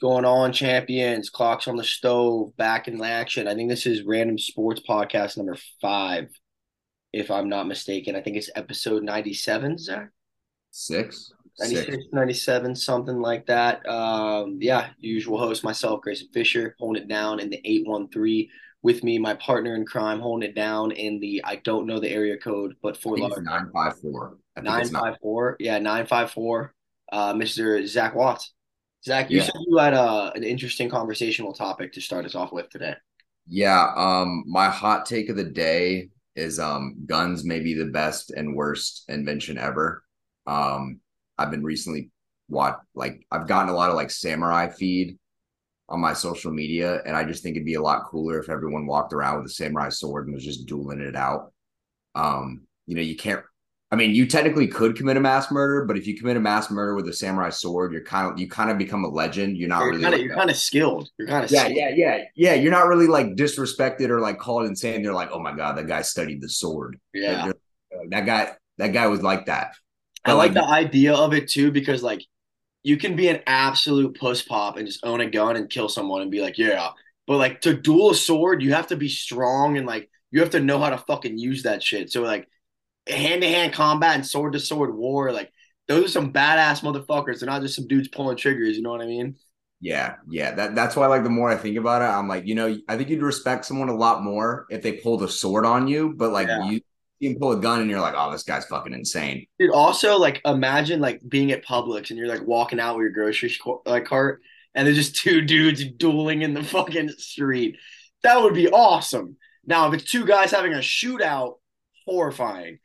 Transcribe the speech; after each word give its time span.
Going 0.00 0.24
on, 0.24 0.52
champions? 0.52 1.28
Clocks 1.28 1.66
on 1.66 1.76
the 1.76 1.82
stove, 1.82 2.56
back 2.56 2.86
in 2.86 3.02
action. 3.02 3.48
I 3.48 3.54
think 3.54 3.68
this 3.68 3.84
is 3.84 4.04
Random 4.04 4.38
Sports 4.38 4.80
Podcast 4.88 5.36
number 5.36 5.56
five, 5.80 6.28
if 7.12 7.32
I'm 7.32 7.48
not 7.48 7.66
mistaken. 7.66 8.14
I 8.14 8.20
think 8.20 8.36
it's 8.36 8.50
episode 8.54 9.02
97, 9.02 9.78
Zach? 9.78 10.10
Six? 10.70 11.32
96, 11.58 11.86
Six. 11.86 12.04
97, 12.12 12.76
something 12.76 13.20
like 13.20 13.46
that. 13.46 13.84
Um, 13.88 14.58
yeah, 14.60 14.90
usual 14.98 15.38
host, 15.38 15.64
myself, 15.64 16.02
Grayson 16.02 16.28
Fisher, 16.32 16.76
holding 16.78 17.02
it 17.02 17.08
down 17.08 17.40
in 17.40 17.50
the 17.50 17.60
813. 17.64 18.48
With 18.82 19.02
me, 19.02 19.18
my 19.18 19.34
partner 19.34 19.74
in 19.74 19.84
crime, 19.84 20.20
holding 20.20 20.48
it 20.48 20.54
down 20.54 20.92
in 20.92 21.18
the, 21.18 21.42
I 21.44 21.56
don't 21.56 21.86
know 21.86 21.98
the 21.98 22.10
area 22.10 22.36
code, 22.36 22.76
but 22.80 22.96
I 22.96 23.00
for 23.00 23.16
think 23.16 23.26
it's 23.26 23.36
love, 23.36 23.44
954. 23.44 24.36
I 24.56 24.60
think 24.60 24.80
it's 24.82 24.92
not. 24.92 25.00
954. 25.00 25.56
Yeah, 25.58 25.78
954. 25.78 26.74
Uh, 27.10 27.34
Mr. 27.34 27.84
Zach 27.84 28.14
Watts. 28.14 28.52
Zach, 29.04 29.30
you 29.32 29.40
Yeah. 29.40 29.40
said 29.40 29.54
you 29.66 29.76
had 29.78 29.94
uh, 29.94 30.32
an 30.34 30.44
interesting 30.44 30.88
conversational 30.88 31.52
topic 31.52 31.92
to 31.94 32.00
start 32.00 32.24
us 32.26 32.34
off 32.34 32.52
with 32.52 32.68
today. 32.70 32.94
Yeah, 33.46 33.92
um, 33.96 34.44
my 34.46 34.68
hot 34.68 35.06
take 35.06 35.28
of 35.30 35.36
the 35.36 35.44
day 35.44 36.10
is 36.36 36.58
um 36.60 36.94
guns 37.06 37.44
may 37.44 37.58
be 37.60 37.74
the 37.74 37.86
best 37.86 38.30
and 38.30 38.54
worst 38.54 39.04
invention 39.08 39.58
ever. 39.58 40.04
Um, 40.46 41.00
I've 41.38 41.50
been 41.50 41.64
recently 41.64 42.10
what 42.48 42.80
like 42.94 43.24
I've 43.30 43.48
gotten 43.48 43.70
a 43.70 43.74
lot 43.76 43.90
of 43.90 43.96
like 43.96 44.10
samurai 44.10 44.68
feed 44.68 45.18
on 45.88 46.00
my 46.00 46.14
social 46.14 46.52
media, 46.52 47.02
and 47.06 47.16
I 47.16 47.24
just 47.24 47.42
think 47.42 47.56
it'd 47.56 47.66
be 47.66 47.74
a 47.74 47.82
lot 47.82 48.06
cooler 48.06 48.38
if 48.40 48.50
everyone 48.50 48.86
walked 48.86 49.12
around 49.14 49.38
with 49.38 49.46
a 49.46 49.54
samurai 49.54 49.90
sword 49.90 50.26
and 50.26 50.34
was 50.34 50.44
just 50.44 50.66
dueling 50.66 51.00
it 51.00 51.16
out. 51.16 51.52
Um, 52.14 52.62
you 52.86 52.96
know, 52.96 53.02
you 53.02 53.16
can't 53.16 53.42
I 53.90 53.96
mean, 53.96 54.14
you 54.14 54.26
technically 54.26 54.66
could 54.66 54.96
commit 54.96 55.16
a 55.16 55.20
mass 55.20 55.50
murder, 55.50 55.86
but 55.86 55.96
if 55.96 56.06
you 56.06 56.18
commit 56.18 56.36
a 56.36 56.40
mass 56.40 56.70
murder 56.70 56.94
with 56.94 57.08
a 57.08 57.12
samurai 57.12 57.48
sword, 57.48 57.92
you're 57.92 58.02
kind 58.02 58.30
of 58.30 58.38
you 58.38 58.46
kind 58.46 58.70
of 58.70 58.76
become 58.76 59.02
a 59.04 59.08
legend. 59.08 59.56
You're 59.56 59.70
not 59.70 59.80
You're 59.80 59.90
really 59.92 60.02
kind 60.02 60.14
of 60.14 60.20
like 60.20 60.26
you're 60.26 60.36
kind 60.36 60.50
of 60.50 60.56
skilled. 60.56 61.08
You're 61.18 61.28
kind 61.28 61.44
of 61.44 61.50
yeah, 61.50 61.68
yeah, 61.68 61.90
yeah, 61.94 62.24
yeah. 62.34 62.54
You're 62.54 62.70
not 62.70 62.86
really 62.86 63.06
like 63.06 63.28
disrespected 63.28 64.10
or 64.10 64.20
like 64.20 64.38
called 64.38 64.66
insane. 64.66 65.02
They're 65.02 65.14
like, 65.14 65.30
oh 65.32 65.40
my 65.40 65.56
god, 65.56 65.78
that 65.78 65.86
guy 65.86 66.02
studied 66.02 66.42
the 66.42 66.50
sword. 66.50 66.98
Yeah. 67.14 67.46
like, 67.46 67.56
uh, 67.94 68.04
that 68.10 68.26
guy, 68.26 68.52
that 68.76 68.88
guy 68.88 69.06
was 69.06 69.22
like 69.22 69.46
that. 69.46 69.74
I 70.22 70.32
But, 70.32 70.36
like 70.36 70.52
the 70.52 70.64
idea 70.64 71.14
of 71.14 71.32
it 71.32 71.48
too 71.48 71.72
because 71.72 72.02
like 72.02 72.22
you 72.82 72.98
can 72.98 73.16
be 73.16 73.28
an 73.28 73.40
absolute 73.46 74.18
puss 74.18 74.42
pop 74.42 74.76
and 74.76 74.86
just 74.86 75.04
own 75.04 75.22
a 75.22 75.30
gun 75.30 75.56
and 75.56 75.70
kill 75.70 75.88
someone 75.88 76.20
and 76.20 76.30
be 76.30 76.42
like, 76.42 76.58
yeah. 76.58 76.90
But 77.26 77.38
like 77.38 77.62
to 77.62 77.74
duel 77.74 78.10
a 78.10 78.14
sword, 78.14 78.62
you 78.62 78.74
have 78.74 78.88
to 78.88 78.96
be 78.96 79.08
strong 79.08 79.78
and 79.78 79.86
like 79.86 80.10
you 80.30 80.40
have 80.40 80.50
to 80.50 80.60
know 80.60 80.78
how 80.78 80.90
to 80.90 80.98
fucking 80.98 81.38
use 81.38 81.62
that 81.62 81.82
shit. 81.82 82.12
So 82.12 82.20
like 82.20 82.46
hand 83.08 83.42
to 83.42 83.48
hand 83.48 83.72
combat 83.72 84.14
and 84.14 84.26
sword 84.26 84.52
to 84.54 84.60
sword 84.60 84.94
war, 84.94 85.32
like 85.32 85.52
those 85.86 86.04
are 86.06 86.08
some 86.08 86.32
badass 86.32 86.82
motherfuckers. 86.82 87.40
They're 87.40 87.48
not 87.48 87.62
just 87.62 87.76
some 87.76 87.86
dudes 87.86 88.08
pulling 88.08 88.36
triggers. 88.36 88.76
You 88.76 88.82
know 88.82 88.90
what 88.90 89.00
I 89.02 89.06
mean? 89.06 89.36
Yeah, 89.80 90.16
yeah. 90.28 90.54
That 90.54 90.74
that's 90.74 90.96
why 90.96 91.06
like 91.06 91.22
the 91.22 91.30
more 91.30 91.48
I 91.50 91.56
think 91.56 91.76
about 91.76 92.02
it, 92.02 92.06
I'm 92.06 92.26
like, 92.28 92.46
you 92.46 92.54
know, 92.54 92.76
I 92.88 92.96
think 92.96 93.10
you'd 93.10 93.22
respect 93.22 93.64
someone 93.64 93.88
a 93.88 93.94
lot 93.94 94.24
more 94.24 94.66
if 94.70 94.82
they 94.82 94.92
pulled 94.94 95.22
a 95.22 95.28
sword 95.28 95.64
on 95.64 95.86
you, 95.86 96.14
but 96.16 96.32
like 96.32 96.48
Yeah. 96.48 96.64
you 96.68 96.80
you 97.20 97.30
can 97.30 97.38
pull 97.40 97.52
a 97.52 97.60
gun 97.60 97.80
and 97.80 97.90
you're 97.90 98.00
like, 98.00 98.14
oh, 98.16 98.30
this 98.30 98.44
guy's 98.44 98.64
fucking 98.66 98.92
insane. 98.92 99.46
Dude, 99.58 99.70
also 99.70 100.18
like 100.18 100.40
imagine 100.44 101.00
like 101.00 101.20
being 101.28 101.52
at 101.52 101.64
Publix 101.64 102.10
and 102.10 102.18
you're 102.18 102.28
like 102.28 102.46
walking 102.46 102.80
out 102.80 102.96
with 102.96 103.02
your 103.02 103.12
grocery 103.12 103.54
like 103.86 104.04
cart 104.04 104.40
and 104.74 104.86
there's 104.86 104.96
just 104.96 105.16
two 105.22 105.42
dudes 105.42 105.84
dueling 105.84 106.42
in 106.42 106.54
the 106.54 106.62
fucking 106.62 107.10
street. 107.10 107.76
That 108.24 108.42
would 108.42 108.54
be 108.54 108.68
awesome. 108.68 109.36
Now, 109.64 109.86
if 109.88 109.94
it's 109.94 110.10
two 110.10 110.26
guys 110.26 110.50
having 110.50 110.72
a 110.74 110.78
shootout, 110.78 111.56
horrifying. 112.06 112.78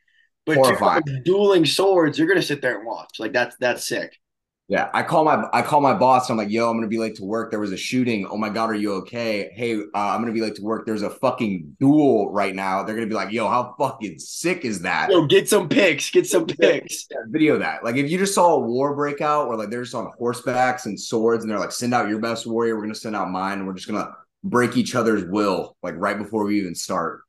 But 0.46 1.24
dueling 1.24 1.64
swords, 1.64 2.18
you're 2.18 2.28
gonna 2.28 2.42
sit 2.42 2.60
there 2.60 2.76
and 2.76 2.86
watch. 2.86 3.18
Like 3.18 3.32
that's 3.32 3.56
that's 3.56 3.86
sick. 3.86 4.18
Yeah, 4.66 4.88
I 4.94 5.02
call 5.02 5.24
my 5.24 5.46
I 5.52 5.60
call 5.60 5.82
my 5.82 5.92
boss. 5.92 6.30
I'm 6.30 6.38
like, 6.38 6.48
yo, 6.48 6.70
I'm 6.70 6.76
gonna 6.78 6.88
be 6.88 6.96
late 6.96 7.16
to 7.16 7.24
work. 7.24 7.50
There 7.50 7.60
was 7.60 7.72
a 7.72 7.76
shooting. 7.76 8.26
Oh 8.26 8.38
my 8.38 8.48
god, 8.48 8.70
are 8.70 8.74
you 8.74 8.94
okay? 8.94 9.50
Hey, 9.54 9.76
uh, 9.76 9.84
I'm 9.94 10.22
gonna 10.22 10.32
be 10.32 10.40
late 10.40 10.54
to 10.56 10.62
work. 10.62 10.86
There's 10.86 11.02
a 11.02 11.10
fucking 11.10 11.76
duel 11.78 12.32
right 12.32 12.54
now. 12.54 12.82
They're 12.82 12.94
gonna 12.94 13.06
be 13.06 13.14
like, 13.14 13.30
yo, 13.30 13.46
how 13.46 13.74
fucking 13.78 14.18
sick 14.18 14.64
is 14.64 14.80
that? 14.80 15.10
Yo, 15.10 15.26
get 15.26 15.50
some 15.50 15.68
pics, 15.68 16.10
get 16.10 16.26
some 16.26 16.46
pics. 16.46 17.06
Yeah, 17.10 17.18
video 17.28 17.58
that. 17.58 17.84
Like 17.84 17.96
if 17.96 18.10
you 18.10 18.16
just 18.16 18.34
saw 18.34 18.54
a 18.54 18.60
war 18.60 18.94
breakout 18.96 19.48
where 19.48 19.58
like 19.58 19.68
they're 19.68 19.82
just 19.82 19.94
on 19.94 20.10
horsebacks 20.18 20.86
and 20.86 20.98
swords 20.98 21.44
and 21.44 21.50
they're 21.50 21.60
like, 21.60 21.72
send 21.72 21.92
out 21.92 22.08
your 22.08 22.20
best 22.20 22.46
warrior, 22.46 22.74
we're 22.74 22.82
gonna 22.82 22.94
send 22.94 23.14
out 23.14 23.30
mine, 23.30 23.58
and 23.58 23.66
we're 23.66 23.74
just 23.74 23.86
gonna 23.86 24.16
break 24.44 24.78
each 24.78 24.94
other's 24.94 25.24
will, 25.26 25.76
like 25.82 25.94
right 25.98 26.16
before 26.16 26.44
we 26.44 26.58
even 26.58 26.74
start. 26.74 27.20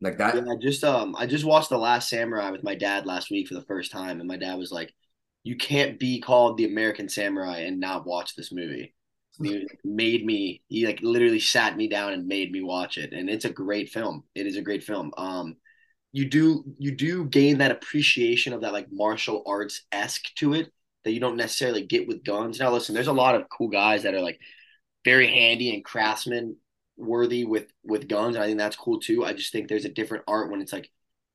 Like 0.00 0.18
that. 0.18 0.36
Yeah, 0.36 0.52
I 0.52 0.56
just 0.56 0.84
um 0.84 1.16
I 1.16 1.26
just 1.26 1.44
watched 1.44 1.70
The 1.70 1.78
Last 1.78 2.08
Samurai 2.08 2.50
with 2.50 2.62
my 2.62 2.74
dad 2.74 3.06
last 3.06 3.30
week 3.30 3.48
for 3.48 3.54
the 3.54 3.64
first 3.64 3.90
time, 3.90 4.20
and 4.20 4.28
my 4.28 4.36
dad 4.36 4.54
was 4.56 4.70
like, 4.70 4.94
"You 5.42 5.56
can't 5.56 5.98
be 5.98 6.20
called 6.20 6.56
the 6.56 6.66
American 6.66 7.08
Samurai 7.08 7.60
and 7.60 7.80
not 7.80 8.06
watch 8.06 8.36
this 8.36 8.52
movie." 8.52 8.94
He 9.42 9.66
made 9.84 10.24
me. 10.24 10.62
He 10.68 10.86
like 10.86 11.00
literally 11.02 11.40
sat 11.40 11.76
me 11.76 11.88
down 11.88 12.12
and 12.12 12.28
made 12.28 12.52
me 12.52 12.62
watch 12.62 12.96
it, 12.96 13.12
and 13.12 13.28
it's 13.28 13.44
a 13.44 13.50
great 13.50 13.88
film. 13.88 14.22
It 14.36 14.46
is 14.46 14.56
a 14.56 14.62
great 14.62 14.84
film. 14.84 15.12
Um, 15.16 15.56
you 16.12 16.28
do 16.28 16.64
you 16.78 16.92
do 16.94 17.24
gain 17.24 17.58
that 17.58 17.72
appreciation 17.72 18.52
of 18.52 18.60
that 18.60 18.72
like 18.72 18.86
martial 18.92 19.42
arts 19.46 19.82
esque 19.90 20.32
to 20.36 20.54
it 20.54 20.72
that 21.04 21.12
you 21.12 21.20
don't 21.20 21.36
necessarily 21.36 21.84
get 21.86 22.06
with 22.06 22.24
guns. 22.24 22.60
Now, 22.60 22.72
listen, 22.72 22.94
there's 22.94 23.06
a 23.08 23.12
lot 23.12 23.34
of 23.34 23.48
cool 23.48 23.68
guys 23.68 24.04
that 24.04 24.14
are 24.14 24.20
like 24.20 24.38
very 25.04 25.26
handy 25.26 25.74
and 25.74 25.84
craftsman 25.84 26.56
worthy 26.98 27.44
with 27.44 27.68
with 27.84 28.08
guns 28.08 28.36
and 28.36 28.44
i 28.44 28.46
think 28.48 28.58
that's 28.58 28.76
cool 28.76 29.00
too 29.00 29.24
i 29.24 29.32
just 29.32 29.52
think 29.52 29.68
there's 29.68 29.84
a 29.86 29.88
different 29.90 30.24
art 30.28 30.50
when 30.50 30.60
it's 30.60 30.72
like 30.72 30.90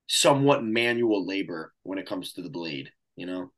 somewhat 0.08 0.64
manual 0.64 1.26
labor 1.26 1.74
when 1.84 2.00
it 2.00 2.08
comes 2.08 2.34
to 2.34 2.42
the 2.42 2.50
blade 2.50 2.92
you 3.16 3.26
know 3.26 3.52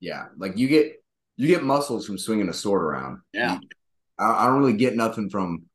Yeah, 0.00 0.26
like 0.36 0.56
you 0.56 0.68
get 0.68 1.02
you 1.36 1.48
get 1.48 1.62
muscles 1.62 2.06
from 2.06 2.18
swinging 2.18 2.48
a 2.48 2.52
sword 2.52 2.82
around. 2.82 3.20
Yeah. 3.32 3.58
You- 3.60 3.68
I, 4.18 4.44
I 4.44 4.46
don't 4.46 4.58
really 4.60 4.76
get 4.76 4.96
nothing 4.96 5.30
from 5.30 5.66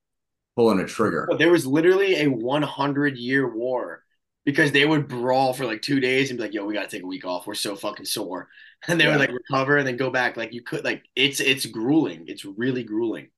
pulling 0.55 0.79
a 0.79 0.85
trigger. 0.87 1.27
But 1.29 1.39
there 1.39 1.51
was 1.51 1.65
literally 1.65 2.15
a 2.23 2.27
100 2.29 3.17
year 3.17 3.47
war 3.53 4.03
because 4.45 4.71
they 4.71 4.85
would 4.85 5.07
brawl 5.07 5.53
for 5.53 5.65
like 5.65 5.81
two 5.81 5.99
days 5.99 6.29
and 6.29 6.37
be 6.37 6.43
like 6.43 6.53
yo 6.53 6.65
we 6.65 6.73
gotta 6.73 6.87
take 6.89 7.03
a 7.03 7.07
week 7.07 7.25
off 7.25 7.47
we're 7.47 7.55
so 7.55 7.75
fucking 7.75 8.05
sore 8.05 8.49
and 8.87 8.99
they 8.99 9.05
Yeah. 9.05 9.11
would 9.11 9.19
like 9.19 9.31
recover 9.31 9.77
and 9.77 9.87
then 9.87 9.97
go 9.97 10.09
back 10.09 10.37
like 10.37 10.53
you 10.53 10.61
could 10.61 10.83
like 10.83 11.03
it's 11.15 11.39
it's 11.39 11.65
grueling 11.65 12.25
it's 12.27 12.45
really 12.45 12.83
grueling 12.83 13.29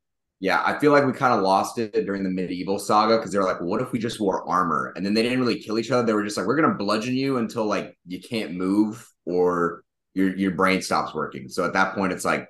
Yeah, 0.46 0.62
I 0.64 0.78
feel 0.78 0.92
like 0.92 1.08
we 1.08 1.12
kind 1.12 1.34
of 1.34 1.42
lost 1.42 1.80
it 1.80 2.06
during 2.06 2.22
the 2.22 2.30
medieval 2.30 2.78
saga 2.78 3.18
because 3.18 3.32
they 3.32 3.40
were 3.40 3.46
like, 3.46 3.62
what 3.62 3.82
if 3.82 3.92
we 3.92 3.98
just 3.98 4.20
wore 4.20 4.48
armor? 4.48 4.94
And 4.96 5.04
then 5.04 5.16
they 5.16 5.24
didn't 5.24 5.40
really 5.40 5.58
kill 5.58 5.80
each 5.80 5.90
other. 5.90 6.06
They 6.06 6.14
were 6.14 6.24
just 6.24 6.38
like, 6.38 6.46
we're 6.46 6.56
gonna 6.56 6.76
bludgeon 6.76 7.16
you 7.16 7.38
until 7.38 7.66
like 7.66 7.98
you 8.06 8.22
can't 8.22 8.54
move 8.54 9.12
or 9.26 9.84
your 10.14 10.38
your 10.38 10.52
brain 10.52 10.84
stops 10.84 11.16
working. 11.16 11.50
So 11.50 11.66
at 11.66 11.74
that 11.74 11.96
point, 11.96 12.14
it's 12.14 12.24
like, 12.24 12.48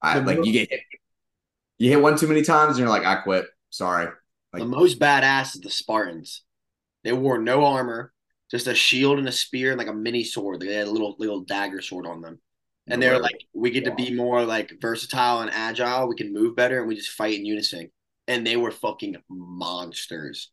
I 0.00 0.18
The 0.18 0.24
like 0.24 0.38
mo- 0.38 0.44
you 0.44 0.52
get 0.54 0.70
hit, 0.70 0.80
you 1.76 1.90
hit 1.90 2.00
one 2.00 2.16
too 2.16 2.26
many 2.26 2.40
times, 2.40 2.70
and 2.70 2.78
you're 2.78 2.88
like, 2.88 3.04
I 3.04 3.16
quit. 3.16 3.44
Sorry. 3.68 4.06
Like 4.54 4.62
the 4.62 4.66
most 4.66 4.98
badass 4.98 5.56
is 5.56 5.60
the 5.60 5.68
Spartans. 5.68 6.42
They 7.04 7.12
wore 7.12 7.36
no 7.36 7.66
armor, 7.66 8.14
just 8.50 8.66
a 8.66 8.74
shield 8.74 9.18
and 9.18 9.28
a 9.28 9.32
spear 9.32 9.72
and 9.72 9.78
like 9.78 9.88
a 9.88 9.92
mini 9.92 10.24
sword. 10.24 10.60
They 10.60 10.72
had 10.72 10.88
a 10.88 10.90
little 10.90 11.16
little 11.18 11.40
dagger 11.40 11.82
sword 11.82 12.06
on 12.06 12.22
them. 12.22 12.40
And 12.88 13.00
they're 13.00 13.20
like, 13.20 13.44
we 13.54 13.70
get 13.70 13.84
to 13.84 13.94
be 13.94 14.12
more 14.12 14.44
like 14.44 14.72
versatile 14.80 15.40
and 15.40 15.50
agile. 15.52 16.08
We 16.08 16.16
can 16.16 16.32
move 16.32 16.56
better 16.56 16.80
and 16.80 16.88
we 16.88 16.96
just 16.96 17.10
fight 17.10 17.38
in 17.38 17.46
unison. 17.46 17.90
And 18.26 18.46
they 18.46 18.56
were 18.56 18.72
fucking 18.72 19.16
monsters. 19.28 20.50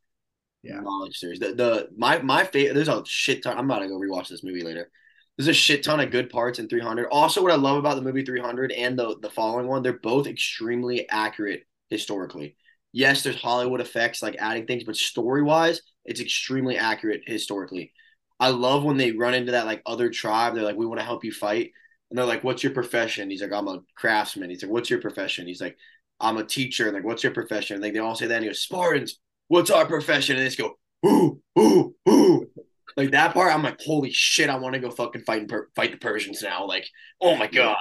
Yeah. 0.64 0.82
Monsters. 0.82 1.40
The 1.40 1.54
the 1.54 1.90
my 1.98 2.20
my 2.20 2.44
favorite 2.44 2.74
there's 2.74 2.88
a 2.90 3.04
shit 3.06 3.44
ton. 3.44 3.58
I'm 3.58 3.66
about 3.66 3.80
to 3.80 3.88
go 3.88 4.00
rewatch 4.00 4.28
this 4.28 4.44
movie 4.44 4.64
later. 4.64 4.90
There's 5.38 5.48
a 5.48 5.54
shit 5.54 5.84
ton 5.84 6.00
of 6.00 6.12
good 6.12 6.30
parts 6.30 6.60
in 6.60 6.68
300. 6.68 7.08
Also, 7.12 7.44
what 7.44 7.52
I 7.52 7.56
love 7.56 7.78
about 7.78 7.96
the 7.96 8.02
movie 8.02 8.26
300 8.26 8.72
and 8.72 8.98
the 8.98 9.18
the 9.22 9.30
following 9.30 9.68
one, 9.68 9.84
they're 9.84 10.00
both 10.00 10.28
extremely 10.28 11.08
accurate 11.10 11.64
historically. 11.90 12.56
Yes, 12.92 13.22
there's 13.24 13.40
Hollywood 13.40 13.82
effects 13.82 14.22
like 14.24 14.36
adding 14.40 14.66
things, 14.66 14.84
but 14.84 14.96
story 14.96 15.44
wise, 15.44 15.82
it's 16.06 16.22
extremely 16.22 16.78
accurate 16.78 17.22
historically. 17.28 17.94
I 18.40 18.50
love 18.50 18.84
when 18.84 18.98
they 18.98 19.12
run 19.12 19.34
into 19.36 19.54
that 19.54 19.66
like 19.68 19.82
other 19.86 20.10
tribe. 20.10 20.56
They're 20.56 20.64
like, 20.64 20.78
"We 20.78 20.86
want 20.86 21.00
to 21.00 21.06
help 21.06 21.24
you 21.24 21.32
fight," 21.32 21.72
and 22.10 22.18
they're 22.18 22.26
like, 22.26 22.44
"What's 22.44 22.64
your 22.64 22.74
profession?" 22.74 23.30
He's 23.30 23.42
like, 23.42 23.52
"I'm 23.54 23.68
a 23.68 23.82
craftsman." 23.96 24.50
He's 24.50 24.64
like, 24.64 24.72
"What's 24.72 24.90
your 24.90 25.02
profession?" 25.02 25.48
He's 25.48 25.62
like, 25.62 25.78
"I'm 26.20 26.38
a 26.38 26.44
teacher." 26.44 26.86
And 26.86 26.94
like, 26.96 27.04
"What's 27.06 27.24
your 27.24 27.34
profession?" 27.34 27.82
Like 27.82 27.94
they 27.94 28.00
all 28.00 28.16
say 28.16 28.28
that. 28.28 28.36
And 28.36 28.44
he 28.46 28.50
goes, 28.50 28.62
"Spartans, 28.62 29.20
what's 29.48 29.72
our 29.72 29.86
profession?" 29.86 30.36
And 30.38 30.44
they 30.46 30.50
just 30.50 30.58
go, 30.60 30.78
"Ooh, 31.06 31.42
ooh, 31.60 31.96
ooh." 32.10 32.50
Like 32.96 33.12
that 33.12 33.34
part, 33.34 33.54
I'm 33.54 33.64
like, 33.64 33.80
"Holy 33.82 34.12
shit! 34.12 34.50
I 34.50 34.58
want 34.58 34.74
to 34.74 34.80
go 34.80 34.90
fucking 34.90 35.22
fight 35.24 35.42
and 35.42 35.50
per- 35.50 35.70
fight 35.76 35.92
the 35.92 35.98
Persians 35.98 36.42
now." 36.42 36.66
Like, 36.66 36.88
oh 37.22 37.36
my 37.36 37.48
god. 37.48 37.78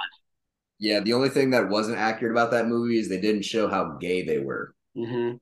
yeah. 0.79 0.99
The 0.99 1.13
only 1.13 1.29
thing 1.29 1.51
that 1.51 1.69
wasn't 1.69 1.97
accurate 1.97 2.31
about 2.33 2.51
that 2.51 2.67
movie 2.67 2.99
is 2.99 3.09
they 3.09 3.19
didn't 3.21 3.45
show 3.45 3.67
how 3.67 3.97
gay 3.99 4.23
they 4.23 4.39
were. 4.39 4.75
hmm 4.95 5.33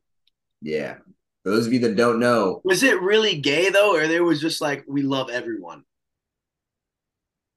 Yeah. 0.61 0.95
For 1.43 1.51
those 1.51 1.67
of 1.67 1.73
you 1.73 1.79
that 1.79 1.95
don't 1.95 2.19
know, 2.19 2.61
Was 2.63 2.81
it 2.83 2.99
really 3.01 3.35
gay 3.39 3.69
though, 3.69 3.95
or 3.95 4.07
there 4.07 4.23
was 4.23 4.41
just 4.41 4.61
like, 4.61 4.83
"We 4.87 5.03
love 5.03 5.29
everyone"? 5.29 5.83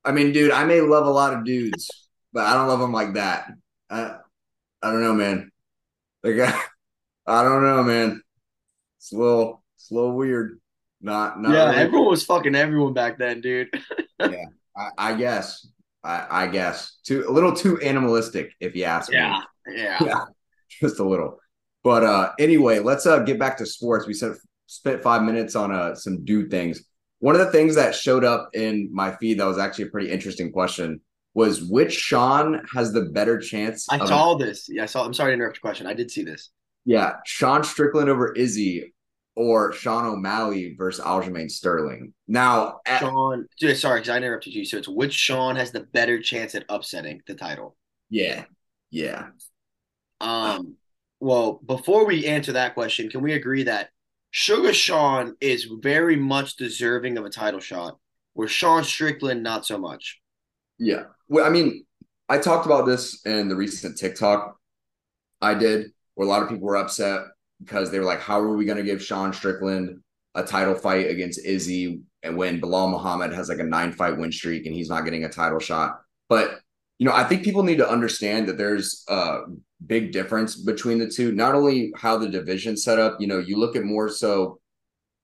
I 0.04 0.12
mean, 0.12 0.32
dude, 0.32 0.50
I 0.50 0.64
may 0.64 0.80
love 0.80 1.06
a 1.06 1.10
lot 1.10 1.34
of 1.34 1.44
dudes, 1.44 2.08
but 2.32 2.46
I 2.46 2.54
don't 2.54 2.68
love 2.68 2.80
them 2.80 2.92
like 2.92 3.14
that. 3.14 3.50
I, 3.90 4.16
I 4.82 4.92
don't 4.92 5.02
know, 5.02 5.14
man. 5.14 5.50
Like, 6.22 6.38
I, 6.40 6.60
I 7.26 7.42
don't 7.42 7.62
know, 7.62 7.82
man. 7.82 8.22
It's 8.98 9.12
a 9.12 9.16
little, 9.16 9.62
it's 9.76 9.90
a 9.90 9.94
little 9.94 10.16
weird. 10.16 10.60
Not, 11.00 11.40
not 11.40 11.52
yeah, 11.52 11.70
really. 11.70 11.76
everyone 11.76 12.08
was 12.08 12.24
fucking 12.24 12.54
everyone 12.54 12.92
back 12.92 13.18
then, 13.18 13.40
dude. 13.40 13.68
I, 14.20 14.36
I 14.96 15.14
guess. 15.14 15.66
I, 16.04 16.44
I 16.44 16.46
guess 16.46 16.98
too 17.04 17.24
a 17.28 17.32
little 17.32 17.54
too 17.54 17.80
animalistic, 17.80 18.52
if 18.60 18.76
you 18.76 18.84
ask 18.84 19.12
yeah, 19.12 19.42
me. 19.66 19.82
Yeah, 19.82 19.98
yeah, 20.04 20.24
just 20.80 21.00
a 21.00 21.04
little. 21.04 21.38
But 21.82 22.04
uh, 22.04 22.32
anyway, 22.38 22.78
let's 22.78 23.06
uh 23.06 23.20
get 23.20 23.38
back 23.38 23.58
to 23.58 23.66
sports. 23.66 24.06
We 24.06 24.14
said 24.14 24.34
spent 24.66 25.02
five 25.02 25.22
minutes 25.22 25.56
on 25.56 25.72
uh 25.72 25.94
some 25.94 26.24
dude 26.24 26.50
things. 26.50 26.84
One 27.20 27.34
of 27.34 27.40
the 27.40 27.50
things 27.52 27.74
that 27.74 27.94
showed 27.94 28.24
up 28.24 28.50
in 28.54 28.90
my 28.92 29.16
feed 29.16 29.38
that 29.38 29.46
was 29.46 29.58
actually 29.58 29.86
a 29.86 29.90
pretty 29.90 30.10
interesting 30.10 30.52
question 30.52 31.00
was 31.34 31.62
which 31.62 31.92
Sean 31.92 32.64
has 32.72 32.92
the 32.92 33.02
better 33.02 33.38
chance? 33.38 33.86
I 33.90 34.04
saw 34.04 34.34
this. 34.34 34.68
Yeah, 34.68 34.84
I 34.84 34.86
saw. 34.86 35.04
I'm 35.04 35.14
sorry 35.14 35.30
to 35.30 35.34
interrupt 35.34 35.56
your 35.56 35.60
question. 35.60 35.86
I 35.86 35.94
did 35.94 36.10
see 36.10 36.24
this. 36.24 36.50
Yeah, 36.84 37.16
Sean 37.26 37.64
Strickland 37.64 38.08
over 38.08 38.32
Izzy 38.32 38.94
or 39.36 39.72
Sean 39.72 40.04
O'Malley 40.04 40.74
versus 40.76 41.04
Aljamain 41.04 41.50
Sterling. 41.50 42.12
Now, 42.26 42.80
at- 42.86 43.00
Sean, 43.00 43.46
sorry, 43.74 44.00
because 44.00 44.08
I 44.08 44.16
interrupted 44.16 44.54
you. 44.54 44.64
So 44.64 44.78
it's 44.78 44.88
which 44.88 45.12
Sean 45.12 45.54
has 45.56 45.70
the 45.70 45.80
better 45.80 46.20
chance 46.20 46.54
at 46.54 46.64
upsetting 46.68 47.22
the 47.26 47.34
title? 47.34 47.76
Yeah, 48.10 48.44
yeah. 48.90 49.28
Um. 50.20 50.74
Well, 51.20 51.60
before 51.66 52.06
we 52.06 52.26
answer 52.26 52.52
that 52.52 52.74
question, 52.74 53.10
can 53.10 53.22
we 53.22 53.32
agree 53.32 53.64
that 53.64 53.90
Sugar 54.30 54.75
Sean 54.75 55.36
is 55.40 55.69
very 55.80 56.16
much 56.16 56.56
deserving 56.56 57.16
of 57.19 57.25
a 57.25 57.30
title 57.30 57.60
shot, 57.60 57.98
where 58.34 58.48
Sean 58.48 58.84
Strickland 58.84 59.42
not 59.42 59.64
so 59.64 59.78
much? 59.78 60.20
Yeah. 60.78 61.04
Well, 61.28 61.46
I 61.46 61.50
mean, 61.50 61.84
I 62.28 62.38
talked 62.38 62.66
about 62.66 62.86
this 62.86 63.25
in 63.25 63.48
the 63.48 63.56
recent 63.56 63.96
TikTok 63.96 64.56
I 65.40 65.54
did, 65.54 65.92
where 66.14 66.26
a 66.26 66.30
lot 66.30 66.42
of 66.42 66.48
people 66.48 66.66
were 66.66 66.76
upset 66.76 67.22
because 67.62 67.90
they 67.90 67.98
were 67.98 68.04
like, 68.04 68.20
how 68.20 68.38
are 68.38 68.56
we 68.56 68.64
going 68.64 68.78
to 68.78 68.84
give 68.84 69.02
Sean 69.02 69.32
Strickland 69.32 70.00
a 70.34 70.42
title 70.42 70.75
fight 70.75 71.08
against 71.08 71.44
Izzy 71.44 72.02
and 72.22 72.36
when 72.36 72.60
Belal 72.60 72.90
Muhammad 72.90 73.32
has 73.32 73.48
like 73.48 73.60
a 73.60 73.64
nine 73.64 73.92
fight 73.92 74.16
win 74.16 74.30
streak 74.30 74.66
and 74.66 74.75
he's 74.75 74.90
not 74.90 75.04
getting 75.04 75.25
a 75.25 75.28
title 75.28 75.58
shot? 75.58 76.00
But, 76.28 76.60
you 76.98 77.06
know, 77.06 77.14
I 77.14 77.25
think 77.25 77.44
people 77.44 77.62
need 77.62 77.78
to 77.78 77.88
understand 77.88 78.48
that 78.48 78.58
there's 78.58 79.04
a 79.08 79.40
big 79.88 80.12
difference 80.12 80.55
between 80.55 80.99
the 80.99 81.08
two. 81.08 81.32
Not 81.32 81.55
only 81.55 81.93
how 81.96 82.19
the 82.19 82.29
division 82.29 82.76
set 82.76 82.99
up, 82.99 83.20
you 83.20 83.26
know, 83.26 83.38
you 83.38 83.56
look 83.56 83.75
at 83.75 83.82
more 83.82 84.08
so 84.08 84.61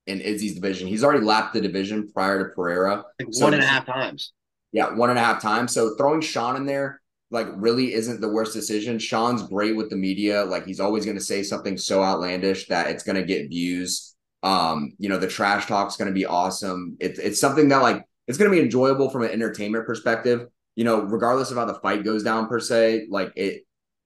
in 0.07 0.21
Izzy's 0.21 0.55
division, 0.55 0.89
he's 0.89 1.05
already 1.05 1.25
lapped 1.25 1.55
the 1.55 1.61
division 1.61 2.11
prior 2.13 2.49
to 2.49 2.55
Pereira. 2.55 3.05
Like 3.21 3.29
so 3.31 3.45
one 3.45 3.55
and 3.55 3.63
a 3.63 3.67
half 3.67 3.87
times. 3.87 4.33
Yeah, 4.73 4.93
one 4.95 5.11
and 5.11 5.19
a 5.19 5.23
half 5.23 5.41
times. 5.41 5.73
So 5.73 5.95
throwing 5.97 6.21
Sean 6.21 6.57
in 6.57 6.67
there, 6.67 7.01
like 7.31 7.47
really 7.55 7.93
isn't 7.93 8.21
the 8.21 8.29
worst 8.29 8.53
decision. 8.53 8.99
Sean's 8.99 9.43
great 9.43 9.77
with 9.77 9.91
the 9.91 9.97
media. 9.97 10.45
Like 10.45 10.67
he's 10.67 10.81
always 10.81 11.05
going 11.05 11.17
to 11.17 11.23
say 11.23 11.43
something 11.43 11.77
so 11.77 12.03
outlandish 12.03 12.67
that 12.69 12.91
it's 12.91 13.05
going 13.05 13.17
to 13.17 13.23
get 13.23 13.49
views. 13.49 14.17
Um, 14.43 14.95
you 14.99 15.09
know, 15.09 15.19
the 15.19 15.29
trash 15.29 15.67
talk's 15.67 15.97
going 15.97 16.09
to 16.09 16.15
be 16.15 16.27
awesome. 16.27 16.97
It's 17.01 17.19
it's 17.19 17.41
something 17.41 17.69
that 17.69 17.83
like 17.83 18.05
it's 18.27 18.39
going 18.39 18.51
to 18.51 18.57
be 18.57 18.63
enjoyable 18.63 19.11
from 19.11 19.23
an 19.23 19.31
entertainment 19.31 19.87
perspective. 19.87 20.49
You 20.75 20.85
know, 20.85 21.03
regardless 21.03 21.51
of 21.51 21.57
how 21.57 21.67
the 21.67 21.75
fight 21.75 22.05
goes 22.05 22.25
down 22.25 22.49
per 22.49 22.59
se, 22.59 23.07
like 23.09 23.33
it 23.37 23.63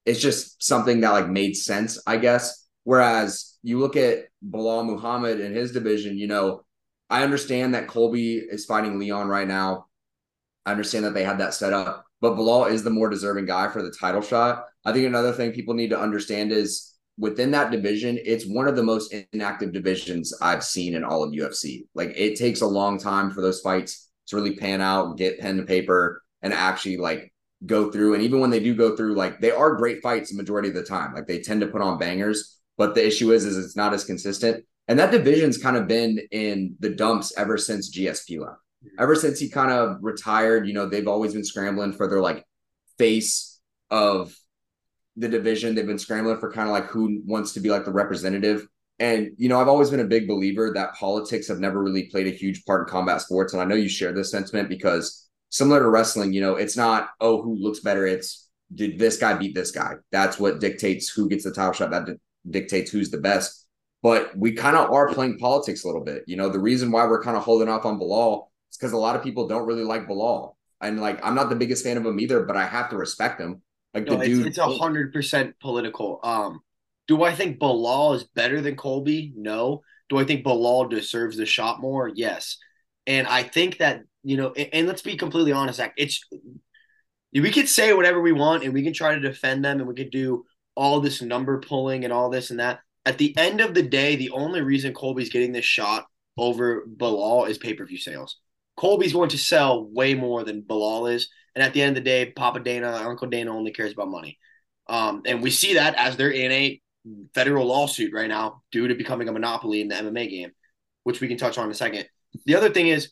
it's 0.09 0.21
just 0.21 0.63
something 0.63 1.01
that 1.01 1.11
like 1.13 1.29
made 1.29 1.57
sense, 1.57 2.01
I 2.07 2.17
guess. 2.17 2.67
Whereas 2.85 3.59
you 3.63 3.79
look 3.79 3.97
at 3.97 4.27
Belal 4.49 4.87
Muhammad 4.87 5.41
and 5.41 5.55
his 5.55 5.73
division, 5.73 6.19
you 6.19 6.27
know, 6.27 6.65
I 7.11 7.23
understand 7.23 7.75
that 7.75 7.89
Colby 7.89 8.37
is 8.37 8.65
fighting 8.65 8.99
Leon 8.99 9.29
right 9.29 9.49
now. 9.49 9.87
I 10.67 10.73
understand 10.73 11.05
that 11.05 11.15
they 11.15 11.25
had 11.25 11.39
that 11.39 11.55
set 11.55 11.73
up 11.73 12.07
but 12.21 12.35
Belal 12.35 12.71
is 12.71 12.83
the 12.83 12.91
more 12.91 13.09
deserving 13.09 13.47
guy 13.47 13.69
for 13.69 13.83
the 13.83 13.95
title 13.99 14.23
shot. 14.23 14.65
I 14.85 14.93
think 14.93 15.07
another 15.07 15.33
thing 15.33 15.53
people 15.53 15.75
need 15.75 15.91
to 15.91 16.01
understand 16.01 16.53
is 16.53 16.95
within 17.17 17.51
that 17.53 17.71
division, 17.71 18.19
it's 18.25 18.47
one 18.47 18.69
of 18.69 18.77
the 18.77 18.83
most 18.83 19.15
inactive 19.33 19.73
divisions 19.73 20.33
I've 20.41 20.65
seen 20.65 20.95
in 20.95 21.05
all 21.05 21.23
of 21.23 21.33
UFC. 21.33 21.87
Like 21.95 22.13
it 22.17 22.37
takes 22.37 22.61
a 22.61 22.67
long 22.67 22.99
time 22.99 23.31
for 23.31 23.41
those 23.41 23.61
fights 23.61 24.11
to 24.29 24.37
really 24.37 24.57
pan 24.57 24.81
out, 24.81 25.17
get 25.17 25.39
pen 25.39 25.57
to 25.59 25.63
paper, 25.65 26.23
and 26.43 26.53
actually 26.53 26.97
like 26.97 27.33
go 27.67 27.91
through. 27.91 28.15
And 28.15 28.23
even 28.23 28.41
when 28.41 28.51
they 28.51 28.61
do 28.61 28.75
go 28.75 28.97
through, 28.97 29.15
like 29.15 29.41
they 29.41 29.51
are 29.51 29.77
great 29.77 30.03
fights 30.03 30.31
the 30.31 30.37
majority 30.37 30.69
of 30.69 30.75
the 30.75 30.85
time. 30.85 31.15
Like 31.15 31.27
they 31.27 31.41
tend 31.41 31.61
to 31.61 31.67
put 31.67 31.83
on 31.83 31.99
bangers. 31.99 32.59
But 32.77 32.95
the 32.95 33.05
issue 33.05 33.33
is, 33.33 33.45
is 33.45 33.57
it's 33.57 33.77
not 33.77 33.93
as 33.93 34.05
consistent. 34.05 34.65
And 34.87 34.99
that 34.99 35.11
division's 35.11 35.59
kind 35.59 35.77
of 35.77 35.89
been 35.89 36.21
in 36.31 36.77
the 36.79 36.91
dumps 36.91 37.33
ever 37.37 37.59
since 37.59 37.95
GSP 37.95 38.41
left 38.41 38.61
ever 38.99 39.15
since 39.15 39.39
he 39.39 39.49
kind 39.49 39.71
of 39.71 39.99
retired, 40.01 40.67
you 40.67 40.75
know, 40.75 40.87
they've 40.87 41.09
always 41.09 41.35
been 41.35 41.45
scrambling 41.45 41.93
for 41.93 42.09
their 42.09 42.21
like 42.21 42.45
face 42.99 43.61
of 43.91 44.35
the 45.17 45.29
division. 45.29 45.75
They've 45.75 45.87
been 45.87 45.99
scrambling 45.99 46.39
for 46.39 46.53
kind 46.53 46.69
of 46.69 46.73
like 46.73 46.87
who 46.87 47.23
wants 47.25 47.53
to 47.55 47.61
be 47.61 47.71
like 47.71 47.85
the 47.85 47.93
representative. 47.93 48.67
And, 49.01 49.31
you 49.37 49.49
know, 49.49 49.61
I've 49.61 49.69
always 49.69 49.91
been 49.91 50.01
a 50.01 50.05
big 50.05 50.27
believer 50.27 50.73
that 50.75 50.95
politics 50.95 51.49
have 51.49 51.61
never 51.61 51.83
really 51.83 52.09
played 52.09 52.27
a 52.27 52.31
huge 52.31 52.65
part 52.65 52.89
in 52.89 52.93
combat 52.93 53.21
sports. 53.21 53.53
And 53.53 53.63
I 53.63 53.65
know 53.65 53.77
you 53.77 53.89
share 53.89 54.13
this 54.13 54.31
sentiment 54.31 54.69
because 54.69 55.28
similar 55.51 55.81
to 55.81 55.89
wrestling, 55.89 56.33
you 56.33 56.41
know, 56.41 56.57
it's 56.57 56.77
not, 56.77 57.11
oh, 57.21 57.43
who 57.43 57.57
looks 57.57 57.81
better. 57.81 58.07
It's 58.07 58.49
did 58.75 58.99
this 58.99 59.17
guy 59.17 59.35
beat 59.35 59.55
this 59.55 59.71
guy? 59.71 59.95
That's 60.13 60.39
what 60.39 60.61
dictates 60.61 61.09
who 61.09 61.29
gets 61.29 61.45
the 61.45 61.53
title 61.53 61.73
shot. 61.73 61.91
That 61.91 62.07
di- 62.07 62.21
dictates 62.51 62.91
who's 62.91 63.11
the 63.11 63.19
best. 63.19 63.67
But 64.03 64.37
we 64.37 64.53
kind 64.53 64.77
of 64.77 64.91
are 64.91 65.13
playing 65.13 65.39
politics 65.39 65.85
a 65.85 65.87
little 65.87 66.05
bit. 66.05 66.25
You 66.27 66.37
know, 66.37 66.49
the 66.49 66.61
reason 66.61 66.93
why 66.93 67.07
we're 67.07 67.23
kind 67.23 67.37
of 67.37 67.43
holding 67.43 67.69
off 67.69 67.85
on 67.85 67.99
Belal 67.99 68.47
is 68.71 68.77
because 68.77 68.93
a 68.93 68.99
lot 68.99 69.17
of 69.17 69.23
people 69.23 69.49
don't 69.49 69.67
really 69.67 69.85
like 69.85 70.07
Belal. 70.07 70.55
And 70.81 71.01
like 71.01 71.25
I'm 71.25 71.35
not 71.35 71.49
the 71.49 71.57
biggest 71.57 71.83
fan 71.83 71.97
of 71.97 72.07
him 72.07 72.21
either, 72.21 72.45
but 72.45 72.57
I 72.57 72.67
have 72.67 72.91
to 72.91 72.97
respect 72.97 73.41
him. 73.41 73.63
Like 73.95 74.05
no, 74.05 74.17
the 74.17 74.27
dude 74.27 74.47
it's 74.47 74.59
a 74.59 74.69
hundred 74.69 75.13
percent 75.13 75.59
political. 75.61 76.21
Um 76.23 76.61
do 77.09 77.25
I 77.25 77.35
think 77.35 77.59
Belal 77.59 78.15
is 78.15 78.25
better 78.25 78.61
than 78.61 78.77
Colby? 78.77 79.33
No. 79.35 79.83
Do 80.11 80.19
I 80.19 80.25
think 80.25 80.45
Belal 80.45 80.89
deserves 80.89 81.37
the 81.37 81.47
shot 81.47 81.81
more? 81.81 82.09
Yes. 82.15 82.59
And 83.07 83.27
I 83.27 83.43
think 83.43 83.79
that, 83.79 84.03
you 84.23 84.37
know, 84.37 84.53
and, 84.57 84.69
and 84.73 84.87
let's 84.87 85.03
be 85.03 85.17
completely 85.17 85.53
honest, 85.53 85.79
Zach, 85.79 85.95
it's 85.97 86.25
we 87.33 87.51
could 87.51 87.69
say 87.69 87.93
whatever 87.93 88.21
we 88.21 88.33
want 88.33 88.65
and 88.65 88.73
we 88.73 88.83
can 88.83 88.93
try 88.93 89.15
to 89.15 89.21
defend 89.21 89.65
them 89.65 89.79
and 89.79 89.89
we 89.89 89.95
could 89.95 90.11
do 90.11 90.45
all 90.75 91.01
this 91.01 91.21
number 91.21 91.61
pulling 91.61 92.05
and 92.05 92.13
all 92.13 92.31
this 92.31 92.51
and 92.51 92.61
that. 92.61 92.81
At 93.05 93.19
the 93.19 93.37
end 93.37 93.61
of 93.61 93.75
the 93.75 93.83
day, 93.83 94.17
the 94.17 94.31
only 94.31 94.61
reason 94.61 94.95
Colby's 94.95 95.31
getting 95.31 95.53
this 95.53 95.65
shot 95.65 96.07
over 96.37 96.85
Belal 96.87 97.49
is 97.49 97.59
pay 97.59 97.75
per 97.75 97.85
view 97.85 97.99
sales. 97.99 98.39
Colby's 98.77 99.13
going 99.13 99.31
to 99.31 99.39
sell 99.39 99.85
way 99.85 100.15
more 100.15 100.45
than 100.45 100.63
Belal 100.63 101.13
is. 101.13 101.29
And 101.55 101.63
at 101.63 101.73
the 101.73 101.83
end 101.83 101.97
of 101.97 102.05
the 102.05 102.09
day, 102.09 102.31
Papa 102.31 102.61
Dana, 102.61 102.93
Uncle 102.93 103.29
Dana 103.29 103.55
only 103.55 103.73
cares 103.73 103.93
about 103.93 104.09
money. 104.09 104.39
Um, 104.89 105.23
and 105.27 105.43
we 105.43 105.51
see 105.51 105.75
that 105.75 105.97
as 105.97 106.17
they're 106.17 106.31
in 106.31 106.53
a 106.53 106.81
federal 107.35 107.67
lawsuit 107.67 108.13
right 108.13 108.29
now 108.29 108.63
due 108.71 108.89
to 108.89 108.95
becoming 108.95 109.29
a 109.29 109.33
monopoly 109.33 109.81
in 109.81 109.89
the 109.89 109.97
MMA 109.97 110.31
game, 110.31 110.51
which 111.03 111.21
we 111.21 111.29
can 111.29 111.37
touch 111.37 111.59
on 111.59 111.65
in 111.65 111.71
a 111.71 111.75
second. 111.75 112.09
The 112.47 112.55
other 112.55 112.71
thing 112.71 112.89
is, 112.89 113.11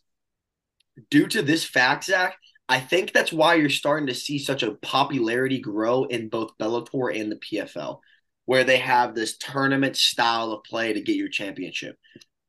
due 1.11 1.27
to 1.29 1.43
this 1.43 1.65
fact, 1.65 2.05
Zach, 2.05 2.37
I 2.69 2.81
think 2.81 3.13
that's 3.13 3.33
why 3.33 3.55
you're 3.55 3.71
starting 3.71 4.09
to 4.09 4.15
see 4.15 4.39
such 4.39 4.63
a 4.63 4.73
popularity 4.75 5.61
grow 5.61 6.05
in 6.05 6.29
both 6.29 6.59
Bellator 6.59 7.19
and 7.19 7.31
the 7.31 7.37
PFL, 7.37 8.01
where 8.45 8.65
they 8.65 8.79
have 8.79 9.15
this 9.15 9.37
tournament 9.37 9.97
style 9.97 10.53
of 10.53 10.65
play 10.65 10.93
to 10.93 11.01
get 11.01 11.17
your 11.17 11.29
championship, 11.29 11.97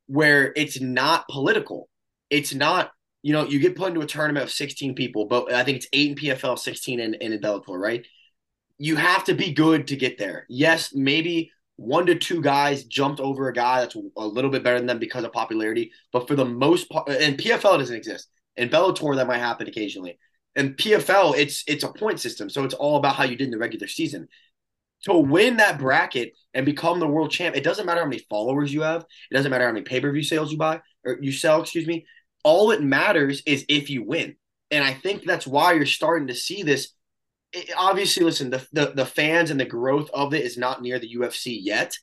where 0.08 0.54
it's 0.56 0.82
not 0.82 1.28
political. 1.28 1.90
It's 2.30 2.54
not 2.54 2.92
you 3.28 3.34
know, 3.34 3.46
you 3.46 3.60
get 3.60 3.76
put 3.76 3.90
into 3.90 4.00
a 4.00 4.06
tournament 4.06 4.46
of 4.46 4.52
16 4.52 4.96
people, 4.96 5.26
but 5.26 5.52
I 5.52 5.64
think 5.64 5.78
it's 5.78 5.88
eight 5.92 6.12
in 6.12 6.16
PFL, 6.16 6.58
16 6.58 7.00
in, 7.00 7.14
in 7.16 7.38
Bellator, 7.42 7.78
right? 7.78 8.06
You 8.78 8.96
have 8.96 9.26
to 9.26 9.34
be 9.34 9.52
good 9.52 9.88
to 9.88 9.98
get 9.98 10.18
there. 10.18 10.46
Yes, 10.48 10.94
maybe 10.94 11.52
one 11.76 12.06
to 12.06 12.16
two 12.16 12.42
guys 12.42 12.86
jumped 12.86 13.20
over 13.20 13.50
a 13.50 13.54
guy 13.54 13.82
that's 13.82 13.96
a 13.96 14.26
little 14.26 14.50
bit 14.50 14.64
better 14.64 14.78
than 14.78 14.88
them 14.88 15.00
because 15.00 15.24
of 15.24 15.34
popularity, 15.34 15.92
but 16.14 16.28
for 16.28 16.36
the 16.36 16.46
most 16.46 16.90
part, 16.90 17.10
and 17.10 17.38
PFL 17.38 17.80
doesn't 17.80 17.96
exist. 17.96 18.30
In 18.58 18.70
Bellator, 18.70 19.16
that 19.16 19.28
might 19.28 19.38
happen 19.38 19.68
occasionally. 19.68 20.18
And 20.56 20.76
PFL, 20.76 21.38
it's 21.38 21.64
it's 21.68 21.84
a 21.84 21.90
point 21.90 22.20
system, 22.20 22.50
so 22.50 22.64
it's 22.64 22.74
all 22.74 22.98
about 22.98 23.16
how 23.16 23.24
you 23.24 23.36
did 23.36 23.46
in 23.46 23.52
the 23.52 23.58
regular 23.58 23.88
season. 23.88 24.28
To 25.04 25.14
win 25.14 25.58
that 25.58 25.78
bracket 25.78 26.34
and 26.56 26.66
become 26.66 27.00
the 27.00 27.08
world 27.08 27.30
champ, 27.30 27.56
it 27.56 27.64
doesn't 27.64 27.86
matter 27.86 28.02
how 28.02 28.08
many 28.08 28.26
followers 28.30 28.74
you 28.74 28.82
have. 28.82 29.06
It 29.30 29.36
doesn't 29.36 29.52
matter 29.52 29.66
how 29.66 29.72
many 29.72 29.84
pay 29.84 30.02
per 30.02 30.12
view 30.12 30.24
sales 30.24 30.52
you 30.52 30.58
buy 30.58 30.82
or 31.06 31.20
you 31.22 31.32
sell. 31.32 31.62
Excuse 31.62 31.86
me 31.86 32.06
all 32.48 32.72
it 32.72 32.82
matters 32.82 33.44
is 33.46 33.66
if 33.68 33.90
you 33.90 34.04
win. 34.04 34.38
And 34.72 34.82
I 34.82 34.94
think 34.94 35.26
that's 35.26 35.46
why 35.46 35.74
you're 35.74 35.86
starting 35.86 36.28
to 36.28 36.34
see 36.34 36.64
this. 36.64 36.94
It, 37.52 37.72
obviously, 37.78 38.24
listen, 38.24 38.50
the, 38.50 38.66
the 38.72 38.94
the 38.96 39.06
fans 39.06 39.52
and 39.52 39.60
the 39.60 39.66
growth 39.66 40.10
of 40.14 40.34
it 40.34 40.46
is 40.46 40.58
not 40.58 40.82
near 40.82 40.98
the 40.98 41.14
UFC 41.14 41.58
yet, 41.60 41.94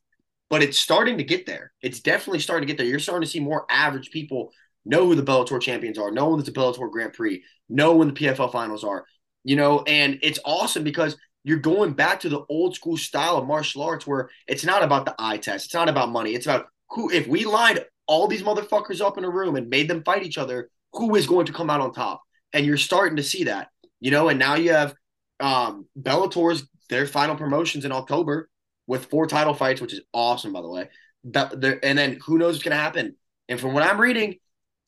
but 0.50 0.62
it's 0.62 0.78
starting 0.78 1.16
to 1.16 1.24
get 1.24 1.46
there. 1.46 1.72
It's 1.80 2.00
definitely 2.00 2.40
starting 2.40 2.66
to 2.66 2.70
get 2.70 2.76
there. 2.76 2.86
You're 2.86 2.98
starting 2.98 3.24
to 3.24 3.30
see 3.30 3.40
more 3.40 3.64
average 3.70 4.10
people 4.10 4.50
know 4.84 5.06
who 5.06 5.14
the 5.14 5.22
Bellator 5.22 5.60
champions 5.60 5.98
are, 5.98 6.10
know 6.10 6.28
when 6.28 6.38
there's 6.38 6.48
a 6.48 6.52
Bellator 6.52 6.90
Grand 6.90 7.12
Prix, 7.12 7.42
know 7.68 7.94
when 7.94 8.08
the 8.08 8.14
PFL 8.14 8.52
finals 8.52 8.84
are, 8.84 9.04
you 9.44 9.56
know, 9.56 9.82
and 9.86 10.18
it's 10.22 10.38
awesome 10.44 10.84
because 10.84 11.16
you're 11.44 11.58
going 11.58 11.92
back 11.92 12.20
to 12.20 12.28
the 12.28 12.44
old 12.48 12.74
school 12.74 12.96
style 12.96 13.36
of 13.36 13.46
martial 13.46 13.82
arts 13.82 14.06
where 14.06 14.30
it's 14.46 14.64
not 14.64 14.82
about 14.82 15.04
the 15.04 15.14
eye 15.18 15.36
test, 15.36 15.66
it's 15.66 15.74
not 15.74 15.88
about 15.88 16.10
money, 16.10 16.34
it's 16.34 16.46
about 16.46 16.66
who. 16.90 17.10
If 17.10 17.26
we 17.26 17.44
lined 17.44 17.84
all 18.06 18.26
these 18.26 18.42
motherfuckers 18.42 19.00
up 19.00 19.18
in 19.18 19.24
a 19.24 19.30
room 19.30 19.56
and 19.56 19.68
made 19.68 19.88
them 19.88 20.02
fight 20.02 20.22
each 20.22 20.38
other, 20.38 20.70
who 20.92 21.14
is 21.14 21.26
going 21.26 21.46
to 21.46 21.52
come 21.52 21.70
out 21.70 21.80
on 21.80 21.92
top? 21.92 22.22
And 22.52 22.64
you're 22.64 22.76
starting 22.76 23.16
to 23.16 23.22
see 23.22 23.44
that, 23.44 23.68
you 24.00 24.10
know. 24.10 24.28
And 24.28 24.38
now 24.38 24.54
you 24.54 24.72
have 24.72 24.94
um, 25.40 25.86
Bellator's 26.00 26.66
their 26.88 27.06
final 27.06 27.36
promotions 27.36 27.84
in 27.84 27.92
October 27.92 28.48
with 28.86 29.06
four 29.06 29.26
title 29.26 29.54
fights, 29.54 29.80
which 29.80 29.92
is 29.92 30.00
awesome, 30.12 30.52
by 30.52 30.62
the 30.62 30.68
way. 30.68 30.88
and 31.24 31.98
then 31.98 32.18
who 32.24 32.38
knows 32.38 32.54
what's 32.54 32.64
going 32.64 32.76
to 32.76 32.82
happen? 32.82 33.16
And 33.48 33.60
from 33.60 33.74
what 33.74 33.82
I'm 33.82 34.00
reading, 34.00 34.36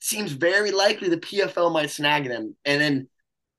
seems 0.00 0.32
very 0.32 0.70
likely 0.70 1.08
the 1.08 1.16
PFL 1.16 1.72
might 1.72 1.90
snag 1.90 2.28
them. 2.28 2.54
And 2.64 2.80
then 2.80 3.08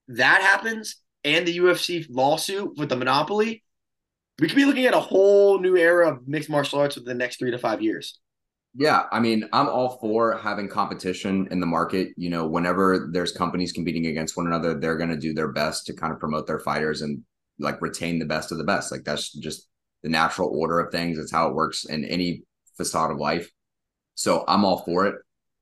that 0.09 0.41
happens 0.41 0.97
and 1.23 1.45
the 1.45 1.57
UFC 1.57 2.05
lawsuit 2.09 2.77
with 2.77 2.89
the 2.89 2.95
monopoly, 2.95 3.63
we 4.39 4.47
could 4.47 4.55
be 4.55 4.65
looking 4.65 4.85
at 4.85 4.93
a 4.93 4.99
whole 4.99 5.59
new 5.59 5.75
era 5.75 6.11
of 6.11 6.27
mixed 6.27 6.49
martial 6.49 6.79
arts 6.79 6.95
within 6.95 7.17
the 7.17 7.23
next 7.23 7.37
three 7.37 7.51
to 7.51 7.57
five 7.57 7.81
years. 7.81 8.19
Yeah, 8.75 9.03
I 9.11 9.19
mean, 9.19 9.49
I'm 9.51 9.67
all 9.67 9.97
for 9.97 10.37
having 10.37 10.69
competition 10.69 11.47
in 11.49 11.59
the 11.59 11.65
market. 11.65 12.09
You 12.15 12.29
know, 12.29 12.47
whenever 12.47 13.09
there's 13.11 13.31
companies 13.31 13.71
competing 13.71 14.05
against 14.05 14.37
one 14.37 14.45
another, 14.45 14.79
they're 14.79 14.97
going 14.97 15.09
to 15.09 15.17
do 15.17 15.33
their 15.33 15.51
best 15.51 15.87
to 15.87 15.93
kind 15.93 16.13
of 16.13 16.19
promote 16.19 16.45
their 16.45 16.59
fighters 16.59 17.01
and 17.01 17.23
like 17.59 17.81
retain 17.81 18.19
the 18.19 18.25
best 18.25 18.51
of 18.51 18.59
the 18.59 18.63
best. 18.63 18.91
Like 18.91 19.03
that's 19.03 19.33
just 19.33 19.67
the 20.03 20.09
natural 20.09 20.49
order 20.49 20.79
of 20.79 20.91
things. 20.91 21.17
It's 21.17 21.31
how 21.31 21.49
it 21.49 21.55
works 21.55 21.85
in 21.85 22.05
any 22.05 22.43
facade 22.77 23.09
of 23.09 23.17
life. 23.17 23.49
So 24.13 24.45
I'm 24.47 24.63
all 24.63 24.83
for 24.83 25.07
it. 25.07 25.15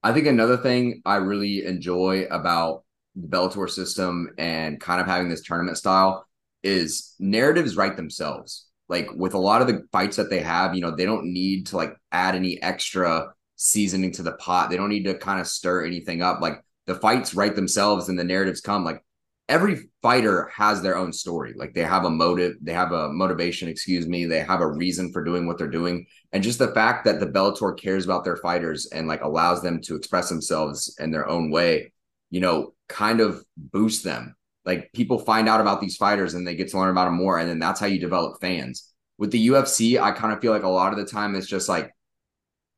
I 0.06 0.14
think 0.14 0.28
another 0.28 0.58
thing 0.58 1.02
I 1.04 1.16
really 1.16 1.66
enjoy 1.66 2.26
about 2.30 2.84
the 3.16 3.28
Bellator 3.28 3.68
system 3.68 4.30
and 4.38 4.80
kind 4.80 5.02
of 5.02 5.08
having 5.08 5.30
this 5.30 5.42
tournament 5.42 5.80
style 5.80 6.28
is 6.62 7.16
narratives 7.18 7.76
write 7.76 7.98
themselves. 7.98 8.68
Like 8.88 9.10
with 9.16 9.34
a 9.34 9.40
lot 9.40 9.64
of 9.64 9.68
the 9.68 9.88
fights 9.92 10.18
that 10.18 10.30
they 10.30 10.42
have, 10.42 10.76
you 10.76 10.82
know, 10.82 10.96
they 10.96 11.06
don't 11.06 11.34
need 11.34 11.66
to 11.68 11.78
like 11.78 11.96
add 12.12 12.36
any 12.36 12.62
extra 12.62 13.34
seasoning 13.56 14.12
to 14.12 14.22
the 14.22 14.34
pot. 14.34 14.70
They 14.70 14.78
don't 14.78 14.90
need 14.90 15.06
to 15.06 15.18
kind 15.18 15.42
of 15.42 15.48
stir 15.48 15.84
anything 15.84 16.22
up. 16.22 16.40
Like 16.40 16.62
the 16.86 16.94
fights 16.94 17.34
write 17.34 17.56
themselves 17.56 18.08
and 18.08 18.20
the 18.20 18.24
narratives 18.24 18.62
come. 18.62 18.84
Like 18.86 19.04
every 19.48 19.90
fighter 20.02 20.50
has 20.56 20.82
their 20.82 20.98
own 20.98 21.14
story. 21.14 21.54
Like 21.56 21.74
they 21.74 21.84
have 21.84 22.06
a 22.06 22.10
motive, 22.10 22.56
they 22.62 22.74
have 22.74 22.92
a 22.92 23.10
motivation, 23.10 23.70
excuse 23.70 24.08
me, 24.08 24.26
they 24.26 24.40
have 24.40 24.62
a 24.62 24.68
reason 24.68 25.12
for 25.12 25.24
doing 25.24 25.46
what 25.46 25.58
they're 25.58 25.68
doing. 25.68 26.08
And 26.32 26.44
just 26.44 26.60
the 26.60 26.74
fact 26.74 27.06
that 27.06 27.20
the 27.20 27.28
Bellator 27.28 27.78
cares 27.78 28.06
about 28.06 28.24
their 28.24 28.38
fighters 28.38 28.88
and 28.88 29.08
like 29.08 29.22
allows 29.22 29.62
them 29.62 29.82
to 29.84 29.96
express 29.96 30.30
themselves 30.30 30.96
in 31.00 31.12
their 31.12 31.28
own 31.28 31.52
way, 31.52 31.92
you 32.32 32.40
know, 32.40 32.74
kind 32.90 33.22
of 33.22 33.44
boosts 33.56 34.04
them. 34.04 34.36
Like 34.66 34.92
people 34.94 35.20
find 35.20 35.48
out 35.48 35.62
about 35.62 35.80
these 35.80 35.98
fighters 35.98 36.34
and 36.34 36.48
they 36.48 36.56
get 36.56 36.70
to 36.70 36.80
learn 36.80 36.90
about 36.90 37.06
them 37.06 37.16
more. 37.16 37.38
And 37.38 37.48
then 37.48 37.60
that's 37.60 37.80
how 37.80 37.86
you 37.86 38.00
develop 38.00 38.42
fans. 38.42 38.92
With 39.18 39.32
the 39.32 39.48
UFC, 39.48 40.02
I 40.02 40.12
kind 40.12 40.34
of 40.34 40.42
feel 40.42 40.52
like 40.52 40.64
a 40.64 40.68
lot 40.68 40.92
of 40.92 40.98
the 40.98 41.06
time 41.06 41.36
it's 41.36 41.48
just 41.48 41.70
like, 41.70 41.92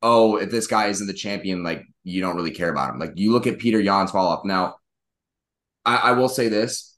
oh, 0.01 0.35
if 0.35 0.51
this 0.51 0.67
guy 0.67 0.87
isn't 0.87 1.07
the 1.07 1.13
champion, 1.13 1.63
like 1.63 1.83
you 2.03 2.21
don't 2.21 2.35
really 2.35 2.51
care 2.51 2.69
about 2.69 2.93
him. 2.93 2.99
Like 2.99 3.13
you 3.15 3.31
look 3.31 3.47
at 3.47 3.57
Petr 3.57 3.83
Yan's 3.83 4.11
fall 4.11 4.27
off. 4.27 4.45
Now, 4.45 4.75
I, 5.87 5.95
I 5.95 6.11
will 6.11 6.29
say 6.29 6.49
this. 6.49 6.95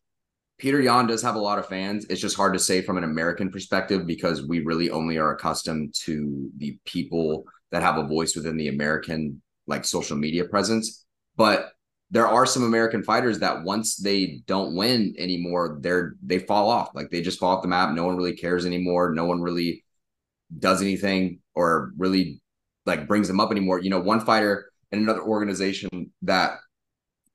Petr 0.61 0.83
Yan 0.83 1.07
does 1.07 1.21
have 1.21 1.35
a 1.35 1.39
lot 1.39 1.59
of 1.59 1.67
fans. 1.67 2.05
It's 2.09 2.19
just 2.19 2.35
hard 2.35 2.53
to 2.53 2.59
say 2.59 2.81
from 2.81 2.97
an 2.97 3.05
American 3.05 3.49
perspective 3.49 4.05
because 4.05 4.45
we 4.45 4.59
really 4.59 4.89
only 4.89 5.17
are 5.17 5.33
accustomed 5.33 5.93
to 6.03 6.49
the 6.57 6.77
people 6.83 7.45
that 7.71 7.81
have 7.81 7.97
a 7.97 8.07
voice 8.07 8.35
within 8.35 8.57
the 8.57 8.67
American 8.67 9.41
like 9.67 9.85
social 9.85 10.17
media 10.17 10.43
presence. 10.43 11.05
But 11.37 11.71
there 12.11 12.27
are 12.27 12.45
some 12.45 12.63
American 12.63 13.03
fighters 13.03 13.39
that 13.39 13.63
once 13.63 13.95
they 13.95 14.41
don't 14.47 14.75
win 14.75 15.13
anymore, 15.17 15.77
they're 15.79 16.15
they 16.21 16.39
fall 16.39 16.69
off. 16.69 16.89
Like 16.93 17.09
they 17.09 17.21
just 17.21 17.39
fall 17.39 17.55
off 17.55 17.61
the 17.61 17.69
map. 17.69 17.93
No 17.93 18.05
one 18.05 18.17
really 18.17 18.35
cares 18.35 18.65
anymore. 18.65 19.13
No 19.13 19.25
one 19.25 19.41
really 19.41 19.85
does 20.57 20.81
anything 20.81 21.39
or 21.53 21.91
really 21.97 22.41
like 22.85 23.07
brings 23.07 23.27
them 23.27 23.39
up 23.39 23.51
anymore. 23.51 23.79
You 23.79 23.91
know, 23.91 23.99
one 23.99 24.19
fighter 24.19 24.71
in 24.91 24.99
another 24.99 25.21
organization 25.21 26.11
that 26.23 26.57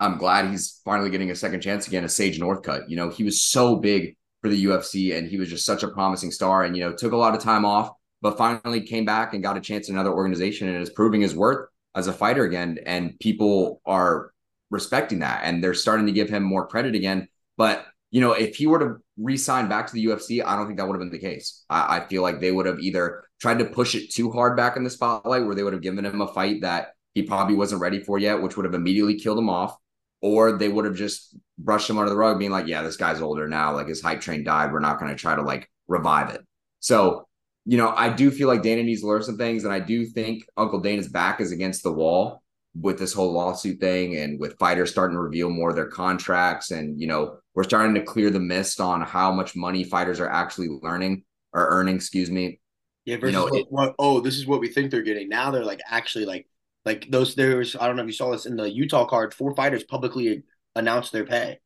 I'm 0.05 0.19
glad 0.19 0.51
he's 0.51 0.81
finally 0.85 1.11
getting 1.11 1.31
a 1.31 1.35
second 1.35 1.63
chance 1.63 1.87
again 1.87 2.05
is 2.05 2.15
Sage 2.15 2.39
Northcutt. 2.39 2.89
You 2.89 2.97
know, 2.97 3.09
he 3.09 3.25
was 3.25 3.43
so 3.43 3.77
big 3.77 4.17
for 4.43 4.49
the 4.49 4.65
UFC 4.67 5.17
and 5.17 5.27
he 5.27 5.39
was 5.39 5.49
just 5.49 5.65
such 5.65 5.83
a 5.83 5.89
promising 5.89 6.31
star 6.31 6.63
and, 6.63 6.77
you 6.77 6.85
know, 6.85 6.93
took 6.93 7.13
a 7.13 7.17
lot 7.17 7.35
of 7.35 7.43
time 7.43 7.65
off, 7.65 7.91
but 8.21 8.37
finally 8.37 8.83
came 8.83 9.07
back 9.07 9.33
and 9.33 9.43
got 9.43 9.57
a 9.57 9.61
chance 9.61 9.89
in 9.89 9.95
another 9.95 10.13
organization 10.13 10.69
and 10.69 10.83
is 10.83 10.91
proving 10.91 11.23
his 11.23 11.35
worth 11.35 11.69
as 11.95 12.07
a 12.07 12.13
fighter 12.13 12.45
again. 12.45 12.79
And 12.85 13.19
people 13.19 13.81
are 13.87 14.33
respecting 14.71 15.21
that 15.21 15.41
and 15.45 15.65
they're 15.65 15.75
starting 15.75 16.07
to 16.07 16.13
give 16.13 16.29
him 16.29 16.43
more 16.43 16.67
credit 16.67 16.95
again. 16.95 17.29
But, 17.57 17.87
you 18.11 18.21
know, 18.21 18.33
if 18.33 18.57
he 18.57 18.67
were 18.67 18.79
to 18.81 18.97
re 19.17 19.39
sign 19.39 19.69
back 19.69 19.87
to 19.87 19.95
the 19.95 20.05
UFC, 20.05 20.45
I 20.45 20.55
don't 20.57 20.67
think 20.67 20.79
that 20.79 20.87
would 20.87 20.95
have 20.95 21.01
been 21.01 21.11
the 21.11 21.19
case. 21.19 21.65
I, 21.71 21.99
I 21.99 22.07
feel 22.07 22.21
like 22.21 22.41
they 22.41 22.53
would 22.53 22.67
have 22.67 22.81
either 22.81 23.25
tried 23.41 23.61
to 23.61 23.65
push 23.65 23.95
it 23.95 24.13
too 24.13 24.31
hard 24.31 24.57
back 24.57 24.77
in 24.77 24.85
the 24.85 24.91
spotlight 24.91 25.47
where 25.47 25.55
they 25.55 25.63
would 25.63 25.73
have 25.73 25.83
given 25.83 26.05
him 26.05 26.21
a 26.21 26.29
fight 26.29 26.61
that 26.61 26.89
he 27.15 27.23
probably 27.23 27.55
wasn't 27.55 27.81
ready 27.81 28.01
for 28.01 28.19
yet, 28.19 28.43
which 28.43 28.57
would 28.57 28.67
have 28.67 28.75
immediately 28.75 29.19
killed 29.19 29.39
him 29.39 29.49
off 29.49 29.79
or 30.25 30.53
they 30.53 30.71
would 30.71 30.87
have 30.87 30.97
just 30.97 31.37
brushed 31.59 31.91
him 31.91 31.99
under 31.99 32.09
the 32.09 32.17
rug, 32.17 32.39
being 32.39 32.51
like, 32.51 32.67
yeah, 32.67 32.81
this 32.81 32.97
guy's 32.97 33.21
older 33.21 33.47
now. 33.47 33.75
Like 33.75 33.89
his 33.89 34.01
hype 34.01 34.23
train 34.23 34.43
died. 34.43 34.73
We're 34.73 34.81
not 34.81 34.99
going 34.99 35.11
to 35.11 35.19
try 35.19 35.37
to 35.37 35.43
like 35.43 35.71
revive 35.87 36.31
it. 36.31 36.41
So, 36.81 37.29
you 37.67 37.77
know, 37.77 37.91
I 37.91 38.09
do 38.09 38.31
feel 38.31 38.49
like 38.49 38.63
Dana 38.63 38.83
needs 38.83 39.03
to 39.03 39.07
learn 39.07 39.23
some 39.23 39.37
things. 39.37 39.65
And 39.65 39.73
I 39.73 39.81
do 39.81 40.07
think 40.07 40.47
Uncle 40.57 40.81
Dana's 40.81 41.09
back 41.09 41.43
is 41.43 41.53
against 41.53 41.83
the 41.83 41.93
wall 41.93 42.43
with 42.75 42.99
this 42.99 43.13
whole 43.13 43.35
lawsuit 43.35 43.81
thing 43.81 44.17
and 44.17 44.41
with 44.41 44.59
fighters 44.59 44.91
starting 44.91 45.15
to 45.15 45.21
reveal 45.21 45.51
more 45.51 45.69
of 45.69 45.77
their 45.77 45.91
contracts. 45.91 46.71
And, 46.71 46.99
you 46.99 47.07
know, 47.07 47.37
we're 47.55 47.65
starting 47.65 47.95
to 47.97 48.03
clear 48.03 48.31
the 48.31 48.41
mist 48.41 48.81
on 48.81 49.03
how 49.03 49.31
much 49.31 49.55
money 49.55 49.85
fighters 49.85 50.21
are 50.21 50.31
actually 50.31 50.69
learning 50.81 51.25
or 51.53 51.69
earning, 51.69 51.97
excuse 51.97 52.31
me. 52.31 52.61
Yeah, 53.05 53.17
versus 53.17 53.35
you 53.35 53.39
know, 53.39 53.45
what, 53.45 53.55
it, 53.61 53.67
what, 53.69 53.95
oh, 53.99 54.21
this 54.21 54.37
is 54.37 54.47
what 54.47 54.61
we 54.61 54.69
think 54.69 54.91
they're 54.91 55.03
getting. 55.03 55.29
Now 55.29 55.51
they're 55.51 55.67
like 55.67 55.83
actually 55.87 56.25
like 56.25 56.47
like 56.85 57.11
those, 57.11 57.35
there's 57.35 57.77
I 57.77 57.87
don't 57.87 57.97
know 57.97 58.03
if 58.03 58.09
you 58.09 58.15
saw 58.15 58.31
this 58.31 58.47
in 58.47 58.57
the 58.57 58.71
Utah 58.71 59.07
card. 59.07 59.35
Four 59.35 59.55
fighters 59.55 59.85
publicly 59.85 60.45
announced 60.75 61.13
their 61.13 61.25
pay. 61.25 61.61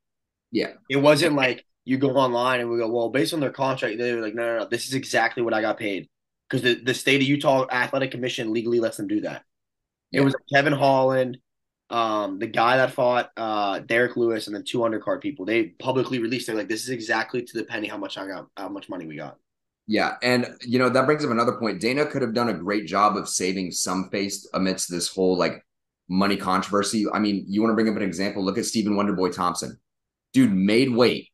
Yeah, 0.51 0.73
it 0.89 0.97
wasn't 0.97 1.35
like 1.35 1.65
you 1.85 1.99
go 1.99 2.11
online 2.11 2.61
and 2.61 2.71
we 2.71 2.79
go, 2.79 2.91
well, 2.91 3.09
based 3.09 3.33
on 3.33 3.41
their 3.41 3.51
contract, 3.51 3.99
they 3.99 4.15
were 4.15 4.21
like, 4.21 4.35
no, 4.35 4.43
no, 4.43 4.59
no, 4.61 4.69
this 4.69 4.87
is 4.87 4.95
exactly 4.95 5.43
what 5.43 5.55
I 5.55 5.61
got 5.61 5.79
paid 5.79 6.09
because 6.49 6.63
the 6.63 6.75
the 6.83 6.95
state 6.95 7.21
of 7.21 7.29
Utah 7.29 7.67
Athletic 7.71 8.11
Commission 8.11 8.53
legally 8.53 8.81
lets 8.81 8.97
them 8.97 9.09
do 9.09 9.23
that. 9.23 9.43
Yeah. 10.11 10.23
It 10.23 10.25
was 10.25 10.37
Kevin 10.53 10.73
Holland, 10.73 11.39
um, 11.91 12.39
the 12.39 12.47
guy 12.47 12.79
that 12.79 12.93
fought 12.93 13.31
uh, 13.37 13.81
Derrick 13.81 14.17
Lewis, 14.17 14.47
and 14.47 14.57
then 14.57 14.65
two 14.65 14.79
undercard 14.79 15.21
people. 15.21 15.45
They 15.45 15.65
publicly 15.65 16.19
released. 16.19 16.47
They're 16.47 16.57
like, 16.57 16.69
this 16.69 16.83
is 16.83 16.91
exactly 16.91 17.43
to 17.43 17.59
the 17.59 17.65
penny 17.65 17.89
how 17.89 17.99
much 17.99 18.17
I 18.17 18.27
got, 18.27 18.47
how 18.57 18.69
much 18.69 18.89
money 18.89 19.07
we 19.07 19.17
got. 19.17 19.39
Yeah, 19.89 20.17
and 20.23 20.55
you 20.61 20.79
know 20.79 20.91
that 20.91 21.07
brings 21.07 21.25
up 21.25 21.31
another 21.31 21.57
point. 21.57 21.81
Dana 21.81 22.07
could 22.07 22.23
have 22.23 22.35
done 22.35 22.51
a 22.51 22.55
great 22.55 22.87
job 22.87 23.17
of 23.17 23.29
saving 23.29 23.73
some 23.73 24.11
face 24.11 24.49
amidst 24.55 24.91
this 24.91 25.09
whole 25.09 25.37
like 25.37 25.65
money 26.09 26.37
controversy. 26.37 27.07
I 27.13 27.19
mean, 27.19 27.45
you 27.49 27.63
want 27.63 27.73
to 27.73 27.75
bring 27.75 27.89
up 27.89 27.97
an 27.97 28.03
example? 28.03 28.45
Look 28.45 28.59
at 28.59 28.67
Stephen 28.67 28.95
Wonderboy 28.95 29.35
Thompson. 29.35 29.79
Dude 30.33 30.53
made 30.53 30.91
weight. 30.91 31.31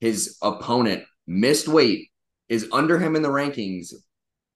His 0.00 0.38
opponent 0.42 1.04
missed 1.28 1.68
weight, 1.68 2.08
is 2.48 2.66
under 2.72 2.98
him 2.98 3.14
in 3.14 3.22
the 3.22 3.28
rankings, 3.28 3.92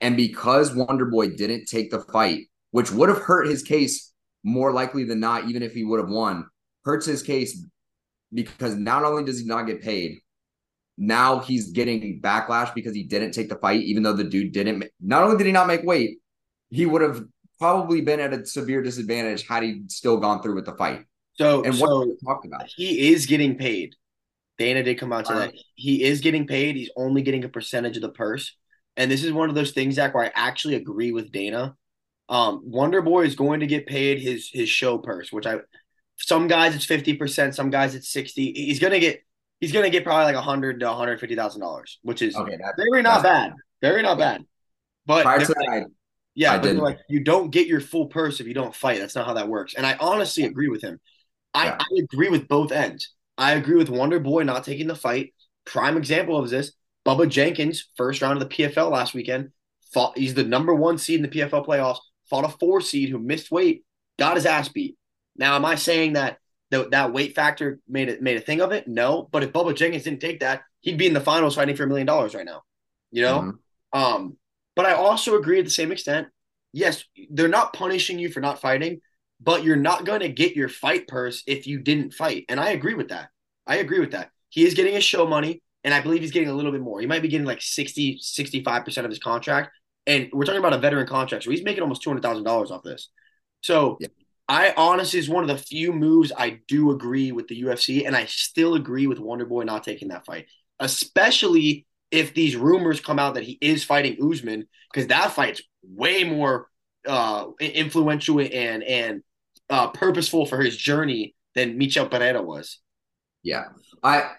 and 0.01 0.17
because 0.17 0.75
Wonderboy 0.75 1.37
didn't 1.37 1.67
take 1.67 1.91
the 1.91 2.01
fight, 2.01 2.47
which 2.71 2.91
would 2.91 3.11
have 3.11 3.19
hurt 3.19 3.47
his 3.47 3.63
case 3.63 4.13
more 4.43 4.73
likely 4.73 5.05
than 5.05 5.21
not, 5.21 5.49
even 5.49 5.63
if 5.63 5.75
he 5.75 5.85
would 5.85 6.01
have 6.01 6.09
won, 6.09 6.47
hurts 6.85 7.07
his 7.07 7.23
case 7.23 7.65
because 8.33 8.75
not 8.75 9.05
only 9.05 9.23
does 9.23 9.41
he 9.41 9.47
not 9.47 9.67
get 9.67 9.83
paid, 9.83 10.19
now 10.99 11.41
he's 11.41 11.71
getting 11.71 12.21
backlash 12.21 12.75
because 12.75 12.95
he 12.95 13.03
didn't 13.03 13.33
take 13.33 13.49
the 13.49 13.57
fight, 13.57 13.81
even 13.83 14.03
though 14.03 14.13
the 14.13 14.25
dude 14.25 14.53
didn't. 14.53 14.85
Not 15.01 15.23
only 15.23 15.37
did 15.37 15.47
he 15.47 15.53
not 15.53 15.67
make 15.67 15.83
weight, 15.83 16.19
he 16.71 16.87
would 16.87 17.03
have 17.03 17.25
probably 17.59 18.01
been 18.01 18.21
at 18.21 18.33
a 18.33 18.45
severe 18.45 18.83
disadvantage 18.83 19.47
had 19.47 19.63
he 19.63 19.83
still 19.89 20.19
gone 20.19 20.43
through 20.43 20.55
with 20.55 20.67
the 20.67 20.75
fight. 20.75 21.05
So, 21.35 21.63
and 21.63 21.79
what 21.79 21.89
so 21.89 22.17
talked 22.25 22.47
about? 22.47 22.71
He 22.77 23.13
is 23.13 23.27
getting 23.27 23.57
paid. 23.57 23.95
Dana 24.59 24.83
did 24.83 24.99
come 24.99 25.13
out 25.13 25.25
to 25.27 25.35
that. 25.35 25.55
He 25.75 26.05
is 26.05 26.21
getting 26.21 26.47
paid. 26.47 26.77
He's 26.77 26.91
only 26.97 27.23
getting 27.23 27.45
a 27.45 27.49
percentage 27.49 27.97
of 27.97 28.03
the 28.03 28.11
purse. 28.11 28.55
And 28.97 29.11
this 29.11 29.25
is 29.25 29.33
one 29.33 29.49
of 29.49 29.55
those 29.55 29.73
things, 29.73 29.95
Zach, 29.95 30.15
where 30.15 30.27
I 30.27 30.33
actually 30.35 30.75
agree 30.75 31.13
with 31.13 31.33
Dana. 31.33 31.75
Um, 32.29 32.61
Wonder 32.65 33.01
Boy 33.01 33.25
is 33.25 33.35
going 33.35 33.61
to 33.61 33.67
get 33.67 33.87
paid 33.87 34.21
his 34.21 34.51
his 34.53 34.69
show 34.69 34.99
purse, 34.99 35.33
which 35.33 35.47
I 35.47 35.57
some 36.17 36.47
guys 36.49 36.75
it's 36.75 36.85
fifty 36.85 37.15
percent, 37.15 37.55
some 37.55 37.71
guys 37.71 37.95
it's 37.95 38.09
sixty. 38.09 38.53
He's 38.53 38.79
gonna 38.79 39.01
get 39.01 39.25
he's 39.63 39.73
going 39.73 39.85
to 39.85 39.91
get 39.91 40.05
probably 40.05 40.25
like 40.25 40.35
a 40.35 40.43
hundred 40.43 40.81
to 40.81 40.87
one 40.87 40.97
hundred 40.97 41.21
fifty 41.21 41.37
thousand 41.37 41.63
dollars, 41.63 41.99
which 42.03 42.21
is 42.21 42.37
okay, 42.37 42.59
that, 42.59 42.75
very 42.77 43.01
not 43.01 43.23
bad, 43.23 43.55
very 43.81 44.03
not 44.03 44.19
bad. 44.19 44.45
But 45.07 45.25
like, 45.25 45.49
I, 45.69 45.85
yeah, 46.35 46.53
I 46.53 46.59
but 46.59 46.77
like 46.77 46.99
you 47.09 47.21
don't 47.21 47.51
get 47.51 47.67
your 47.67 47.81
full 47.81 48.07
purse 48.07 48.41
if 48.41 48.47
you 48.47 48.55
don't 48.55 48.75
fight. 48.75 48.99
That's 48.99 49.15
not 49.15 49.25
how 49.25 49.35
that 49.35 49.49
works. 49.49 49.75
And 49.75 49.87
I 49.87 49.97
honestly 49.99 50.45
agree 50.45 50.69
with 50.69 50.83
him. 50.83 51.01
I, 51.55 51.67
yeah. 51.67 51.79
I 51.81 52.03
agree 52.03 52.29
with 52.29 52.49
both 52.49 52.73
ends. 52.73 53.13
I 53.39 53.53
agree 53.53 53.77
with 53.77 53.89
Wonder 53.89 54.21
Boy 54.21 54.43
not 54.43 54.65
taking 54.65 54.89
the 54.89 54.95
fight. 54.95 55.33
Prime 55.65 55.97
example 55.97 56.37
of 56.37 56.51
this: 56.51 56.73
Bubba 57.07 57.29
Jenkins, 57.29 57.89
first 57.97 58.21
round 58.21 58.43
of 58.43 58.49
the 58.49 58.55
PFL 58.55 58.91
last 58.91 59.15
weekend. 59.15 59.51
Fought. 59.95 60.19
He's 60.19 60.35
the 60.35 60.45
number 60.45 60.75
one 60.75 60.99
seed 60.99 61.17
in 61.17 61.23
the 61.23 61.29
PFL 61.29 61.65
playoffs. 61.65 61.99
Fought 62.29 62.47
a 62.47 62.49
four 62.49 62.81
seed 62.81 63.11
who 63.11 63.19
missed 63.19 63.53
weight, 63.53 63.85
got 64.19 64.37
his 64.37 64.47
ass 64.47 64.69
beat. 64.69 64.97
Now, 65.37 65.55
am 65.55 65.65
I 65.65 65.77
saying 65.77 66.15
that 66.15 66.39
the, 66.73 66.89
that 66.89 67.13
weight 67.13 67.35
factor 67.35 67.79
made 67.87 68.09
it 68.09 68.23
made 68.23 68.39
a 68.39 68.41
thing 68.41 68.63
of 68.63 68.73
it? 68.73 68.89
No, 68.89 69.29
but 69.31 69.43
if 69.43 69.53
Bubba 69.53 69.77
Jenkins 69.77 70.05
didn't 70.05 70.21
take 70.21 70.41
that, 70.41 70.63
he'd 70.81 70.97
be 70.97 71.07
in 71.07 71.13
the 71.13 71.21
finals 71.21 71.55
fighting 71.55 71.77
for 71.77 71.85
a 71.85 71.87
million 71.87 72.07
dollars 72.07 72.35
right 72.35 72.47
now. 72.47 72.63
You 73.11 73.23
know, 73.23 73.39
mm-hmm. 73.41 73.99
um, 74.01 74.37
but 74.75 74.87
I 74.87 74.95
also 74.95 75.37
agree 75.37 75.59
at 75.59 75.67
the 75.67 75.71
same 75.71 75.93
extent. 75.93 76.29
Yes, 76.73 77.05
they're 77.31 77.49
not 77.49 77.75
punishing 77.75 78.19
you 78.19 78.31
for 78.31 78.41
not 78.41 78.59
fighting, 78.59 79.03
but 79.39 79.63
you're 79.63 79.77
not 79.77 80.07
going 80.07 80.21
to 80.21 80.31
get 80.31 80.57
your 80.57 80.71
fight 80.71 81.07
purse 81.07 81.43
if 81.47 81.67
you 81.67 81.79
didn't 81.79 82.15
fight, 82.15 82.47
and 82.49 82.59
I 82.59 82.71
agree 82.71 82.95
with 82.95 83.11
that. 83.11 83.29
I 83.67 83.77
agree 83.77 84.01
with 84.01 84.13
that. 84.13 84.31
He 84.49 84.65
is 84.67 84.73
getting 84.73 84.95
his 84.95 85.05
show 85.05 85.27
money, 85.27 85.63
and 85.85 85.93
I 85.93 86.01
believe 86.01 86.23
he's 86.23 86.31
getting 86.31 86.49
a 86.49 86.55
little 86.55 86.73
bit 86.73 86.81
more. 86.81 87.01
He 87.01 87.07
might 87.07 87.23
be 87.23 87.29
getting 87.29 87.47
like 87.47 87.61
60, 87.61 88.19
65% 88.19 89.05
of 89.05 89.11
his 89.11 89.19
contract. 89.19 89.71
And 90.07 90.29
we're 90.33 90.45
talking 90.45 90.59
about 90.59 90.73
a 90.73 90.79
veteran 90.79 91.07
contract. 91.07 91.45
So 91.45 91.51
he's 91.51 91.63
making 91.63 91.83
almost 91.83 92.05
$200,000 92.05 92.71
off 92.71 92.83
this. 92.83 93.09
So 93.61 93.99
yeah. 94.01 94.09
I 94.53 94.75
honestly 94.77 95.19
is 95.19 95.31
one 95.31 95.49
of 95.49 95.49
the 95.49 95.57
few 95.57 95.95
moves 95.95 96.31
I 96.37 96.61
do 96.69 96.91
agree 96.91 97.33
with 97.33 97.49
the 97.49 97.63
UFC, 97.63 98.07
and 98.07 98.15
I 98.15 98.27
still 98.27 98.75
agree 98.75 99.07
with 99.07 99.19
Wonder 99.19 99.47
Boy 99.47 99.63
not 99.63 99.83
taking 99.83 100.09
that 100.09 100.27
fight, 100.27 100.45
especially 100.79 101.87
if 102.11 102.35
these 102.35 102.55
rumors 102.55 103.01
come 103.01 103.19
out 103.19 103.33
that 103.37 103.45
he 103.45 103.57
is 103.63 103.83
fighting 103.83 104.19
Usman, 104.23 104.67
because 104.93 105.07
that 105.07 105.33
fight's 105.33 105.63
way 105.83 106.25
more 106.25 106.69
uh, 107.09 107.47
influential 107.61 108.41
and 108.41 108.83
and 108.83 109.23
uh, 109.71 109.89
purposeful 109.89 110.45
for 110.45 110.61
his 110.61 110.77
journey 110.77 111.35
than 111.55 111.79
Michel 111.79 112.07
Pereira 112.07 112.43
was. 112.43 112.79
Yeah, 113.43 113.65
I, 114.03 114.33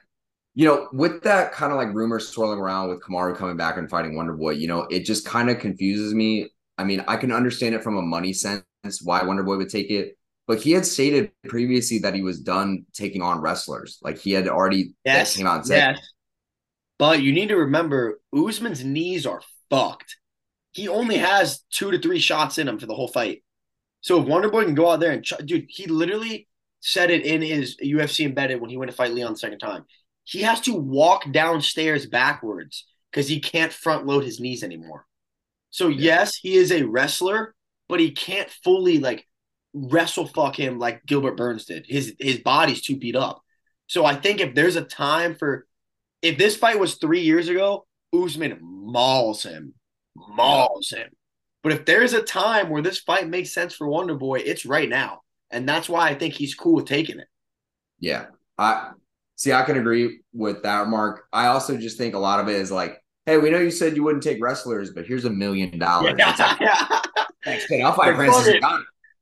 you 0.53 0.67
know, 0.67 0.89
with 0.93 1.24
that 1.24 1.53
kind 1.53 1.72
of 1.72 1.79
like 1.79 1.88
rumor 1.88 2.20
swirling 2.20 2.60
around 2.60 2.89
with 2.89 3.01
Kamaru 3.01 3.36
coming 3.36 3.58
back 3.58 3.77
and 3.77 3.89
fighting 3.89 4.15
Wonder 4.15 4.34
Boy, 4.34 4.51
you 4.51 4.67
know, 4.67 4.82
it 4.91 5.05
just 5.05 5.25
kind 5.25 5.50
of 5.50 5.58
confuses 5.58 6.13
me. 6.13 6.51
I 6.77 6.84
mean, 6.84 7.03
I 7.08 7.17
can 7.17 7.32
understand 7.32 7.74
it 7.74 7.82
from 7.82 7.98
a 7.98 8.03
money 8.03 8.32
sense 8.32 8.63
why 9.02 9.24
Wonder 9.24 9.44
Boy 9.44 9.58
would 9.58 9.70
take 9.70 9.90
it, 9.90 10.18
but 10.48 10.62
he 10.62 10.72
had 10.72 10.86
stated 10.86 11.32
previously 11.48 12.00
that 12.00 12.13
he 12.13 12.22
was 12.22 12.40
done 12.40 12.86
taking 12.94 13.22
on 13.22 13.42
wrestlers. 13.42 14.00
Like 14.02 14.18
he 14.18 14.32
had 14.32 14.48
already 14.48 14.94
yes, 15.06 15.38
came 15.38 15.48
out 15.48 15.58
and 15.58 15.66
said. 15.66 15.96
Yes. 15.96 16.10
But 17.00 17.22
you 17.22 17.32
need 17.32 17.50
to 17.50 17.58
remember, 17.58 18.20
Usman's 18.34 18.84
knees 18.84 19.25
are 19.25 19.42
fucked. 19.70 20.18
He 20.72 20.88
only 20.88 21.18
has 21.18 21.63
two 21.72 21.92
to 21.92 22.00
three 22.00 22.20
shots 22.20 22.58
in 22.58 22.68
him 22.68 22.80
for 22.80 22.86
the 22.86 22.96
whole 22.96 23.08
fight. 23.08 23.44
So 24.02 24.22
if 24.22 24.28
Wonder 24.28 24.50
Boy 24.50 24.66
can 24.66 24.75
go 24.75 24.90
out 24.90 25.00
there 25.00 25.12
and 25.12 25.25
dude, 25.46 25.66
he 25.70 25.86
literally 25.88 26.48
said 26.82 27.10
it 27.10 27.25
in 27.25 27.42
his 27.42 27.78
UFC 27.82 28.25
embedded 28.25 28.60
when 28.60 28.70
he 28.70 28.78
went 28.78 28.92
to 28.92 28.98
fight 28.98 29.13
Leon 29.13 29.34
the 29.34 29.40
second 29.40 29.60
time. 29.60 29.86
He 30.25 30.42
has 30.42 30.60
to 30.62 30.75
walk 30.75 31.32
downstairs 31.32 32.06
backwards 32.06 32.86
because 33.12 33.28
he 33.28 33.40
can't 33.40 33.72
front 33.72 34.06
load 34.06 34.24
his 34.24 34.40
knees 34.40 34.63
anymore. 34.63 35.06
So 35.70 35.88
yes, 35.88 36.36
he 36.36 36.56
is 36.56 36.72
a 36.72 36.84
wrestler, 36.84 37.56
but 37.94 38.00
he 38.00 38.10
can't 38.10 38.50
fully 38.64 38.98
like 38.98 39.28
wrestle 39.72 40.26
fuck 40.26 40.58
him 40.58 40.80
like 40.80 41.06
Gilbert 41.06 41.38
Burns 41.38 41.66
did. 41.66 41.86
His 41.88 42.16
his 42.18 42.40
body's 42.40 42.82
too 42.82 42.98
beat 42.98 43.16
up. 43.16 43.44
So 43.86 44.04
I 44.04 44.16
think 44.16 44.42
if 44.42 44.56
there's 44.56 44.78
a 44.78 44.82
time 44.82 45.36
for 45.36 45.68
if 46.24 46.40
this 46.40 46.58
fight 46.58 46.80
was 46.80 46.96
three 46.96 47.22
years 47.22 47.50
ago, 47.50 47.86
Usman 48.12 48.58
mauls 48.64 49.44
him, 49.44 49.76
mauls 50.16 50.90
him. 50.90 51.08
But 51.62 51.74
if 51.74 51.86
there's 51.86 52.14
a 52.14 52.24
time 52.24 52.70
where 52.70 52.82
this 52.82 52.98
fight 52.98 53.30
makes 53.30 53.54
sense 53.54 53.76
for 53.76 53.88
Wonder 53.88 54.16
Boy, 54.16 54.40
it's 54.40 54.66
right 54.66 54.90
now. 54.90 55.22
And 55.52 55.70
that's 55.70 55.88
why 55.88 56.10
I 56.10 56.16
think 56.16 56.34
he's 56.34 56.56
cool 56.56 56.74
with 56.74 56.86
taking 56.86 57.20
it. 57.20 57.28
Yeah. 58.00 58.26
I 58.58 58.94
see 59.36 59.54
I 59.54 59.62
can 59.62 59.78
agree 59.78 60.22
with 60.34 60.64
that 60.64 60.80
remark. 60.80 61.26
I 61.32 61.46
also 61.46 61.78
just 61.78 62.00
think 62.00 62.16
a 62.16 62.20
lot 62.20 62.40
of 62.40 62.48
it 62.48 62.56
is 62.56 62.72
like, 62.72 63.04
hey, 63.28 63.38
we 63.38 63.52
know 63.52 63.60
you 63.60 63.70
said 63.70 63.96
you 63.96 64.04
wouldn't 64.04 64.24
take 64.24 64.42
wrestlers, 64.42 64.90
but 64.90 65.06
here's 65.06 65.26
a 65.26 65.30
million 65.30 65.78
dollars. 65.78 66.20
Thanks, 67.46 67.66
kid. 67.68 67.82
I'll 67.82 67.94
fight 67.94 68.16
Francis 68.16 68.56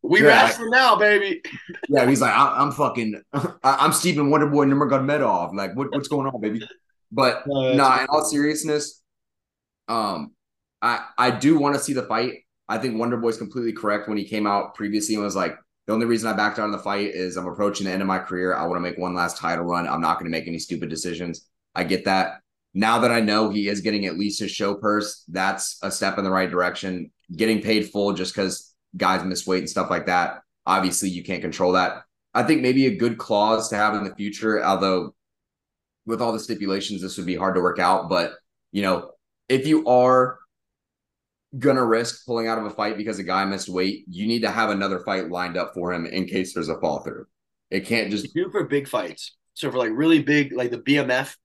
We 0.01 0.21
yeah. 0.21 0.27
wrestling 0.27 0.71
now, 0.71 0.95
baby. 0.95 1.41
Yeah, 1.89 2.07
he's 2.07 2.21
like, 2.21 2.33
I, 2.33 2.61
am 2.61 2.71
fucking, 2.71 3.21
I'm 3.63 3.93
Stephen 3.93 4.29
Wonderboy 4.29 4.67
Nurmagomedov. 4.67 5.53
Like, 5.53 5.75
what, 5.75 5.91
what's 5.91 6.07
going 6.07 6.27
on, 6.27 6.41
baby? 6.41 6.61
But 7.11 7.43
no, 7.45 7.73
nah, 7.73 8.01
in 8.01 8.07
all 8.07 8.23
seriousness, 8.23 9.01
um, 9.87 10.31
I 10.81 11.05
I 11.17 11.31
do 11.31 11.59
want 11.59 11.75
to 11.75 11.81
see 11.81 11.93
the 11.93 12.03
fight. 12.03 12.45
I 12.69 12.77
think 12.77 12.97
Wonder 12.97 13.17
Boy's 13.17 13.37
completely 13.37 13.73
correct 13.73 14.07
when 14.07 14.17
he 14.17 14.23
came 14.23 14.47
out 14.47 14.75
previously 14.75 15.15
and 15.15 15.23
was 15.23 15.35
like, 15.35 15.57
the 15.87 15.93
only 15.93 16.05
reason 16.05 16.29
I 16.29 16.33
backed 16.33 16.57
out 16.57 16.67
of 16.67 16.71
the 16.71 16.79
fight 16.79 17.07
is 17.07 17.35
I'm 17.35 17.47
approaching 17.47 17.85
the 17.85 17.91
end 17.91 18.01
of 18.01 18.07
my 18.07 18.19
career. 18.19 18.55
I 18.55 18.65
want 18.65 18.77
to 18.77 18.81
make 18.81 18.97
one 18.97 19.13
last 19.13 19.37
title 19.37 19.65
run. 19.65 19.87
I'm 19.87 19.99
not 19.99 20.19
going 20.19 20.31
to 20.31 20.37
make 20.37 20.47
any 20.47 20.59
stupid 20.59 20.89
decisions. 20.89 21.49
I 21.75 21.83
get 21.83 22.05
that. 22.05 22.39
Now 22.73 22.99
that 22.99 23.11
I 23.11 23.19
know 23.19 23.49
he 23.49 23.67
is 23.67 23.81
getting 23.81 24.05
at 24.05 24.17
least 24.17 24.39
his 24.39 24.51
show 24.51 24.75
purse, 24.75 25.25
that's 25.27 25.77
a 25.81 25.91
step 25.91 26.17
in 26.17 26.23
the 26.23 26.31
right 26.31 26.49
direction. 26.49 27.11
Getting 27.35 27.61
paid 27.61 27.89
full 27.89 28.13
just 28.13 28.35
because 28.35 28.73
guys 28.97 29.23
miss 29.23 29.47
weight 29.47 29.59
and 29.59 29.69
stuff 29.69 29.89
like 29.89 30.07
that. 30.07 30.41
Obviously, 30.65 31.09
you 31.09 31.23
can't 31.23 31.41
control 31.41 31.73
that. 31.73 32.03
I 32.33 32.43
think 32.43 32.61
maybe 32.61 32.85
a 32.85 32.95
good 32.95 33.17
clause 33.17 33.69
to 33.69 33.75
have 33.75 33.95
in 33.95 34.03
the 34.03 34.15
future, 34.15 34.63
although 34.63 35.13
with 36.05 36.21
all 36.21 36.31
the 36.31 36.39
stipulations, 36.39 37.01
this 37.01 37.17
would 37.17 37.25
be 37.25 37.35
hard 37.35 37.55
to 37.55 37.61
work 37.61 37.79
out. 37.79 38.09
But, 38.09 38.33
you 38.71 38.81
know, 38.81 39.11
if 39.49 39.67
you 39.67 39.85
are 39.87 40.39
gonna 41.57 41.85
risk 41.85 42.25
pulling 42.25 42.47
out 42.47 42.57
of 42.57 42.65
a 42.65 42.69
fight 42.69 42.97
because 42.97 43.19
a 43.19 43.23
guy 43.23 43.43
missed 43.45 43.69
weight, 43.69 44.05
you 44.07 44.27
need 44.27 44.41
to 44.41 44.51
have 44.51 44.69
another 44.69 44.99
fight 44.99 45.29
lined 45.29 45.57
up 45.57 45.73
for 45.73 45.93
him 45.93 46.05
in 46.05 46.25
case 46.25 46.53
there's 46.53 46.69
a 46.69 46.79
fall 46.79 46.99
through. 46.99 47.25
It 47.69 47.85
can't 47.85 48.11
just 48.11 48.33
do 48.33 48.49
for 48.49 48.65
big 48.65 48.87
fights. 48.87 49.35
So 49.53 49.69
for 49.71 49.77
like 49.77 49.91
really 49.93 50.21
big, 50.21 50.53
like 50.53 50.71
the 50.71 50.79
BMF, 50.79 51.35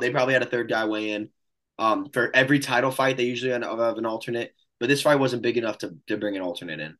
they 0.00 0.10
probably 0.10 0.34
had 0.34 0.42
a 0.42 0.46
third 0.46 0.68
guy 0.68 0.84
weigh 0.86 1.10
in. 1.10 1.30
Um, 1.78 2.08
for 2.12 2.30
every 2.34 2.60
title 2.60 2.90
fight, 2.90 3.16
they 3.16 3.24
usually 3.24 3.52
have 3.52 3.62
an 3.62 4.06
alternate, 4.06 4.54
but 4.84 4.88
this 4.88 5.00
fight 5.00 5.18
wasn't 5.18 5.40
big 5.40 5.56
enough 5.56 5.78
to 5.78 5.96
to 6.08 6.18
bring 6.18 6.36
an 6.36 6.42
alternate 6.42 6.78
in. 6.78 6.94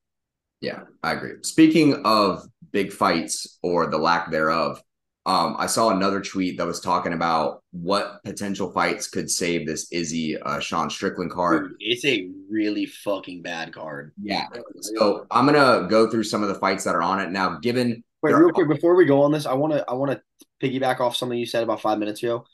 Yeah, 0.62 0.84
I 1.02 1.12
agree. 1.12 1.32
Speaking 1.42 2.00
of 2.06 2.42
big 2.72 2.94
fights 2.94 3.58
or 3.62 3.90
the 3.90 3.98
lack 3.98 4.30
thereof, 4.30 4.82
um, 5.26 5.54
I 5.58 5.66
saw 5.66 5.90
another 5.90 6.22
tweet 6.22 6.56
that 6.56 6.66
was 6.66 6.80
talking 6.80 7.12
about 7.12 7.62
what 7.72 8.24
potential 8.24 8.72
fights 8.72 9.06
could 9.06 9.30
save 9.30 9.66
this 9.66 9.92
Izzy 9.92 10.38
uh, 10.40 10.60
Sean 10.60 10.88
Strickland 10.88 11.30
card. 11.30 11.72
Dude, 11.72 11.76
it's 11.80 12.06
a 12.06 12.30
really 12.48 12.86
fucking 12.86 13.42
bad 13.42 13.74
card. 13.74 14.12
Yeah. 14.22 14.46
So 14.80 15.26
I'm 15.30 15.44
gonna 15.44 15.86
go 15.86 16.10
through 16.10 16.24
some 16.24 16.42
of 16.42 16.48
the 16.48 16.54
fights 16.54 16.84
that 16.84 16.94
are 16.94 17.02
on 17.02 17.20
it 17.20 17.32
now. 17.32 17.58
Given 17.58 18.02
wait, 18.22 18.32
real 18.32 18.48
quick 18.48 18.68
before 18.68 18.94
we 18.94 19.04
go 19.04 19.20
on 19.20 19.30
this, 19.30 19.44
I 19.44 19.52
want 19.52 19.74
to 19.74 19.84
I 19.86 19.92
want 19.92 20.10
to 20.10 20.22
piggyback 20.62 21.00
off 21.00 21.16
something 21.16 21.38
you 21.38 21.44
said 21.44 21.62
about 21.62 21.82
five 21.82 21.98
minutes 21.98 22.22
ago. 22.22 22.46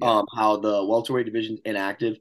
Yeah. 0.00 0.18
Um, 0.18 0.26
how 0.36 0.58
the 0.58 0.84
welterweight 0.84 1.26
division 1.26 1.58
inactive. 1.64 2.18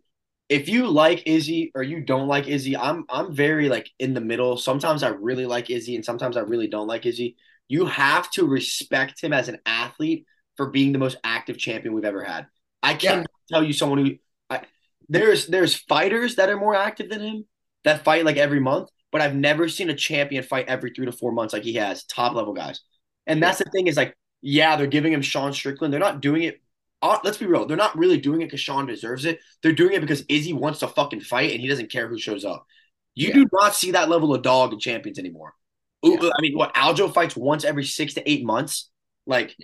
If 0.48 0.70
you 0.70 0.88
like 0.88 1.26
Izzy 1.26 1.72
or 1.74 1.82
you 1.84 2.02
don't 2.02 2.28
like 2.28 2.48
Izzy, 2.48 2.78
I'm 2.78 3.06
I'm 3.10 3.34
very 3.34 3.70
like 3.70 3.90
in 4.00 4.14
the 4.14 4.22
middle. 4.22 4.58
Sometimes 4.58 5.04
I 5.04 5.10
really 5.10 5.46
like 5.46 5.70
Izzy, 5.70 5.96
and 5.96 6.06
sometimes 6.06 6.38
I 6.38 6.42
really 6.42 6.68
don't 6.68 6.88
like 6.88 7.06
Izzy 7.06 7.36
you 7.68 7.86
have 7.86 8.30
to 8.32 8.46
respect 8.46 9.22
him 9.22 9.34
as 9.34 9.50
an 9.50 9.60
athlete 9.66 10.26
for 10.56 10.70
being 10.70 10.92
the 10.92 11.00
most 11.00 11.18
active 11.24 11.58
champion 11.58 11.94
we've 11.94 12.06
ever 12.06 12.24
had. 12.24 12.48
I 12.84 12.94
can't 12.94 13.22
yeah. 13.22 13.56
tell 13.56 13.64
you 13.64 13.74
someone 13.74 14.06
who 14.06 14.16
I, 14.50 14.62
there's 15.10 15.48
there's 15.48 15.76
fighters 15.76 16.36
that 16.36 16.50
are 16.50 16.58
more 16.58 16.76
active 16.76 17.10
than 17.10 17.22
him 17.22 17.46
that 17.84 18.04
fight 18.04 18.26
like 18.26 18.38
every 18.38 18.60
month, 18.60 18.90
but 19.12 19.22
I've 19.22 19.36
never 19.36 19.68
seen 19.68 19.90
a 19.90 19.96
champion 19.96 20.44
fight 20.44 20.68
every 20.68 20.92
three 20.92 21.06
to 21.06 21.12
four 21.12 21.32
months 21.32 21.54
like 21.54 21.64
he 21.64 21.74
has, 21.74 22.04
top 22.06 22.34
level 22.34 22.54
guys. 22.54 22.82
And 23.28 23.42
that's 23.42 23.58
the 23.58 23.70
thing 23.72 23.88
is 23.88 23.98
like, 23.98 24.16
yeah, 24.42 24.76
they're 24.76 24.88
giving 24.88 25.12
him 25.12 25.22
Sean 25.22 25.52
Strickland. 25.52 25.92
They're 25.92 26.00
not 26.00 26.22
doing 26.22 26.44
it. 26.44 26.62
Uh, 27.06 27.20
let's 27.24 27.38
be 27.38 27.46
real. 27.46 27.68
They're 27.68 27.78
not 27.78 27.96
really 27.96 28.18
doing 28.18 28.42
it 28.42 28.46
because 28.46 28.60
Sean 28.60 28.88
deserves 28.88 29.26
it. 29.26 29.40
They're 29.62 29.74
doing 29.74 29.94
it 29.94 30.02
because 30.02 30.24
Izzy 30.28 30.54
wants 30.54 30.80
to 30.80 30.88
fucking 30.88 31.22
fight 31.22 31.52
and 31.52 31.62
he 31.62 31.68
doesn't 31.68 31.92
care 31.92 32.08
who 32.08 32.18
shows 32.18 32.44
up. 32.44 32.66
You 33.14 33.28
yeah. 33.28 33.34
do 33.36 33.48
not 33.54 33.76
see 33.76 33.92
that 33.92 34.10
level 34.10 34.34
of 34.34 34.42
dog 34.42 34.74
in 34.74 34.80
champions 34.80 35.20
anymore. 35.20 35.54
Yeah. 36.02 36.18
I 36.18 36.42
mean, 36.42 36.58
what 36.58 36.74
Aljo 36.74 37.14
fights 37.14 37.36
once 37.36 37.64
every 37.64 37.84
six 37.84 38.16
to 38.16 38.28
eight 38.28 38.44
months. 38.44 38.90
Like, 39.28 39.56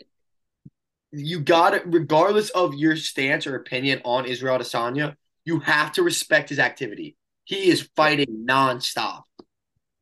you 1.11 1.39
got 1.39 1.73
it, 1.73 1.81
regardless 1.87 2.51
of 2.51 2.75
your 2.75 2.95
stance 2.95 3.47
or 3.47 3.55
opinion 3.55 4.01
on 4.05 4.25
Israel 4.25 4.59
Adesanya, 4.59 5.15
you 5.43 5.59
have 5.61 5.91
to 5.93 6.03
respect 6.03 6.49
his 6.49 6.59
activity. 6.59 7.17
He 7.45 7.69
is 7.69 7.89
fighting 7.95 8.45
nonstop. 8.47 9.23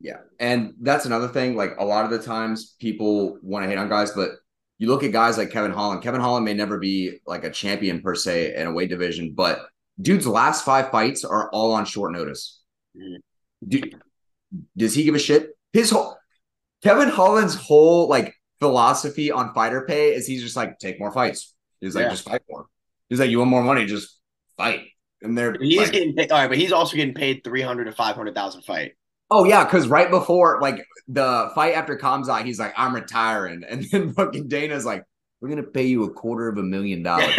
Yeah. 0.01 0.17
And 0.39 0.73
that's 0.81 1.05
another 1.05 1.29
thing. 1.29 1.55
Like, 1.55 1.75
a 1.79 1.85
lot 1.85 2.03
of 2.03 2.11
the 2.11 2.21
times 2.21 2.75
people 2.79 3.39
want 3.41 3.63
to 3.63 3.69
hate 3.69 3.77
on 3.77 3.87
guys, 3.87 4.11
but 4.11 4.31
you 4.79 4.87
look 4.87 5.03
at 5.03 5.11
guys 5.11 5.37
like 5.37 5.51
Kevin 5.51 5.71
Holland. 5.71 6.01
Kevin 6.01 6.21
Holland 6.21 6.45
may 6.45 6.53
never 6.53 6.79
be 6.79 7.19
like 7.27 7.43
a 7.43 7.51
champion 7.51 8.01
per 8.01 8.15
se 8.15 8.55
in 8.55 8.65
a 8.65 8.71
weight 8.71 8.89
division, 8.89 9.33
but 9.35 9.67
dude's 10.01 10.25
last 10.25 10.65
five 10.65 10.89
fights 10.89 11.23
are 11.23 11.51
all 11.51 11.73
on 11.73 11.85
short 11.85 12.13
notice. 12.13 12.61
Mm-hmm. 12.97 13.67
Dude, 13.67 14.01
does 14.75 14.95
he 14.95 15.03
give 15.03 15.15
a 15.15 15.19
shit? 15.19 15.49
His 15.73 15.91
whole 15.91 16.17
Kevin 16.81 17.09
Holland's 17.09 17.55
whole 17.55 18.07
like 18.07 18.33
philosophy 18.59 19.31
on 19.31 19.53
fighter 19.53 19.85
pay 19.85 20.15
is 20.15 20.25
he's 20.25 20.41
just 20.41 20.55
like 20.55 20.79
take 20.79 20.97
more 20.97 21.11
fights. 21.11 21.53
He's 21.81 21.93
like 21.93 22.03
yeah. 22.03 22.09
just 22.09 22.23
fight 22.23 22.41
more. 22.49 22.65
He's 23.09 23.19
like 23.19 23.29
you 23.29 23.39
want 23.39 23.51
more 23.51 23.63
money, 23.63 23.85
just 23.85 24.17
fight. 24.57 24.81
And 25.21 25.37
they're 25.37 25.57
he's 25.59 25.77
like, 25.77 25.91
getting 25.91 26.15
paid, 26.15 26.31
all 26.31 26.39
right, 26.39 26.47
but 26.47 26.57
he's 26.57 26.71
also 26.71 26.95
getting 26.95 27.13
paid 27.13 27.43
three 27.43 27.61
hundred 27.61 27.85
to 27.85 27.91
five 27.91 28.15
hundred 28.15 28.33
thousand 28.33 28.61
fight. 28.61 28.93
Oh 29.31 29.43
yeah, 29.43 29.63
because 29.63 29.87
right 29.87 30.09
before 30.09 30.59
like 30.61 30.85
the 31.07 31.51
fight 31.55 31.75
after 31.75 31.97
Khamzat, 31.97 32.45
he's 32.45 32.59
like 32.59 32.73
I'm 32.77 32.93
retiring, 32.93 33.63
and 33.67 33.83
then 33.91 34.13
fucking 34.15 34.47
Dana's 34.47 34.85
like 34.85 35.03
we're 35.41 35.49
gonna 35.49 35.63
pay 35.63 35.85
you 35.85 36.03
a 36.03 36.11
quarter 36.11 36.47
of 36.47 36.57
a 36.57 36.63
million 36.63 37.03
dollars. 37.03 37.33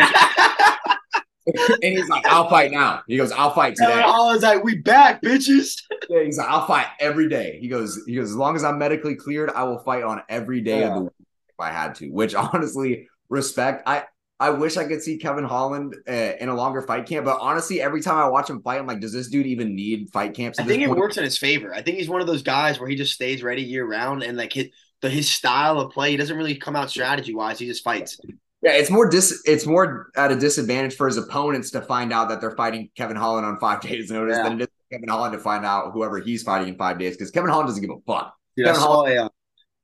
and 1.46 1.79
he's 1.83 2.09
like, 2.09 2.26
I'll 2.26 2.48
fight 2.48 2.70
now. 2.70 3.03
He 3.07 3.16
goes, 3.16 3.33
I'll 3.33 3.53
fight 3.53 3.74
today. 3.76 3.92
I 3.92 4.33
was 4.33 4.42
like, 4.42 4.62
we 4.62 4.76
back, 4.76 5.22
bitches. 5.22 5.83
Yeah, 6.09 6.22
he's 6.22 6.38
like, 6.38 6.48
I'll 6.48 6.66
fight 6.66 6.87
every 6.98 7.29
day. 7.29 7.59
He 7.61 7.68
goes, 7.68 8.00
he 8.07 8.14
goes, 8.14 8.31
as 8.31 8.37
long 8.37 8.57
as 8.57 8.64
I'm 8.64 8.79
medically 8.79 9.14
cleared, 9.14 9.50
I 9.50 9.64
will 9.64 9.79
fight 9.79 10.03
on 10.03 10.22
every 10.29 10.61
day 10.61 10.81
yeah. 10.81 10.88
of 10.88 10.94
the 10.94 11.00
week 11.03 11.12
if 11.48 11.55
I 11.59 11.70
had 11.70 11.94
to. 11.96 12.11
Which 12.11 12.35
honestly, 12.35 13.09
respect. 13.29 13.83
I 13.87 14.05
I 14.40 14.50
wish 14.50 14.79
I 14.79 14.85
could 14.85 15.03
see 15.03 15.18
Kevin 15.18 15.44
Holland 15.44 15.94
uh, 16.09 16.33
in 16.40 16.48
a 16.48 16.55
longer 16.55 16.81
fight 16.81 17.07
camp, 17.07 17.26
but 17.26 17.38
honestly, 17.40 17.83
every 17.83 18.00
time 18.00 18.16
I 18.16 18.26
watch 18.26 18.48
him 18.48 18.62
fight, 18.62 18.81
I'm 18.81 18.87
like, 18.87 19.00
does 19.00 19.12
this 19.12 19.29
dude 19.29 19.46
even 19.46 19.76
need 19.76 20.09
fight 20.11 20.33
camps? 20.33 20.59
I 20.59 20.64
think 20.64 20.83
it 20.83 20.88
point? 20.88 20.98
works 20.98 21.18
in 21.18 21.24
his 21.24 21.37
favor. 21.37 21.74
I 21.74 21.83
think 21.83 21.98
he's 21.98 22.09
one 22.09 22.22
of 22.22 22.26
those 22.26 22.42
guys 22.42 22.81
where 22.81 22.88
he 22.88 22.96
just 22.96 23.12
stays 23.12 23.42
ready 23.42 23.62
year 23.62 23.87
round 23.87 24.22
and 24.22 24.38
like 24.38 24.55
his 24.55 24.68
the 25.00 25.11
his 25.11 25.31
style 25.31 25.79
of 25.79 25.92
play, 25.92 26.11
he 26.11 26.16
doesn't 26.16 26.37
really 26.37 26.55
come 26.55 26.76
out 26.76 26.90
strategy 26.90 27.35
wise. 27.35 27.59
He 27.59 27.66
just 27.66 27.85
fights. 27.85 28.18
Yeah, 28.62 28.72
it's 28.72 28.90
more 28.90 29.09
dis 29.09 29.42
it's 29.46 29.66
more 29.66 30.11
at 30.16 30.31
a 30.31 30.37
disadvantage 30.37 30.94
for 30.94 31.07
his 31.07 31.16
opponents 31.16 31.70
to 31.70 31.81
find 31.81 32.12
out 32.12 32.29
that 32.29 32.40
they're 32.40 32.57
fighting 32.57 32.90
Kevin 32.96 33.16
Holland 33.16 33.46
on 33.46 33.59
five 33.59 33.81
days 33.83 34.11
notice 34.11 34.37
yeah. 34.37 34.44
than 34.44 34.61
it 34.61 34.64
is 34.64 34.68
Kevin 34.92 35.09
Holland 35.09 35.33
to 35.33 35.38
find 35.38 35.64
out 35.64 35.92
whoever 35.92 36.20
he's 36.20 36.42
fighting 36.42 36.68
in 36.68 36.76
five 36.76 36.98
days 36.98 37.16
because 37.16 37.31
Kevin 37.31 37.50
Holland 37.50 37.68
doesn't 37.68 37.83
give 37.83 37.90
a 37.90 38.00
fuck. 38.07 38.35
Dude, 38.57 38.66
Kevin 38.66 38.81
I 38.81 38.83
saw 38.83 38.92
Holland, 38.92 39.18
a, 39.18 39.31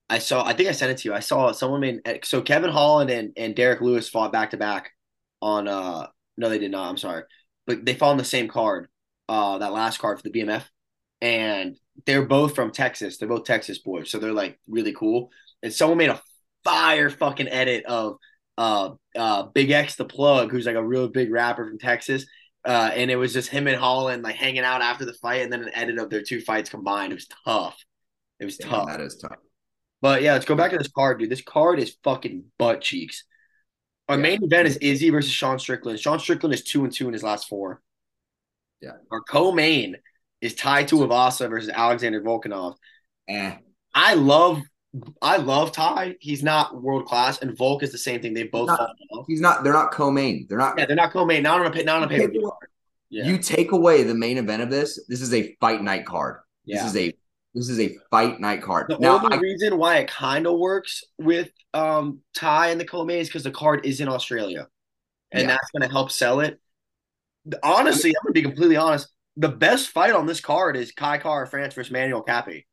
I 0.09 0.19
saw. 0.19 0.45
I 0.45 0.53
think 0.53 0.69
I 0.69 0.73
sent 0.73 0.93
it 0.93 0.99
to 0.99 1.09
you. 1.09 1.15
I 1.15 1.21
saw 1.21 1.51
someone 1.53 1.81
made 1.81 2.01
so 2.25 2.41
Kevin 2.43 2.71
Holland 2.71 3.11
and 3.11 3.33
and 3.37 3.55
Derrick 3.57 3.81
Lewis 3.81 4.09
fought 4.09 4.33
back 4.33 4.51
to 4.51 4.57
back 4.57 4.91
on. 5.43 5.67
uh 5.69 6.07
No, 6.37 6.49
they 6.49 6.59
did 6.59 6.71
not. 6.71 6.89
I'm 6.89 6.97
sorry, 6.97 7.25
but 7.67 7.85
they 7.85 7.95
fought 7.95 8.11
on 8.13 8.17
the 8.19 8.25
same 8.25 8.49
card. 8.49 8.89
Uh, 9.29 9.59
that 9.59 9.73
last 9.73 9.99
card 9.99 10.19
for 10.19 10.23
the 10.23 10.31
BMF, 10.31 10.63
and 11.21 11.77
they're 12.07 12.25
both 12.25 12.55
from 12.55 12.71
Texas. 12.71 13.19
They're 13.19 13.29
both 13.29 13.45
Texas 13.45 13.79
boys, 13.79 14.09
so 14.11 14.19
they're 14.19 14.33
like 14.33 14.61
really 14.69 14.93
cool. 14.93 15.31
And 15.63 15.73
someone 15.73 15.99
made 15.99 16.11
a 16.11 16.23
fire 16.65 17.11
fucking 17.11 17.49
edit 17.49 17.85
of 17.87 18.19
uh 18.59 18.91
uh 19.17 19.49
BigXthaPlug, 19.51 20.51
who's 20.51 20.67
like 20.67 20.77
a 20.77 20.85
real 20.87 21.09
big 21.09 21.33
rapper 21.33 21.67
from 21.67 21.79
Texas. 21.79 22.25
Uh, 22.65 22.91
and 22.95 23.11
it 23.11 23.17
was 23.17 23.33
just 23.33 23.49
him 23.49 23.67
and 23.69 23.77
Holland 23.77 24.23
like 24.23 24.35
hanging 24.37 24.65
out 24.65 24.83
after 24.83 25.05
the 25.05 25.15
fight, 25.15 25.43
and 25.43 25.53
then 25.53 25.63
an 25.63 25.71
edit 25.75 25.99
of 25.99 26.11
their 26.11 26.23
two 26.23 26.41
fights 26.41 26.71
combined. 26.71 27.13
It 27.13 27.17
was 27.17 27.29
tough. 27.45 27.77
It 28.41 28.45
was 28.45 28.59
Damn, 28.59 28.71
tough. 28.71 28.87
that 28.87 29.01
is 29.01 29.17
tough. 29.17 29.39
But 30.03 30.23
yeah, 30.23 30.35
let's 30.35 30.45
go 30.45 30.55
back 30.55 30.71
to 30.73 30.79
this 30.79 30.89
card, 30.89 31.19
dude. 31.19 31.31
This 31.31 31.43
card 31.43 31.79
is 31.79 31.97
fucking 32.05 32.45
butt 32.59 32.81
cheeks. 32.81 33.25
Our 34.09 34.17
Yeah. 34.17 34.23
main 34.23 34.45
event 34.45 34.69
is 34.69 34.77
Izzy 34.77 35.11
versus 35.11 35.33
Sean 35.33 35.59
Strickland. 35.59 35.99
Sean 35.99 36.19
Strickland 36.21 36.55
is 36.55 36.63
two 36.63 36.85
and 36.85 36.93
two 36.93 37.07
in 37.09 37.13
his 37.13 37.23
last 37.23 37.49
four. 37.49 37.83
Yeah. 38.81 38.93
Our 39.11 39.21
co-main 39.23 39.97
is 40.41 40.55
Tai 40.55 40.85
Tuivasa 40.85 41.49
versus 41.49 41.71
Alexander 41.71 42.21
Volkanov. 42.23 42.77
Eh. 43.27 43.57
I 43.95 44.15
love, 44.15 44.61
I 45.23 45.39
love 45.39 45.73
Ty. 45.73 46.17
He's 46.21 46.43
not 46.43 46.81
world 46.81 47.07
class, 47.07 47.41
and 47.41 47.57
Volk 47.57 47.83
is 47.83 47.91
the 47.91 47.99
same 47.99 48.21
thing. 48.21 48.35
They 48.35 48.45
both 48.45 48.69
Not- 48.69 48.91
He's 49.27 49.41
not. 49.41 49.65
They're 49.65 49.73
not 49.73 49.91
co-main. 49.93 50.47
They're 50.49 50.59
not. 50.59 50.79
Yeah, 50.79 50.85
they're 50.87 50.95
not 50.95 51.11
co-main. 51.13 51.43
Not 51.43 51.61
on 51.63 51.75
a 51.77 51.83
not 51.85 51.97
on 51.97 52.03
a 52.05 52.09
pay 52.09 52.27
per 52.27 52.31
view 52.31 52.43
card. 52.43 52.71
Yeah, 53.09 53.27
You 53.27 53.39
take 53.39 53.73
away 53.73 54.03
the 54.03 54.15
main 54.15 54.37
event 54.37 54.63
of 54.63 54.71
this. 54.71 55.05
This 55.09 55.21
is 55.23 55.33
a 55.33 55.57
fight 55.61 55.83
night 55.83 56.05
card. 56.05 56.41
This 56.67 56.85
is 56.85 56.97
a 56.97 57.15
this 57.57 57.69
is 57.69 57.81
a 57.81 57.97
fight 58.11 58.39
night 58.41 58.63
card. 58.63 58.87
The 58.89 58.99
now, 58.99 59.17
only 59.25 59.37
I, 59.37 59.41
reason 59.41 59.79
why 59.79 59.97
it 59.99 60.09
kind 60.09 60.47
of 60.47 60.59
works 60.59 61.03
with 61.19 61.51
um 61.75 62.21
Ty 62.35 62.69
and 62.69 62.81
the 62.81 62.85
co-main 62.85 63.19
is 63.19 63.29
because 63.29 63.43
the 63.45 63.51
card 63.51 63.85
is 63.85 64.01
in 64.01 64.09
Australia, 64.09 64.69
and 65.33 65.43
Yeah. 65.43 65.49
that's 65.49 65.71
going 65.73 65.83
to 65.89 65.93
help 65.93 66.11
sell 66.13 66.41
it. 66.41 66.61
Honestly, 67.63 68.11
I'm 68.11 68.23
going 68.25 68.35
to 68.35 68.41
be 68.41 68.43
completely 68.43 68.77
honest. 68.77 69.09
The 69.37 69.49
best 69.49 69.89
fight 69.89 70.13
on 70.15 70.27
this 70.27 70.41
card 70.41 70.77
is 70.77 70.93
Kai 70.93 71.19
Kara-France 71.19 71.75
versus 71.75 71.93
Manel 71.93 72.25
Kape. 72.27 72.65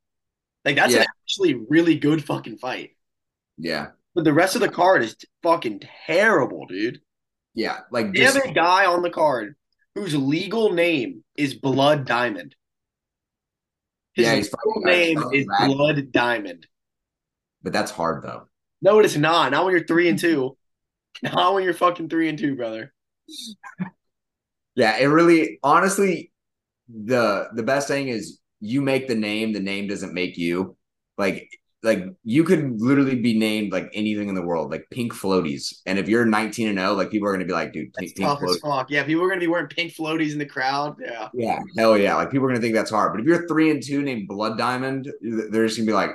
Like 0.66 0.76
that's 0.76 0.94
Yeah. 0.94 1.04
actually 1.24 1.56
really 1.70 1.98
good 1.98 2.24
fucking 2.24 2.58
fight. 2.58 2.92
yeah, 3.58 3.88
But 4.16 4.24
the 4.24 4.34
rest 4.34 4.56
of 4.56 4.62
the 4.62 4.70
card 4.70 5.04
is 5.04 5.16
fucking 5.44 5.82
terrible, 6.08 6.66
dude. 6.68 7.02
yeah, 7.54 7.80
like 7.92 8.12
the 8.12 8.20
just 8.20 8.38
a 8.38 8.52
guy 8.52 8.86
on 8.86 9.02
the 9.02 9.10
card 9.10 9.56
whose 9.96 10.16
legal 10.16 10.72
name 10.74 11.24
is 11.36 11.54
Blood 11.54 12.06
Diamond. 12.06 12.56
His 14.14 14.26
Yeah, 14.26 14.34
legal 14.34 14.50
fighting 14.84 14.84
name 14.84 15.24
is 15.32 15.46
Blood 15.60 16.12
Diamond. 16.12 16.68
but 17.64 17.74
that's 17.74 17.92
hard 17.92 18.24
though. 18.24 18.48
No, 18.82 19.00
it 19.00 19.06
is 19.06 19.18
not. 19.18 19.52
Not 19.52 19.66
when 19.66 19.74
you're 19.76 19.86
three 19.86 20.10
and 20.10 20.20
two. 20.20 20.58
Not 21.24 21.54
when 21.54 21.64
you're 21.64 21.74
fucking 21.74 22.10
three 22.10 22.30
and 22.30 22.38
two, 22.38 22.56
brother. 22.56 22.94
Yeah, 24.76 24.98
it 24.98 25.06
really 25.06 25.60
honestly 25.64 26.32
the 26.90 27.50
the 27.54 27.64
best 27.64 27.88
thing 27.88 28.10
is 28.10 28.40
you 28.60 28.82
make 28.82 29.08
the 29.08 29.16
name, 29.16 29.54
the 29.54 29.60
name 29.60 29.88
doesn't 29.88 30.14
make 30.14 30.38
you. 30.38 30.78
Like 31.18 31.50
like 31.84 32.06
you 32.24 32.46
could 32.46 32.80
literally 32.80 33.16
be 33.16 33.38
named 33.38 33.74
like 33.74 33.90
anything 33.94 34.30
in 34.30 34.36
the 34.36 34.42
world, 34.42 34.72
like 34.72 34.88
pink 34.90 35.14
floaties. 35.14 35.82
And 35.86 36.00
if 36.00 36.08
you're 36.08 36.26
19 36.26 36.70
and 36.70 36.80
0, 36.80 36.94
like 36.94 37.12
people 37.12 37.28
are 37.28 37.34
gonna 37.34 37.46
be 37.46 37.52
like, 37.52 37.74
dude, 37.74 37.94
pink, 37.94 38.16
pink 38.16 38.28
floaties. 38.28 38.62
fuck. 38.62 38.90
Yeah, 38.90 39.04
people 39.04 39.22
are 39.24 39.28
gonna 39.28 39.42
be 39.42 39.48
wearing 39.48 39.68
pink 39.68 39.94
floaties 39.94 40.32
in 40.32 40.40
the 40.40 40.46
crowd. 40.46 40.96
Yeah. 41.02 41.28
Yeah, 41.34 41.60
hell 41.78 41.98
yeah. 41.98 42.16
Like 42.16 42.32
people 42.32 42.46
are 42.46 42.50
gonna 42.50 42.62
think 42.62 42.74
that's 42.74 42.90
hard. 42.90 43.12
But 43.12 43.20
if 43.20 43.28
you're 43.28 43.48
three 43.48 43.70
and 43.70 43.84
two 43.84 44.02
named 44.02 44.30
Blood 44.30 44.58
Diamond, 44.58 45.12
they're 45.22 45.68
just 45.68 45.78
gonna 45.78 45.86
be 45.86 45.94
like, 45.94 46.12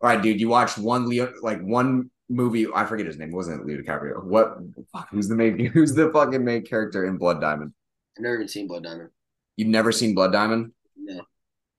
all 0.00 0.10
right, 0.10 0.20
dude, 0.20 0.40
you 0.40 0.48
watched 0.48 0.78
one 0.78 1.08
Leo 1.08 1.32
like 1.42 1.60
one 1.60 2.10
movie. 2.28 2.66
I 2.74 2.86
forget 2.86 3.06
his 3.06 3.18
name. 3.18 3.30
It 3.30 3.36
wasn't 3.36 3.64
Leo 3.66 3.80
DiCaprio. 3.80 4.24
What 4.24 4.58
fuck 4.92 5.08
who's 5.10 5.28
the 5.28 5.36
main 5.36 5.58
who's 5.72 5.94
the 5.94 6.10
fucking 6.10 6.44
main 6.44 6.64
character 6.64 7.06
in 7.06 7.18
Blood 7.18 7.40
Diamond? 7.40 7.72
I've 8.18 8.22
never 8.24 8.34
even 8.34 8.48
seen 8.48 8.66
Blood 8.66 8.82
Diamond. 8.82 9.10
You've 9.56 9.68
never 9.68 9.92
seen 9.92 10.14
Blood 10.14 10.32
Diamond? 10.32 10.72
No. 10.96 11.22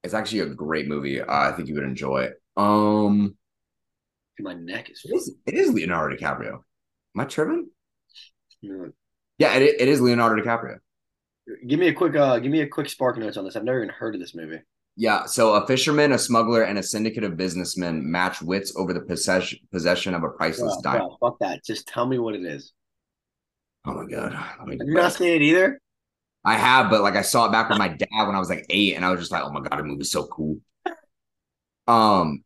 It's 0.02 0.14
actually 0.14 0.40
a 0.40 0.46
great 0.46 0.88
movie. 0.88 1.20
Uh, 1.20 1.26
I 1.28 1.52
think 1.52 1.68
you 1.68 1.74
would 1.74 1.84
enjoy 1.84 2.22
it. 2.22 2.40
Um 2.58 3.36
My 4.40 4.54
neck 4.54 4.90
is 4.90 5.02
it 5.04 5.14
is, 5.14 5.34
it 5.46 5.54
is 5.54 5.72
Leonardo 5.72 6.16
DiCaprio. 6.16 6.54
Am 6.54 7.20
I 7.20 7.24
tripping? 7.24 7.70
No. 8.62 8.90
Yeah, 9.38 9.54
it, 9.54 9.80
it 9.80 9.88
is 9.88 10.00
Leonardo 10.00 10.42
DiCaprio. 10.42 10.78
Give 11.66 11.78
me 11.78 11.88
a 11.88 11.94
quick 11.94 12.14
uh 12.16 12.38
give 12.40 12.52
me 12.52 12.60
a 12.60 12.68
quick 12.68 12.88
spark 12.88 13.16
notes 13.16 13.36
on 13.36 13.44
this. 13.44 13.56
I've 13.56 13.64
never 13.64 13.78
even 13.82 13.88
heard 13.94 14.14
of 14.14 14.20
this 14.20 14.34
movie. 14.34 14.60
Yeah, 15.00 15.26
so 15.26 15.54
a 15.54 15.64
fisherman, 15.64 16.10
a 16.10 16.18
smuggler, 16.18 16.62
and 16.62 16.76
a 16.76 16.82
syndicate 16.82 17.22
of 17.22 17.36
businessmen 17.36 18.10
match 18.10 18.42
wits 18.42 18.72
over 18.76 18.92
the 18.92 19.00
possession 19.00 19.60
possession 19.70 20.12
of 20.12 20.24
a 20.24 20.28
priceless 20.30 20.74
Bro, 20.82 20.92
diamond. 20.92 21.12
bro, 21.20 21.30
fuck 21.30 21.38
that. 21.38 21.64
Just 21.64 21.86
tell 21.86 22.04
me 22.04 22.18
what 22.18 22.34
it 22.34 22.44
is. 22.44 22.72
Oh 23.86 23.94
my 23.94 24.10
god. 24.10 24.32
Let 24.58 24.66
me- 24.68 24.76
Have 24.78 24.88
you 24.88 24.94
not 24.94 25.12
seen 25.12 25.28
it 25.36 25.42
either? 25.42 25.80
I 26.44 26.54
have, 26.56 26.90
but 26.90 27.02
like 27.02 27.14
I 27.14 27.22
saw 27.22 27.46
it 27.46 27.52
back 27.52 27.68
with 27.68 27.78
my 27.78 27.88
dad 27.88 28.26
when 28.26 28.34
I 28.34 28.40
was 28.40 28.48
like 28.50 28.66
eight, 28.70 28.94
and 28.96 29.04
I 29.04 29.10
was 29.10 29.20
just 29.20 29.30
like, 29.30 29.44
oh 29.44 29.52
my 29.52 29.60
god, 29.60 29.78
the 29.78 29.84
movie's 29.84 30.10
so 30.10 30.26
cool. 30.26 30.58
Um 31.86 32.42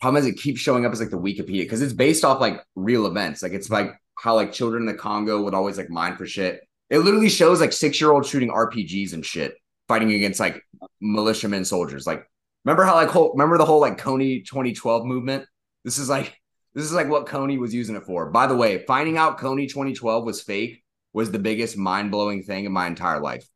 problem 0.00 0.22
is 0.22 0.28
it 0.28 0.38
keeps 0.38 0.60
showing 0.60 0.84
up 0.84 0.92
as 0.92 1.00
like 1.00 1.10
the 1.10 1.18
Wikipedia 1.18 1.62
because 1.62 1.82
it's 1.82 1.92
based 1.92 2.24
off 2.24 2.40
like 2.40 2.60
real 2.74 3.06
events. 3.06 3.42
Like 3.42 3.52
it's 3.52 3.70
like 3.70 3.92
how 4.18 4.34
like 4.34 4.52
children 4.52 4.82
in 4.82 4.86
the 4.86 4.94
Congo 4.94 5.42
would 5.42 5.54
always 5.54 5.78
like 5.78 5.90
mine 5.90 6.16
for 6.16 6.26
shit. 6.26 6.60
It 6.90 6.98
literally 6.98 7.28
shows 7.28 7.60
like 7.60 7.72
six 7.72 8.00
year 8.00 8.12
old 8.12 8.26
shooting 8.26 8.50
RPGs 8.50 9.12
and 9.12 9.24
shit, 9.24 9.54
fighting 9.88 10.12
against 10.12 10.40
like 10.40 10.62
militiamen 11.00 11.64
soldiers. 11.64 12.06
Like, 12.06 12.28
remember 12.64 12.84
how 12.84 12.94
like 12.94 13.08
whole 13.08 13.32
remember 13.32 13.58
the 13.58 13.64
whole 13.64 13.80
like 13.80 13.98
Kony 13.98 14.44
2012 14.44 15.04
movement? 15.04 15.46
This 15.84 15.98
is 15.98 16.08
like 16.08 16.38
this 16.74 16.84
is 16.84 16.92
like 16.92 17.08
what 17.08 17.26
Kony 17.26 17.58
was 17.58 17.74
using 17.74 17.96
it 17.96 18.04
for. 18.04 18.30
By 18.30 18.46
the 18.46 18.56
way, 18.56 18.84
finding 18.86 19.16
out 19.16 19.38
Kony 19.38 19.68
2012 19.68 20.24
was 20.24 20.42
fake 20.42 20.82
was 21.12 21.30
the 21.30 21.38
biggest 21.38 21.78
mind 21.78 22.10
blowing 22.10 22.42
thing 22.42 22.64
in 22.64 22.72
my 22.72 22.86
entire 22.86 23.20
life. 23.20 23.48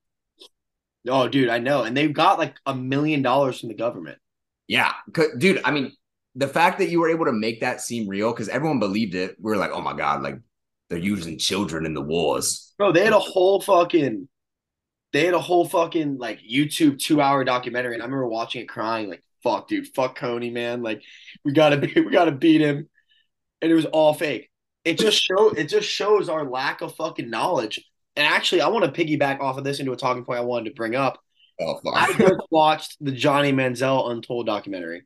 Oh, 1.09 1.29
dude, 1.29 1.49
I 1.49 1.59
know. 1.59 1.83
And 1.83 1.97
they've 1.97 2.13
got 2.13 2.39
like 2.39 2.57
a 2.65 2.75
million 2.75 3.23
dollars 3.23 3.61
from 3.61 3.69
the 3.69 3.75
government. 3.75 4.19
Yeah. 4.67 4.93
dude. 5.39 5.61
I 5.65 5.71
mean, 5.73 5.93
the 6.39 6.49
fact 6.49 6.79
that 6.79 6.89
you 6.89 7.01
were 7.01 7.11
able 7.11 7.25
to 7.25 7.33
make 7.33 7.61
that 7.61 7.81
seem 7.81 8.09
real 8.09 8.31
because 8.31 8.49
everyone 8.49 8.79
believed 8.79 9.17
it. 9.17 9.37
We 9.41 9.51
were 9.51 9.57
like, 9.57 9.73
oh 9.73 9.81
my 9.81 9.93
god, 9.93 10.23
like 10.23 10.39
they're 10.89 10.99
using 10.99 11.37
children 11.37 11.85
in 11.85 11.95
the 11.95 12.01
wars. 12.01 12.73
Bro, 12.79 12.93
they 12.93 13.05
had 13.05 13.13
a 13.13 13.19
whole 13.19 13.61
fucking 13.61 14.29
they 15.13 15.25
had 15.25 15.35
a 15.35 15.41
whole 15.41 15.67
fucking 15.67 16.19
like 16.19 16.41
YouTube 16.41 17.01
two 17.01 17.21
hour 17.21 17.43
documentary, 17.43 17.95
and 17.95 18.03
I 18.03 18.07
remember 18.07 18.29
watching 18.29 18.63
it 18.63 18.69
crying, 18.69 19.09
like, 19.09 19.25
fuck, 19.43 19.67
dude, 19.67 19.89
fuck 19.95 20.17
Kony, 20.17 20.53
man. 20.53 20.83
Like, 20.83 21.03
we 21.45 21.53
gotta 21.53 21.77
be 21.77 21.93
we 22.01 22.13
gotta 22.13 22.33
beat 22.33 22.61
him. 22.61 22.89
And 23.61 23.73
it 23.73 23.75
was 23.75 23.87
all 23.87 24.15
fake. 24.15 24.49
It 24.85 24.97
just 24.99 25.21
show 25.21 25.51
it 25.51 25.65
just 25.65 25.89
shows 25.89 26.29
our 26.29 26.45
lack 26.45 26.83
of 26.83 26.95
fucking 26.95 27.29
knowledge. 27.29 27.85
And 28.15 28.25
actually, 28.25 28.61
I 28.61 28.69
want 28.69 28.85
to 28.85 29.05
piggyback 29.05 29.41
off 29.41 29.59
of 29.59 29.65
this 29.65 29.81
into 29.81 29.93
a 29.93 29.97
talking 29.97 30.25
point 30.25 30.39
I 30.39 30.43
wanted 30.43 30.71
to 30.71 30.75
bring 30.77 30.95
up. 30.95 31.19
Oh 31.61 31.81
I 31.93 32.13
just 32.13 32.47
watched 32.53 32.97
the 33.01 33.11
Johnny 33.11 33.53
Manziel 33.53 34.13
Untold 34.13 34.47
documentary. 34.47 35.03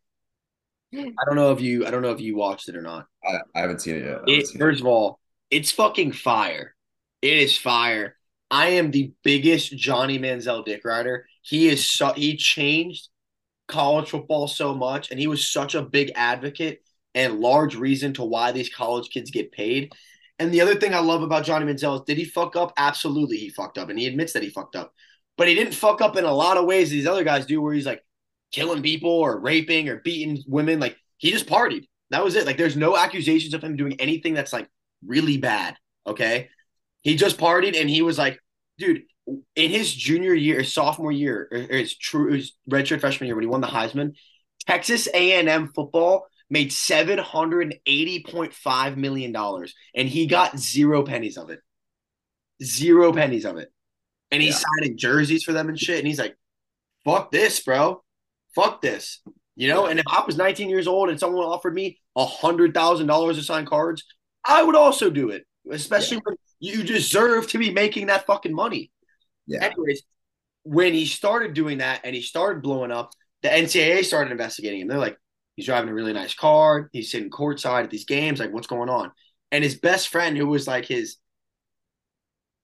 I 0.95 1.25
don't 1.27 1.37
know 1.37 1.53
if 1.53 1.61
you 1.61 1.87
I 1.87 1.91
don't 1.91 2.03
know 2.03 2.11
if 2.11 2.21
you 2.21 2.37
watched 2.37 2.69
it 2.69 2.77
or 2.77 2.83
not. 2.83 3.07
I, 3.25 3.39
I 3.55 3.61
haven't 3.61 3.81
seen 3.81 3.97
it 3.97 4.05
yet. 4.05 4.19
It, 4.27 4.47
seen 4.47 4.57
it. 4.57 4.61
first 4.61 4.81
of 4.81 4.87
all, 4.87 5.19
it's 5.51 5.71
fucking 5.71 6.13
fire. 6.13 6.75
It 7.23 7.39
is 7.39 7.57
fire. 7.57 8.17
I 8.51 8.71
am 8.71 8.91
the 8.91 9.13
biggest 9.23 9.77
Johnny 9.77 10.19
Manziel 10.19 10.65
dick 10.65 10.85
rider. 10.85 11.27
He 11.43 11.69
is 11.69 11.91
so 11.91 12.13
he 12.13 12.37
changed 12.37 13.09
college 13.69 14.11
football 14.11 14.49
so 14.49 14.75
much, 14.75 15.11
and 15.11 15.19
he 15.19 15.27
was 15.27 15.51
such 15.51 15.75
a 15.75 15.83
big 15.83 16.13
advocate 16.15 16.83
and 17.15 17.41
large 17.41 17.75
reason 17.75 18.13
to 18.15 18.25
why 18.25 18.53
these 18.53 18.69
college 18.69 19.09
kids 19.11 19.31
get 19.31 19.53
paid. 19.53 19.93
And 20.39 20.53
the 20.53 20.61
other 20.61 20.75
thing 20.75 20.95
I 20.95 20.99
love 20.99 21.23
about 21.23 21.45
Johnny 21.45 21.65
Manziel 21.65 22.01
is 22.01 22.07
did 22.07 22.19
he 22.19 22.25
fuck 22.25 22.57
up? 22.57 22.73
Absolutely, 22.77 23.39
he 23.39 23.49
fucked 23.49 23.79
up, 23.79 23.89
and 23.89 23.99
he 23.99 24.07
admits 24.07 24.33
that 24.35 24.43
he 24.43 24.51
fucked 24.51 24.77
up. 24.77 24.93
But 25.39 25.49
he 25.49 25.55
didn't 25.55 25.75
fuck 25.75 26.03
up 26.03 26.17
in 26.17 26.25
a 26.25 26.35
lot 26.35 26.59
of 26.59 26.67
ways 26.67 26.91
these 26.91 27.07
other 27.07 27.25
guys 27.25 27.47
do, 27.47 27.63
where 27.63 27.73
he's 27.73 27.87
like 27.87 28.03
killing 28.53 28.83
people 28.83 29.11
or 29.11 29.39
raping 29.39 29.89
or 29.89 29.97
beating 29.97 30.43
women. 30.47 30.79
Like 30.81 30.97
he 31.19 31.31
just 31.31 31.47
partied. 31.47 31.87
That 32.11 32.25
was 32.25 32.37
it. 32.37 32.47
Like 32.47 32.59
there's 32.59 32.77
no 32.77 32.97
accusations 32.97 33.55
of 33.55 33.65
him 33.65 33.77
doing 33.77 34.01
anything 34.01 34.35
that's 34.35 34.53
like 34.53 34.69
really 35.05 35.39
bad. 35.39 35.77
Okay. 36.07 36.49
He 37.03 37.17
just 37.17 37.39
partied 37.39 37.81
and 37.81 37.89
he 37.91 38.03
was 38.03 38.19
like, 38.19 38.39
dude, 38.79 39.03
in 39.57 39.71
his 39.71 39.93
junior 39.93 40.35
year, 40.35 40.59
his 40.59 40.73
sophomore 40.75 41.13
year, 41.13 41.49
or 41.51 41.59
his 41.59 41.97
true 41.97 42.33
his 42.33 42.53
redshirt 42.71 43.01
freshman 43.01 43.27
year 43.29 43.35
when 43.37 43.45
he 43.45 43.49
won 43.49 43.61
the 43.61 43.67
Heisman, 43.67 44.15
Texas 44.67 45.09
A&M 45.13 45.69
football 45.75 46.27
made 46.51 46.73
seven 46.73 47.19
hundred 47.19 47.63
and 47.63 47.75
eighty 47.87 48.23
point 48.23 48.53
five 48.53 48.99
million 48.99 49.33
dollars, 49.33 49.75
and 49.95 50.09
he 50.09 50.27
got 50.27 50.59
zero 50.59 51.03
pennies 51.05 51.39
of 51.39 51.51
it. 51.51 51.61
Zero 52.63 53.13
pennies 53.13 53.45
of 53.45 53.57
it, 53.57 53.73
and 54.31 54.43
he's 54.43 54.55
Yeah. 54.55 54.65
signing 54.81 54.99
jerseys 54.99 55.43
for 55.45 55.53
them 55.53 55.69
and 55.69 55.79
shit. 55.79 55.99
And 55.99 56.07
he's 56.07 56.19
like, 56.19 56.37
"Fuck 57.05 57.31
this, 57.33 57.61
bro. 57.61 58.05
Fuck 58.55 58.81
this." 58.81 59.21
You 59.57 59.69
know. 59.69 59.87
And 59.87 59.99
if 59.99 60.07
I 60.09 60.25
was 60.27 60.37
nineteen 60.37 60.71
years 60.71 60.87
old 60.87 61.11
and 61.11 61.19
someone 61.19 61.45
offered 61.45 61.75
me 61.75 61.99
a 62.17 62.25
hundred 62.25 62.75
thousand 62.75 63.07
dollars 63.07 63.37
to 63.39 63.43
sign 63.43 63.67
cards, 63.67 64.05
I 64.45 64.63
would 64.63 64.77
also 64.77 65.11
do 65.11 65.31
it, 65.31 65.45
especially 65.71 66.19
when 66.25 66.37
you 66.61 66.83
deserve 66.83 67.49
to 67.49 67.59
be 67.59 67.71
making 67.71 68.07
that 68.07 68.27
fucking 68.27 68.55
money. 68.55 68.91
Yeah. 69.47 69.65
Anyways, 69.65 70.03
when 70.63 70.93
he 70.93 71.07
started 71.07 71.55
doing 71.55 71.79
that 71.79 72.03
and 72.05 72.15
he 72.15 72.23
started 72.23 72.63
blowing 72.63 72.93
up, 72.93 73.13
the 73.43 73.49
NCAA 73.49 74.05
started 74.05 74.31
investigating 74.31 74.81
him. 74.81 74.89
They're 74.89 74.99
like, 74.99 75.19
He's 75.57 75.67
driving 75.67 75.91
a 75.91 75.95
really 75.95 76.13
nice 76.13 76.35
car. 76.35 76.89
He's 76.93 77.11
sitting 77.11 77.31
courtside 77.31 77.85
at 77.85 77.91
these 77.91 78.05
games. 78.05 78.41
Like, 78.41 78.53
what's 78.53 78.67
going 78.67 78.89
on? 78.89 79.13
And 79.51 79.63
his 79.63 79.79
best 79.79 80.09
friend, 80.09 80.37
who 80.37 80.47
was 80.47 80.67
like 80.67 80.87
his, 80.87 81.17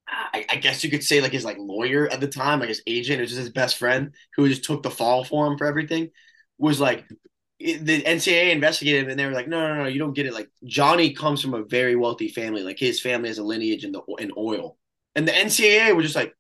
I, 0.09 0.47
I 0.51 0.57
guess 0.57 0.83
you 0.83 0.91
could 0.91 1.05
say 1.05 1.21
like 1.21 1.33
his 1.33 1.45
like 1.45 1.59
lawyer 1.59 2.09
at 2.09 2.21
the 2.21 2.29
time, 2.29 2.61
like 2.61 2.69
his 2.69 2.83
agent, 2.87 3.19
it 3.19 3.23
was 3.23 3.31
just 3.31 3.41
his 3.41 3.51
best 3.51 3.77
friend 3.77 4.15
who 4.35 4.49
just 4.49 4.65
took 4.65 4.83
the 4.83 4.91
fall 4.91 5.25
for 5.25 5.47
him 5.47 5.59
for 5.59 5.67
everything, 5.67 6.11
was 6.59 6.81
like, 6.81 7.05
the 7.61 8.03
NCAA 8.03 8.53
investigated 8.53 9.05
him 9.05 9.11
and 9.11 9.19
they 9.19 9.27
were 9.27 9.33
like, 9.33 9.49
no, 9.49 9.67
no, 9.67 9.83
no, 9.83 9.89
you 9.89 9.99
don't 9.99 10.13
get 10.13 10.27
it. 10.27 10.33
Like 10.33 10.49
Johnny 10.65 11.13
comes 11.13 11.43
from 11.43 11.55
a 11.55 11.65
very 11.65 11.97
wealthy 11.97 12.29
family. 12.29 12.63
Like 12.63 12.79
his 12.79 13.01
family 13.01 13.29
has 13.29 13.39
a 13.39 13.45
lineage 13.45 13.85
in 13.85 13.93
the 13.93 14.03
in 14.19 14.33
oil, 14.37 14.77
and 15.15 15.27
the 15.27 15.33
NCAA 15.33 15.95
was 15.95 16.05
just 16.05 16.17
like, 16.17 16.35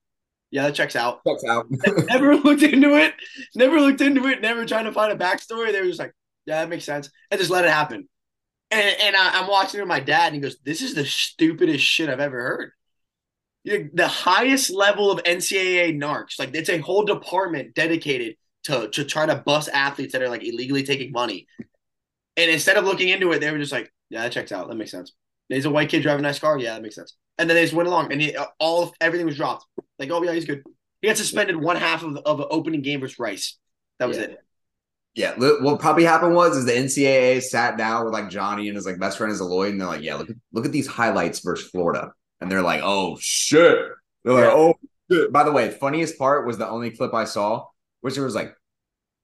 yeah, 0.50 0.62
that 0.62 0.74
checks 0.74 0.96
out. 0.96 1.20
Checks 1.26 1.44
out. 1.44 1.66
never 2.06 2.36
looked 2.36 2.62
into 2.62 2.96
it. 2.96 3.14
Never 3.54 3.80
looked 3.80 4.00
into 4.00 4.26
it. 4.26 4.40
Never 4.40 4.64
trying 4.64 4.84
to 4.84 4.92
find 4.92 5.12
a 5.12 5.16
backstory. 5.16 5.72
They 5.72 5.80
were 5.80 5.88
just 5.88 5.98
like, 5.98 6.14
yeah, 6.46 6.60
that 6.60 6.70
makes 6.70 6.84
sense, 6.84 7.10
and 7.30 7.38
just 7.38 7.50
let 7.50 7.64
it 7.64 7.70
happen. 7.70 8.08
And 8.70 8.96
and 9.00 9.16
I, 9.16 9.40
am 9.40 9.48
watching 9.48 9.80
with 9.80 9.88
my 9.88 10.00
dad, 10.00 10.26
and 10.26 10.36
he 10.36 10.40
goes, 10.40 10.56
"This 10.64 10.82
is 10.82 10.94
the 10.94 11.04
stupidest 11.04 11.84
shit 11.84 12.08
I've 12.08 12.20
ever 12.20 12.40
heard." 12.40 12.72
The 13.64 14.08
highest 14.08 14.70
level 14.70 15.10
of 15.10 15.22
NCAA 15.24 16.00
narcs, 16.00 16.38
like 16.38 16.54
it's 16.54 16.70
a 16.70 16.78
whole 16.78 17.04
department 17.04 17.74
dedicated 17.74 18.36
to 18.64 18.88
to 18.90 19.04
try 19.04 19.26
to 19.26 19.36
bust 19.36 19.68
athletes 19.72 20.12
that 20.12 20.22
are 20.22 20.28
like 20.28 20.44
illegally 20.44 20.82
taking 20.82 21.12
money. 21.12 21.46
And 22.36 22.50
instead 22.50 22.76
of 22.76 22.84
looking 22.84 23.08
into 23.08 23.32
it, 23.32 23.40
they 23.40 23.50
were 23.50 23.58
just 23.58 23.72
like, 23.72 23.92
"Yeah, 24.10 24.22
that 24.22 24.32
checks 24.32 24.52
out. 24.52 24.68
That 24.68 24.76
makes 24.76 24.90
sense." 24.90 25.12
He's 25.48 25.64
a 25.64 25.70
white 25.70 25.88
kid 25.88 26.02
driving 26.02 26.24
a 26.24 26.28
nice 26.28 26.38
car. 26.38 26.58
Yeah, 26.58 26.74
that 26.74 26.82
makes 26.82 26.94
sense. 26.94 27.16
And 27.38 27.48
then 27.48 27.54
they 27.54 27.62
just 27.62 27.74
went 27.74 27.88
along, 27.88 28.12
and 28.12 28.20
he, 28.20 28.36
all 28.58 28.92
everything 29.00 29.26
was 29.26 29.36
dropped. 29.36 29.64
Like, 29.98 30.10
oh 30.10 30.22
yeah, 30.22 30.32
he's 30.32 30.44
good. 30.44 30.62
He 31.00 31.08
got 31.08 31.16
suspended 31.16 31.56
one 31.56 31.76
half 31.76 32.02
of 32.02 32.16
of 32.18 32.40
an 32.40 32.46
opening 32.50 32.82
game 32.82 33.00
versus 33.00 33.18
Rice. 33.18 33.58
That 33.98 34.08
was 34.08 34.18
yeah. 34.18 34.24
it. 34.24 34.38
Yeah, 35.14 35.34
what 35.36 35.80
probably 35.80 36.04
happened 36.04 36.36
was 36.36 36.56
is 36.56 36.64
the 36.64 36.72
NCAA 36.72 37.42
sat 37.42 37.76
down 37.76 38.04
with 38.04 38.14
like 38.14 38.30
Johnny 38.30 38.68
and 38.68 38.76
his 38.76 38.86
like 38.86 39.00
best 39.00 39.18
friend 39.18 39.32
is 39.32 39.40
a 39.40 39.44
lawyer, 39.44 39.70
and 39.70 39.80
they're 39.80 39.88
like, 39.88 40.02
"Yeah, 40.02 40.14
look 40.14 40.28
look 40.52 40.64
at 40.64 40.70
these 40.70 40.86
highlights 40.86 41.40
versus 41.40 41.68
Florida," 41.70 42.12
and 42.40 42.50
they're 42.50 42.62
like, 42.62 42.82
"Oh 42.82 43.16
shit!" 43.20 43.78
They're 44.24 44.34
like, 44.34 44.44
"Oh." 44.44 44.74
Shit. 45.10 45.32
By 45.32 45.42
the 45.42 45.52
way, 45.52 45.70
funniest 45.70 46.18
part 46.18 46.46
was 46.46 46.58
the 46.58 46.68
only 46.68 46.90
clip 46.90 47.14
I 47.14 47.24
saw, 47.24 47.64
which 48.02 48.18
was 48.18 48.34
like 48.34 48.54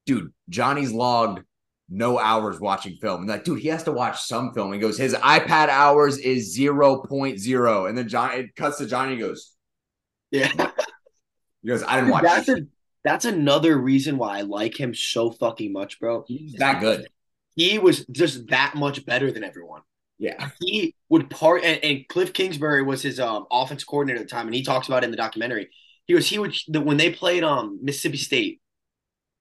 dude, 0.07 0.33
Johnny's 0.49 0.93
logged 0.93 1.43
no 1.89 2.19
hours 2.19 2.61
watching 2.61 2.97
film. 2.97 3.23
And 3.23 3.29
like, 3.29 3.45
dude, 3.45 3.61
he 3.61 3.69
has 3.69 3.85
to 3.85 3.93
watch 3.93 4.23
some 4.23 4.53
film. 4.55 4.73
He 4.73 4.79
goes, 4.79 4.99
his 4.99 5.15
iPad 5.15 5.69
hours 5.69 6.19
is 6.19 6.57
0.0. 6.59 7.89
And 7.89 7.99
then 7.99 8.09
John 8.09 8.33
it 8.33 8.57
cuts 8.57 8.79
to 8.79 8.87
Johnny 8.87 9.17
goes, 9.17 9.53
Yeah. 10.31 10.71
He 11.63 11.69
goes, 11.71 11.83
I 11.83 11.97
didn't 11.97 12.11
watch 12.11 12.25
that's, 12.25 12.49
a, 12.51 12.67
that's 13.05 13.25
another 13.25 13.79
reason 13.79 14.19
why 14.19 14.37
I 14.37 14.43
like 14.43 14.79
him 14.79 14.95
so 14.95 15.31
fucking 15.31 15.73
much, 15.73 15.99
bro. 15.99 16.27
He's 16.29 16.53
that 16.57 16.81
good. 16.81 17.09
He 17.57 17.79
was 17.79 18.05
just 18.05 18.49
that 18.49 18.75
much 18.75 19.07
better 19.07 19.33
than 19.33 19.45
everyone. 19.45 19.81
Yeah. 20.25 20.51
He 20.59 20.95
would 21.11 21.29
part 21.29 21.65
and, 21.65 21.85
and 21.85 22.09
Kliff 22.09 22.33
Kingsbury 22.33 22.83
was 22.83 23.03
his 23.03 23.21
um 23.21 23.47
offense 23.51 23.85
coordinator 23.85 24.21
at 24.21 24.27
the 24.27 24.35
time, 24.35 24.47
and 24.47 24.55
he 24.55 24.63
talks 24.63 24.89
about 24.89 25.03
it 25.03 25.07
in 25.07 25.11
the 25.11 25.19
documentary. 25.19 25.69
He 26.07 26.15
was 26.15 26.27
he 26.27 26.39
would 26.39 26.55
the, 26.69 26.81
when 26.81 26.97
they 26.97 27.13
played 27.13 27.45
um 27.45 27.79
Mississippi 27.83 28.17
State, 28.17 28.63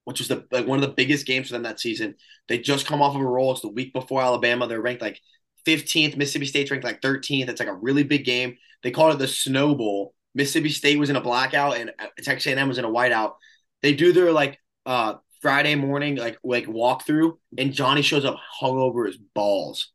which 0.04 0.20
was 0.20 0.28
the 0.28 0.46
like 0.52 0.68
one 0.68 0.78
of 0.78 0.82
the 0.82 0.94
biggest 0.94 1.26
games 1.26 1.48
for 1.48 1.54
them 1.54 1.64
that 1.64 1.80
season. 1.80 2.16
They 2.50 2.58
just 2.58 2.86
come 2.86 3.02
off 3.02 3.16
of 3.16 3.22
a 3.22 3.26
roll. 3.26 3.54
It's 3.54 3.62
the 3.62 3.70
week 3.70 3.94
before 3.94 4.22
Alabama. 4.22 4.68
They're 4.68 4.82
ranked 4.82 5.02
like 5.02 5.22
15th. 5.64 6.18
Mississippi 6.18 6.48
State's 6.48 6.70
ranked 6.70 6.84
like 6.84 7.02
13th. 7.02 7.48
It's 7.48 7.62
like 7.62 7.70
a 7.70 7.74
really 7.74 8.04
big 8.04 8.26
game. 8.26 8.58
They 8.84 8.92
called 8.92 9.14
it 9.14 9.20
the 9.20 9.28
Snow 9.30 9.74
Bowl. 9.74 10.14
Mississippi 10.36 10.70
State 10.70 11.00
was 11.00 11.10
in 11.10 11.16
a 11.16 11.22
blackout 11.22 11.78
and 11.78 11.92
uh, 11.98 12.08
Texas 12.22 12.52
A&M 12.52 12.68
was 12.68 12.78
in 12.78 12.84
a 12.86 12.90
whiteout. 12.90 13.36
They 13.82 13.94
do 13.94 14.12
their 14.12 14.34
like 14.34 14.60
uh 14.86 15.16
Friday 15.42 15.76
morning 15.76 16.18
like 16.18 16.40
like 16.44 16.66
walkthrough, 16.66 17.38
and 17.58 17.72
Johnny 17.72 18.02
shows 18.02 18.26
up 18.26 18.36
hungover 18.62 19.08
his 19.08 19.18
balls. 19.18 19.93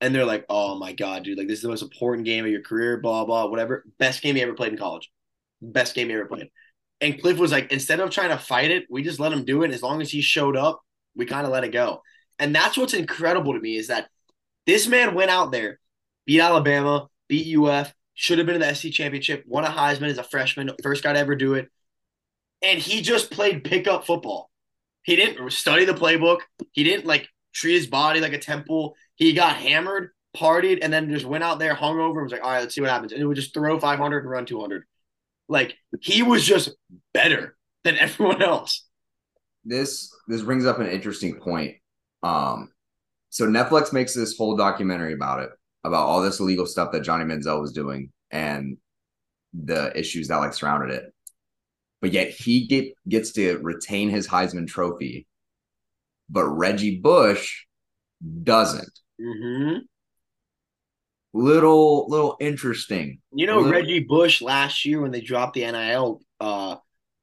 And 0.00 0.14
they're 0.14 0.24
like, 0.26 0.44
"Oh 0.48 0.78
my 0.78 0.92
god, 0.92 1.24
dude! 1.24 1.38
Like 1.38 1.48
this 1.48 1.58
is 1.58 1.62
the 1.62 1.68
most 1.68 1.82
important 1.82 2.26
game 2.26 2.44
of 2.44 2.50
your 2.50 2.62
career, 2.62 2.98
blah 2.98 3.24
blah, 3.24 3.46
whatever. 3.46 3.84
Best 3.98 4.22
game 4.22 4.36
you 4.36 4.42
ever 4.42 4.54
played 4.54 4.72
in 4.72 4.78
college. 4.78 5.10
Best 5.62 5.94
game 5.94 6.10
you 6.10 6.18
ever 6.18 6.28
played." 6.28 6.50
And 7.00 7.20
Kliff 7.20 7.38
was 7.38 7.52
like, 7.52 7.70
instead 7.72 8.00
of 8.00 8.10
trying 8.10 8.30
to 8.30 8.38
fight 8.38 8.70
it, 8.70 8.86
we 8.88 9.02
just 9.02 9.20
let 9.20 9.32
him 9.32 9.44
do 9.44 9.62
it. 9.62 9.72
As 9.72 9.82
long 9.82 10.00
as 10.00 10.10
he 10.10 10.22
showed 10.22 10.56
up, 10.56 10.80
we 11.14 11.26
kind 11.26 11.46
of 11.46 11.52
let 11.52 11.64
it 11.64 11.72
go. 11.72 12.02
And 12.38 12.54
that's 12.54 12.76
what's 12.76 12.94
incredible 12.94 13.52
to 13.52 13.60
me 13.60 13.76
is 13.76 13.88
that 13.88 14.08
this 14.66 14.86
man 14.86 15.14
went 15.14 15.30
out 15.30 15.52
there, 15.52 15.80
beat 16.24 16.40
Alabama, 16.40 17.08
beat 17.28 17.56
UF, 17.56 17.92
should 18.14 18.38
have 18.38 18.46
been 18.46 18.56
in 18.56 18.60
the 18.60 18.74
SEC 18.74 18.92
championship, 18.92 19.44
won 19.46 19.64
a 19.64 19.68
Heisman 19.68 20.08
as 20.08 20.18
a 20.18 20.22
freshman, 20.22 20.70
first 20.82 21.02
guy 21.02 21.12
to 21.12 21.18
ever 21.18 21.36
do 21.36 21.54
it. 21.54 21.68
And 22.62 22.78
he 22.78 23.02
just 23.02 23.30
played 23.30 23.64
pickup 23.64 24.06
football. 24.06 24.50
He 25.02 25.16
didn't 25.16 25.52
study 25.52 25.84
the 25.84 25.92
playbook. 25.92 26.40
He 26.72 26.84
didn't 26.84 27.04
like 27.04 27.28
treat 27.52 27.74
his 27.74 27.86
body 27.86 28.20
like 28.20 28.32
a 28.32 28.38
temple. 28.38 28.96
He 29.16 29.32
got 29.32 29.56
hammered, 29.56 30.10
partied, 30.36 30.80
and 30.82 30.92
then 30.92 31.08
just 31.10 31.24
went 31.24 31.44
out 31.44 31.58
there, 31.58 31.74
hung 31.74 32.00
over, 32.00 32.20
and 32.20 32.24
was 32.24 32.32
like, 32.32 32.42
all 32.42 32.50
right, 32.50 32.60
let's 32.60 32.74
see 32.74 32.80
what 32.80 32.90
happens. 32.90 33.12
And 33.12 33.20
it 33.20 33.26
would 33.26 33.36
just 33.36 33.54
throw 33.54 33.78
500 33.78 34.18
and 34.18 34.30
run 34.30 34.46
200. 34.46 34.84
Like 35.48 35.76
he 36.00 36.22
was 36.22 36.44
just 36.44 36.70
better 37.12 37.56
than 37.84 37.96
everyone 37.98 38.42
else. 38.42 38.86
This 39.64 40.12
this 40.28 40.42
brings 40.42 40.66
up 40.66 40.78
an 40.78 40.88
interesting 40.88 41.36
point. 41.36 41.76
Um, 42.22 42.70
so 43.30 43.46
Netflix 43.46 43.92
makes 43.92 44.14
this 44.14 44.36
whole 44.36 44.56
documentary 44.56 45.12
about 45.12 45.40
it, 45.40 45.50
about 45.84 46.06
all 46.06 46.22
this 46.22 46.40
illegal 46.40 46.66
stuff 46.66 46.92
that 46.92 47.02
Johnny 47.02 47.24
Manziel 47.24 47.60
was 47.60 47.72
doing 47.72 48.10
and 48.30 48.76
the 49.52 49.96
issues 49.98 50.28
that 50.28 50.36
like 50.36 50.54
surrounded 50.54 50.94
it. 50.94 51.12
But 52.00 52.12
yet 52.12 52.30
he 52.30 52.66
get 52.66 52.92
gets 53.08 53.32
to 53.32 53.58
retain 53.58 54.10
his 54.10 54.28
Heisman 54.28 54.66
Trophy, 54.66 55.26
but 56.28 56.44
Reggie 56.44 57.00
Bush 57.00 57.64
doesn't. 58.42 59.00
Mm-hmm 59.20 59.78
little 61.34 62.08
little 62.08 62.36
interesting. 62.40 63.20
You 63.32 63.46
know, 63.46 63.56
little... 63.58 63.72
Reggie 63.72 64.00
Bush 64.00 64.40
last 64.40 64.86
year 64.86 65.02
when 65.02 65.10
they 65.10 65.20
dropped 65.20 65.54
the 65.54 65.70
NIL, 65.70 66.22
uh, 66.40 66.76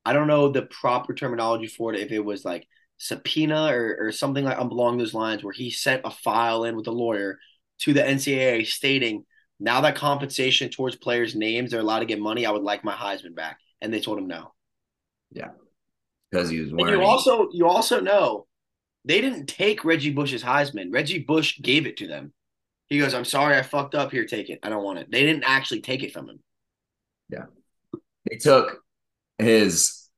I 0.05 0.13
don't 0.13 0.27
know 0.27 0.49
the 0.49 0.63
proper 0.63 1.15
terminology 1.15 1.67
for 1.67 1.93
it. 1.93 2.01
If 2.01 2.11
it 2.11 2.23
was 2.23 2.45
like 2.45 2.67
subpoena 2.97 3.73
or, 3.73 3.97
or 3.99 4.11
something 4.11 4.43
like 4.43 4.59
along 4.59 4.99
those 4.99 5.15
lines, 5.15 5.43
where 5.43 5.53
he 5.53 5.71
sent 5.71 6.01
a 6.05 6.11
file 6.11 6.65
in 6.65 6.75
with 6.75 6.87
a 6.87 6.91
lawyer 6.91 7.39
to 7.79 7.93
the 7.93 8.01
NCAA 8.01 8.67
stating 8.67 9.25
now 9.59 9.81
that 9.81 9.95
compensation 9.95 10.69
towards 10.69 10.95
players' 10.97 11.35
names 11.35 11.71
they're 11.71 11.79
allowed 11.79 11.99
to 11.99 12.05
get 12.05 12.19
money. 12.19 12.45
I 12.45 12.51
would 12.51 12.63
like 12.63 12.83
my 12.83 12.93
Heisman 12.93 13.35
back, 13.35 13.57
and 13.79 13.93
they 13.93 14.01
told 14.01 14.19
him 14.19 14.27
no. 14.27 14.53
Yeah, 15.31 15.49
because 16.29 16.49
he 16.49 16.59
was. 16.59 16.71
Wearing... 16.73 16.93
And 16.93 17.01
you 17.01 17.07
also 17.07 17.47
you 17.53 17.67
also 17.67 18.01
know 18.01 18.45
they 19.05 19.21
didn't 19.21 19.47
take 19.47 19.83
Reggie 19.83 20.11
Bush's 20.11 20.43
Heisman. 20.43 20.93
Reggie 20.93 21.19
Bush 21.19 21.59
gave 21.61 21.87
it 21.87 21.97
to 21.97 22.07
them. 22.07 22.33
He 22.87 22.99
goes, 22.99 23.13
I'm 23.13 23.25
sorry, 23.25 23.57
I 23.57 23.61
fucked 23.61 23.95
up. 23.95 24.11
Here, 24.11 24.25
take 24.25 24.49
it. 24.49 24.59
I 24.63 24.69
don't 24.69 24.83
want 24.83 24.99
it. 24.99 25.09
They 25.09 25.21
didn't 25.21 25.45
actually 25.45 25.81
take 25.81 26.03
it 26.03 26.13
from 26.13 26.29
him. 26.29 26.39
Yeah. 27.29 27.45
They 28.29 28.35
took 28.37 28.79
his 29.37 30.09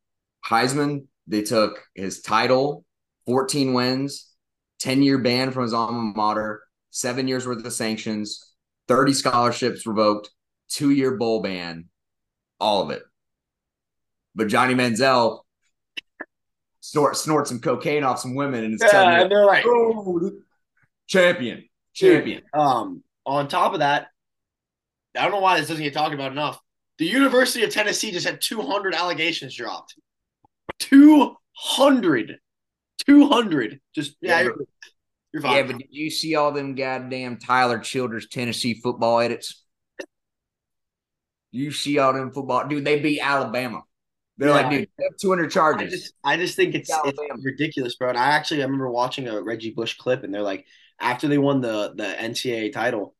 Heisman, 0.45 1.05
they 1.27 1.43
took 1.43 1.79
his 1.95 2.21
title, 2.21 2.83
14 3.25 3.73
wins, 3.73 4.29
10 4.79 5.01
year 5.03 5.17
ban 5.17 5.51
from 5.51 5.63
his 5.63 5.73
alma 5.73 6.11
mater, 6.15 6.61
seven 6.89 7.27
years 7.27 7.47
worth 7.47 7.65
of 7.65 7.73
sanctions, 7.73 8.53
30 8.87 9.13
scholarships 9.13 9.87
revoked, 9.87 10.31
two 10.69 10.89
year 10.89 11.15
bowl 11.15 11.41
ban, 11.41 11.85
all 12.59 12.81
of 12.81 12.89
it. 12.89 13.03
But 14.35 14.47
Johnny 14.47 14.73
Manziel 14.73 15.42
snort, 16.83 17.15
snort 17.15 17.47
some 17.47 17.61
cocaine 17.61 18.03
off 18.03 18.19
some 18.19 18.35
women 18.35 18.65
and 18.65 18.73
it's 18.73 18.83
yeah, 18.91 19.21
and 19.21 19.31
they're 19.31 19.45
like, 19.45 19.63
oh, 19.65 20.31
champion 21.07 21.63
champion. 21.93 22.41
Um, 22.53 23.03
on 23.25 23.47
top 23.47 23.73
of 23.73 23.79
that, 23.79 24.07
I 25.17 25.23
don't 25.23 25.31
know 25.31 25.39
why 25.39 25.59
this 25.59 25.69
doesn't 25.69 25.83
get 25.83 25.93
talked 25.93 26.13
about 26.13 26.31
enough. 26.31 26.59
The 26.99 27.05
University 27.05 27.63
of 27.63 27.71
Tennessee 27.71 28.11
just 28.11 28.25
had 28.25 28.41
200 28.41 28.93
allegations 28.93 29.55
dropped. 29.55 29.95
200. 30.79 32.37
200. 33.07 33.79
Just, 33.95 34.15
yeah, 34.21 34.39
yeah 34.39 34.43
you're, 34.43 34.55
you're 35.31 35.41
fine. 35.41 35.55
Yeah, 35.55 35.63
but 35.63 35.77
did 35.77 35.87
you 35.89 36.09
see 36.09 36.35
all 36.35 36.51
them 36.51 36.75
goddamn 36.75 37.37
Tyler 37.37 37.79
Childers 37.79 38.27
Tennessee 38.27 38.75
football 38.75 39.19
edits? 39.19 39.63
You 41.51 41.71
see 41.71 41.99
all 41.99 42.13
them 42.13 42.31
football, 42.31 42.67
dude. 42.67 42.85
They 42.85 42.99
beat 42.99 43.21
Alabama. 43.21 43.83
They're 44.37 44.49
yeah. 44.49 44.55
like, 44.55 44.69
dude, 44.71 44.89
200 45.21 45.51
charges. 45.51 45.87
I 45.87 45.95
just, 45.95 46.13
I 46.23 46.37
just 46.37 46.55
think 46.55 46.75
it's, 46.75 46.89
it's 47.05 47.19
ridiculous, 47.43 47.95
bro. 47.95 48.09
And 48.09 48.17
I 48.17 48.31
actually, 48.31 48.61
I 48.61 48.65
remember 48.65 48.89
watching 48.89 49.27
a 49.27 49.41
Reggie 49.41 49.71
Bush 49.71 49.95
clip, 49.97 50.23
and 50.23 50.33
they're 50.33 50.41
like, 50.41 50.65
after 50.99 51.27
they 51.27 51.37
won 51.37 51.61
the 51.61 51.93
the 51.95 52.03
NCAA 52.03 52.71
title, 52.71 53.15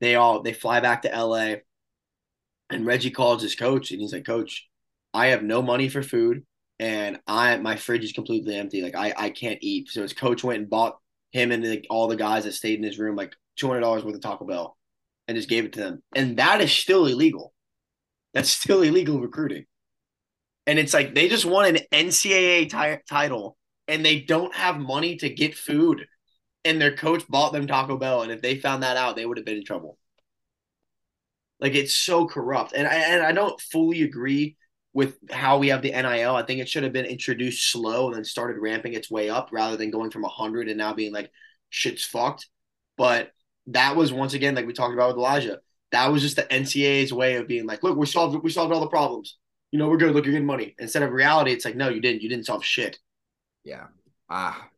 they 0.00 0.16
all 0.16 0.42
they 0.42 0.52
fly 0.52 0.80
back 0.80 1.02
to 1.02 1.08
LA, 1.08 1.56
and 2.70 2.86
Reggie 2.86 3.10
calls 3.10 3.42
his 3.42 3.54
coach, 3.54 3.90
and 3.90 4.00
he's 4.00 4.12
like, 4.12 4.26
"Coach, 4.26 4.68
I 5.14 5.28
have 5.28 5.42
no 5.42 5.62
money 5.62 5.88
for 5.88 6.02
food, 6.02 6.44
and 6.78 7.18
I 7.26 7.56
my 7.58 7.76
fridge 7.76 8.04
is 8.04 8.12
completely 8.12 8.56
empty. 8.56 8.82
Like 8.82 8.96
I 8.96 9.14
I 9.16 9.30
can't 9.30 9.58
eat." 9.62 9.88
So 9.88 10.02
his 10.02 10.12
coach 10.12 10.44
went 10.44 10.60
and 10.60 10.70
bought 10.70 10.98
him 11.30 11.52
and 11.52 11.64
the, 11.64 11.84
all 11.90 12.08
the 12.08 12.16
guys 12.16 12.44
that 12.44 12.52
stayed 12.52 12.78
in 12.78 12.84
his 12.84 12.98
room 12.98 13.16
like 13.16 13.32
two 13.56 13.68
hundred 13.68 13.80
dollars 13.80 14.04
worth 14.04 14.14
of 14.14 14.20
Taco 14.20 14.44
Bell, 14.44 14.76
and 15.26 15.36
just 15.36 15.48
gave 15.48 15.64
it 15.64 15.72
to 15.74 15.80
them. 15.80 16.02
And 16.14 16.38
that 16.38 16.60
is 16.60 16.72
still 16.72 17.06
illegal. 17.06 17.54
That's 18.34 18.50
still 18.50 18.82
illegal 18.82 19.20
recruiting. 19.20 19.66
And 20.68 20.78
it's 20.78 20.94
like 20.94 21.14
they 21.14 21.28
just 21.28 21.44
won 21.44 21.74
an 21.74 21.80
NCAA 21.90 22.70
t- 22.70 23.02
title 23.08 23.56
and 23.88 24.04
they 24.04 24.20
don't 24.20 24.54
have 24.54 24.78
money 24.78 25.16
to 25.16 25.28
get 25.28 25.56
food 25.56 26.06
and 26.64 26.80
their 26.80 26.94
coach 26.94 27.26
bought 27.28 27.52
them 27.52 27.66
Taco 27.66 27.96
Bell, 27.96 28.22
and 28.22 28.32
if 28.32 28.42
they 28.42 28.56
found 28.58 28.82
that 28.82 28.96
out, 28.96 29.16
they 29.16 29.24
would 29.24 29.38
have 29.38 29.46
been 29.46 29.56
in 29.56 29.64
trouble. 29.64 29.98
Like 31.60 31.74
it's 31.74 31.94
so 31.94 32.26
corrupt, 32.26 32.72
and 32.74 32.86
I 32.86 32.94
and 32.94 33.22
I 33.22 33.32
don't 33.32 33.60
fully 33.60 34.02
agree 34.02 34.56
with 34.92 35.16
how 35.30 35.58
we 35.58 35.68
have 35.68 35.82
the 35.82 35.90
NIL. 35.90 36.34
I 36.34 36.42
think 36.42 36.60
it 36.60 36.68
should 36.68 36.82
have 36.84 36.92
been 36.92 37.04
introduced 37.06 37.70
slow 37.70 38.06
and 38.06 38.16
then 38.16 38.24
started 38.24 38.60
ramping 38.60 38.94
its 38.94 39.10
way 39.10 39.30
up 39.30 39.48
rather 39.52 39.76
than 39.76 39.90
going 39.90 40.10
from 40.10 40.24
hundred 40.24 40.68
and 40.68 40.78
now 40.78 40.92
being 40.92 41.12
like 41.12 41.30
shit's 41.70 42.04
fucked. 42.04 42.48
But 42.96 43.30
that 43.68 43.96
was 43.96 44.12
once 44.12 44.34
again 44.34 44.54
like 44.54 44.66
we 44.66 44.72
talked 44.72 44.94
about 44.94 45.08
with 45.08 45.18
Elijah. 45.18 45.58
That 45.90 46.12
was 46.12 46.22
just 46.22 46.36
the 46.36 46.42
NCAA's 46.42 47.12
way 47.12 47.36
of 47.36 47.48
being 47.48 47.66
like, 47.66 47.82
look, 47.82 47.96
we 47.96 48.06
solved 48.06 48.42
we 48.42 48.50
solved 48.50 48.72
all 48.72 48.80
the 48.80 48.88
problems. 48.88 49.36
You 49.70 49.78
know, 49.78 49.88
we're 49.88 49.98
good. 49.98 50.14
Look, 50.14 50.24
you're 50.24 50.32
getting 50.32 50.46
money. 50.46 50.74
Instead 50.78 51.02
of 51.02 51.12
reality, 51.12 51.52
it's 51.52 51.64
like, 51.64 51.76
no, 51.76 51.88
you 51.88 52.00
didn't. 52.00 52.22
You 52.22 52.28
didn't 52.28 52.46
solve 52.46 52.64
shit. 52.64 52.98
Yeah. 53.64 53.86
Ah. 54.30 54.68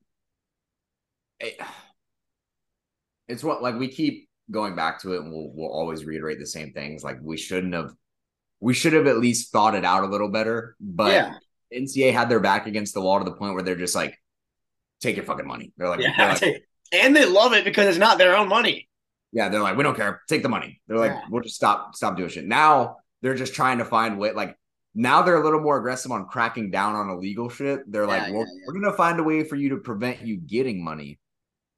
It, 1.38 1.60
it's 3.28 3.44
what 3.44 3.62
like 3.62 3.76
we 3.76 3.88
keep 3.88 4.28
going 4.50 4.74
back 4.74 5.00
to 5.00 5.14
it 5.14 5.20
and 5.20 5.32
we'll 5.32 5.50
we'll 5.54 5.70
always 5.70 6.04
reiterate 6.04 6.38
the 6.38 6.46
same 6.46 6.72
things. 6.72 7.04
Like 7.04 7.18
we 7.22 7.36
shouldn't 7.36 7.74
have 7.74 7.94
we 8.58 8.74
should 8.74 8.92
have 8.92 9.06
at 9.06 9.18
least 9.18 9.52
thought 9.52 9.74
it 9.74 9.84
out 9.84 10.04
a 10.04 10.08
little 10.08 10.28
better. 10.28 10.76
But 10.80 11.12
yeah. 11.12 11.34
NCAA 11.72 12.12
had 12.12 12.28
their 12.28 12.40
back 12.40 12.66
against 12.66 12.94
the 12.94 13.00
wall 13.00 13.18
to 13.18 13.24
the 13.24 13.32
point 13.32 13.54
where 13.54 13.62
they're 13.62 13.76
just 13.76 13.94
like, 13.94 14.18
take 15.00 15.16
your 15.16 15.24
fucking 15.24 15.46
money. 15.46 15.72
They're 15.76 15.88
like, 15.88 16.00
yeah, 16.00 16.34
they're 16.34 16.50
like 16.50 16.64
and 16.92 17.16
they 17.16 17.24
love 17.24 17.52
it 17.52 17.64
because 17.64 17.86
it's 17.86 17.98
not 17.98 18.18
their 18.18 18.36
own 18.36 18.48
money. 18.48 18.88
Yeah, 19.32 19.48
they're 19.48 19.62
like, 19.62 19.76
we 19.76 19.84
don't 19.84 19.96
care. 19.96 20.20
Take 20.28 20.42
the 20.42 20.48
money. 20.48 20.80
They're 20.88 20.98
like, 20.98 21.12
yeah. 21.12 21.22
we'll 21.30 21.42
just 21.42 21.54
stop 21.54 21.94
stop 21.94 22.16
doing 22.16 22.28
shit. 22.28 22.44
Now 22.44 22.96
they're 23.22 23.34
just 23.34 23.54
trying 23.54 23.78
to 23.78 23.84
find 23.84 24.18
way 24.18 24.32
like 24.32 24.56
now 24.94 25.22
they're 25.22 25.40
a 25.40 25.44
little 25.44 25.60
more 25.60 25.78
aggressive 25.78 26.10
on 26.10 26.26
cracking 26.26 26.70
down 26.70 26.96
on 26.96 27.10
illegal 27.10 27.48
shit. 27.48 27.90
They're 27.90 28.02
yeah, 28.02 28.08
like, 28.08 28.32
well, 28.32 28.46
yeah, 28.46 28.64
we're 28.66 28.80
gonna 28.80 28.96
find 28.96 29.20
a 29.20 29.22
way 29.22 29.44
for 29.44 29.56
you 29.56 29.70
to 29.70 29.76
prevent 29.76 30.22
you 30.22 30.36
getting 30.36 30.82
money, 30.82 31.18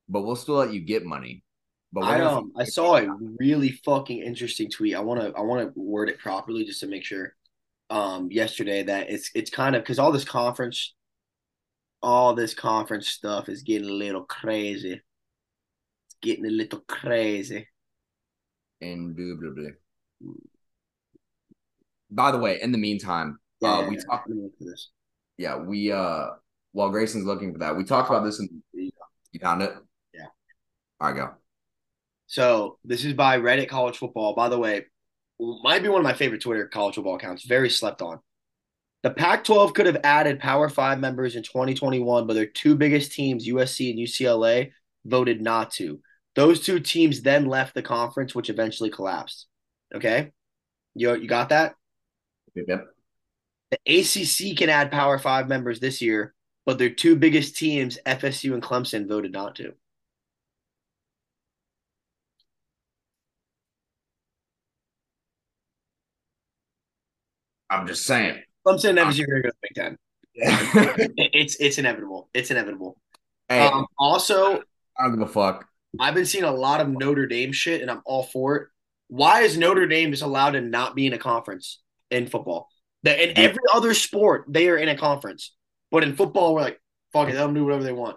but 0.09 0.23
we'll 0.23 0.37
still 0.37 0.57
let 0.57 0.73
you 0.73 0.81
get 0.81 1.05
money. 1.05 1.45
But 1.93 2.05
I 2.05 2.21
um 2.23 2.53
I 2.57 2.65
saw 2.65 2.97
a 2.97 3.07
really 3.39 3.73
fucking 3.85 4.23
interesting 4.23 4.71
tweet. 4.71 4.97
I 4.97 5.01
wanna 5.01 5.33
I 5.37 5.43
wanna 5.43 5.73
word 5.75 6.09
it 6.09 6.19
properly 6.19 6.65
just 6.65 6.81
to 6.81 6.87
make 6.87 7.05
sure. 7.05 7.35
Um, 7.91 8.31
yesterday 8.31 8.83
that 8.85 9.11
it's 9.11 9.31
it's 9.35 9.51
kind 9.51 9.77
of 9.77 9.83
because 9.83 9.99
all 9.99 10.13
this 10.13 10.25
conference, 10.25 10.95
all 12.03 12.35
this 12.35 12.55
conference 12.55 13.09
stuff 13.09 13.51
is 13.51 13.63
getting 13.63 13.91
a 13.91 13.93
little 13.93 14.25
crazy. 14.25 14.95
It's 14.95 16.17
getting 16.23 16.47
a 16.47 16.51
little 16.51 16.83
crazy. 16.89 17.69
Indubitably. 18.81 19.73
By 22.15 22.31
the 22.31 22.39
way, 22.39 22.61
in 22.61 22.73
the 22.73 22.79
meantime, 22.79 23.39
yeah, 23.61 23.79
uh, 23.79 23.89
we 23.89 23.97
talked. 23.97 24.31
Yeah, 25.39 25.57
we 25.57 25.91
uh, 25.91 26.27
while 26.73 26.91
Grayson's 26.91 27.25
looking 27.25 27.53
for 27.53 27.59
that, 27.61 27.77
we 27.77 27.85
talked 27.85 28.11
about 28.11 28.25
this. 28.25 28.39
In, 28.39 28.63
you 28.75 29.41
found 29.41 29.63
it. 29.63 29.73
Yeah. 30.15 30.27
All 31.01 31.09
right, 31.09 31.17
go. 31.17 31.31
So 32.27 32.79
this 32.85 33.05
is 33.05 33.15
by 33.15 33.39
Reddit 33.39 33.69
College 33.69 33.99
Football. 33.99 34.35
By 34.35 34.49
the 34.49 34.59
way, 34.59 34.85
might 35.39 35.83
be 35.83 35.89
one 35.89 36.01
of 36.01 36.05
my 36.05 36.15
favorite 36.15 36.43
Twitter 36.43 36.67
college 36.67 36.95
football 36.97 37.17
accounts. 37.17 37.45
Very 37.45 37.71
slept 37.71 38.03
on. 38.03 38.21
The 39.03 39.11
Pac-12 39.11 39.75
could 39.75 39.87
have 39.87 40.01
added 40.05 40.39
Power 40.39 40.69
Five 40.69 41.01
members 41.01 41.35
in 41.35 41.43
2021, 41.43 42.27
but 42.27 42.35
their 42.35 42.47
two 42.47 42.77
biggest 42.77 43.13
teams, 43.13 43.49
USC 43.49 43.91
and 43.91 43.99
UCLA, 43.99 44.71
voted 45.05 45.41
not 45.41 45.73
to. 45.73 46.01
Those 46.35 46.61
two 46.61 46.79
teams 46.79 47.23
then 47.23 47.47
left 47.47 47.75
the 47.75 47.83
conference, 47.83 48.35
which 48.35 48.49
eventually 48.49 48.91
collapsed. 48.91 49.47
Okay, 49.95 50.31
you 50.95 51.15
you 51.17 51.29
got 51.29 51.49
that? 51.49 51.75
Yep. 52.55 52.87
The 53.71 53.79
ACC 53.87 54.57
can 54.57 54.69
add 54.69 54.91
Power 54.91 55.19
Five 55.19 55.49
members 55.49 55.81
this 55.81 56.03
year, 56.03 56.35
but 56.67 56.79
their 56.79 56.91
two 56.91 57.17
biggest 57.17 57.57
teams, 57.57 57.99
FSU 58.07 58.53
and 58.55 58.63
Clemson, 58.63 59.09
voted 59.09 59.33
not 59.33 59.57
to. 59.57 59.73
I'm 67.71 67.87
just 67.87 68.05
saying. 68.05 68.43
Clemson 68.67 68.95
never 68.95 69.11
going 69.11 69.15
to 69.15 69.43
go 69.43 69.49
to 69.49 69.53
Big 69.63 69.75
Ten. 69.75 69.99
Yeah. 70.35 70.57
it's 71.19 71.57
it's 71.57 71.77
inevitable. 71.77 72.31
It's 72.33 72.51
inevitable. 72.51 72.97
Hey, 73.51 73.67
um, 73.67 73.87
also, 73.99 74.63
I 74.99 75.03
don't 75.03 75.19
give 75.19 75.29
a 75.29 75.31
fuck. 75.31 75.67
I've 76.01 76.15
been 76.15 76.25
seeing 76.25 76.45
a 76.45 76.51
lot 76.51 76.81
of 76.81 76.89
Notre 76.89 77.27
Dame 77.27 77.53
shit, 77.53 77.83
and 77.83 77.91
I'm 77.91 78.01
all 78.07 78.23
for 78.23 78.57
it. 78.57 78.69
Why 79.09 79.43
is 79.43 79.59
Notre 79.59 79.87
Dame 79.87 80.11
just 80.11 80.23
allowed 80.23 80.53
to 80.53 80.63
not 80.63 80.95
be 80.95 81.07
in 81.07 81.13
a 81.13 81.19
conference 81.19 81.81
in 82.13 82.27
football? 82.27 82.69
That 83.05 83.19
in 83.21 83.37
every 83.37 83.63
other 83.75 83.95
sport 83.95 84.45
they 84.49 84.69
are 84.69 84.77
in 84.77 84.89
a 84.89 84.97
conference, 84.97 85.55
but 85.91 86.05
in 86.05 86.15
football 86.15 86.55
we're 86.55 86.63
like, 86.63 86.81
fuck 87.13 87.29
it, 87.29 87.35
let 87.35 87.43
them 87.43 87.55
do 87.55 87.65
whatever 87.65 87.83
they 87.83 87.93
want. 87.93 88.17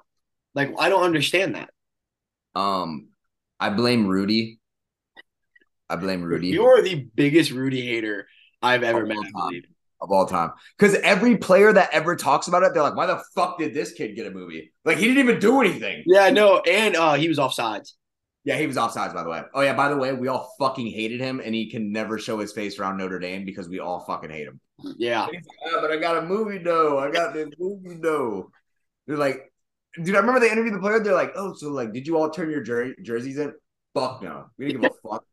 Like 0.53 0.73
I 0.77 0.89
don't 0.89 1.03
understand 1.03 1.55
that. 1.55 1.69
Um, 2.53 3.07
I 3.59 3.69
blame 3.69 4.07
Rudy. 4.07 4.59
I 5.89 5.95
blame 5.95 6.21
Rudy. 6.21 6.47
You 6.47 6.65
are 6.65 6.81
the 6.81 7.07
biggest 7.15 7.51
Rudy 7.51 7.81
hater 7.81 8.27
I've 8.61 8.83
ever 8.83 9.05
met. 9.05 9.17
Of 10.01 10.11
all 10.11 10.25
time. 10.25 10.51
Because 10.77 10.95
every 10.95 11.37
player 11.37 11.71
that 11.71 11.89
ever 11.93 12.15
talks 12.15 12.47
about 12.47 12.63
it, 12.63 12.73
they're 12.73 12.83
like, 12.83 12.97
why 12.97 13.05
the 13.05 13.23
fuck 13.33 13.57
did 13.57 13.73
this 13.73 13.93
kid 13.93 14.15
get 14.15 14.27
a 14.27 14.29
movie? 14.29 14.73
Like, 14.83 14.97
he 14.97 15.05
didn't 15.05 15.23
even 15.23 15.39
do 15.39 15.61
anything. 15.61 16.03
Yeah, 16.05 16.29
no. 16.31 16.59
And 16.59 16.95
uh, 16.97 17.13
he 17.13 17.29
was 17.29 17.37
offsides. 17.39 17.93
Yeah, 18.45 18.57
he 18.57 18.67
was 18.67 18.77
offsides, 18.77 19.13
by 19.13 19.23
the 19.23 19.29
way. 19.29 19.41
Oh, 19.53 19.61
yeah, 19.61 19.73
by 19.73 19.89
the 19.89 19.97
way, 19.97 20.13
we 20.13 20.27
all 20.27 20.53
fucking 20.59 20.87
hated 20.87 21.19
him, 21.19 21.41
and 21.43 21.53
he 21.53 21.69
can 21.69 21.91
never 21.91 22.17
show 22.17 22.37
his 22.39 22.53
face 22.53 22.79
around 22.79 22.97
Notre 22.97 23.19
Dame 23.19 23.43
because 23.43 23.67
we 23.67 23.79
all 23.79 24.01
fucking 24.01 24.29
hate 24.29 24.47
him. 24.47 24.59
Yeah. 24.97 25.25
Like, 25.25 25.43
oh, 25.65 25.81
but 25.81 25.91
I 25.91 25.97
got 25.97 26.17
a 26.17 26.21
movie, 26.21 26.59
though. 26.59 26.99
I 26.99 27.11
got 27.11 27.33
this 27.33 27.49
movie, 27.59 27.97
though. 27.99 28.51
They're 29.07 29.17
like, 29.17 29.51
dude, 29.95 30.15
I 30.15 30.19
remember 30.19 30.39
they 30.39 30.51
interviewed 30.51 30.75
the 30.75 30.79
player. 30.79 30.99
They're 30.99 31.13
like, 31.13 31.33
oh, 31.35 31.53
so, 31.55 31.71
like, 31.71 31.91
did 31.91 32.05
you 32.07 32.17
all 32.17 32.29
turn 32.29 32.51
your 32.51 32.61
jer- 32.61 32.95
jerseys 33.01 33.39
in? 33.39 33.53
Fuck 33.93 34.21
no. 34.21 34.45
We 34.57 34.67
didn't 34.67 34.81
give 34.81 34.91
a 34.91 35.09
fuck. 35.09 35.25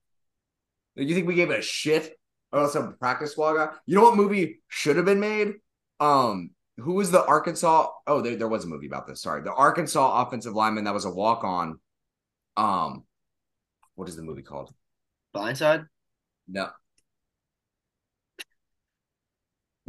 Do 0.97 1.05
you 1.05 1.15
think 1.15 1.27
we 1.27 1.35
gave 1.35 1.51
a 1.51 1.61
shit? 1.63 2.17
or 2.53 2.69
some 2.69 2.97
practice 2.99 3.33
squad 3.33 3.55
guy. 3.55 3.73
You 3.87 3.97
know 3.97 4.03
what 4.03 4.17
movie 4.17 4.61
should 4.69 4.97
have 4.97 5.05
been 5.05 5.21
made? 5.21 5.55
Um, 6.01 6.51
who 6.77 6.95
was 6.95 7.11
the 7.11 7.25
Arkansas? 7.25 7.89
Oh, 8.07 8.21
there, 8.21 8.37
there 8.37 8.49
was 8.49 8.65
a 8.65 8.69
movie 8.69 8.87
about 8.87 9.07
this. 9.07 9.23
Sorry, 9.23 9.43
the 9.43 9.53
Arkansas 9.53 10.23
offensive 10.23 10.55
lineman 10.55 10.85
that 10.85 10.95
was 10.95 11.05
a 11.05 11.11
walk 11.11 11.45
on. 11.45 11.79
Um, 12.57 13.05
what 13.95 14.09
is 14.09 14.17
the 14.17 14.23
movie 14.23 14.43
called? 14.43 14.73
Blindside. 15.35 15.87
No. 16.49 16.69
I 18.39 18.43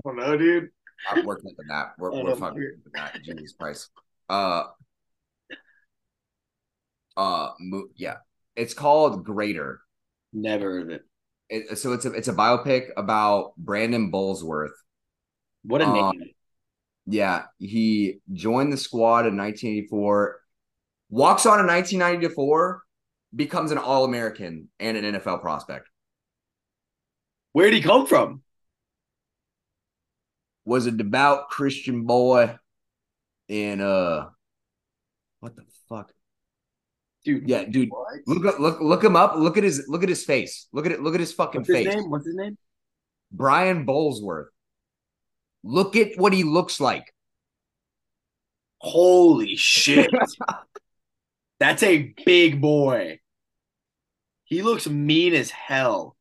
don't 0.06 0.18
know, 0.18 0.38
dude. 0.38 0.70
I'm 1.10 1.26
working 1.26 1.52
with 1.58 1.68
that. 1.70 1.94
We're, 1.98 2.12
we're 2.12 2.36
fucking 2.36 2.82
with 2.84 2.94
that. 2.94 3.20
Jesus 3.24 3.54
Christ. 3.60 3.90
Uh. 4.30 4.64
Uh. 7.18 7.50
Mo- 7.60 7.90
yeah, 7.96 8.18
it's 8.56 8.74
called 8.74 9.24
Greater. 9.24 9.82
Never 10.32 10.72
heard 10.72 10.82
of 10.84 10.90
it. 10.90 11.02
It, 11.50 11.78
so 11.78 11.94
it's 11.94 12.06
a 12.06 12.12
it's 12.14 12.28
a 12.28 12.34
biopic 12.34 12.88
about 12.96 13.56
Brandon 13.58 14.12
Burlsworth. 14.12 14.72
What 15.64 15.82
a 15.82 15.86
um, 15.86 16.18
name! 16.18 16.30
Yeah, 17.06 17.44
he 17.60 18.20
joined 18.32 18.72
the 18.72 18.78
squad 18.78 19.28
in 19.28 19.38
1984, 19.38 20.40
walks 21.14 21.46
on 21.46 21.60
in 21.60 21.68
1994, 21.68 22.82
becomes 23.36 23.72
an 23.72 23.78
All 23.78 24.04
American 24.04 24.70
and 24.80 24.98
an 24.98 25.16
NFL 25.16 25.42
prospect. 25.42 25.88
Where 27.52 27.70
did 27.70 27.76
he 27.76 27.82
come 27.82 28.08
from? 28.08 28.42
Was 30.66 30.86
a 30.86 30.92
devout 30.92 31.50
Christian 31.50 32.06
boy 32.06 32.56
in 33.48 33.82
uh 33.82 34.30
what 35.42 35.56
the 35.56 35.64
fuck? 35.90 36.12
dude. 37.24 37.48
Yeah, 37.48 37.66
dude. 37.66 37.90
What? 37.90 38.20
Look 38.26 38.60
look 38.60 38.82
look 38.82 39.04
him 39.04 39.16
up. 39.16 39.36
Look 39.36 39.58
at 39.58 39.64
his 39.64 39.86
look 39.88 40.04
at 40.04 40.10
his 40.10 40.24
face. 40.24 40.68
Look 40.72 40.86
at 40.86 40.92
it. 40.92 41.02
Look 41.02 41.14
at 41.14 41.20
his 41.20 41.34
fucking 41.34 41.62
What's 41.62 41.72
face. 41.72 41.86
His 41.88 41.96
name? 41.96 42.10
What's 42.10 42.26
his 42.26 42.36
name? 42.36 42.58
Brian 43.32 43.86
Burlsworth. 43.86 44.48
Look 45.64 45.96
at 45.96 46.18
what 46.18 46.34
he 46.34 46.44
looks 46.44 46.80
like. 46.80 47.14
Holy 48.80 49.56
shit. 49.56 50.12
That's 51.64 51.84
a 51.84 52.14
big 52.26 52.60
boy. 52.60 53.20
He 54.44 54.62
looks 54.62 54.88
mean 54.88 55.34
as 55.34 55.50
hell. 55.50 56.18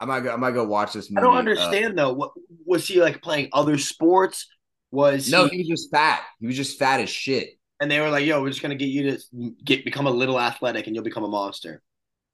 I 0.00 0.06
might 0.06 0.20
go, 0.20 0.32
I 0.32 0.36
might 0.36 0.52
go 0.52 0.64
watch 0.64 0.94
this 0.94 1.10
movie. 1.10 1.20
I 1.20 1.24
don't 1.24 1.36
uh, 1.36 1.38
understand 1.38 1.98
uh, 1.98 2.04
though. 2.04 2.12
What 2.14 2.32
was 2.64 2.88
he 2.88 3.00
like 3.02 3.22
playing 3.22 3.50
other 3.52 3.76
sports? 3.78 4.48
Was 4.90 5.30
no, 5.30 5.48
he, 5.48 5.56
he 5.56 5.58
was 5.58 5.68
just 5.68 5.90
fat. 5.90 6.22
He 6.40 6.46
was 6.46 6.56
just 6.56 6.78
fat 6.78 7.00
as 7.00 7.10
shit 7.10 7.58
and 7.80 7.90
they 7.90 8.00
were 8.00 8.08
like, 8.08 8.24
"Yo, 8.24 8.40
we're 8.40 8.48
just 8.48 8.62
gonna 8.62 8.74
get 8.74 8.86
you 8.86 9.10
to 9.10 9.50
get 9.62 9.84
become 9.84 10.06
a 10.06 10.10
little 10.10 10.40
athletic, 10.40 10.86
and 10.86 10.96
you'll 10.96 11.04
become 11.04 11.24
a 11.24 11.28
monster." 11.28 11.82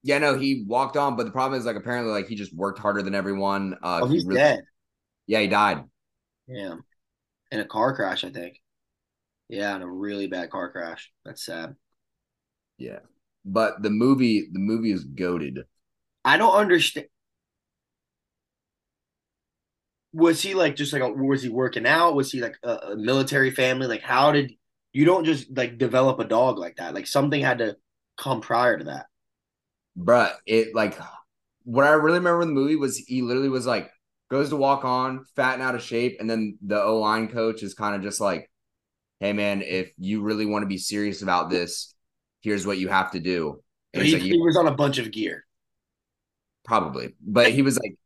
Yeah, 0.04 0.18
no, 0.18 0.38
he 0.38 0.64
walked 0.66 0.96
on, 0.96 1.16
but 1.16 1.24
the 1.24 1.32
problem 1.32 1.58
is 1.58 1.66
like 1.66 1.76
apparently 1.76 2.12
like 2.12 2.28
he 2.28 2.36
just 2.36 2.54
worked 2.54 2.78
harder 2.78 3.02
than 3.02 3.14
everyone. 3.14 3.74
Uh, 3.82 4.00
oh, 4.02 4.06
he's 4.06 4.22
he 4.22 4.28
really, 4.28 4.40
dead. 4.40 4.60
Yeah, 5.26 5.40
he 5.40 5.48
died. 5.48 5.82
Yeah, 6.46 6.76
in 7.50 7.60
a 7.60 7.64
car 7.64 7.96
crash, 7.96 8.22
I 8.22 8.30
think. 8.30 8.60
Yeah, 9.50 9.76
in 9.76 9.82
a 9.82 9.86
really 9.86 10.28
bad 10.28 10.48
car 10.50 10.70
crash. 10.72 11.12
That's 11.24 11.44
sad. 11.44 11.76
Yeah, 12.78 13.00
but 13.44 13.82
the 13.82 13.90
movie, 13.90 14.48
the 14.50 14.58
movie 14.58 14.92
is 14.92 15.04
goaded. 15.04 15.60
I 16.24 16.36
don't 16.36 16.54
understand. 16.54 17.06
Was 20.12 20.42
he 20.42 20.54
like 20.54 20.76
just 20.76 20.92
like 20.92 21.02
a, 21.02 21.08
was 21.10 21.42
he 21.42 21.48
working 21.48 21.86
out? 21.86 22.14
Was 22.14 22.32
he 22.32 22.40
like 22.40 22.56
a, 22.64 22.74
a 22.92 22.96
military 22.96 23.50
family? 23.50 23.86
Like 23.86 24.02
how 24.02 24.32
did 24.32 24.52
You 24.92 25.04
don't 25.04 25.24
just 25.24 25.56
like 25.56 25.78
develop 25.78 26.18
a 26.18 26.24
dog 26.24 26.58
like 26.58 26.76
that. 26.76 26.94
Like 26.94 27.06
something 27.06 27.40
had 27.40 27.58
to 27.58 27.76
come 28.16 28.40
prior 28.40 28.78
to 28.78 28.84
that. 28.84 29.06
Bruh, 29.98 30.32
it 30.46 30.74
like 30.74 30.98
what 31.64 31.84
I 31.84 31.90
really 31.90 32.18
remember 32.18 32.42
in 32.42 32.48
the 32.48 32.54
movie 32.54 32.76
was 32.76 32.96
he 32.96 33.22
literally 33.22 33.48
was 33.48 33.66
like 33.66 33.90
goes 34.30 34.48
to 34.50 34.56
walk 34.56 34.84
on, 34.84 35.24
fat 35.36 35.54
and 35.54 35.62
out 35.62 35.74
of 35.74 35.82
shape, 35.82 36.16
and 36.20 36.28
then 36.28 36.58
the 36.64 36.82
O 36.82 36.98
line 36.98 37.28
coach 37.28 37.62
is 37.62 37.74
kind 37.74 37.94
of 37.96 38.02
just 38.02 38.20
like, 38.20 38.49
"Hey 39.20 39.32
man, 39.32 39.62
if 39.62 39.92
you 39.98 40.22
really 40.22 40.46
want 40.46 40.62
to 40.62 40.66
be 40.66 40.78
serious 40.78 41.22
about 41.22 41.50
this, 41.50 41.94
here's 42.40 42.66
what 42.66 42.78
you 42.78 42.88
have 42.88 43.12
to 43.12 43.20
do." 43.20 43.62
He, 43.92 44.12
like, 44.12 44.22
he 44.22 44.38
was 44.38 44.56
on 44.56 44.66
a 44.66 44.74
bunch 44.74 44.98
of 44.98 45.10
gear, 45.10 45.44
probably, 46.64 47.14
but 47.20 47.52
he 47.52 47.62
was 47.62 47.78
like, 47.78 47.96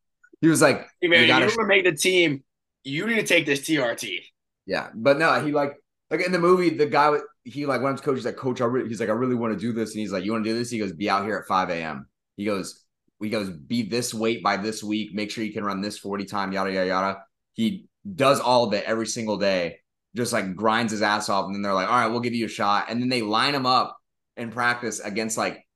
he 0.40 0.48
was 0.48 0.62
like, 0.62 0.86
"Hey 1.00 1.08
man, 1.08 1.22
you, 1.22 1.26
gotta 1.26 1.46
you 1.46 1.50
want 1.56 1.60
to 1.60 1.66
make 1.66 1.84
the 1.84 1.92
team, 1.92 2.42
you 2.82 3.06
need 3.06 3.16
to 3.16 3.26
take 3.26 3.46
this 3.46 3.60
TRT." 3.60 4.20
Yeah, 4.66 4.90
but 4.94 5.18
no, 5.18 5.40
he 5.44 5.52
like 5.52 5.74
like 6.10 6.20
in 6.24 6.32
the 6.32 6.38
movie, 6.38 6.70
the 6.70 6.86
guy 6.86 7.10
with 7.10 7.22
he 7.44 7.66
like 7.66 7.82
went 7.82 7.98
to 7.98 8.04
coach. 8.04 8.16
He's 8.16 8.24
like, 8.24 8.36
"Coach, 8.36 8.60
I 8.60 8.66
really," 8.66 8.88
he's 8.88 9.00
like, 9.00 9.08
"I 9.08 9.12
really 9.12 9.34
want 9.34 9.52
to 9.52 9.58
do 9.58 9.72
this," 9.72 9.92
and 9.92 10.00
he's 10.00 10.12
like, 10.12 10.24
"You 10.24 10.32
want 10.32 10.44
to 10.44 10.50
do 10.50 10.58
this?" 10.58 10.70
He 10.70 10.78
goes, 10.78 10.92
"Be 10.92 11.10
out 11.10 11.24
here 11.24 11.36
at 11.36 11.46
five 11.46 11.70
a.m." 11.70 12.08
He 12.36 12.44
goes, 12.44 12.84
he 13.20 13.30
goes, 13.30 13.50
be 13.50 13.82
this 13.82 14.12
weight 14.12 14.42
by 14.42 14.56
this 14.56 14.82
week. 14.82 15.14
Make 15.14 15.30
sure 15.30 15.44
you 15.44 15.52
can 15.52 15.64
run 15.64 15.80
this 15.80 15.98
40 15.98 16.24
time, 16.24 16.52
yada, 16.52 16.72
yada, 16.72 16.86
yada. 16.86 17.18
He 17.52 17.86
does 18.14 18.40
all 18.40 18.64
of 18.64 18.74
it 18.74 18.84
every 18.84 19.06
single 19.06 19.38
day, 19.38 19.78
just 20.14 20.32
like 20.32 20.54
grinds 20.54 20.92
his 20.92 21.02
ass 21.02 21.28
off. 21.28 21.46
And 21.46 21.54
then 21.54 21.62
they're 21.62 21.74
like, 21.74 21.88
all 21.88 21.94
right, 21.94 22.06
we'll 22.08 22.20
give 22.20 22.34
you 22.34 22.46
a 22.46 22.48
shot. 22.48 22.86
And 22.88 23.00
then 23.00 23.08
they 23.08 23.22
line 23.22 23.54
him 23.54 23.66
up 23.66 23.96
in 24.36 24.50
practice 24.50 25.00
against 25.00 25.36
like 25.36 25.66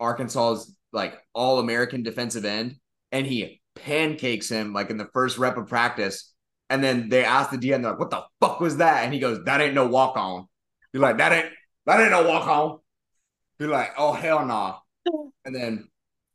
Arkansas's 0.00 0.76
like 0.92 1.18
all 1.34 1.58
American 1.58 2.02
defensive 2.02 2.44
end. 2.44 2.76
And 3.12 3.26
he 3.26 3.60
pancakes 3.74 4.48
him 4.48 4.72
like 4.72 4.90
in 4.90 4.96
the 4.98 5.08
first 5.12 5.38
rep 5.38 5.56
of 5.56 5.68
practice. 5.68 6.32
And 6.70 6.84
then 6.84 7.08
they 7.08 7.24
ask 7.24 7.50
the 7.50 7.56
DN, 7.56 7.82
they're 7.82 7.92
like, 7.92 7.98
what 7.98 8.10
the 8.10 8.24
fuck 8.40 8.60
was 8.60 8.76
that? 8.76 9.04
And 9.04 9.14
he 9.14 9.20
goes, 9.20 9.42
that 9.44 9.60
ain't 9.60 9.74
no 9.74 9.86
walk 9.86 10.16
on. 10.16 10.46
You're 10.92 11.02
like, 11.02 11.18
that 11.18 11.32
ain't, 11.32 11.52
that 11.86 12.00
ain't 12.00 12.10
no 12.10 12.28
walk 12.28 12.46
on. 12.46 12.78
You're 13.58 13.70
like, 13.70 13.92
oh, 13.96 14.12
hell 14.12 14.40
no. 14.40 14.46
Nah. 14.46 14.78
And 15.44 15.54
then 15.54 15.88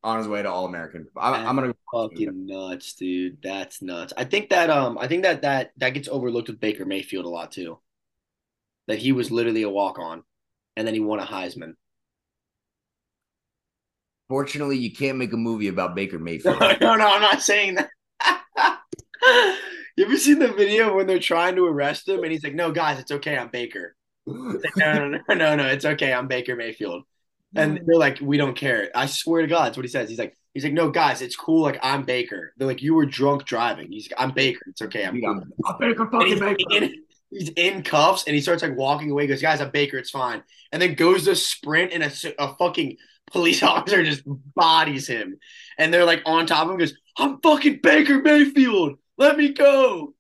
on 0.04 0.18
his 0.18 0.28
way 0.28 0.42
to 0.42 0.50
All 0.50 0.66
American. 0.66 1.08
I'm, 1.16 1.48
I'm, 1.48 1.56
gonna 1.56 1.76
fucking 1.94 2.46
nuts, 2.46 2.94
dude. 2.96 3.38
That's 3.42 3.82
nuts. 3.82 4.14
I 4.18 4.26
think 4.26 4.50
that 4.50 4.70
um, 4.70 4.98
I 4.98 5.08
think 5.08 5.24
that 5.24 5.42
that 5.44 5.72
that 5.78 5.92
gets 5.92 6.08
overlooked 6.08 6.50
with 6.50 6.60
Baker 6.60 6.86
Mayfield 6.86 7.26
a 7.26 7.30
lot 7.30 7.52
too. 7.52 7.80
That 8.88 9.00
he 9.00 9.12
was 9.14 9.32
literally 9.32 9.64
a 9.64 9.70
walk 9.70 10.00
on, 10.00 10.24
and 10.76 10.86
then 10.86 10.94
he 10.94 11.00
won 11.00 11.20
a 11.20 11.26
Heisman. 11.26 11.74
Fortunately, 14.28 14.78
you 14.78 14.92
can't 14.92 15.18
make 15.18 15.34
a 15.34 15.38
movie 15.38 15.68
about 15.68 15.96
Baker 15.96 16.20
Mayfield. 16.20 16.60
no, 16.60 16.74
no, 16.82 16.96
no 16.96 17.08
I'm 17.08 17.22
not 17.22 17.42
saying 17.42 17.76
that. 17.76 17.90
you 19.96 20.06
ever 20.06 20.18
seen 20.18 20.40
the 20.40 20.52
video 20.54 20.96
when 20.96 21.08
they're 21.08 21.20
trying 21.20 21.56
to 21.56 21.66
arrest 21.66 22.08
him 22.08 22.24
and 22.24 22.32
he's 22.32 22.44
like, 22.44 22.56
"No, 22.56 22.72
guys, 22.72 23.00
it's 23.00 23.12
okay. 23.12 23.38
I'm 23.38 23.50
Baker." 23.50 23.96
Like, 24.26 24.78
no, 24.78 24.94
no, 24.94 25.20
no, 25.30 25.36
no, 25.36 25.56
no, 25.56 25.68
it's 25.68 25.86
okay. 25.86 26.14
I'm 26.14 26.28
Baker 26.28 26.56
Mayfield. 26.56 27.04
And 27.56 27.82
they're 27.86 28.00
like, 28.00 28.20
we 28.22 28.38
don't 28.38 28.56
care. 28.56 28.90
I 28.96 29.06
swear 29.06 29.42
to 29.42 29.48
God, 29.48 29.66
that's 29.66 29.78
what 29.78 29.86
he 29.86 29.90
says. 29.90 30.10
He's 30.10 30.18
like, 30.18 30.36
he's 30.54 30.64
like, 30.64 30.74
no, 30.74 30.90
guys, 30.90 31.22
it's 31.22 31.36
cool. 31.36 31.62
Like, 31.62 31.80
I'm 31.84 32.04
Baker. 32.04 32.54
They're 32.58 32.68
like, 32.68 32.82
you 32.82 32.96
were 32.96 33.06
drunk 33.06 33.46
driving. 33.46 33.92
He's 33.92 34.10
like, 34.10 34.20
I'm 34.20 34.32
Baker. 34.32 34.62
It's 34.68 34.82
okay. 34.82 35.06
I'm, 35.06 35.22
cool. 35.22 35.44
I'm 35.66 35.78
Baker 35.80 36.10
fucking 36.10 36.28
he's 36.28 36.40
Baker. 36.40 36.58
In, 36.72 37.04
he's 37.30 37.50
in 37.50 37.84
cuffs 37.84 38.24
and 38.26 38.36
he 38.36 38.42
starts 38.42 38.64
like 38.64 38.76
walking 38.76 39.12
away. 39.12 39.24
He 39.24 39.28
goes, 39.28 39.42
guys, 39.42 39.62
I'm 39.62 39.70
Baker. 39.70 39.98
It's 39.98 40.10
fine. 40.10 40.44
And 40.72 40.82
then 40.82 40.96
goes 40.96 41.26
to 41.26 41.36
sprint 41.36 41.94
and 41.94 42.04
a, 42.04 42.44
a 42.44 42.56
fucking 42.56 42.98
police 43.32 43.62
officer 43.64 44.04
just 44.04 44.24
bodies 44.26 45.08
him. 45.08 45.38
And 45.78 45.94
they're 45.94 46.06
like 46.06 46.24
on 46.26 46.46
top 46.46 46.66
of 46.66 46.72
him, 46.72 46.80
goes, 46.80 46.96
I'm 47.18 47.40
fucking 47.42 47.80
Baker 47.84 48.20
Mayfield. 48.20 48.98
Let 49.18 49.38
me 49.38 49.50
go. 49.50 50.16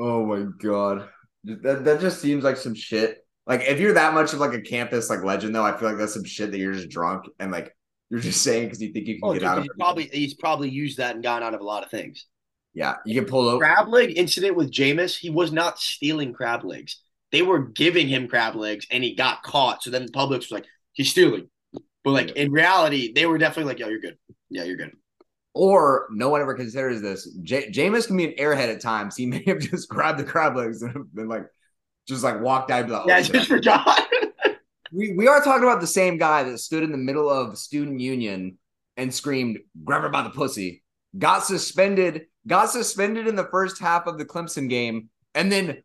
Oh 0.00 0.24
my 0.24 0.46
God. 0.58 1.08
That, 1.44 1.84
that 1.84 2.00
just 2.00 2.20
seems 2.20 2.44
like 2.44 2.56
some 2.56 2.74
shit 2.74 3.24
like 3.48 3.62
if 3.62 3.80
you're 3.80 3.94
that 3.94 4.12
much 4.12 4.34
of 4.34 4.40
like 4.40 4.52
a 4.52 4.60
campus 4.60 5.08
like 5.08 5.24
legend 5.24 5.54
though, 5.54 5.64
I 5.64 5.76
feel 5.76 5.88
like 5.88 5.98
that's 5.98 6.12
some 6.12 6.24
shit 6.24 6.50
that 6.52 6.58
you're 6.58 6.74
just 6.74 6.90
drunk 6.90 7.24
and 7.40 7.50
like 7.50 7.74
you're 8.10 8.20
just 8.20 8.42
saying 8.42 8.64
because 8.64 8.80
you 8.80 8.92
think 8.92 9.06
you 9.06 9.18
can 9.18 9.28
oh, 9.28 9.32
get 9.32 9.40
dude, 9.40 9.48
out 9.48 9.58
of 9.58 9.64
he's 9.64 9.72
probably 9.78 10.04
he's 10.04 10.34
probably 10.34 10.68
used 10.68 10.98
that 10.98 11.14
and 11.14 11.24
gotten 11.24 11.42
out 11.42 11.54
of 11.54 11.60
a 11.60 11.64
lot 11.64 11.82
of 11.82 11.90
things. 11.90 12.26
Yeah, 12.74 12.96
you 13.06 13.18
can 13.18 13.28
pull 13.28 13.48
over 13.48 13.58
crab 13.58 13.88
leg 13.88 14.16
incident 14.16 14.54
with 14.54 14.70
Jameis. 14.70 15.18
He 15.18 15.30
was 15.30 15.50
not 15.50 15.78
stealing 15.78 16.34
crab 16.34 16.62
legs. 16.62 17.00
They 17.32 17.42
were 17.42 17.58
giving 17.58 18.06
him 18.06 18.28
crab 18.28 18.54
legs, 18.54 18.86
and 18.90 19.02
he 19.02 19.14
got 19.14 19.42
caught. 19.42 19.82
So 19.82 19.90
then 19.90 20.06
the 20.06 20.12
public 20.12 20.40
was 20.40 20.50
like, 20.50 20.66
"He's 20.92 21.10
stealing," 21.10 21.48
but 22.04 22.10
like 22.10 22.28
yeah. 22.28 22.42
in 22.42 22.52
reality, 22.52 23.12
they 23.14 23.24
were 23.24 23.38
definitely 23.38 23.72
like, 23.72 23.78
"Yo, 23.78 23.88
you're 23.88 24.00
good. 24.00 24.18
Yeah, 24.50 24.64
you're 24.64 24.76
good." 24.76 24.92
Or 25.54 26.06
no 26.10 26.28
one 26.28 26.42
ever 26.42 26.54
considers 26.54 27.00
this. 27.00 27.26
J- 27.42 27.70
Jameis 27.70 28.06
can 28.06 28.16
be 28.16 28.26
an 28.26 28.34
airhead 28.38 28.72
at 28.72 28.80
times. 28.80 29.16
He 29.16 29.26
may 29.26 29.42
have 29.46 29.58
just 29.60 29.88
grabbed 29.88 30.18
the 30.18 30.24
crab 30.24 30.54
legs 30.54 30.82
and 30.82 31.12
been 31.12 31.28
like, 31.28 31.46
just 32.08 32.24
like 32.24 32.40
walked 32.40 32.70
out. 32.70 32.88
Like, 32.88 33.02
oh, 33.02 33.08
yeah, 33.08 33.20
just 33.20 33.48
forgot. 33.48 34.08
we 34.92 35.12
we 35.12 35.28
are 35.28 35.42
talking 35.42 35.62
about 35.62 35.80
the 35.80 35.86
same 35.86 36.16
guy 36.16 36.42
that 36.44 36.58
stood 36.58 36.82
in 36.82 36.90
the 36.90 36.98
middle 36.98 37.28
of 37.28 37.58
student 37.58 38.00
union 38.00 38.58
and 38.96 39.14
screamed, 39.14 39.58
"Grab 39.84 40.02
her 40.02 40.08
by 40.08 40.22
the 40.22 40.30
pussy." 40.30 40.82
Got 41.16 41.44
suspended. 41.44 42.26
Got 42.46 42.70
suspended 42.70 43.26
in 43.26 43.36
the 43.36 43.48
first 43.50 43.78
half 43.78 44.06
of 44.06 44.18
the 44.18 44.24
Clemson 44.24 44.68
game, 44.68 45.10
and 45.34 45.52
then 45.52 45.82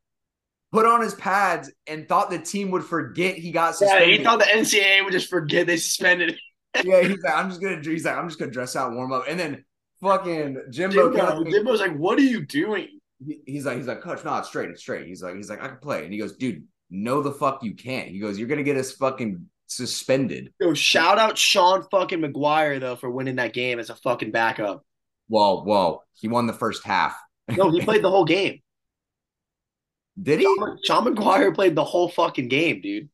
put 0.71 0.85
on 0.85 1.01
his 1.01 1.13
pads 1.15 1.71
and 1.87 2.07
thought 2.07 2.29
the 2.29 2.39
team 2.39 2.71
would 2.71 2.83
forget 2.83 3.35
he 3.35 3.51
got 3.51 3.75
suspended. 3.75 4.09
Yeah, 4.09 4.17
he 4.17 4.23
thought 4.23 4.39
the 4.39 4.45
NCAA 4.45 5.03
would 5.03 5.13
just 5.13 5.29
forget 5.29 5.67
they 5.67 5.77
suspended. 5.77 6.37
yeah, 6.83 7.01
he's 7.03 7.21
like, 7.21 7.35
I'm 7.35 7.49
just 7.49 7.61
gonna. 7.61 7.81
He's 7.81 8.05
like, 8.05 8.17
I'm 8.17 8.27
just 8.27 8.39
gonna 8.39 8.51
dress 8.51 8.75
out, 8.75 8.93
warm 8.93 9.11
up, 9.11 9.25
and 9.27 9.39
then 9.39 9.65
fucking 10.01 10.57
Jimbo. 10.69 11.13
Jimbo 11.13 11.43
Jimbo's 11.43 11.79
like, 11.79 11.95
"What 11.95 12.17
are 12.17 12.23
you 12.23 12.45
doing?" 12.45 12.99
He's 13.45 13.65
like, 13.65 13.77
he's 13.77 13.87
like, 13.87 14.01
coach, 14.01 14.23
no, 14.23 14.37
it's 14.37 14.47
straight, 14.47 14.69
it's 14.69 14.81
straight. 14.81 15.07
He's 15.07 15.21
like, 15.21 15.35
he's 15.35 15.49
like, 15.49 15.61
I 15.61 15.67
can 15.67 15.77
play. 15.77 16.03
And 16.03 16.13
he 16.13 16.19
goes, 16.19 16.35
dude, 16.35 16.63
no, 16.89 17.21
the 17.21 17.31
fuck 17.31 17.63
you 17.63 17.73
can't. 17.73 18.09
He 18.09 18.19
goes, 18.19 18.37
you're 18.37 18.47
gonna 18.47 18.63
get 18.63 18.77
us 18.77 18.91
fucking 18.93 19.45
suspended. 19.67 20.53
Yo, 20.59 20.73
shout 20.73 21.17
out 21.17 21.37
Sean 21.37 21.83
fucking 21.91 22.21
Maguire 22.21 22.79
though 22.79 22.95
for 22.95 23.09
winning 23.09 23.37
that 23.37 23.53
game 23.53 23.79
as 23.79 23.89
a 23.89 23.95
fucking 23.95 24.31
backup. 24.31 24.85
Whoa, 25.27 25.63
whoa, 25.63 26.03
he 26.13 26.27
won 26.27 26.47
the 26.47 26.53
first 26.53 26.83
half. 26.83 27.15
no, 27.49 27.71
he 27.71 27.81
played 27.81 28.03
the 28.03 28.09
whole 28.09 28.25
game. 28.25 28.61
Did 30.21 30.39
he? 30.39 30.45
Sean, 30.45 30.77
Sean 30.83 31.03
Maguire 31.05 31.51
played 31.51 31.75
the 31.75 31.83
whole 31.83 32.09
fucking 32.09 32.47
game, 32.47 32.81
dude. 32.81 33.09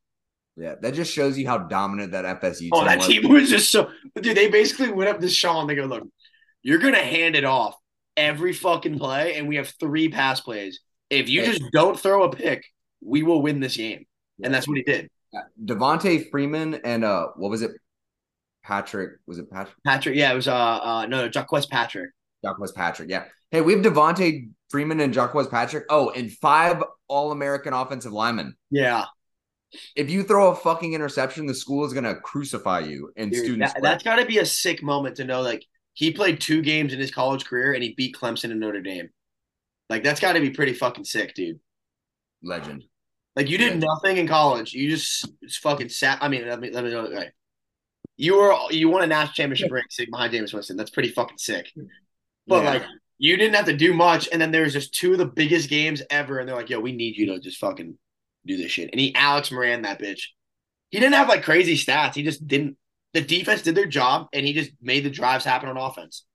Yeah, 0.57 0.76
that 0.82 0.93
just 0.93 1.14
shows 1.14 1.38
you 1.38 1.47
how 1.47 1.60
dominant 1.60 2.12
that 2.12 2.41
FSU 2.41 2.43
oh, 2.43 2.51
team. 2.51 2.72
Oh, 2.74 2.86
that 2.86 2.97
was. 2.97 3.07
team 3.07 3.32
was 3.32 3.49
just 3.49 3.72
so. 3.72 3.89
Dude, 4.22 4.36
they 4.36 4.49
basically 4.49 4.91
went 4.91 5.10
up 5.10 5.22
to 5.22 5.30
Sean. 5.30 5.68
They 5.68 5.76
go, 5.76 5.86
"Look, 5.86 6.05
you're 6.62 6.80
gonna 6.80 6.97
hand 6.97 7.38
it 7.38 7.45
off 7.45 7.76
every 8.20 8.54
fucking 8.54 9.00
play, 9.00 9.36
and 9.36 9.48
we 9.48 9.56
have 9.56 9.74
three 9.80 10.10
pass 10.10 10.42
plays. 10.42 10.82
If 11.10 11.30
you 11.30 11.44
just 11.44 11.64
don't 11.72 12.00
throw 12.00 12.24
a 12.24 12.30
pick, 12.30 12.66
we 13.02 13.24
will 13.24 13.42
win 13.42 13.60
this 13.60 13.78
game. 13.78 14.06
And 14.44 14.54
that's 14.54 14.68
what 14.68 14.78
he 14.78 14.84
did. 14.84 15.10
Devonta 15.64 16.30
Freeman 16.30 16.76
and 16.84 17.04
uh, 17.04 17.28
what 17.36 17.50
was 17.50 17.62
it? 17.62 17.72
Patrick 18.64 19.14
was 19.26 19.40
it 19.40 19.50
Patrick? 19.50 19.76
Patrick, 19.86 20.16
yeah, 20.16 20.32
it 20.32 20.36
was 20.36 20.48
uh, 20.48 20.54
uh 20.56 21.06
no, 21.08 21.30
Jacques 21.30 21.50
Patrick. 21.70 22.12
Jacques 22.44 22.76
Patrick, 22.76 23.10
yeah. 23.10 23.26
Hey, 23.52 23.62
we 23.62 23.74
have 23.74 23.82
Devonta 23.82 24.50
Freeman 24.70 25.00
and 25.00 25.14
Jacques 25.14 25.34
Patrick. 25.50 25.86
Oh, 25.90 26.12
and 26.12 26.32
five 26.32 26.84
All 27.08 27.32
American 27.32 27.74
offensive 27.74 28.12
linemen. 28.12 28.56
Yeah. 28.70 29.06
If 29.96 30.10
you 30.10 30.24
throw 30.24 30.52
a 30.52 30.56
fucking 30.56 30.94
interception, 30.94 31.46
the 31.46 31.54
school 31.54 31.86
is 31.86 31.94
gonna 31.94 32.16
crucify 32.16 32.80
you. 32.80 33.12
And 33.16 33.32
Dude, 33.32 33.44
students, 33.44 33.74
that, 33.74 33.82
that's 33.82 34.04
got 34.04 34.18
to 34.18 34.26
be 34.26 34.40
a 34.40 34.46
sick 34.46 34.82
moment 34.84 35.16
to 35.18 35.26
know, 35.26 35.42
like 35.42 35.64
he 36.00 36.12
played 36.12 36.39
two 36.39 36.62
games 36.62 36.93
in 36.93 37.00
his 37.00 37.12
college 37.12 37.43
career 37.43 37.74
and 37.74 37.84
he 37.84 37.93
beat 37.93 38.16
Clemson 38.16 38.52
and 38.52 38.60
Notre 38.62 38.80
Dame. 38.80 39.10
Like 39.89 40.02
that's 40.02 40.22
got 40.22 40.32
to 40.32 40.39
be 40.39 40.50
pretty 40.50 40.72
fucking 40.72 41.04
sick, 41.04 41.34
dude. 41.34 41.60
Legend. 42.41 42.86
Like 43.36 43.50
you 43.50 43.58
did 43.58 43.74
Legend. 43.74 43.86
nothing 43.86 44.16
in 44.18 44.26
college. 44.26 44.72
You 44.72 44.89
just, 44.89 45.30
just 45.43 45.60
fucking 45.60 45.89
sat. 45.89 46.20
I 46.22 46.30
mean, 46.30 46.47
let 46.47 46.62
me 46.62 46.72
let 46.72 46.86
me 46.86 46.91
know. 46.91 47.12
Right. 47.12 47.32
You 48.16 48.38
were 48.38 48.56
you 48.70 48.88
won 48.88 49.04
a 49.04 49.08
national 49.08 49.34
championship 49.34 49.74
ring 49.74 49.84
behind 50.10 50.32
Jameis 50.32 50.54
Winston. 50.54 50.78
That's 50.78 50.89
pretty 50.89 51.10
fucking 51.10 51.38
sick. 51.38 51.70
But 52.47 52.64
yeah. 52.64 52.70
like 52.70 52.84
you 53.18 53.36
didn't 53.36 53.56
have 53.56 53.66
to 53.66 53.76
do 53.76 53.93
much, 53.93 54.30
and 54.32 54.41
then 54.41 54.52
there's 54.52 54.72
just 54.72 54.93
two 54.93 55.12
of 55.12 55.18
the 55.18 55.26
biggest 55.26 55.70
games 55.70 56.02
ever, 56.10 56.39
and 56.39 56.47
they're 56.47 56.56
like, 56.56 56.70
"Yo, 56.70 56.80
we 56.80 56.93
need 56.93 57.18
you 57.18 57.26
to 57.26 57.39
just 57.41 57.58
fucking 57.58 57.97
do 58.45 58.56
this 58.56 58.72
shit." 58.72 58.89
And 58.93 59.02
he 59.02 59.14
Alex 59.16 59.52
Moran 59.52 59.82
that 59.82 60.00
bitch. 60.00 60.28
He 60.91 61.00
didn't 61.02 61.16
have 61.16 61.28
like 61.28 61.43
crazy 61.43 61.76
stats. 61.76 62.16
He 62.16 62.24
just 62.24 62.47
didn't 62.47 62.78
the 63.14 63.22
defense 63.22 63.62
did 63.62 63.76
their 63.76 63.86
job 63.86 64.28
and 64.34 64.45
he 64.45 64.53
just 64.53 64.72
made 64.82 65.03
the 65.03 65.10
drives 65.10 65.45
happen 65.45 65.70
on 65.70 65.78
offense. 65.78 66.26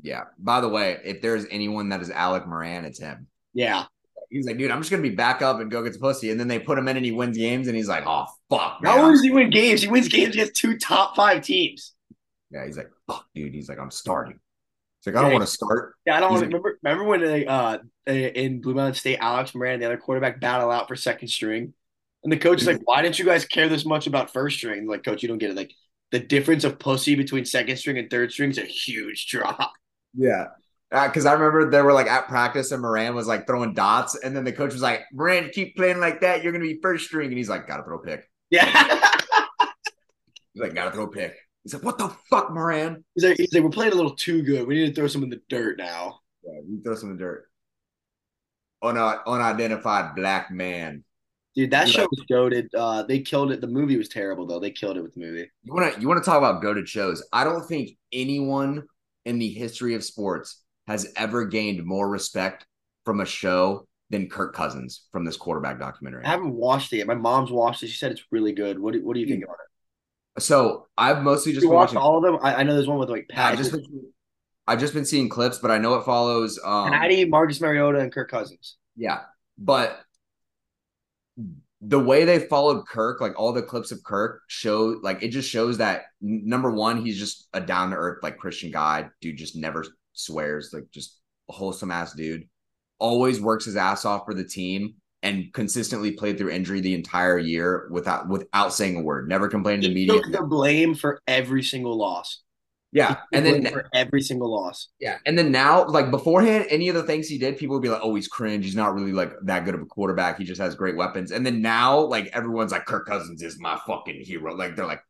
Yeah. 0.00 0.24
By 0.38 0.60
the 0.60 0.68
way, 0.68 0.98
if 1.04 1.20
there's 1.20 1.46
anyone 1.50 1.88
that 1.90 2.00
is 2.00 2.10
Alex 2.10 2.46
Moran, 2.46 2.84
it's 2.84 3.00
him. 3.00 3.26
Yeah. 3.54 3.84
He's 4.30 4.46
like, 4.46 4.56
dude, 4.56 4.70
I'm 4.70 4.80
just 4.80 4.90
gonna 4.90 5.02
be 5.02 5.10
back 5.10 5.42
up 5.42 5.60
and 5.60 5.70
go 5.70 5.82
get 5.82 5.92
the 5.92 5.98
pussy. 5.98 6.30
And 6.30 6.40
then 6.40 6.48
they 6.48 6.58
put 6.58 6.78
him 6.78 6.88
in 6.88 6.96
and 6.96 7.04
he 7.04 7.12
wins 7.12 7.36
games 7.36 7.68
and 7.68 7.76
he's 7.76 7.88
like, 7.88 8.04
oh 8.06 8.26
fuck. 8.48 8.82
Not 8.82 8.98
only 8.98 9.14
does 9.14 9.22
he 9.22 9.30
win 9.30 9.50
games, 9.50 9.82
he 9.82 9.88
wins 9.88 10.08
games 10.08 10.34
against 10.34 10.56
two 10.56 10.78
top 10.78 11.16
five 11.16 11.42
teams. 11.42 11.92
Yeah, 12.50 12.64
he's 12.64 12.76
like, 12.76 12.90
fuck, 13.06 13.26
dude. 13.34 13.54
He's 13.54 13.68
like, 13.68 13.78
I'm 13.78 13.90
starting. 13.90 14.38
He's 15.00 15.12
like, 15.12 15.18
I 15.18 15.22
don't 15.22 15.32
yeah, 15.32 15.38
want 15.38 15.48
to 15.48 15.52
start. 15.52 15.94
Yeah, 16.06 16.16
I 16.16 16.20
don't 16.20 16.34
like, 16.34 16.42
remember. 16.42 16.78
Remember 16.82 17.04
when 17.04 17.20
they, 17.20 17.46
uh 17.46 17.78
in 18.06 18.60
Blue 18.60 18.74
Mountain 18.74 18.94
State, 18.94 19.18
Alex 19.18 19.54
Moran, 19.54 19.80
the 19.80 19.86
other 19.86 19.96
quarterback, 19.96 20.40
battle 20.40 20.70
out 20.70 20.88
for 20.88 20.96
second 20.96 21.28
string, 21.28 21.74
and 22.24 22.32
the 22.32 22.36
coach 22.36 22.60
is 22.60 22.66
like, 22.66 22.80
"Why 22.84 23.02
didn't 23.02 23.18
you 23.18 23.24
guys 23.24 23.44
care 23.44 23.68
this 23.68 23.84
much 23.84 24.06
about 24.06 24.32
first 24.32 24.56
string?" 24.56 24.86
Like, 24.86 25.04
coach, 25.04 25.22
you 25.22 25.28
don't 25.28 25.38
get 25.38 25.50
it. 25.50 25.56
Like, 25.56 25.72
the 26.12 26.20
difference 26.20 26.62
of 26.62 26.78
pussy 26.78 27.14
between 27.14 27.44
second 27.44 27.78
string 27.78 27.98
and 27.98 28.08
third 28.08 28.30
string 28.30 28.50
is 28.50 28.58
a 28.58 28.64
huge 28.64 29.26
drop. 29.26 29.72
Yeah. 30.14 30.48
because 30.90 31.24
uh, 31.24 31.30
I 31.30 31.32
remember 31.32 31.70
they 31.70 31.80
were 31.80 31.94
like 31.94 32.06
at 32.06 32.28
practice 32.28 32.70
and 32.70 32.82
Moran 32.82 33.14
was 33.14 33.26
like 33.26 33.46
throwing 33.46 33.74
dots, 33.74 34.14
and 34.22 34.36
then 34.36 34.44
the 34.44 34.52
coach 34.52 34.72
was 34.74 34.82
like, 34.82 35.00
"Moran, 35.12 35.50
keep 35.52 35.74
playing 35.74 35.98
like 35.98 36.20
that. 36.20 36.42
You're 36.44 36.52
gonna 36.52 36.64
be 36.64 36.78
first 36.82 37.06
string." 37.06 37.28
And 37.28 37.38
he's 37.38 37.48
like, 37.48 37.66
"Gotta 37.66 37.82
throw 37.82 37.98
a 37.98 38.02
pick." 38.02 38.30
Yeah. 38.50 38.66
he's 40.52 40.62
like, 40.62 40.74
"Gotta 40.74 40.92
throw 40.92 41.04
a 41.04 41.10
pick." 41.10 41.34
He's 41.64 41.72
like, 41.72 41.82
"What 41.82 41.96
the 41.96 42.14
fuck, 42.28 42.52
Moran?" 42.52 43.02
He's 43.14 43.24
like, 43.24 43.38
he's 43.38 43.52
like, 43.54 43.62
"We're 43.62 43.70
playing 43.70 43.92
a 43.92 43.96
little 43.96 44.14
too 44.14 44.42
good. 44.42 44.66
We 44.66 44.74
need 44.74 44.88
to 44.88 44.94
throw 44.94 45.08
some 45.08 45.22
in 45.22 45.30
the 45.30 45.40
dirt 45.48 45.78
now." 45.78 46.20
Yeah, 46.44 46.60
we 46.68 46.82
throw 46.82 46.94
some 46.94 47.10
in 47.10 47.16
the 47.16 47.22
dirt. 47.22 47.48
Un- 48.82 48.98
unidentified 48.98 50.14
black 50.14 50.50
man. 50.50 51.04
Dude, 51.54 51.70
that 51.70 51.88
show 51.88 52.08
was 52.10 52.24
goaded. 52.30 52.70
Uh, 52.74 53.02
they 53.02 53.20
killed 53.20 53.52
it. 53.52 53.60
The 53.60 53.66
movie 53.66 53.98
was 53.98 54.08
terrible 54.08 54.46
though. 54.46 54.58
They 54.58 54.70
killed 54.70 54.96
it 54.96 55.02
with 55.02 55.14
the 55.14 55.20
movie. 55.20 55.50
You 55.62 55.74
want 55.74 55.94
to 55.94 56.00
you 56.00 56.08
want 56.08 56.22
to 56.22 56.28
talk 56.28 56.38
about 56.38 56.62
goaded 56.62 56.88
shows? 56.88 57.22
I 57.32 57.44
don't 57.44 57.66
think 57.66 57.98
anyone 58.10 58.84
in 59.26 59.38
the 59.38 59.48
history 59.50 59.94
of 59.94 60.02
sports 60.02 60.62
has 60.86 61.12
ever 61.16 61.44
gained 61.44 61.84
more 61.84 62.08
respect 62.08 62.66
from 63.04 63.20
a 63.20 63.26
show 63.26 63.86
than 64.10 64.28
Kirk 64.28 64.54
Cousins 64.54 65.06
from 65.12 65.24
this 65.24 65.36
quarterback 65.36 65.78
documentary. 65.78 66.24
I 66.24 66.30
haven't 66.30 66.54
watched 66.54 66.92
it 66.92 66.98
yet. 66.98 67.06
My 67.06 67.14
mom's 67.14 67.50
watched 67.50 67.82
it. 67.82 67.88
She 67.88 67.96
said 67.96 68.12
it's 68.12 68.24
really 68.30 68.52
good. 68.52 68.78
What 68.78 68.94
do, 68.94 69.04
what 69.04 69.14
do 69.14 69.20
you 69.20 69.26
think 69.26 69.44
about 69.44 69.56
it? 70.36 70.42
So 70.42 70.86
I've 70.96 71.22
mostly 71.22 71.52
just 71.52 71.68
watched 71.68 71.96
all 71.96 72.16
of 72.16 72.22
them. 72.22 72.38
I, 72.42 72.56
I, 72.56 72.62
know 72.62 72.74
there's 72.74 72.88
one 72.88 72.98
with 72.98 73.10
like 73.10 73.28
Pat. 73.28 73.52
I've 73.52 73.58
just, 73.58 73.72
been, 73.72 73.84
I've 74.66 74.80
just 74.80 74.94
been 74.94 75.04
seeing 75.04 75.28
clips, 75.28 75.58
but 75.58 75.70
I 75.70 75.78
know 75.78 75.94
it 75.94 76.04
follows 76.04 76.58
um, 76.64 76.90
Patty, 76.90 77.24
Marcus 77.26 77.60
Mariota, 77.60 77.98
and 77.98 78.12
Kirk 78.12 78.30
Cousins. 78.30 78.76
Yeah, 78.96 79.20
but 79.58 80.00
the 81.84 81.98
way 81.98 82.24
they 82.24 82.38
followed 82.38 82.86
Kirk, 82.86 83.20
like 83.20 83.38
all 83.38 83.52
the 83.52 83.60
clips 83.60 83.90
of 83.90 84.04
Kirk 84.04 84.42
show, 84.46 85.00
like 85.02 85.22
it 85.22 85.28
just 85.28 85.50
shows 85.50 85.78
that 85.78 86.04
number 86.20 86.70
one, 86.70 87.04
he's 87.04 87.18
just 87.18 87.48
a 87.52 87.60
down 87.60 87.90
to 87.90 87.96
earth, 87.96 88.22
like 88.22 88.38
Christian 88.38 88.70
guy, 88.70 89.10
dude, 89.20 89.36
just 89.36 89.56
never 89.56 89.84
swears, 90.12 90.70
like 90.72 90.88
just 90.92 91.18
a 91.50 91.52
wholesome 91.52 91.90
ass 91.90 92.12
dude. 92.12 92.48
Always 93.00 93.40
works 93.40 93.64
his 93.64 93.74
ass 93.74 94.04
off 94.04 94.24
for 94.24 94.32
the 94.32 94.44
team 94.44 94.94
and 95.24 95.52
consistently 95.52 96.12
played 96.12 96.38
through 96.38 96.50
injury 96.50 96.80
the 96.80 96.94
entire 96.94 97.38
year 97.38 97.88
without 97.90 98.28
without 98.28 98.72
saying 98.72 98.96
a 98.96 99.02
word. 99.02 99.28
Never 99.28 99.48
complained 99.48 99.82
to 99.82 99.88
media. 99.88 100.20
Took 100.20 100.30
the 100.30 100.42
blame 100.42 100.94
for 100.94 101.20
every 101.26 101.64
single 101.64 101.98
loss. 101.98 102.42
Yeah, 102.92 103.16
and 103.32 103.46
then 103.46 103.66
for 103.66 103.88
every 103.94 104.20
single 104.20 104.52
loss. 104.52 104.88
Yeah, 105.00 105.16
and 105.24 105.36
then 105.38 105.50
now, 105.50 105.86
like 105.86 106.10
beforehand, 106.10 106.66
any 106.68 106.90
of 106.90 106.94
the 106.94 107.02
things 107.02 107.26
he 107.26 107.38
did, 107.38 107.56
people 107.56 107.74
would 107.74 107.82
be 107.82 107.88
like, 107.88 108.02
"Oh, 108.02 108.14
he's 108.14 108.28
cringe. 108.28 108.66
He's 108.66 108.76
not 108.76 108.94
really 108.94 109.12
like 109.12 109.32
that 109.44 109.64
good 109.64 109.74
of 109.74 109.80
a 109.80 109.86
quarterback. 109.86 110.36
He 110.38 110.44
just 110.44 110.60
has 110.60 110.74
great 110.74 110.94
weapons." 110.94 111.32
And 111.32 111.44
then 111.44 111.62
now, 111.62 112.00
like 112.00 112.26
everyone's 112.34 112.70
like, 112.70 112.84
"Kirk 112.84 113.06
Cousins 113.06 113.42
is 113.42 113.58
my 113.58 113.80
fucking 113.86 114.20
hero." 114.20 114.54
Like 114.54 114.76
they're 114.76 114.86
like, 114.86 115.02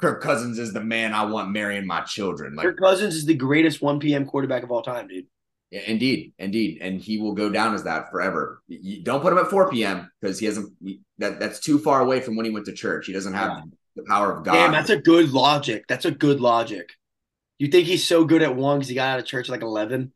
"Kirk 0.00 0.22
Cousins 0.22 0.58
is 0.58 0.72
the 0.72 0.80
man 0.80 1.12
I 1.12 1.26
want 1.26 1.50
marrying 1.50 1.86
my 1.86 2.00
children." 2.02 2.54
Like 2.54 2.64
Kirk 2.64 2.78
Cousins 2.78 3.14
is 3.14 3.26
the 3.26 3.34
greatest 3.34 3.82
one 3.82 4.00
PM 4.00 4.24
quarterback 4.24 4.62
of 4.62 4.72
all 4.72 4.82
time, 4.82 5.06
dude. 5.06 5.26
Yeah, 5.70 5.82
indeed, 5.86 6.32
indeed, 6.38 6.78
and 6.80 7.00
he 7.00 7.18
will 7.18 7.34
go 7.34 7.50
down 7.50 7.74
as 7.74 7.84
that 7.84 8.10
forever. 8.10 8.62
You 8.68 9.02
don't 9.02 9.20
put 9.20 9.32
him 9.32 9.38
at 9.38 9.50
4 9.50 9.68
p.m. 9.70 10.10
because 10.20 10.38
he 10.38 10.46
hasn't. 10.46 10.72
That 11.18 11.38
that's 11.38 11.60
too 11.60 11.78
far 11.78 12.00
away 12.00 12.20
from 12.20 12.36
when 12.36 12.46
he 12.46 12.52
went 12.52 12.64
to 12.66 12.72
church. 12.72 13.06
He 13.06 13.12
doesn't 13.12 13.34
have 13.34 13.50
yeah. 13.50 13.62
the 13.96 14.04
power 14.04 14.32
of 14.32 14.44
God. 14.44 14.52
Damn, 14.52 14.72
that's 14.72 14.90
a 14.90 14.96
good 14.96 15.32
logic. 15.32 15.84
That's 15.86 16.06
a 16.06 16.12
good 16.12 16.40
logic. 16.40 16.92
You 17.58 17.68
think 17.68 17.86
he's 17.86 18.06
so 18.06 18.24
good 18.24 18.42
at 18.42 18.54
one 18.54 18.78
because 18.78 18.88
he 18.88 18.94
got 18.94 19.08
out 19.08 19.18
of 19.18 19.24
church 19.24 19.48
at 19.48 19.52
like 19.52 19.62
eleven? 19.62 20.12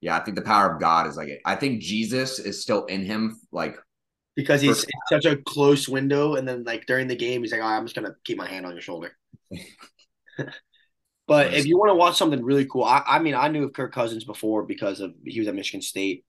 Yeah, 0.00 0.16
I 0.16 0.20
think 0.20 0.36
the 0.36 0.42
power 0.42 0.72
of 0.72 0.80
God 0.80 1.06
is 1.06 1.16
like 1.16 1.28
it. 1.28 1.40
I 1.44 1.56
think 1.56 1.82
Jesus 1.82 2.38
is 2.38 2.62
still 2.62 2.84
in 2.86 3.04
him, 3.04 3.40
like 3.50 3.76
because 4.36 4.60
he's 4.60 4.86
such 5.08 5.24
a 5.24 5.36
close 5.36 5.88
window, 5.88 6.36
and 6.36 6.46
then 6.46 6.62
like 6.62 6.86
during 6.86 7.08
the 7.08 7.16
game, 7.16 7.42
he's 7.42 7.50
like, 7.50 7.60
I'm 7.60 7.84
just 7.84 7.96
gonna 7.96 8.14
keep 8.24 8.38
my 8.38 8.46
hand 8.48 8.64
on 8.64 8.72
your 8.72 8.80
shoulder." 8.80 9.10
but 11.26 11.52
if 11.54 11.66
you 11.66 11.76
want 11.76 11.90
to 11.90 11.96
watch 11.96 12.16
something 12.16 12.44
really 12.44 12.66
cool, 12.66 12.84
I, 12.84 13.02
I 13.04 13.18
mean, 13.18 13.34
I 13.34 13.48
knew 13.48 13.64
of 13.64 13.72
Kirk 13.72 13.92
Cousins 13.92 14.24
before 14.24 14.62
because 14.62 15.00
of 15.00 15.14
he 15.24 15.40
was 15.40 15.48
at 15.48 15.56
Michigan 15.56 15.82
State. 15.82 16.24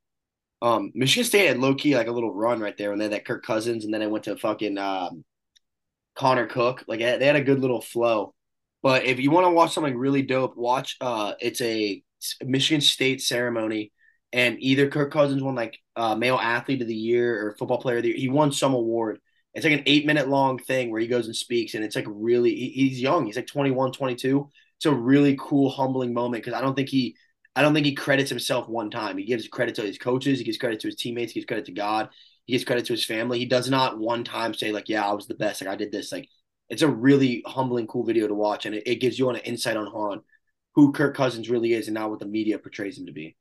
Um, 0.64 0.92
Michigan 0.96 1.26
State 1.26 1.48
had 1.48 1.60
low 1.60 1.76
key 1.76 1.96
like 1.96 2.08
a 2.08 2.12
little 2.12 2.34
run 2.34 2.60
right 2.60 2.76
there 2.76 2.90
when 2.90 2.98
they 2.98 3.06
had 3.06 3.14
that 3.14 3.26
Kirk 3.26 3.46
Cousins, 3.46 3.86
and 3.86 3.94
then 3.94 4.02
I 4.02 4.08
went 4.08 4.24
to 4.24 4.36
fucking 4.36 4.80
um, 4.80 5.24
Connor 6.16 6.48
Cook. 6.48 6.84
Like 6.88 7.00
they 7.00 7.26
had 7.26 7.36
a 7.36 7.44
good 7.44 7.60
little 7.60 7.82
flow. 7.82 8.34
But 8.82 9.06
if 9.06 9.20
you 9.20 9.32
want 9.32 9.46
to 9.46 9.52
watch 9.52 9.74
something 9.74 9.98
really 9.98 10.22
dope, 10.22 10.56
watch 10.58 10.98
uh 11.02 11.34
it's 11.40 11.62
a 11.62 12.04
Michigan 12.42 12.82
State 12.82 13.22
ceremony 13.22 13.92
and 14.32 14.58
either 14.60 14.90
Kirk 14.90 15.12
Cousins 15.12 15.42
won 15.42 15.56
like 15.56 15.80
uh, 15.96 16.16
male 16.16 16.38
athlete 16.38 16.82
of 16.82 16.88
the 16.88 16.96
year 16.96 17.48
or 17.48 17.56
football 17.56 17.80
player 17.80 17.98
of 17.98 18.04
the 18.04 18.10
year. 18.10 18.18
He 18.18 18.30
won 18.30 18.52
some 18.52 18.74
award. 18.74 19.20
It's 19.54 19.64
like 19.64 19.74
an 19.74 19.84
eight 19.88 20.06
minute 20.06 20.30
long 20.30 20.60
thing 20.60 20.92
where 20.92 21.02
he 21.02 21.08
goes 21.08 21.26
and 21.26 21.36
speaks 21.36 21.74
and 21.74 21.84
it's 21.84 21.96
like 21.96 22.06
really 22.08 22.54
he's 22.54 23.02
young. 23.02 23.26
He's 23.26 23.36
like 23.36 23.48
21, 23.48 23.92
22. 23.92 24.50
It's 24.78 24.86
a 24.86 24.94
really 24.94 25.36
cool, 25.40 25.70
humbling 25.70 26.14
moment 26.14 26.44
because 26.44 26.58
I 26.58 26.62
don't 26.62 26.76
think 26.76 26.90
he 26.90 27.16
I 27.56 27.62
don't 27.62 27.74
think 27.74 27.86
he 27.86 27.96
credits 27.96 28.30
himself 28.30 28.70
one 28.70 28.90
time. 28.92 29.18
He 29.18 29.26
gives 29.26 29.48
credit 29.48 29.76
to 29.76 29.82
his 29.82 29.98
coaches, 29.98 30.38
he 30.40 30.46
gives 30.46 30.58
credit 30.58 30.80
to 30.82 30.88
his 30.88 30.96
teammates, 30.96 31.34
he 31.34 31.40
gives 31.40 31.48
credit 31.48 31.66
to 31.66 31.72
God, 31.74 32.10
he 32.46 32.54
gives 32.54 32.64
credit 32.64 32.86
to 32.86 32.94
his 32.94 33.04
family. 33.06 33.40
He 33.40 33.46
does 33.46 33.70
not 33.70 34.00
one 34.00 34.24
time 34.24 34.54
say 34.54 34.72
like, 34.72 34.88
"Yeah, 34.90 35.08
I 35.08 35.14
was 35.14 35.28
the 35.28 35.34
best. 35.36 35.62
Like 35.62 35.70
I 35.70 35.76
did 35.76 35.92
this." 35.92 36.12
Like 36.12 36.30
it's 36.70 36.82
a 36.82 36.88
really 36.88 37.44
humbling, 37.46 37.88
cool 37.88 38.06
video 38.06 38.28
to 38.28 38.36
watch, 38.36 38.66
and 38.66 38.76
it, 38.76 38.84
it 38.86 38.96
gives 38.96 39.18
you 39.18 39.30
an 39.30 39.38
insight 39.38 39.78
on 39.78 39.88
Han, 39.88 40.22
who 40.76 40.92
Kirk 40.92 41.16
Cousins 41.16 41.50
really 41.50 41.74
is, 41.74 41.88
and 41.88 41.96
not 41.96 42.10
what 42.10 42.20
the 42.20 42.26
media 42.26 42.60
portrays 42.60 42.98
him 42.98 43.08
to 43.08 43.12
be. 43.12 43.36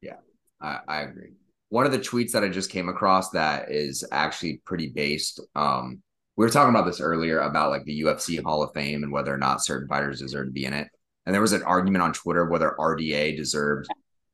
Yeah, 0.00 0.18
I, 0.60 0.78
I 0.86 1.00
agree. 1.02 1.32
One 1.68 1.86
of 1.86 1.92
the 1.92 1.98
tweets 1.98 2.32
that 2.32 2.44
I 2.44 2.48
just 2.48 2.70
came 2.70 2.88
across 2.88 3.30
that 3.30 3.70
is 3.70 4.04
actually 4.12 4.62
pretty 4.64 4.88
based. 4.88 5.40
Um, 5.56 6.02
we 6.36 6.44
were 6.44 6.50
talking 6.50 6.74
about 6.74 6.86
this 6.86 7.00
earlier 7.00 7.40
about 7.40 7.70
like 7.70 7.84
the 7.84 8.02
UFC 8.02 8.42
Hall 8.42 8.62
of 8.62 8.72
Fame 8.74 9.02
and 9.02 9.12
whether 9.12 9.32
or 9.32 9.38
not 9.38 9.64
certain 9.64 9.88
fighters 9.88 10.20
deserve 10.20 10.46
to 10.46 10.52
be 10.52 10.66
in 10.66 10.72
it. 10.72 10.88
And 11.26 11.34
there 11.34 11.40
was 11.40 11.52
an 11.52 11.62
argument 11.62 12.02
on 12.02 12.12
Twitter 12.12 12.44
whether 12.44 12.76
RDA 12.78 13.36
deserved 13.36 13.88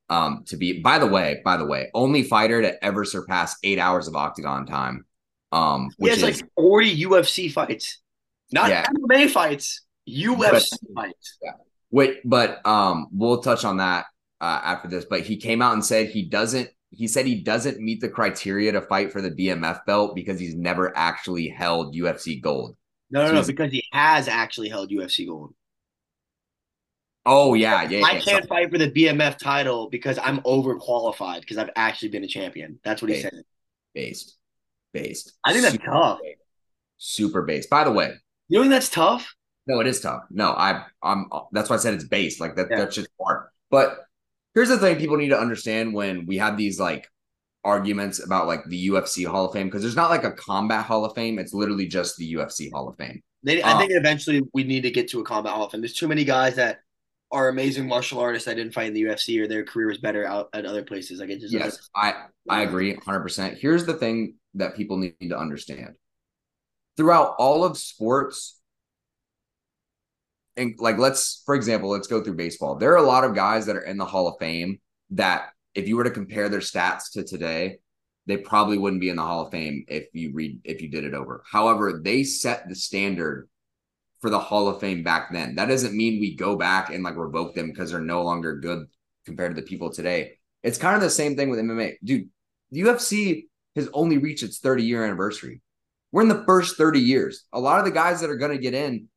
um, 0.08 0.44
to 0.46 0.56
be. 0.56 0.80
By 0.80 0.98
the 0.98 1.06
way, 1.06 1.40
by 1.44 1.56
the 1.56 1.66
way, 1.66 1.88
only 1.94 2.22
fighter 2.22 2.60
to 2.62 2.84
ever 2.84 3.04
surpass 3.04 3.56
eight 3.62 3.78
hours 3.78 4.08
of 4.08 4.16
octagon 4.16 4.66
time. 4.66 5.06
Um, 5.52 5.90
which 5.96 6.14
he 6.14 6.20
has 6.20 6.36
is, 6.36 6.42
like 6.42 6.50
forty 6.54 7.04
UFC 7.04 7.50
fights. 7.50 8.00
Not 8.52 8.68
yeah. 8.70 8.86
MMA 8.86 9.30
fights, 9.30 9.82
UFC 10.08 10.70
but, 10.88 11.02
fights. 11.02 11.38
Yeah. 11.42 11.52
Wait, 11.90 12.20
but 12.24 12.64
um, 12.66 13.08
we'll 13.12 13.42
touch 13.42 13.64
on 13.64 13.78
that 13.78 14.06
uh, 14.40 14.60
after 14.62 14.88
this. 14.88 15.04
But 15.04 15.22
he 15.22 15.36
came 15.36 15.62
out 15.62 15.72
and 15.72 15.84
said 15.84 16.08
he 16.08 16.28
doesn't. 16.28 16.70
He 16.92 17.06
said 17.06 17.24
he 17.24 17.36
doesn't 17.36 17.78
meet 17.78 18.00
the 18.00 18.08
criteria 18.08 18.72
to 18.72 18.80
fight 18.80 19.12
for 19.12 19.20
the 19.20 19.30
BMF 19.30 19.84
belt 19.86 20.16
because 20.16 20.40
he's 20.40 20.56
never 20.56 20.96
actually 20.96 21.48
held 21.48 21.94
UFC 21.94 22.40
gold. 22.40 22.76
No, 23.10 23.22
no, 23.22 23.28
so 23.28 23.34
no, 23.34 23.46
because 23.46 23.70
he 23.70 23.84
has 23.92 24.26
actually 24.26 24.68
held 24.68 24.90
UFC 24.90 25.26
gold. 25.26 25.54
Oh 27.26 27.54
yeah, 27.54 27.82
yeah. 27.82 28.02
I 28.04 28.18
can't 28.18 28.48
fight 28.48 28.70
for 28.70 28.78
the 28.78 28.90
BMF 28.90 29.38
title 29.38 29.88
because 29.90 30.18
I'm 30.22 30.40
overqualified 30.40 31.40
because 31.40 31.58
I've 31.58 31.70
actually 31.76 32.08
been 32.08 32.24
a 32.24 32.28
champion. 32.28 32.78
That's 32.82 33.02
what 33.02 33.08
based, 33.08 33.24
he 33.24 33.30
said. 33.30 33.44
Based, 33.94 34.36
based. 34.92 35.32
I 35.44 35.52
think 35.52 35.64
that's 35.64 35.84
tough. 35.84 36.18
Based. 36.22 36.40
Super 36.96 37.42
based. 37.42 37.68
By 37.68 37.84
the 37.84 37.92
way, 37.92 38.14
you 38.50 38.62
know 38.62 38.68
that's 38.68 38.88
tough? 38.88 39.34
No, 39.66 39.80
it 39.80 39.86
is 39.86 40.00
tough. 40.00 40.24
No, 40.30 40.50
I 40.50 40.84
I'm 41.02 41.26
that's 41.52 41.70
why 41.70 41.76
I 41.76 41.78
said 41.78 41.94
it's 41.94 42.04
based. 42.04 42.40
Like 42.40 42.56
that 42.56 42.68
yeah. 42.70 42.78
that's 42.78 42.96
just 42.96 43.08
hard. 43.20 43.48
But 43.70 43.98
here's 44.54 44.68
the 44.68 44.78
thing 44.78 44.96
people 44.96 45.16
need 45.16 45.28
to 45.28 45.38
understand 45.38 45.94
when 45.94 46.26
we 46.26 46.38
have 46.38 46.56
these 46.56 46.80
like 46.80 47.08
arguments 47.62 48.24
about 48.24 48.46
like 48.46 48.64
the 48.66 48.88
UFC 48.88 49.26
Hall 49.26 49.46
of 49.46 49.52
Fame 49.52 49.68
because 49.68 49.82
there's 49.82 49.96
not 49.96 50.10
like 50.10 50.24
a 50.24 50.32
combat 50.32 50.86
Hall 50.86 51.04
of 51.04 51.14
Fame. 51.14 51.38
It's 51.38 51.54
literally 51.54 51.86
just 51.86 52.16
the 52.16 52.34
UFC 52.34 52.72
Hall 52.72 52.88
of 52.88 52.96
Fame. 52.96 53.22
They, 53.42 53.62
I 53.62 53.72
um, 53.72 53.78
think 53.78 53.92
eventually 53.92 54.42
we 54.52 54.64
need 54.64 54.82
to 54.82 54.90
get 54.90 55.08
to 55.10 55.20
a 55.20 55.24
combat 55.24 55.52
Hall 55.52 55.64
of 55.64 55.72
Fame. 55.72 55.80
There's 55.80 55.94
too 55.94 56.08
many 56.08 56.24
guys 56.24 56.56
that 56.56 56.80
are 57.32 57.48
amazing 57.48 57.86
martial 57.86 58.18
artists 58.18 58.46
that 58.46 58.56
didn't 58.56 58.74
fight 58.74 58.88
in 58.88 58.94
the 58.94 59.02
UFC 59.02 59.40
or 59.40 59.46
their 59.46 59.64
career 59.64 59.86
was 59.86 59.98
better 59.98 60.26
out 60.26 60.48
at 60.52 60.66
other 60.66 60.82
places. 60.82 61.20
Like 61.20 61.30
it 61.30 61.40
just 61.40 61.54
yes, 61.54 61.88
I 61.94 62.24
I 62.48 62.62
agree 62.62 62.92
100. 62.92 63.20
percent 63.20 63.58
Here's 63.58 63.86
the 63.86 63.94
thing 63.94 64.34
that 64.54 64.74
people 64.74 64.96
need 64.96 65.14
to 65.28 65.38
understand 65.38 65.94
throughout 67.00 67.34
all 67.38 67.64
of 67.64 67.78
sports 67.78 68.60
and 70.58 70.74
like 70.78 70.98
let's 70.98 71.42
for 71.46 71.54
example 71.54 71.88
let's 71.88 72.06
go 72.06 72.22
through 72.22 72.34
baseball. 72.34 72.74
There 72.74 72.92
are 72.92 72.96
a 72.96 73.02
lot 73.02 73.24
of 73.24 73.34
guys 73.34 73.64
that 73.64 73.76
are 73.76 73.80
in 73.80 73.96
the 73.96 74.04
hall 74.04 74.28
of 74.28 74.34
fame 74.38 74.80
that 75.12 75.48
if 75.74 75.88
you 75.88 75.96
were 75.96 76.04
to 76.04 76.10
compare 76.10 76.50
their 76.50 76.60
stats 76.60 77.12
to 77.12 77.24
today 77.24 77.78
they 78.26 78.36
probably 78.36 78.76
wouldn't 78.76 79.00
be 79.00 79.08
in 79.08 79.16
the 79.16 79.22
hall 79.22 79.46
of 79.46 79.50
fame 79.50 79.86
if 79.88 80.08
you 80.12 80.30
read 80.34 80.60
if 80.62 80.82
you 80.82 80.90
did 80.90 81.04
it 81.04 81.14
over. 81.14 81.42
However 81.50 82.02
they 82.04 82.22
set 82.22 82.68
the 82.68 82.74
standard 82.74 83.48
for 84.20 84.28
the 84.28 84.38
hall 84.38 84.68
of 84.68 84.80
fame 84.80 85.02
back 85.02 85.32
then. 85.32 85.54
That 85.54 85.70
doesn't 85.70 85.96
mean 85.96 86.20
we 86.20 86.36
go 86.36 86.54
back 86.54 86.92
and 86.92 87.02
like 87.02 87.16
revoke 87.16 87.54
them 87.54 87.70
because 87.70 87.92
they're 87.92 88.00
no 88.02 88.24
longer 88.24 88.56
good 88.56 88.88
compared 89.24 89.56
to 89.56 89.60
the 89.62 89.66
people 89.66 89.90
today. 89.90 90.32
It's 90.62 90.76
kind 90.76 90.96
of 90.96 91.00
the 91.00 91.08
same 91.08 91.34
thing 91.34 91.48
with 91.48 91.60
mma 91.60 91.94
dude 92.04 92.28
the 92.70 92.82
ufc 92.82 93.46
has 93.74 93.88
only 93.94 94.18
reached 94.18 94.42
its 94.42 94.58
30 94.58 94.82
year 94.82 95.02
anniversary 95.02 95.62
we're 96.12 96.22
in 96.22 96.28
the 96.28 96.44
first 96.46 96.76
30 96.76 97.00
years. 97.00 97.44
A 97.52 97.60
lot 97.60 97.78
of 97.78 97.84
the 97.84 97.90
guys 97.90 98.20
that 98.20 98.30
are 98.30 98.36
going 98.36 98.52
to 98.52 98.58
get 98.58 98.74
in 98.74 99.08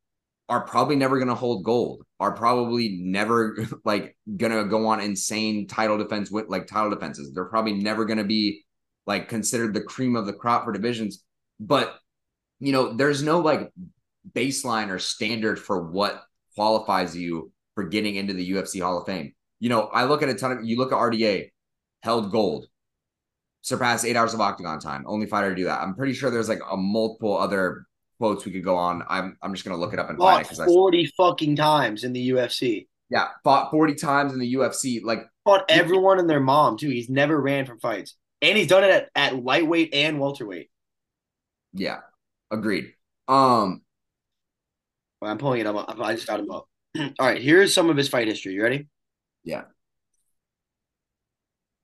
are 0.48 0.66
probably 0.66 0.96
never 0.96 1.16
going 1.16 1.28
to 1.28 1.34
hold 1.34 1.64
gold, 1.64 2.04
are 2.20 2.32
probably 2.32 2.98
never 3.00 3.56
like 3.84 4.16
going 4.36 4.52
to 4.52 4.64
go 4.64 4.86
on 4.86 5.00
insane 5.00 5.66
title 5.66 5.98
defense 5.98 6.30
with 6.30 6.48
like 6.48 6.66
title 6.66 6.90
defenses. 6.90 7.32
They're 7.32 7.46
probably 7.46 7.74
never 7.74 8.04
going 8.04 8.18
to 8.18 8.24
be 8.24 8.64
like 9.06 9.28
considered 9.28 9.74
the 9.74 9.80
cream 9.80 10.16
of 10.16 10.26
the 10.26 10.32
crop 10.32 10.64
for 10.64 10.72
divisions. 10.72 11.22
But, 11.60 11.94
you 12.60 12.72
know, 12.72 12.94
there's 12.94 13.22
no 13.22 13.40
like 13.40 13.72
baseline 14.32 14.90
or 14.90 14.98
standard 14.98 15.58
for 15.58 15.90
what 15.90 16.22
qualifies 16.54 17.16
you 17.16 17.52
for 17.74 17.84
getting 17.84 18.16
into 18.16 18.32
the 18.32 18.52
UFC 18.52 18.80
Hall 18.80 18.98
of 18.98 19.06
Fame. 19.06 19.34
You 19.60 19.68
know, 19.68 19.82
I 19.82 20.04
look 20.04 20.22
at 20.22 20.28
a 20.28 20.34
ton 20.34 20.52
of 20.52 20.64
you 20.64 20.76
look 20.76 20.92
at 20.92 20.98
RDA, 20.98 21.50
held 22.02 22.30
gold, 22.30 22.66
surpassed 23.64 24.04
eight 24.04 24.14
hours 24.14 24.34
of 24.34 24.40
octagon 24.40 24.78
time. 24.78 25.04
Only 25.06 25.26
fighter 25.26 25.48
to 25.48 25.56
do 25.56 25.64
that. 25.64 25.80
I'm 25.80 25.94
pretty 25.94 26.12
sure 26.12 26.30
there's 26.30 26.48
like 26.50 26.60
a 26.70 26.76
multiple 26.76 27.36
other 27.36 27.86
quotes 28.18 28.44
we 28.44 28.52
could 28.52 28.62
go 28.62 28.76
on. 28.76 29.02
I'm 29.08 29.36
I'm 29.42 29.52
just 29.52 29.64
gonna 29.64 29.78
look 29.78 29.92
it 29.92 29.98
up 29.98 30.10
and 30.10 30.18
find 30.18 30.42
it 30.42 30.42
Fought 30.42 30.42
because 30.44 30.60
I 30.60 30.66
forty 30.66 31.06
fucking 31.16 31.56
times 31.56 32.04
in 32.04 32.12
the 32.12 32.30
UFC. 32.30 32.86
yeah 33.10 33.28
fought 33.42 33.70
40 33.70 33.94
times 33.94 34.32
in 34.32 34.38
the 34.38 34.54
UFC. 34.54 35.02
Like 35.02 35.26
Fought 35.44 35.64
everyone 35.68 36.18
and 36.18 36.28
their 36.30 36.40
mom 36.40 36.76
too. 36.76 36.88
He's 36.90 37.08
never 37.10 37.40
ran 37.40 37.66
from 37.66 37.80
fights, 37.80 38.14
and 38.40 38.56
he's 38.56 38.66
done 38.68 38.84
it 38.84 38.90
at, 38.90 39.08
at 39.14 39.42
lightweight 39.42 39.92
and 39.94 40.18
welterweight. 40.18 40.70
yeah, 41.72 42.00
agreed. 42.50 42.92
Um, 43.28 43.82
Well, 45.20 45.30
I'm 45.30 45.38
pulling 45.38 45.60
it 45.60 45.66
up. 45.66 45.98
I 46.00 46.14
just 46.14 46.26
got 46.26 46.40
him 46.40 46.50
up. 46.50 46.68
All 46.96 47.12
right, 47.26 47.40
here's 47.42 47.72
some 47.74 47.90
of 47.90 47.96
his 47.96 48.08
fight 48.08 48.28
history. 48.28 48.52
You 48.52 48.62
ready? 48.62 48.88
Yeah. 49.42 49.64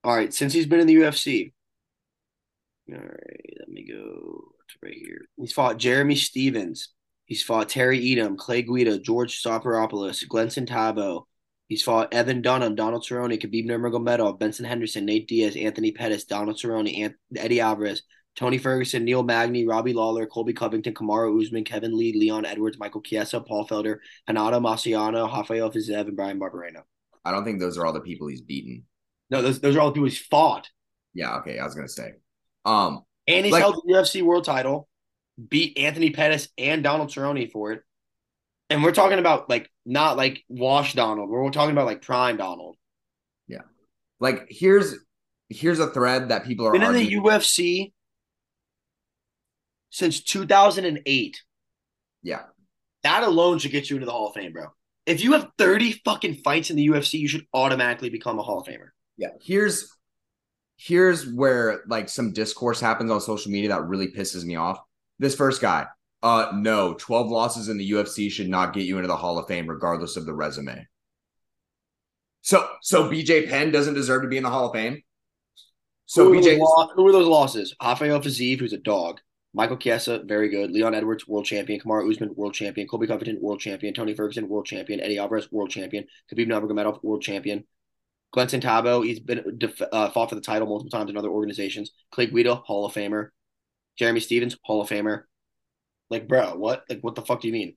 All 0.03 0.15
right, 0.15 0.33
since 0.33 0.53
he's 0.53 0.65
been 0.65 0.79
in 0.79 0.87
the 0.87 0.95
UFC. 0.95 1.51
All 2.89 2.97
right, 2.97 3.53
let 3.59 3.69
me 3.69 3.85
go 3.87 3.93
to 3.93 4.77
right 4.83 4.97
here. 4.97 5.21
He's 5.37 5.53
fought 5.53 5.77
Jeremy 5.77 6.15
Stephens. 6.15 6.89
He's 7.25 7.43
fought 7.43 7.69
Terry 7.69 7.99
Etim, 8.01 8.37
Clay 8.37 8.61
Guida, 8.61 8.99
George 8.99 9.41
Sotiropoulos, 9.41 10.27
Gleison 10.27 10.67
Tibau. 10.67 11.23
He's 11.69 11.83
fought 11.83 12.13
Evan 12.13 12.41
Dunham, 12.41 12.75
Donald 12.75 13.05
Cerrone, 13.07 13.41
Khabib 13.41 13.65
Nurmagomedov, 13.65 14.39
Benson 14.39 14.65
Henderson, 14.65 15.05
Nate 15.05 15.29
Diaz, 15.29 15.55
Anthony 15.55 15.93
Pettis, 15.93 16.25
Donald 16.25 16.57
Cerrone, 16.57 16.97
Ant- 16.99 17.15
Eddie 17.33 17.61
Alvarez, 17.61 18.03
Tony 18.35 18.57
Ferguson, 18.57 19.05
Neil 19.05 19.23
Magny, 19.23 19.65
Robbie 19.65 19.93
Lawler, 19.93 20.25
Colby 20.25 20.51
Covington, 20.51 20.93
Kamaru 20.93 21.41
Usman, 21.41 21.63
Kevin 21.63 21.97
Lee, 21.97 22.11
Leon 22.13 22.45
Edwards, 22.45 22.77
Michael 22.77 23.01
Chiesa, 23.01 23.39
Paul 23.39 23.65
Felder, 23.67 23.99
Renato 24.27 24.59
Moicano, 24.59 25.31
Rafael 25.31 25.71
Fiziev, 25.71 26.07
and 26.07 26.17
Bryan 26.17 26.39
Barberena. 26.39 26.83
I 27.23 27.31
don't 27.31 27.45
think 27.45 27.59
those 27.59 27.77
are 27.77 27.85
all 27.85 27.93
the 27.93 28.01
people 28.01 28.27
he's 28.27 28.41
beaten. 28.41 28.83
No, 29.29 29.41
those, 29.41 29.61
those 29.61 29.77
are 29.77 29.79
all 29.79 29.87
the 29.87 29.93
people 29.93 30.09
he's 30.09 30.19
fought. 30.19 30.69
Yeah, 31.13 31.37
okay, 31.37 31.59
I 31.59 31.63
was 31.63 31.75
gonna 31.75 31.87
say. 31.87 32.15
Um, 32.65 33.03
And 33.27 33.45
he's 33.45 33.51
Like- 33.53 33.61
held 33.61 33.75
the 33.85 33.93
UFC 33.93 34.21
world 34.21 34.43
title, 34.45 34.87
beat 35.49 35.77
Anthony 35.77 36.09
Pettis 36.11 36.49
and 36.57 36.83
Donald 36.83 37.09
Cerrone 37.09 37.51
for 37.51 37.71
it. 37.71 37.83
And 38.69 38.83
we're 38.83 38.91
talking 38.93 39.19
about 39.19 39.49
like 39.49 39.69
not 39.85 40.17
like 40.17 40.43
wash 40.49 40.93
Donald. 40.93 41.29
We're 41.29 41.49
talking 41.51 41.71
about 41.71 41.85
like 41.85 42.01
prime 42.01 42.37
Donald. 42.37 42.77
Yeah. 43.47 43.61
Like 44.19 44.47
here's 44.49 44.95
here's 45.49 45.79
a 45.79 45.87
thread 45.91 46.29
that 46.29 46.45
people 46.45 46.65
are 46.67 46.71
Been 46.71 46.83
in 46.83 46.93
the. 46.93 47.15
UFC 47.15 47.93
since 49.89 50.21
2008. 50.23 51.41
yeah, 52.23 52.43
That 53.03 53.23
alone 53.23 53.59
should 53.59 53.71
get 53.71 53.89
you 53.89 53.97
into 53.97 54.05
the 54.05 54.11
Hall 54.11 54.27
of 54.29 54.33
Fame, 54.33 54.53
bro. 54.53 54.67
If 55.05 55.21
you 55.23 55.33
have 55.33 55.49
30 55.57 55.93
fucking 56.05 56.35
fights 56.35 56.69
in 56.69 56.75
the 56.77 56.85
UFC, 56.87 57.19
you 57.19 57.27
should 57.27 57.45
automatically 57.53 58.09
become 58.09 58.39
a 58.39 58.43
Hall 58.43 58.59
of 58.61 58.67
Famer. 58.67 58.89
yeah. 59.17 59.29
Here's 59.41 59.91
here's 60.83 61.31
where 61.31 61.81
like 61.87 62.09
some 62.09 62.33
discourse 62.33 62.79
happens 62.79 63.11
on 63.11 63.21
social 63.21 63.51
media 63.51 63.69
that 63.69 63.83
really 63.83 64.07
pisses 64.07 64.43
me 64.43 64.55
off. 64.55 64.79
This 65.19 65.35
first 65.35 65.61
guy, 65.61 65.85
uh, 66.23 66.51
no, 66.55 66.95
12 66.95 67.29
losses 67.29 67.69
in 67.69 67.77
the 67.77 67.91
UFC 67.91 68.31
should 68.31 68.49
not 68.49 68.73
get 68.73 68.83
you 68.83 68.97
into 68.97 69.07
the 69.07 69.15
Hall 69.15 69.37
of 69.37 69.47
Fame, 69.47 69.67
regardless 69.67 70.17
of 70.17 70.25
the 70.25 70.33
resume. 70.33 70.87
So, 72.41 72.67
so 72.81 73.09
BJ 73.09 73.47
Penn 73.47 73.71
doesn't 73.71 73.93
deserve 73.93 74.23
to 74.23 74.27
be 74.27 74.37
in 74.37 74.43
the 74.43 74.49
Hall 74.49 74.67
of 74.67 74.73
Fame. 74.73 75.03
So 76.07 76.25
who, 76.25 76.39
BJ, 76.39 76.57
lo- 76.57 76.89
who 76.95 77.03
were 77.03 77.11
those 77.11 77.27
losses? 77.27 77.75
Rafael 77.81 78.19
Fiziev, 78.19 78.59
who's 78.59 78.73
a 78.73 78.77
dog. 78.77 79.19
Michael 79.53 79.77
Chiesa, 79.77 80.23
very 80.25 80.49
good. 80.49 80.71
Leon 80.71 80.95
Edwards, 80.95 81.27
world 81.27 81.45
champion. 81.45 81.79
Kamaru 81.79 82.09
Usman, 82.09 82.33
world 82.35 82.53
champion. 82.53 82.87
Colby 82.87 83.05
Covington, 83.05 83.37
world 83.39 83.59
champion. 83.59 83.93
Tony 83.93 84.15
Ferguson, 84.15 84.49
world 84.49 84.65
champion. 84.65 84.99
Eddie 84.99 85.19
Alvarez, 85.19 85.51
world 85.51 85.69
champion. 85.69 86.05
Khabib 86.33 86.47
Nurmagomedov, 86.47 87.03
world 87.03 87.21
champion. 87.21 87.65
Gleison 88.35 88.61
Tibau, 88.61 89.05
he's 89.05 89.19
been 89.19 89.57
def- 89.57 89.81
uh, 89.91 90.09
fought 90.09 90.29
for 90.29 90.35
the 90.35 90.41
title 90.41 90.67
multiple 90.67 90.89
times 90.89 91.09
in 91.09 91.17
other 91.17 91.29
organizations. 91.29 91.91
Clay 92.11 92.27
Guida, 92.27 92.55
Hall 92.55 92.85
of 92.85 92.93
Famer. 92.93 93.29
Jeremy 93.97 94.21
Stephens, 94.21 94.57
Hall 94.63 94.81
of 94.81 94.89
Famer. 94.89 95.23
Like, 96.09 96.27
bro, 96.27 96.55
what? 96.55 96.83
Like, 96.89 97.01
what 97.01 97.15
the 97.15 97.21
fuck 97.21 97.41
do 97.41 97.47
you 97.47 97.53
mean? 97.53 97.75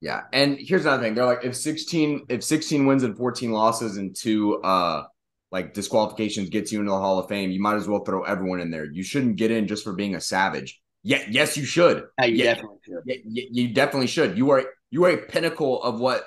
Yeah, 0.00 0.22
and 0.32 0.56
here's 0.58 0.86
another 0.86 1.02
thing. 1.02 1.14
They're 1.14 1.26
like 1.26 1.44
if 1.44 1.54
16 1.54 2.26
if 2.30 2.42
16 2.42 2.86
wins 2.86 3.02
and 3.02 3.14
14 3.16 3.52
losses 3.52 3.98
and 3.98 4.16
two 4.16 4.56
uh 4.62 5.04
like 5.52 5.74
disqualifications 5.74 6.48
gets 6.48 6.72
you 6.72 6.78
into 6.80 6.90
the 6.90 6.96
Hall 6.98 7.18
of 7.18 7.28
Fame, 7.28 7.50
you 7.50 7.60
might 7.60 7.74
as 7.74 7.86
well 7.86 8.02
throw 8.04 8.22
everyone 8.22 8.60
in 8.60 8.70
there. 8.70 8.86
You 8.90 9.02
shouldn't 9.02 9.36
get 9.36 9.50
in 9.50 9.66
just 9.66 9.84
for 9.84 9.92
being 9.92 10.14
a 10.14 10.20
savage. 10.20 10.80
Yeah, 11.02 11.22
yes, 11.28 11.56
you 11.58 11.64
should. 11.64 12.04
Yeah, 12.18 12.24
you 12.26 12.36
Yeah. 12.36 12.54
definitely 12.54 12.78
should. 12.86 13.02
Yeah, 13.04 13.44
you 13.50 13.74
definitely 13.74 14.06
should. 14.06 14.38
You 14.38 14.50
are 14.50 14.64
you 14.90 15.04
are 15.04 15.10
a 15.10 15.18
pinnacle 15.18 15.82
of 15.82 16.00
what 16.00 16.24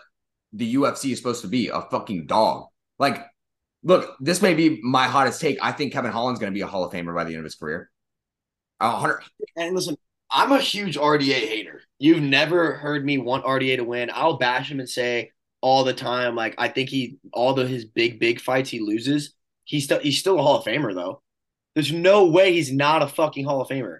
the 0.51 0.75
UFC 0.75 1.11
is 1.11 1.17
supposed 1.17 1.41
to 1.41 1.47
be, 1.47 1.69
a 1.69 1.81
fucking 1.81 2.27
dog. 2.27 2.67
Like, 2.99 3.25
look, 3.83 4.15
this 4.19 4.41
may 4.41 4.53
be 4.53 4.79
my 4.81 5.07
hottest 5.07 5.41
take. 5.41 5.57
I 5.61 5.71
think 5.71 5.93
Kevin 5.93 6.11
Holland's 6.11 6.39
going 6.39 6.51
to 6.51 6.55
be 6.55 6.61
a 6.61 6.67
Hall 6.67 6.83
of 6.83 6.93
Famer 6.93 7.13
by 7.13 7.23
the 7.23 7.31
end 7.31 7.39
of 7.39 7.45
his 7.45 7.55
career. 7.55 7.89
Hundred. 8.81 9.21
And 9.55 9.75
listen, 9.75 9.95
I'm 10.29 10.51
a 10.51 10.59
huge 10.59 10.97
RDA 10.97 11.47
hater. 11.47 11.81
You've 11.99 12.21
never 12.21 12.73
heard 12.73 13.05
me 13.05 13.17
want 13.17 13.45
RDA 13.45 13.77
to 13.77 13.83
win. 13.83 14.11
I'll 14.13 14.37
bash 14.37 14.69
him 14.69 14.79
and 14.79 14.89
say 14.89 15.31
all 15.61 15.85
the 15.85 15.93
time, 15.93 16.35
like 16.35 16.55
I 16.57 16.67
think 16.67 16.89
he 16.89 17.17
all 17.31 17.53
the 17.53 17.65
his 17.65 17.85
big 17.85 18.19
big 18.19 18.41
fights 18.41 18.69
he 18.69 18.79
loses, 18.79 19.33
he's 19.63 19.85
still 19.85 19.99
he's 19.99 20.19
still 20.19 20.37
a 20.37 20.41
Hall 20.41 20.57
of 20.57 20.65
Famer 20.65 20.93
though. 20.93 21.21
There's 21.75 21.93
no 21.93 22.25
way 22.27 22.51
he's 22.51 22.71
not 22.71 23.01
a 23.01 23.07
fucking 23.07 23.45
Hall 23.45 23.61
of 23.61 23.69
Famer. 23.69 23.99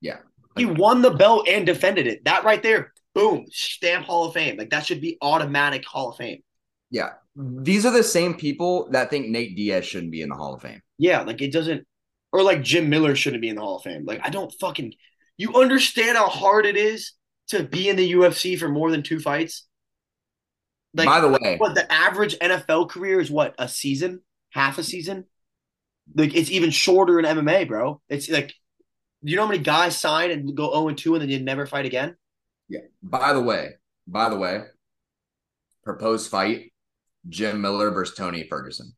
Yeah. 0.00 0.18
He 0.56 0.66
won 0.66 1.02
the 1.02 1.12
belt 1.12 1.48
and 1.48 1.64
defended 1.64 2.06
it. 2.06 2.24
That 2.24 2.44
right 2.44 2.62
there, 2.62 2.92
boom, 3.14 3.46
stamp 3.50 4.06
Hall 4.06 4.26
of 4.26 4.34
Fame. 4.34 4.56
Like 4.56 4.70
that 4.70 4.86
should 4.86 5.00
be 5.00 5.18
automatic 5.22 5.84
Hall 5.84 6.10
of 6.10 6.16
Fame. 6.16 6.42
Yeah, 6.90 7.10
Mm-hmm. 7.36 7.64
these 7.64 7.84
are 7.84 7.92
the 7.92 8.02
same 8.02 8.34
people 8.34 8.88
that 8.92 9.10
think 9.10 9.28
Nate 9.28 9.56
Diaz 9.56 9.84
shouldn't 9.84 10.12
be 10.12 10.22
in 10.22 10.30
the 10.30 10.34
Hall 10.34 10.54
of 10.54 10.62
Fame. 10.62 10.80
Yeah, 10.98 11.22
like 11.22 11.42
it 11.42 11.52
doesn't, 11.52 11.86
or 12.32 12.42
like 12.42 12.62
Jim 12.62 12.88
Miller 12.88 13.14
shouldn't 13.14 13.42
be 13.42 13.48
in 13.48 13.56
the 13.56 13.62
Hall 13.62 13.76
of 13.76 13.82
Fame. 13.82 14.04
Like 14.06 14.20
I 14.22 14.30
don't 14.30 14.52
fucking. 14.60 14.94
You 15.36 15.54
understand 15.54 16.16
how 16.16 16.28
hard 16.28 16.64
it 16.64 16.76
is 16.76 17.12
to 17.48 17.62
be 17.62 17.90
in 17.90 17.96
the 17.96 18.12
UFC 18.12 18.58
for 18.58 18.68
more 18.68 18.90
than 18.90 19.02
two 19.02 19.20
fights? 19.20 19.66
Like, 20.94 21.06
By 21.06 21.20
the 21.20 21.28
way, 21.28 21.56
what 21.58 21.74
the 21.74 21.90
average 21.92 22.38
NFL 22.38 22.88
career 22.88 23.20
is? 23.20 23.30
What 23.30 23.54
a 23.58 23.68
season, 23.68 24.22
half 24.50 24.78
a 24.78 24.82
season. 24.82 25.26
Like 26.14 26.34
it's 26.34 26.50
even 26.50 26.70
shorter 26.70 27.18
in 27.18 27.26
MMA, 27.26 27.68
bro. 27.68 28.00
It's 28.08 28.30
like, 28.30 28.54
you 29.20 29.36
know 29.36 29.42
how 29.42 29.48
many 29.48 29.62
guys 29.62 29.98
sign 29.98 30.30
and 30.30 30.56
go 30.56 30.72
zero 30.72 30.88
and 30.88 30.96
two 30.96 31.14
and 31.14 31.22
then 31.22 31.28
you 31.28 31.40
never 31.40 31.66
fight 31.66 31.84
again? 31.84 32.16
yeah. 32.68 32.80
By 33.02 33.34
the 33.34 33.42
way, 33.42 33.74
by 34.06 34.30
the 34.30 34.38
way, 34.38 34.62
proposed 35.84 36.30
fight: 36.30 36.72
Jim 37.28 37.60
Miller 37.60 37.90
versus 37.90 38.16
Tony 38.16 38.46
Ferguson. 38.48 38.92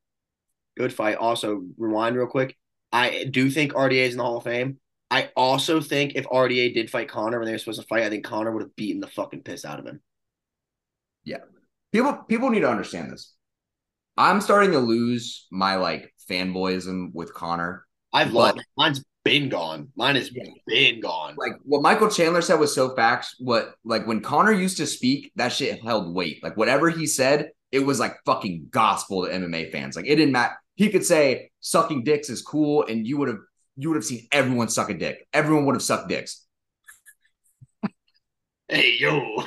Good 0.76 0.92
fight. 0.92 1.16
Also, 1.16 1.62
rewind 1.76 2.16
real 2.16 2.26
quick. 2.26 2.56
I 2.92 3.26
do 3.30 3.50
think 3.50 3.72
RDA 3.72 4.06
is 4.06 4.12
in 4.12 4.18
the 4.18 4.24
Hall 4.24 4.38
of 4.38 4.44
Fame. 4.44 4.78
I 5.10 5.30
also 5.36 5.80
think 5.80 6.12
if 6.14 6.26
RDA 6.26 6.74
did 6.74 6.90
fight 6.90 7.08
Conor 7.08 7.38
when 7.38 7.46
they 7.46 7.52
were 7.52 7.58
supposed 7.58 7.80
to 7.80 7.86
fight, 7.86 8.02
I 8.02 8.10
think 8.10 8.24
Conor 8.24 8.52
would 8.52 8.62
have 8.62 8.76
beaten 8.76 9.00
the 9.00 9.06
fucking 9.08 9.42
piss 9.42 9.64
out 9.64 9.78
of 9.78 9.86
him. 9.86 10.00
Yeah. 11.24 11.38
People 11.92 12.12
people 12.28 12.50
need 12.50 12.60
to 12.60 12.70
understand 12.70 13.10
this. 13.10 13.34
I'm 14.16 14.40
starting 14.40 14.72
to 14.72 14.78
lose 14.78 15.46
my 15.50 15.76
like 15.76 16.12
fanboyism 16.30 17.14
with 17.14 17.32
Conor. 17.32 17.86
I've 18.12 18.32
lost. 18.32 18.58
Mine's 18.76 19.02
been 19.24 19.48
gone. 19.48 19.88
Mine 19.96 20.16
has 20.16 20.30
Yeah. 20.32 20.44
been 20.66 21.00
gone. 21.00 21.34
Like 21.36 21.52
what 21.62 21.82
Michael 21.82 22.10
Chandler 22.10 22.42
said 22.42 22.58
was 22.60 22.74
so 22.74 22.94
facts. 22.94 23.34
What 23.38 23.74
like 23.84 24.06
when 24.06 24.20
Conor 24.20 24.52
used 24.52 24.76
to 24.78 24.86
speak, 24.86 25.32
that 25.36 25.52
shit 25.52 25.82
held 25.82 26.14
weight. 26.14 26.42
Like 26.42 26.56
whatever 26.56 26.90
he 26.90 27.06
said, 27.06 27.50
it 27.72 27.80
was 27.80 28.00
like 28.00 28.16
fucking 28.24 28.68
gospel 28.70 29.24
to 29.24 29.32
MMA 29.32 29.70
fans. 29.70 29.96
Like 29.96 30.06
it 30.06 30.16
didn't 30.16 30.32
matter. 30.32 30.54
He 30.74 30.90
could 30.90 31.04
say 31.04 31.50
sucking 31.60 32.04
dicks 32.04 32.30
is 32.30 32.42
cool, 32.42 32.84
and 32.86 33.06
you 33.06 33.18
would 33.18 33.28
have 33.28 33.38
you 33.76 33.88
would 33.88 33.96
have 33.96 34.04
seen 34.04 34.26
everyone 34.32 34.68
suck 34.68 34.90
a 34.90 34.94
dick. 34.94 35.26
Everyone 35.32 35.66
would 35.66 35.74
have 35.74 35.82
sucked 35.82 36.08
dicks. 36.08 36.44
Hey 38.68 38.96
yo, 38.98 39.44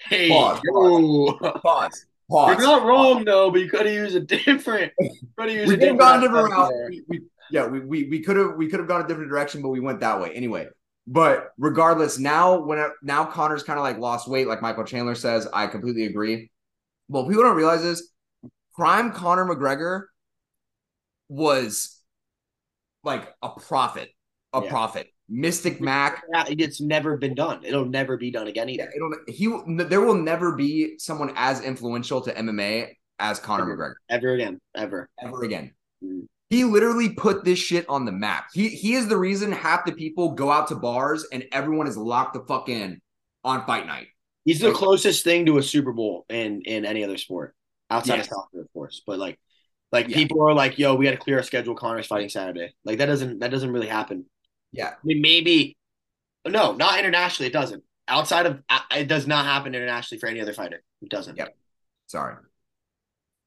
hey 0.00 0.28
Pause, 0.28 0.60
yo. 0.64 1.32
Pause. 1.62 2.06
Pause. 2.28 2.58
You're 2.58 2.66
not 2.66 2.84
wrong 2.84 3.24
though, 3.24 3.50
but 3.50 3.60
you 3.60 3.70
could 3.70 3.86
have 3.86 3.94
used 3.94 4.16
a 4.16 4.20
different. 4.20 4.92
Could 4.98 5.48
have 5.48 5.50
used 5.50 5.68
we 5.78 5.84
a 5.84 5.88
have 5.88 5.98
gone 5.98 6.18
a 6.18 6.20
different 6.22 6.48
different 6.48 6.52
route. 6.52 6.72
We, 6.90 7.02
we, 7.08 7.20
yeah, 7.50 7.66
we 7.66 7.80
we 7.80 8.08
we 8.08 8.20
could 8.20 8.36
have 8.36 8.56
we 8.56 8.68
could 8.68 8.80
have 8.80 8.88
gone 8.88 9.04
a 9.04 9.06
different 9.06 9.30
direction, 9.30 9.62
but 9.62 9.68
we 9.68 9.80
went 9.80 10.00
that 10.00 10.20
way 10.20 10.32
anyway. 10.32 10.66
But 11.06 11.50
regardless, 11.56 12.18
now 12.18 12.58
when 12.58 12.78
it, 12.78 12.90
now 13.02 13.24
Conor's 13.24 13.62
kind 13.62 13.78
of 13.78 13.84
like 13.84 13.98
lost 13.98 14.28
weight, 14.28 14.48
like 14.48 14.60
Michael 14.60 14.84
Chandler 14.84 15.14
says, 15.14 15.46
I 15.52 15.68
completely 15.68 16.06
agree. 16.06 16.50
What 17.08 17.28
people 17.28 17.42
don't 17.44 17.56
realize 17.56 17.82
this. 17.82 18.10
prime 18.74 19.12
Conor 19.12 19.46
McGregor 19.46 20.04
was 21.28 22.00
like 23.04 23.32
a 23.42 23.48
prophet, 23.50 24.10
a 24.52 24.62
Yeah. 24.62 24.70
prophet. 24.70 25.08
Mystic 25.28 25.80
Mac. 25.80 26.22
It's 26.48 26.80
never 26.80 27.16
been 27.16 27.34
done. 27.34 27.64
It'll 27.64 27.84
never 27.84 28.16
be 28.16 28.30
done 28.30 28.46
again 28.46 28.68
Yeah, 28.68 28.84
either. 28.84 28.92
it'll, 28.94 29.12
he 29.26 29.84
there 29.84 30.00
will 30.00 30.14
never 30.14 30.52
be 30.52 30.98
someone 30.98 31.32
as 31.36 31.60
influential 31.62 32.20
to 32.20 32.32
MMA 32.32 32.94
as 33.18 33.40
Conor 33.40 33.64
McGregor. 33.66 33.94
Ever 34.08 34.34
again. 34.34 34.60
Ever. 34.74 35.08
ever 35.20 35.42
again. 35.42 35.72
Mm. 36.04 36.26
He 36.50 36.62
literally 36.62 37.08
put 37.08 37.44
this 37.44 37.58
shit 37.58 37.88
on 37.88 38.04
the 38.04 38.12
map. 38.12 38.46
He 38.54 38.68
he 38.68 38.94
is 38.94 39.08
the 39.08 39.16
reason 39.16 39.50
half 39.50 39.84
the 39.84 39.92
people 39.92 40.32
go 40.32 40.50
out 40.52 40.68
to 40.68 40.76
bars 40.76 41.26
and 41.32 41.44
everyone 41.50 41.88
is 41.88 41.96
locked 41.96 42.34
the 42.34 42.44
fuck 42.46 42.68
in 42.68 43.00
on 43.42 43.66
fight 43.66 43.86
night. 43.86 44.06
He's 44.46 44.60
the 44.60 44.72
closest 44.72 45.24
thing 45.24 45.46
to 45.46 45.58
a 45.58 45.62
Super 45.62 45.92
Bowl 45.92 46.24
in 46.30 46.62
in 46.62 46.86
any 46.86 47.04
other 47.04 47.18
sport 47.18 47.54
outside 47.90 48.16
Yes. 48.16 48.28
of 48.28 48.30
soccer, 48.30 48.62
of 48.62 48.72
course. 48.72 49.02
But 49.06 49.18
like 49.18 49.38
Like 49.92 50.08
Yeah. 50.08 50.16
people 50.16 50.42
are 50.42 50.54
like, 50.54 50.78
"Yo, 50.78 50.96
we 50.96 51.04
got 51.06 51.12
to 51.12 51.16
clear 51.18 51.38
our 51.38 51.44
schedule. 51.44 51.74
Conor's 51.76 52.08
fighting 52.08 52.28
Saturday." 52.30 52.74
Like 52.84 52.98
that 52.98 53.06
doesn't 53.06 53.40
that 53.40 53.50
doesn't 53.52 53.72
really 53.72 53.88
happen. 53.88 54.26
Yeah. 54.72 54.90
I 54.90 54.96
mean, 55.04 55.20
maybe 55.22 55.76
no, 56.46 56.74
not 56.74 56.98
internationally. 57.00 57.48
It 57.48 57.52
doesn't. 57.52 57.84
Outside 58.08 58.46
of 58.46 58.62
it 58.92 59.08
does 59.08 59.26
not 59.26 59.44
happen 59.46 59.74
internationally 59.74 60.20
for 60.20 60.28
any 60.28 60.40
other 60.40 60.54
fighter. 60.54 60.82
It 61.02 61.10
doesn't. 61.10 61.36
Yep. 61.36 61.56
Sorry. 62.08 62.36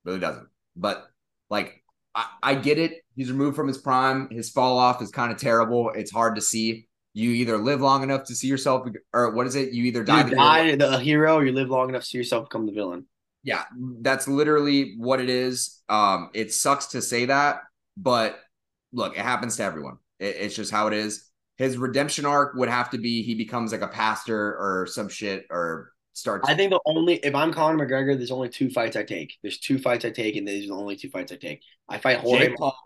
Really 0.05 0.19
doesn't. 0.19 0.47
But 0.75 1.09
like 1.49 1.83
I, 2.15 2.27
I 2.43 2.55
get 2.55 2.77
it. 2.79 3.03
He's 3.15 3.31
removed 3.31 3.55
from 3.55 3.67
his 3.69 3.77
prime. 3.77 4.29
His 4.29 4.49
fall 4.49 4.77
off 4.77 5.01
is 5.01 5.11
kind 5.11 5.31
of 5.31 5.37
terrible. 5.37 5.91
It's 5.91 6.11
hard 6.11 6.35
to 6.35 6.41
see. 6.41 6.88
You 7.14 7.32
either 7.32 7.57
live 7.57 7.82
long 7.82 8.03
enough 8.03 8.26
to 8.26 8.36
see 8.36 8.47
yourself 8.47 8.88
or 9.14 9.32
what 9.32 9.47
is 9.47 9.55
it? 9.55 9.74
You 9.74 9.86
either 9.86 10.03
die, 10.03 10.28
You 10.28 10.36
die 10.36 10.76
the 10.76 10.99
hero, 10.99 11.38
or 11.38 11.45
you 11.45 11.51
live 11.51 11.70
long 11.70 11.89
enough 11.89 12.03
to 12.03 12.07
see 12.07 12.18
yourself 12.18 12.49
become 12.49 12.66
the 12.66 12.72
villain. 12.72 13.05
Yeah, 13.43 13.64
that's 14.01 14.28
literally 14.28 14.95
what 14.97 15.20
it 15.20 15.30
is. 15.30 15.82
Um, 15.89 16.30
it 16.34 16.53
sucks 16.53 16.88
to 16.88 17.01
say 17.01 17.26
that, 17.26 17.62
but 17.97 18.39
look, 18.91 19.18
it 19.18 19.22
happens 19.22 19.57
to 19.57 19.64
everyone. 19.64 19.97
It, 20.20 20.36
it's 20.39 20.55
just 20.55 20.72
how 20.72 20.88
it 20.88 20.93
is. 20.93 21.26
His 21.57 21.78
redemption 21.78 22.26
arc 22.26 22.55
would 22.55 22.70
have 22.70 22.89
to 22.91 22.97
be 22.97 23.22
he 23.22 23.36
becomes 23.36 23.72
like 23.72 23.82
a 23.82 23.88
pastor 23.88 24.38
or 24.38 24.88
some 24.89 25.10
shit 25.10 25.45
or 25.49 25.91
starts. 26.14 26.47
I 26.47 26.55
think 26.55 26.72
the 26.72 26.80
only 26.86 27.16
if 27.16 27.34
I'm 27.36 27.51
Conor 27.51 27.86
McGregor, 27.86 28.18
there's 28.18 28.32
only 28.32 28.49
two 28.49 28.70
fights 28.70 28.95
I 28.95 29.03
take. 29.03 29.38
There's 29.41 29.57
two 29.57 29.80
fights 29.80 30.05
I 30.05 30.12
take, 30.12 30.36
and 30.36 30.47
these 30.47 30.66
are 30.66 30.68
the 30.70 30.80
only 30.80 30.95
two 30.95 31.10
fights 31.10 31.32
I 31.32 31.36
take. 31.36 31.62
I 31.88 31.97
fight 31.97 32.20
Jorge. 32.20 32.47
Jake 32.47 32.57
Paul, 32.57 32.78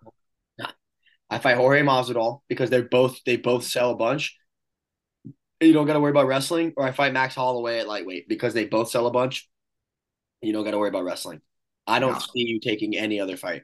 I 1.33 1.39
fight 1.39 1.57
Jorge 1.57 1.81
Masvidal 1.81 2.41
because 2.47 2.69
they're 2.69 2.83
both 2.83 3.19
they 3.25 3.37
both 3.37 3.63
sell 3.63 3.91
a 3.91 3.95
bunch. 3.95 4.37
You 5.59 5.71
don't 5.73 5.87
got 5.87 5.93
to 5.93 5.99
worry 6.01 6.11
about 6.11 6.27
wrestling, 6.27 6.73
or 6.75 6.83
I 6.85 6.91
fight 6.91 7.13
Max 7.13 7.35
Holloway 7.35 7.79
at 7.79 7.87
lightweight 7.87 8.27
because 8.27 8.53
they 8.53 8.65
both 8.65 8.89
sell 8.89 9.07
a 9.07 9.11
bunch. 9.11 9.49
You 10.41 10.51
don't 10.51 10.65
got 10.65 10.71
to 10.71 10.77
worry 10.79 10.89
about 10.89 11.05
wrestling. 11.05 11.41
I 11.87 11.99
don't 11.99 12.13
No. 12.13 12.19
see 12.19 12.41
you 12.47 12.59
taking 12.59 12.97
any 12.97 13.19
other 13.19 13.37
fight. 13.37 13.63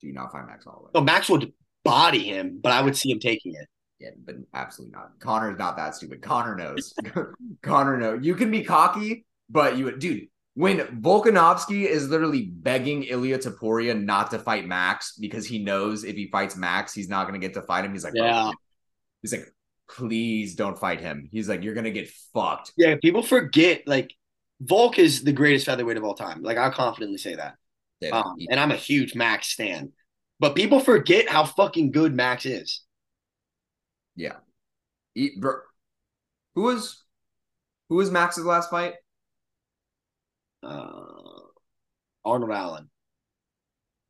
do 0.00 0.06
you 0.06 0.12
not 0.12 0.30
find 0.30 0.46
Max 0.46 0.64
Holloway? 0.64 0.90
No, 0.94 1.00
Max 1.00 1.28
would 1.28 1.52
body 1.84 2.22
him, 2.22 2.60
but 2.62 2.70
I 2.72 2.82
would 2.82 2.96
see 2.96 3.10
him 3.10 3.18
taking 3.18 3.54
it. 3.54 3.66
Yeah, 3.98 4.10
but 4.24 4.36
absolutely 4.54 4.92
not. 4.96 5.18
Conor's 5.18 5.58
not 5.58 5.76
that 5.76 5.94
stupid. 5.96 6.22
Conor 6.22 6.54
knows. 6.54 6.94
Conor 7.62 7.96
knows. 7.96 8.24
You 8.24 8.34
can 8.36 8.50
be 8.50 8.62
cocky, 8.62 9.24
but 9.50 9.76
you, 9.76 9.90
dude. 9.96 10.28
When 10.58 10.78
Volkanovski 11.00 11.84
is 11.86 12.08
literally 12.08 12.46
begging 12.46 13.04
Ilia 13.04 13.38
Topuria 13.38 13.94
not 13.94 14.32
to 14.32 14.40
fight 14.40 14.66
Max 14.66 15.12
because 15.16 15.46
he 15.46 15.60
knows 15.62 16.02
if 16.02 16.16
he 16.16 16.28
fights 16.32 16.56
Max, 16.56 16.92
he's 16.92 17.08
not 17.08 17.28
going 17.28 17.40
to 17.40 17.46
get 17.46 17.54
to 17.54 17.62
fight 17.62 17.84
him. 17.84 17.92
He's 17.92 18.02
like, 18.02 18.14
bro, 18.14 18.26
Yeah. 18.26 18.50
he's 19.22 19.32
like, 19.32 19.46
please 19.88 20.56
don't 20.56 20.76
fight 20.76 21.00
him. 21.00 21.28
He's 21.30 21.48
like, 21.48 21.62
you're 21.62 21.74
going 21.74 21.84
to 21.84 21.92
get 21.92 22.10
fucked. 22.34 22.72
Yeah, 22.76 22.96
people 23.00 23.22
forget 23.22 23.86
like 23.86 24.12
Volk 24.60 24.98
is 24.98 25.22
the 25.22 25.30
greatest 25.30 25.64
featherweight 25.66 25.96
of 25.96 26.02
all 26.02 26.14
time. 26.14 26.42
Like 26.42 26.56
I'll 26.58 26.72
confidently 26.72 27.18
say 27.18 27.36
that. 27.36 27.54
Dude, 28.00 28.12
Um, 28.12 28.34
and 28.50 28.58
I'm 28.58 28.72
a 28.72 28.76
huge 28.76 29.14
Max 29.14 29.46
stan. 29.46 29.92
But 30.40 30.56
people 30.56 30.80
forget 30.80 31.28
how 31.28 31.44
fucking 31.44 31.92
good 31.92 32.12
Max 32.16 32.44
is. 32.46 32.82
Yeah. 34.16 34.38
he- 35.14 35.36
bro, 35.38 35.52
who 36.56 36.62
was 36.62 37.04
who 37.88 37.94
was 37.94 38.10
Max's 38.10 38.44
last 38.44 38.70
fight? 38.70 38.94
Uh, 40.62 40.92
Arnold 42.24 42.50
Allen. 42.52 42.90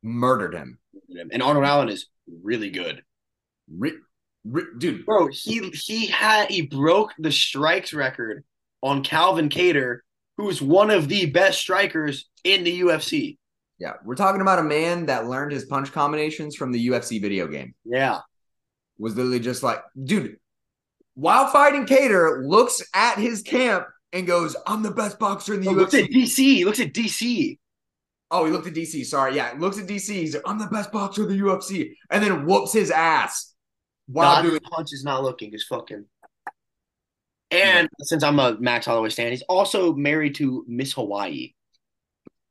Murdered 0.01 0.53
him. 0.55 0.79
And 1.31 1.43
Arnold 1.43 1.65
Allen 1.65 1.89
is 1.89 2.07
really 2.43 2.69
good. 2.69 3.03
Ri- 3.71 3.97
ri- 4.45 4.63
dude, 4.77 5.05
Bro, 5.05 5.27
he 5.31 5.69
he 5.73 6.07
had 6.07 6.49
he 6.49 6.63
broke 6.63 7.11
the 7.19 7.31
strikes 7.31 7.93
record 7.93 8.43
on 8.81 9.03
Calvin 9.03 9.49
Kattar, 9.49 9.99
who's 10.37 10.61
one 10.61 10.89
of 10.89 11.07
the 11.07 11.25
best 11.27 11.59
strikers 11.59 12.29
in 12.43 12.63
the 12.63 12.79
UFC. 12.81 13.37
yeah, 13.79 13.93
we're 14.05 14.15
talking 14.15 14.41
about 14.41 14.59
a 14.59 14.63
man 14.63 15.05
that 15.07 15.27
learned 15.27 15.51
his 15.51 15.65
punch 15.65 15.91
combinations 15.91 16.55
from 16.55 16.71
the 16.71 16.87
UFC 16.87 17.21
video 17.21 17.47
game. 17.47 17.75
Yeah. 17.85 18.19
was 18.97 19.15
literally 19.15 19.39
just 19.41 19.61
like, 19.63 19.81
dude, 20.01 20.37
while 21.15 21.47
fighting 21.47 21.85
Kattar, 21.85 22.41
looks 22.47 22.81
at 22.95 23.17
his 23.17 23.41
camp 23.41 23.85
and 24.13 24.25
goes, 24.27 24.55
I'm 24.67 24.81
the 24.83 24.91
best 24.91 25.19
boxer 25.19 25.53
in 25.53 25.61
the 25.61 25.69
Oh, 25.69 25.73
looks 25.73 25.93
at 25.93 26.09
DC. 26.09 26.35
He 26.37 26.65
looks 26.65 26.79
at 26.79 26.93
DC. 26.93 27.57
Oh, 28.31 28.45
he 28.45 28.51
looked 28.51 28.67
at 28.67 28.73
DC. 28.73 29.05
Sorry. 29.05 29.35
Yeah. 29.35 29.53
Looks 29.57 29.79
at 29.79 29.87
DC. 29.87 30.09
He's 30.09 30.33
like, 30.35 30.43
I'm 30.45 30.59
the 30.59 30.67
best 30.67 30.91
boxer 30.91 31.23
in 31.23 31.29
the 31.29 31.43
UFC. 31.43 31.93
And 32.11 32.23
then 32.23 32.45
whoops 32.45 32.73
his 32.73 32.91
ass 32.91 33.53
while 34.07 34.41
doing 34.43 34.59
punch 34.71 34.89
is 34.93 35.03
not 35.03 35.23
looking, 35.23 35.51
just 35.51 35.67
fucking. 35.67 36.05
And 37.51 37.89
since 38.01 38.23
I'm 38.23 38.39
a 38.39 38.57
Max 38.59 38.85
Holloway 38.85 39.09
stan, 39.09 39.31
he's 39.31 39.41
also 39.43 39.93
married 39.93 40.35
to 40.35 40.63
Miss 40.67 40.93
Hawaii. 40.93 41.53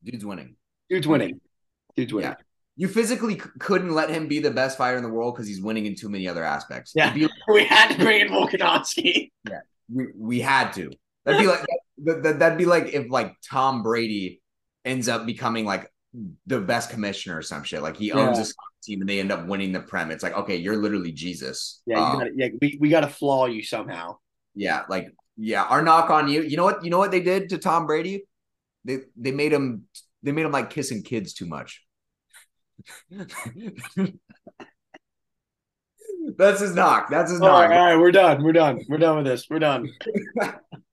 dude's 0.02 0.24
winning. 0.24 0.56
Dude's 0.90 1.06
winning. 1.06 1.40
Dude's 1.96 2.12
winning. 2.12 2.30
Yeah. 2.30 2.36
You 2.76 2.88
physically 2.88 3.38
c- 3.38 3.46
couldn't 3.60 3.92
let 3.92 4.10
him 4.10 4.26
be 4.28 4.38
the 4.40 4.50
best 4.50 4.78
fighter 4.78 4.96
in 4.96 5.02
the 5.02 5.08
world 5.08 5.34
because 5.34 5.46
he's 5.46 5.60
winning 5.60 5.86
in 5.86 5.94
too 5.94 6.08
many 6.08 6.26
other 6.28 6.42
aspects. 6.44 6.92
Yeah. 6.94 7.12
Be- 7.12 7.28
We 7.52 7.64
had 7.64 7.92
to 7.92 7.98
bring 7.98 8.20
in 8.20 8.28
Volkanovski. 8.28 9.30
Yeah, 9.48 9.60
we, 9.92 10.06
we 10.16 10.40
had 10.40 10.72
to. 10.74 10.90
That'd 11.28 11.40
be 11.40 11.46
like 11.52 11.64
that, 12.04 12.22
that, 12.22 12.38
that'd 12.38 12.58
be 12.58 12.64
like 12.64 12.94
if 12.94 13.10
like 13.10 13.34
Tom 13.48 13.82
Brady 13.82 14.40
ends 14.84 15.08
up 15.08 15.26
becoming 15.26 15.64
like 15.64 15.90
the 16.46 16.60
best 16.60 16.90
commissioner 16.90 17.36
or 17.38 17.42
some 17.42 17.62
shit. 17.64 17.82
Like 17.82 17.96
he 17.96 18.12
owns 18.12 18.38
Yeah. 18.38 18.44
a 18.44 18.82
team 18.82 19.00
and 19.02 19.08
they 19.08 19.20
end 19.20 19.30
up 19.32 19.46
winning 19.46 19.72
the 19.72 19.80
prem. 19.80 20.10
It's 20.10 20.22
like 20.22 20.34
okay, 20.36 20.56
you're 20.56 20.76
literally 20.76 21.12
Jesus. 21.12 21.82
Yeah, 21.86 21.98
you 21.98 22.02
Um, 22.04 22.18
gotta, 22.18 22.30
yeah, 22.34 22.48
we, 22.60 22.78
we 22.80 22.88
got 22.88 23.00
to 23.00 23.08
flaw 23.08 23.46
you 23.46 23.62
somehow. 23.62 24.16
yeah, 24.54 24.84
like 24.88 25.08
yeah. 25.36 25.64
Our 25.64 25.82
knock 25.82 26.10
on 26.10 26.28
you. 26.28 26.42
You 26.42 26.56
know 26.56 26.64
what? 26.64 26.82
You 26.84 26.90
know 26.90 26.98
what 26.98 27.10
they 27.10 27.20
did 27.20 27.50
to 27.50 27.58
Tom 27.58 27.86
Brady? 27.86 28.24
They 28.84 28.98
they 29.16 29.32
made 29.32 29.52
him 29.52 29.84
they 30.22 30.32
made 30.32 30.46
him 30.46 30.52
like 30.52 30.70
kissing 30.70 31.02
kids 31.02 31.34
too 31.34 31.46
much. 31.46 31.84
That's 36.36 36.60
his 36.60 36.74
knock. 36.74 37.08
That's 37.10 37.30
his 37.30 37.40
All 37.40 37.48
right, 37.48 37.68
knock. 37.68 37.78
all 37.78 37.86
right, 37.86 37.96
we're 37.98 38.12
done. 38.12 38.42
We're 38.42 38.52
done. 38.52 38.80
We're 38.88 38.98
done 38.98 39.16
with 39.16 39.26
this. 39.26 39.46
We're 39.48 39.58
done. 39.58 39.88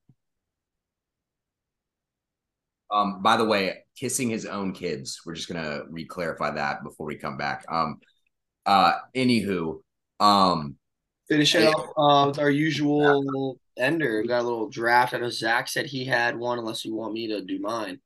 Um, 2.92 3.22
by 3.22 3.38
the 3.38 3.46
way, 3.46 3.84
kissing 3.98 4.30
his 4.30 4.46
own 4.46 4.74
kids. 4.74 5.22
We're 5.26 5.36
just 5.36 5.48
gonna 5.48 5.82
re-clarify 5.90 6.52
that 6.52 6.84
before 6.84 7.08
we 7.08 7.16
come 7.16 7.38
back. 7.38 7.66
Um, 7.70 8.00
uh, 8.66 8.94
anywho, 9.16 9.82
um, 10.20 10.76
Finish 11.28 11.56
it 11.56 11.68
off 11.74 11.90
uh, 11.98 12.28
with 12.30 12.40
our 12.40 12.52
usual 12.52 13.58
ender. 13.78 14.22
We 14.22 14.28
got 14.28 14.42
a 14.42 14.44
little 14.44 14.70
draft. 14.70 15.14
I 15.16 15.18
know 15.18 15.30
Zach 15.32 15.68
said 15.68 15.88
he 15.88 16.06
had 16.06 16.38
one, 16.38 16.60
unless 16.60 16.86
you 16.86 16.94
want 16.94 17.14
me 17.14 17.28
to 17.30 17.42
do 17.42 17.60
mine. 17.60 18.00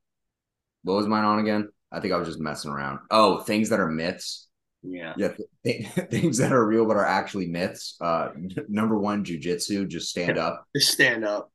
what 0.84 0.94
was 0.94 1.06
mine 1.06 1.24
on 1.24 1.38
again? 1.38 1.68
I 1.92 2.00
think 2.00 2.14
I 2.14 2.16
was 2.16 2.28
just 2.28 2.40
messing 2.40 2.70
around. 2.70 3.00
Oh, 3.10 3.40
things 3.40 3.68
that 3.68 3.80
are 3.80 3.90
myths. 3.90 4.48
Yeah. 4.82 5.12
Yeah, 5.18 5.32
th- 5.64 5.86
things 6.10 6.38
that 6.38 6.52
are 6.52 6.64
real 6.66 6.86
but 6.86 6.96
are 6.96 7.04
actually 7.04 7.48
myths. 7.48 7.96
Uh, 8.00 8.30
n- 8.34 8.50
number 8.68 8.96
one, 8.98 9.22
jujitsu. 9.24 9.86
Just 9.86 10.08
stand 10.08 10.38
up. 10.46 10.64
Just 10.74 10.90
stand 10.92 11.24
up. 11.24 11.52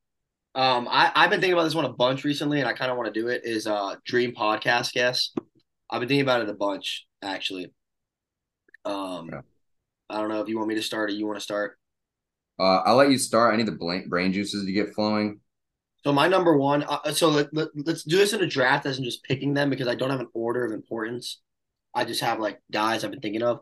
Um, 0.55 0.87
I, 0.89 1.11
I've 1.13 1.29
been 1.29 1.41
thinking 1.41 1.53
about 1.53 1.65
this 1.65 1.75
one 1.75 1.85
a 1.85 1.89
bunch 1.93 2.23
recently, 2.23 2.59
and 2.59 2.67
I 2.67 2.73
kind 2.73 2.89
of 2.89 2.97
want 2.97 3.13
to 3.13 3.19
do 3.19 3.27
it. 3.27 3.41
Is 3.43 3.67
uh 3.67 3.95
dream 4.05 4.33
podcast 4.33 4.93
guest. 4.93 5.37
I've 5.89 5.99
been 5.99 6.07
thinking 6.07 6.23
about 6.23 6.41
it 6.41 6.49
a 6.49 6.53
bunch 6.53 7.05
actually. 7.21 7.71
Um, 8.85 9.29
Okay. 9.33 9.37
I 10.09 10.19
don't 10.19 10.29
know 10.29 10.41
if 10.41 10.47
you 10.47 10.57
want 10.57 10.69
me 10.69 10.75
to 10.75 10.83
start 10.83 11.09
or 11.09 11.13
you 11.13 11.25
want 11.25 11.37
to 11.37 11.43
start. 11.43 11.77
Uh, 12.59 12.81
I'll 12.85 12.95
let 12.95 13.09
you 13.09 13.17
start. 13.17 13.53
I 13.53 13.57
need 13.57 13.67
the 13.67 14.03
brain 14.07 14.31
juices 14.31 14.65
to 14.65 14.71
get 14.71 14.93
flowing. 14.93 15.39
So 16.03 16.13
my 16.13 16.27
number 16.27 16.55
one. 16.55 16.83
Uh, 16.83 17.11
so 17.11 17.29
let, 17.29 17.53
let, 17.53 17.69
let's 17.75 18.03
do 18.03 18.17
this 18.17 18.33
in 18.33 18.41
a 18.41 18.47
draft 18.47 18.85
as 18.85 18.99
in 18.99 19.03
just 19.03 19.23
picking 19.23 19.53
them 19.53 19.69
because 19.69 19.87
I 19.87 19.95
don't 19.95 20.11
have 20.11 20.19
an 20.19 20.29
order 20.33 20.63
of 20.63 20.71
importance. 20.71 21.41
I 21.93 22.05
just 22.05 22.21
have 22.21 22.39
like 22.39 22.61
guys 22.71 23.03
I've 23.03 23.11
been 23.11 23.21
thinking 23.21 23.41
of. 23.41 23.61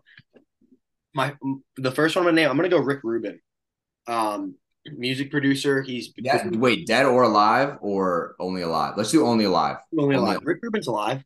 My 1.15 1.35
the 1.77 1.91
first 1.91 2.15
one 2.15 2.23
I'm 2.23 2.27
gonna 2.27 2.41
name. 2.41 2.49
I'm 2.49 2.57
gonna 2.57 2.69
go 2.69 2.79
Rick 2.79 3.01
Rubin, 3.03 3.39
um, 4.07 4.55
music 4.85 5.31
producer. 5.31 5.81
He's 5.81 6.11
Yeah. 6.17 6.47
Wait, 6.49 6.85
dead 6.85 7.05
or 7.05 7.23
alive 7.23 7.77
or 7.81 8.35
only 8.39 8.61
alive? 8.61 8.95
Let's 8.97 9.11
do 9.11 9.25
only 9.25 9.45
alive. 9.45 9.77
only 9.97 10.15
only- 10.15 10.31
alive. 10.31 10.39
Rick 10.43 10.59
Rubin's 10.61 10.87
alive. 10.87 11.23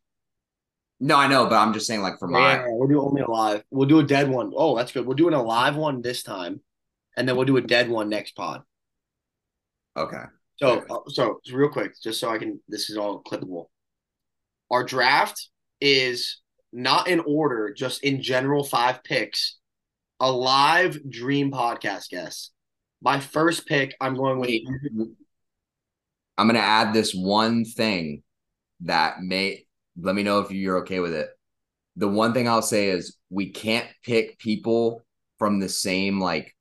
No, 1.00 1.16
I 1.16 1.28
know, 1.28 1.44
but 1.46 1.54
I'm 1.56 1.72
just 1.72 1.86
saying, 1.86 2.02
like 2.02 2.18
for 2.18 2.28
Yeah, 2.30 2.38
my. 2.38 2.64
we'll 2.68 2.88
do 2.88 3.00
only 3.00 3.22
alive. 3.22 3.62
We'll 3.70 3.88
do 3.88 4.00
a 4.00 4.04
dead 4.04 4.28
one. 4.28 4.52
Oh, 4.56 4.76
that's 4.76 4.90
good. 4.90 5.06
We'll 5.06 5.16
do 5.16 5.28
an 5.28 5.34
alive 5.34 5.76
one 5.76 6.02
this 6.02 6.22
time, 6.24 6.60
and 7.16 7.28
then 7.28 7.36
we'll 7.36 7.44
do 7.46 7.56
a 7.56 7.60
dead 7.62 7.88
one 7.88 8.08
next 8.08 8.32
pod. 8.34 8.62
Okay. 9.96 10.24
So, 10.56 10.80
uh, 10.90 10.98
so 11.08 11.38
so 11.44 11.54
real 11.56 11.68
quick, 11.68 11.92
just 12.02 12.18
so 12.18 12.30
I 12.30 12.38
can, 12.38 12.60
this 12.68 12.90
is 12.90 12.96
all 12.96 13.22
clippable. 13.22 13.66
Our 14.72 14.82
draft 14.82 15.48
is 15.80 16.40
not 16.72 17.06
in 17.06 17.20
order, 17.20 17.72
just 17.72 18.02
in 18.02 18.20
general, 18.20 18.64
five 18.64 19.04
picks. 19.04 19.56
A 20.20 20.30
live 20.32 20.98
dream 21.08 21.52
podcast 21.52 22.08
guest. 22.08 22.52
My 23.00 23.20
first 23.20 23.66
pick, 23.66 23.94
I'm 24.00 24.14
going 24.16 24.38
with. 24.40 24.50
I'm 26.36 26.46
gonna 26.46 26.58
add 26.58 26.92
this 26.92 27.14
one 27.14 27.64
thing 27.64 28.22
that 28.80 29.20
may 29.20 29.66
let 30.00 30.14
me 30.14 30.22
know 30.22 30.40
if 30.40 30.50
you're 30.50 30.78
okay 30.78 31.00
with 31.00 31.12
it. 31.12 31.28
The 31.96 32.08
one 32.08 32.32
thing 32.32 32.48
I'll 32.48 32.62
say 32.62 32.88
is 32.90 33.16
we 33.30 33.50
can't 33.50 33.86
pick 34.04 34.38
people 34.38 35.04
from 35.38 35.58
the 35.58 35.68
same 35.68 36.20
like 36.20 36.54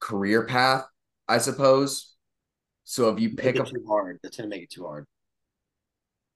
career 0.00 0.44
path, 0.46 0.84
I 1.28 1.38
suppose. 1.38 2.14
So 2.84 3.08
if 3.10 3.20
you 3.20 3.30
Make 3.30 3.38
pick 3.38 3.56
a 3.58 3.64
too 3.64 3.84
hard. 3.88 4.18
That's 4.22 4.36
gonna 4.36 4.48
make 4.48 4.62
it 4.62 4.70
too 4.70 4.84
hard. 4.84 5.06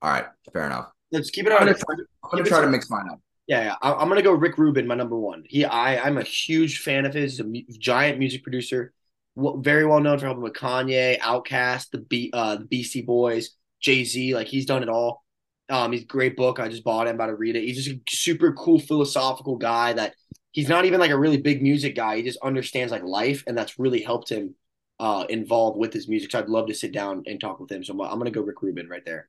all 0.02 0.11
right, 0.11 0.26
fair 0.52 0.66
enough. 0.66 0.90
let's 1.12 1.30
keep 1.30 1.46
it 1.46 1.52
I'm 1.52 1.58
on. 1.58 1.66
gonna 1.66 1.78
try, 1.78 1.94
I'm 2.24 2.30
gonna 2.30 2.44
try 2.44 2.61
to 2.61 2.68
mix 2.68 2.90
mine 2.90 3.08
up. 3.11 3.20
Yeah. 3.51 3.74
I, 3.82 4.01
am 4.01 4.09
gonna 4.09 4.22
go 4.22 4.32
Rick 4.32 4.59
Rubin, 4.59 4.86
my 4.86 4.94
number 4.94 5.18
one. 5.18 5.42
He, 5.44 5.64
I, 5.64 6.07
I'm 6.07 6.18
a 6.18 6.22
huge 6.22 6.78
fan 6.78 7.05
of 7.05 7.12
his. 7.12 7.32
He's 7.32 7.40
a 7.40 7.44
mu- 7.44 7.62
giant 7.80 8.20
music 8.20 8.44
producer, 8.44 8.92
very 9.36 9.84
well 9.84 9.98
known 9.98 10.20
for 10.20 10.26
helping 10.26 10.44
with 10.44 10.53
Kanye, 10.53 11.18
Outkast, 11.18 11.90
the 11.90 11.98
B, 11.98 12.30
uh, 12.32 12.57
the 12.57 12.64
Beastie 12.66 13.03
Boys, 13.03 13.51
Jay 13.80 14.05
Z. 14.05 14.36
Like 14.36 14.46
he's 14.46 14.66
done 14.66 14.84
it 14.84 14.88
all. 14.88 15.24
Um, 15.68 15.90
he's 15.90 16.05
great 16.05 16.36
book. 16.36 16.61
I 16.61 16.68
just 16.68 16.84
bought 16.84 17.09
it. 17.09 17.11
I'm 17.11 17.16
about 17.16 17.26
to 17.26 17.34
read 17.34 17.57
it. 17.57 17.64
He's 17.64 17.84
just 17.84 17.96
a 17.96 18.01
super 18.09 18.53
cool 18.53 18.78
philosophical 18.78 19.57
guy 19.57 19.94
that 19.94 20.14
he's 20.53 20.68
not 20.68 20.84
even 20.84 21.01
like 21.01 21.11
a 21.11 21.18
really 21.18 21.38
big 21.38 21.61
music 21.61 21.96
guy. 21.96 22.18
He 22.18 22.22
just 22.22 22.38
understands 22.44 22.92
like 22.92 23.03
life, 23.03 23.42
and 23.48 23.59
that's 23.59 23.80
really 23.80 24.01
helped 24.01 24.28
him 24.28 24.55
uh, 25.01 25.24
involved 25.28 25.76
with 25.76 25.92
his 25.92 26.07
music. 26.07 26.30
So 26.30 26.38
I'd 26.38 26.48
love 26.48 26.68
to 26.68 26.74
sit 26.74 26.92
down 26.92 27.24
and 27.26 27.40
talk 27.40 27.59
with 27.59 27.72
him. 27.72 27.82
So 27.82 27.94
I'm, 27.94 28.01
I'm 28.01 28.18
gonna 28.18 28.30
go 28.30 28.42
Rick 28.42 28.62
Rubin 28.62 28.88
right 28.88 29.05
there. 29.05 29.28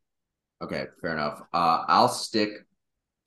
Okay, 0.61 0.85
fair 1.01 1.13
enough. 1.13 1.41
Uh, 1.51 1.85
I'll 1.87 2.07
stick 2.07 2.67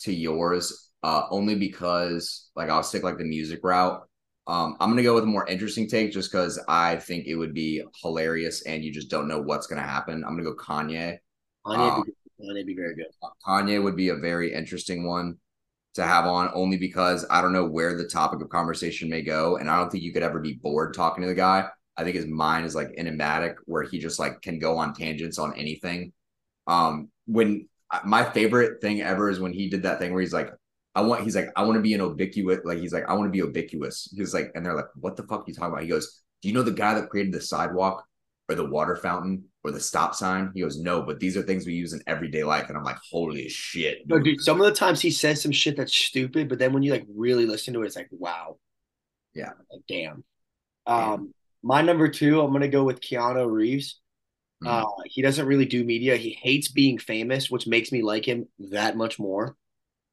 to 0.01 0.13
yours 0.13 0.91
uh, 1.03 1.27
only 1.31 1.55
because 1.55 2.51
like 2.57 2.71
I'll 2.71 2.83
stick 2.83 3.03
like 3.03 3.19
the 3.19 3.25
music 3.25 3.61
route. 3.63 4.01
Um, 4.47 4.77
I'm 4.81 4.91
gonna 4.91 5.03
go 5.03 5.15
with 5.15 5.25
a 5.25 5.27
more 5.27 5.47
interesting 5.47 5.89
take 5.89 6.13
just 6.13 6.31
because 6.31 6.59
I 6.69 6.97
think 6.97 7.27
it 7.27 7.37
would 7.37 7.55
be 7.55 7.83
hilarious 8.03 8.67
and 8.67 8.85
you 8.85 8.93
just 8.93 9.11
don't 9.11 9.29
know 9.29 9.41
what's 9.41 9.67
gonna 9.67 9.83
happen. 9.83 10.25
I'm 10.25 10.37
gonna 10.37 10.45
go 10.45 10.55
Kanye. 10.55 11.19
Kanye, 11.67 11.93
um, 11.93 12.05
be, 12.05 12.13
Kanye 12.45 12.67
be 12.67 12.75
very 12.75 12.95
good. 12.95 13.07
Kanye 13.47 13.83
would 13.83 13.97
be 13.97 14.09
a 14.11 14.17
very 14.17 14.53
interesting 14.53 15.07
one 15.07 15.37
to 15.95 16.05
have 16.05 16.27
on 16.27 16.51
only 16.55 16.77
because 16.77 17.25
I 17.31 17.41
don't 17.41 17.53
know 17.53 17.67
where 17.67 17.97
the 17.97 18.09
topic 18.09 18.43
of 18.43 18.49
conversation 18.49 19.09
may 19.09 19.23
go. 19.23 19.57
And 19.57 19.71
I 19.71 19.77
don't 19.77 19.91
think 19.91 20.03
you 20.03 20.13
could 20.13 20.23
ever 20.23 20.41
be 20.41 20.55
bored 20.55 20.95
talking 20.95 21.23
to 21.23 21.29
the 21.29 21.35
guy. 21.35 21.69
I 21.97 22.03
think 22.03 22.17
his 22.17 22.27
mind 22.27 22.67
is 22.67 22.75
like 22.75 22.89
enigmatic 22.97 23.57
where 23.67 23.83
he 23.83 23.99
just 23.99 24.19
like 24.19 24.43
can 24.43 24.59
go 24.59 24.77
on 24.77 24.95
tangents 24.95 25.39
on 25.39 25.55
anything. 25.55 26.13
Um, 26.67 27.11
when 27.27 27.57
uh, 27.57 27.74
my 28.05 28.25
favorite 28.25 28.81
thing 28.81 29.03
ever 29.03 29.31
is 29.31 29.41
when 29.41 29.53
he 29.53 29.69
did 29.69 29.83
that 29.83 29.99
thing 29.99 30.13
where 30.13 30.21
he's 30.21 30.33
like, 30.33 30.51
I 30.95 31.01
want, 31.01 31.25
he's 31.25 31.35
like, 31.35 31.49
I 31.57 31.65
want 31.65 31.77
to 31.77 31.83
be 31.83 31.95
an 31.95 32.01
ubiquitous, 32.01 32.65
like, 32.65 32.79
he's 32.79 32.93
like, 32.93 33.05
I 33.09 33.15
want 33.15 33.27
to 33.27 33.31
be 33.31 33.39
ubiquitous. 33.39 34.13
He's 34.17 34.33
like, 34.33 34.53
and 34.55 34.65
they're 34.65 34.77
like, 34.77 34.87
what 34.95 35.17
the 35.17 35.25
fuck 35.25 35.41
are 35.41 35.45
you 35.49 35.55
talking 35.55 35.73
about? 35.73 35.83
He 35.83 35.89
goes, 35.89 36.23
Do 36.41 36.49
you 36.49 36.55
know 36.55 36.63
the 36.63 36.71
guy 36.71 36.95
that 36.95 37.11
created 37.11 37.33
the 37.33 37.41
sidewalk 37.41 38.05
or 38.49 38.55
the 38.55 38.65
water 38.65 38.97
fountain 38.97 39.45
or 39.65 39.71
the 39.71 39.81
stop 39.81 40.15
sign? 40.15 40.53
He 40.55 40.61
goes, 40.61 40.79
no, 40.79 41.03
but 41.03 41.19
these 41.19 41.37
are 41.37 41.43
things 41.43 41.67
we 41.67 41.75
use 41.75 41.93
in 41.93 42.03
everyday 42.07 42.45
life. 42.45 42.69
And 42.69 42.79
I'm 42.79 42.85
like, 42.85 42.99
holy 43.11 43.49
shit. 43.49 44.01
Dude. 44.01 44.09
No, 44.09 44.19
dude, 44.23 44.41
some 44.41 44.61
of 44.61 44.67
the 44.67 44.73
times 44.73 45.01
he 45.01 45.11
says 45.11 45.43
some 45.43 45.53
shit 45.53 45.77
that's 45.77 45.95
stupid, 45.95 46.49
but 46.49 46.59
then 46.59 46.73
when 46.73 46.83
you 46.83 46.93
like 46.93 47.07
really 47.15 47.47
listen 47.47 47.75
to 47.75 47.83
it, 47.83 47.87
it's 47.87 47.97
like, 47.97 48.09
wow. 48.13 48.59
Yeah. 49.35 49.51
Like, 49.73 49.83
damn. 49.89 50.23
Um, 50.87 51.33
my 51.63 51.81
number 51.81 52.09
two, 52.09 52.41
I'm 52.41 52.53
gonna 52.53 52.69
go 52.69 52.85
with 52.85 53.01
Keanu 53.01 53.51
Reeves. 53.51 54.01
Mm-hmm. 54.65 54.85
Uh, 54.85 55.05
he 55.07 55.23
doesn't 55.23 55.47
really 55.47 55.67
do 55.67 55.85
media. 55.85 56.17
He 56.17 56.31
hates 56.31 56.69
being 56.69 56.99
famous, 56.99 57.51
which 57.51 57.67
makes 57.67 57.93
me 57.93 58.03
like 58.03 58.27
him 58.27 58.49
that 58.71 58.97
much 58.97 59.19
more. 59.19 59.57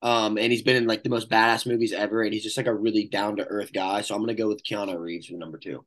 Um, 0.02 0.38
and 0.38 0.52
he's 0.52 0.64
been 0.64 0.76
in 0.76 0.88
like 0.88 1.04
the 1.04 1.10
most 1.10 1.30
badass 1.30 1.68
movies 1.68 1.93
ever, 1.93 2.24
and 2.24 2.34
he's 2.34 2.43
just 2.43 2.58
like 2.58 2.68
a 2.68 2.74
really 2.74 3.08
down 3.08 3.38
to 3.38 3.45
earth 3.45 3.72
guy. 3.72 4.02
So 4.02 4.16
I'm 4.16 4.22
gonna 4.22 4.34
go 4.34 4.47
with 4.47 4.64
Keanu 4.64 4.99
Reeves 4.99 5.28
for 5.28 5.36
number 5.36 5.58
two. 5.58 5.86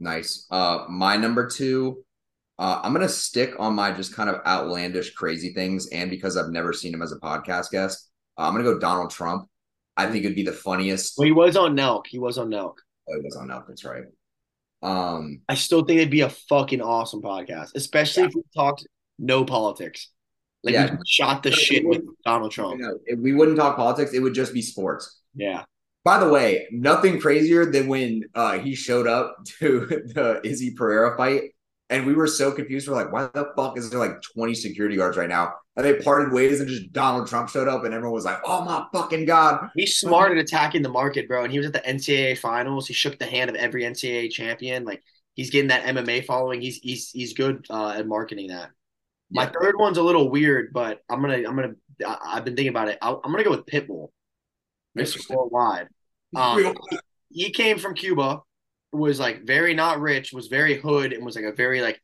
Nice. 0.00 0.46
Uh, 0.50 0.84
my 0.88 1.16
number 1.16 1.48
two, 1.48 2.04
uh, 2.58 2.80
I'm 2.82 2.92
gonna 2.92 3.08
stick 3.08 3.54
on 3.58 3.74
my 3.74 3.90
just 3.92 4.14
kind 4.14 4.30
of 4.30 4.40
outlandish, 4.46 5.14
crazy 5.14 5.52
things, 5.52 5.88
and 5.88 6.10
because 6.10 6.36
I've 6.36 6.50
never 6.50 6.72
seen 6.72 6.94
him 6.94 7.02
as 7.02 7.12
a 7.12 7.18
podcast 7.18 7.70
guest, 7.70 8.08
uh, 8.38 8.42
I'm 8.42 8.52
gonna 8.52 8.64
go 8.64 8.78
Donald 8.78 9.10
Trump. 9.10 9.48
I 9.96 10.06
think 10.06 10.24
it'd 10.24 10.36
be 10.36 10.44
the 10.44 10.52
funniest. 10.52 11.14
Well, 11.18 11.26
he 11.26 11.32
was 11.32 11.56
on 11.56 11.76
Nelk. 11.76 12.06
He 12.06 12.18
was 12.18 12.38
on 12.38 12.50
Nelk. 12.50 12.76
Oh, 13.08 13.16
he 13.16 13.22
was 13.22 13.36
on 13.36 13.48
Nelk. 13.48 13.66
That's 13.66 13.84
right. 13.84 14.04
Um, 14.84 15.40
I 15.48 15.54
still 15.54 15.82
think 15.82 15.98
it'd 15.98 16.10
be 16.10 16.20
a 16.20 16.28
fucking 16.28 16.82
awesome 16.82 17.22
podcast, 17.22 17.70
especially 17.74 18.24
yeah. 18.24 18.28
if 18.28 18.34
we 18.34 18.42
talked 18.54 18.86
no 19.18 19.44
politics. 19.44 20.10
Like 20.62 20.74
yeah. 20.74 20.92
we 20.92 20.98
shot 21.06 21.42
the 21.42 21.50
shit 21.50 21.86
with 21.86 22.02
Donald 22.24 22.52
Trump. 22.52 22.80
You 22.80 22.86
know, 22.86 22.98
if 23.06 23.18
we 23.18 23.32
wouldn't 23.32 23.56
talk 23.56 23.76
politics, 23.76 24.12
it 24.12 24.20
would 24.20 24.34
just 24.34 24.52
be 24.52 24.62
sports. 24.62 25.20
Yeah. 25.34 25.64
By 26.04 26.18
the 26.18 26.28
way, 26.28 26.68
nothing 26.70 27.18
crazier 27.18 27.64
than 27.64 27.88
when 27.88 28.24
uh, 28.34 28.58
he 28.58 28.74
showed 28.74 29.06
up 29.06 29.38
to 29.58 29.86
the 29.86 30.40
Izzy 30.44 30.74
Pereira 30.74 31.16
fight, 31.16 31.53
and 31.90 32.06
we 32.06 32.14
were 32.14 32.26
so 32.26 32.50
confused. 32.50 32.88
We're 32.88 32.94
like, 32.94 33.12
why 33.12 33.28
the 33.34 33.52
fuck 33.56 33.76
is 33.76 33.90
there 33.90 33.98
like 33.98 34.22
20 34.22 34.54
security 34.54 34.96
guards 34.96 35.16
right 35.16 35.28
now? 35.28 35.54
And 35.76 35.84
they 35.84 35.94
parted 35.94 36.32
ways, 36.32 36.60
and 36.60 36.68
just 36.68 36.92
Donald 36.92 37.28
Trump 37.28 37.48
showed 37.48 37.68
up, 37.68 37.84
and 37.84 37.92
everyone 37.92 38.14
was 38.14 38.24
like, 38.24 38.38
"Oh 38.44 38.64
my 38.64 38.86
fucking 38.92 39.24
god!" 39.24 39.70
He's 39.74 39.96
smart 39.96 40.30
at 40.30 40.38
attacking 40.38 40.82
the 40.82 40.88
market, 40.88 41.26
bro. 41.26 41.42
And 41.42 41.50
he 41.52 41.58
was 41.58 41.66
at 41.66 41.72
the 41.72 41.80
NCAA 41.80 42.38
finals. 42.38 42.86
He 42.86 42.94
shook 42.94 43.18
the 43.18 43.26
hand 43.26 43.50
of 43.50 43.56
every 43.56 43.82
NCAA 43.82 44.30
champion. 44.30 44.84
Like 44.84 45.02
he's 45.34 45.50
getting 45.50 45.68
that 45.68 45.84
MMA 45.84 46.24
following. 46.26 46.60
He's 46.60 46.76
he's 46.76 47.10
he's 47.10 47.32
good 47.34 47.66
uh, 47.68 47.90
at 47.90 48.06
marketing 48.06 48.48
that. 48.48 48.70
My 49.30 49.46
third 49.46 49.74
one's 49.76 49.98
a 49.98 50.02
little 50.02 50.30
weird, 50.30 50.72
but 50.72 51.00
I'm 51.10 51.20
gonna 51.20 51.38
I'm 51.38 51.56
gonna 51.56 51.74
I, 52.06 52.34
have 52.34 52.44
been 52.44 52.54
thinking 52.54 52.70
about 52.70 52.88
it. 52.88 52.98
i 53.02 53.10
am 53.10 53.20
gonna 53.24 53.42
go 53.42 53.50
with 53.50 53.66
Pitbull, 53.66 54.10
Mr. 54.96 55.28
Worldwide. 55.28 55.88
Um, 56.36 56.74
he 57.30 57.52
came 57.52 57.78
from 57.78 57.94
Cuba, 57.94 58.40
was 58.94 59.20
like 59.20 59.44
very 59.44 59.74
not 59.74 60.00
rich, 60.00 60.32
was 60.32 60.48
very 60.48 60.78
hood, 60.78 61.12
and 61.12 61.24
was 61.24 61.36
like 61.36 61.44
a 61.44 61.52
very 61.52 61.82
like 61.82 62.00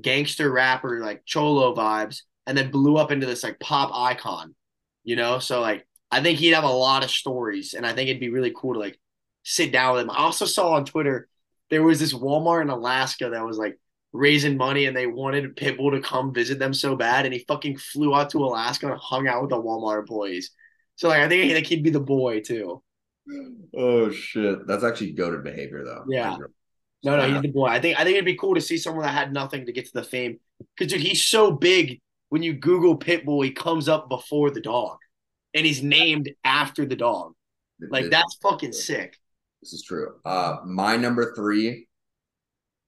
gangster 0.00 0.50
rapper, 0.50 1.00
like 1.00 1.24
cholo 1.24 1.74
vibes 1.74 2.22
and 2.46 2.56
then 2.56 2.70
blew 2.70 2.96
up 2.96 3.10
into 3.10 3.26
this 3.26 3.42
like 3.42 3.58
pop 3.60 3.90
icon, 3.94 4.54
you 5.02 5.16
know? 5.16 5.38
So 5.38 5.60
like 5.60 5.86
I 6.10 6.22
think 6.22 6.38
he'd 6.38 6.54
have 6.54 6.64
a 6.64 6.68
lot 6.68 7.04
of 7.04 7.10
stories 7.10 7.74
and 7.74 7.86
I 7.86 7.92
think 7.92 8.08
it'd 8.08 8.20
be 8.20 8.30
really 8.30 8.52
cool 8.54 8.74
to 8.74 8.80
like 8.80 8.98
sit 9.42 9.72
down 9.72 9.94
with 9.94 10.02
him. 10.02 10.10
I 10.10 10.18
also 10.18 10.46
saw 10.46 10.72
on 10.72 10.84
Twitter 10.84 11.28
there 11.70 11.82
was 11.82 12.00
this 12.00 12.14
Walmart 12.14 12.62
in 12.62 12.70
Alaska 12.70 13.30
that 13.30 13.44
was 13.44 13.58
like 13.58 13.78
raising 14.12 14.56
money 14.56 14.86
and 14.86 14.96
they 14.96 15.06
wanted 15.06 15.56
Pitbull 15.56 15.92
to 15.92 16.00
come 16.00 16.32
visit 16.32 16.58
them 16.58 16.72
so 16.72 16.94
bad 16.94 17.24
and 17.24 17.34
he 17.34 17.44
fucking 17.48 17.78
flew 17.78 18.14
out 18.14 18.30
to 18.30 18.44
Alaska 18.44 18.92
and 18.92 19.00
hung 19.00 19.26
out 19.26 19.42
with 19.42 19.50
the 19.50 19.60
Walmart 19.60 20.00
employees. 20.00 20.50
So 20.96 21.08
like 21.08 21.20
I 21.20 21.28
think 21.28 21.52
like 21.52 21.66
he'd 21.66 21.82
be 21.82 21.90
the 21.90 22.00
boy 22.00 22.40
too. 22.40 22.82
Oh 23.76 24.10
shit. 24.10 24.66
That's 24.66 24.84
actually 24.84 25.12
goaded 25.12 25.44
behavior 25.44 25.84
though. 25.84 26.04
Yeah. 26.08 26.36
No, 27.02 27.18
no, 27.18 27.30
he's 27.30 27.42
the 27.42 27.48
boy. 27.48 27.66
I 27.66 27.80
think 27.80 27.98
I 27.98 28.04
think 28.04 28.14
it'd 28.14 28.24
be 28.24 28.36
cool 28.36 28.54
to 28.54 28.60
see 28.60 28.78
someone 28.78 29.04
that 29.04 29.12
had 29.12 29.32
nothing 29.32 29.66
to 29.66 29.72
get 29.72 29.84
to 29.86 29.92
the 29.92 30.02
fame. 30.02 30.40
Because 30.76 30.92
dude, 30.92 31.02
he's 31.02 31.26
so 31.26 31.50
big 31.50 32.00
when 32.30 32.42
you 32.42 32.54
Google 32.54 32.98
Pitbull, 32.98 33.44
he 33.44 33.50
comes 33.50 33.88
up 33.88 34.08
before 34.08 34.50
the 34.50 34.60
dog, 34.60 34.96
and 35.52 35.66
he's 35.66 35.82
named 35.82 36.30
after 36.44 36.86
the 36.86 36.96
dog. 36.96 37.34
Like 37.90 38.10
that's 38.10 38.38
fucking 38.42 38.72
sick. 38.72 39.18
This 39.60 39.74
is 39.74 39.82
true. 39.82 40.14
Uh, 40.24 40.56
my 40.64 40.96
number 40.96 41.34
three 41.34 41.86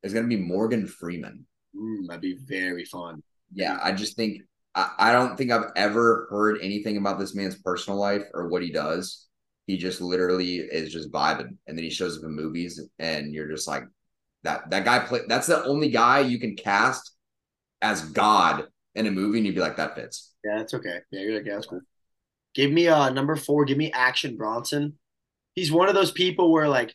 is 0.03 0.14
gonna 0.14 0.28
be 0.28 0.37
Morgan 0.37 0.87
Freeman. 0.87 1.47
Mm, 1.76 2.07
that'd 2.09 2.22
be 2.22 2.39
very 2.47 2.84
fun. 2.87 3.22
Yeah, 3.53 3.78
I 3.82 3.93
just 3.93 4.16
think 4.16 4.43
I, 4.74 4.91
I 4.99 5.12
don't 5.12 5.37
think 5.37 5.51
I've 5.51 5.70
ever 5.76 6.26
heard 6.30 6.59
anything 6.62 6.97
about 6.97 7.18
this 7.18 7.34
man's 7.34 7.57
personal 7.57 7.99
life 7.99 8.22
or 8.32 8.49
what 8.49 8.62
he 8.62 8.72
does. 8.72 9.26
He 9.67 9.77
just 9.77 10.01
literally 10.01 10.57
is 10.57 10.93
just 10.93 11.11
vibing, 11.11 11.57
and 11.67 11.77
then 11.77 11.85
he 11.85 11.91
shows 11.91 12.19
up 12.19 12.25
in 12.25 12.31
movies, 12.31 12.81
and 12.99 13.35
you're 13.35 13.49
just 13.49 13.67
like, 13.67 13.85
that 14.47 14.71
that 14.71 14.85
guy 14.85 15.01
play. 15.01 15.21
That's 15.29 15.47
the 15.47 15.64
only 15.64 15.91
guy 15.91 16.21
you 16.21 16.39
can 16.39 16.57
cast 16.57 17.12
as 17.83 18.03
God 18.11 18.64
in 18.95 19.07
a 19.07 19.11
movie 19.11 19.39
and 19.39 19.47
you'd 19.47 19.55
be 19.55 19.61
like, 19.61 19.77
that 19.77 19.95
fits. 19.95 20.35
Yeah, 20.45 20.59
that's 20.59 20.73
okay. 20.75 21.01
Yeah, 21.11 21.21
you're 21.21 21.35
like, 21.35 21.47
yeah, 21.47 21.55
that's 21.55 21.67
cool. 21.67 21.81
Give 22.55 22.73
me 22.73 22.89
uh 22.89 23.11
number 23.11 23.37
four, 23.37 23.64
give 23.64 23.77
me 23.77 23.93
Action 23.93 24.37
Bronson. 24.37 24.95
He's 25.55 25.71
one 25.71 25.89
of 25.89 25.95
those 25.95 26.12
people 26.12 26.53
where 26.53 26.69
like 26.69 26.95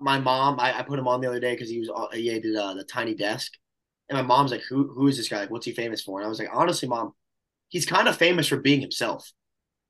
my 0.00 0.18
mom, 0.18 0.60
I, 0.60 0.78
I 0.78 0.82
put 0.82 0.98
him 0.98 1.08
on 1.08 1.20
the 1.20 1.28
other 1.28 1.40
day 1.40 1.54
because 1.54 1.70
he 1.70 1.78
was 1.78 1.90
uh, 1.94 2.08
he 2.12 2.28
did 2.38 2.54
uh, 2.54 2.74
the 2.74 2.84
tiny 2.84 3.14
desk. 3.14 3.52
And 4.10 4.18
my 4.18 4.22
mom's 4.22 4.50
like, 4.50 4.62
Who 4.68 4.92
who 4.92 5.06
is 5.08 5.16
this 5.16 5.28
guy? 5.28 5.40
Like, 5.40 5.50
what's 5.50 5.66
he 5.66 5.72
famous 5.72 6.02
for? 6.02 6.18
And 6.18 6.26
I 6.26 6.28
was 6.28 6.38
like, 6.38 6.50
honestly, 6.52 6.88
mom, 6.88 7.14
he's 7.68 7.86
kind 7.86 8.08
of 8.08 8.16
famous 8.16 8.46
for 8.48 8.58
being 8.58 8.80
himself. 8.80 9.32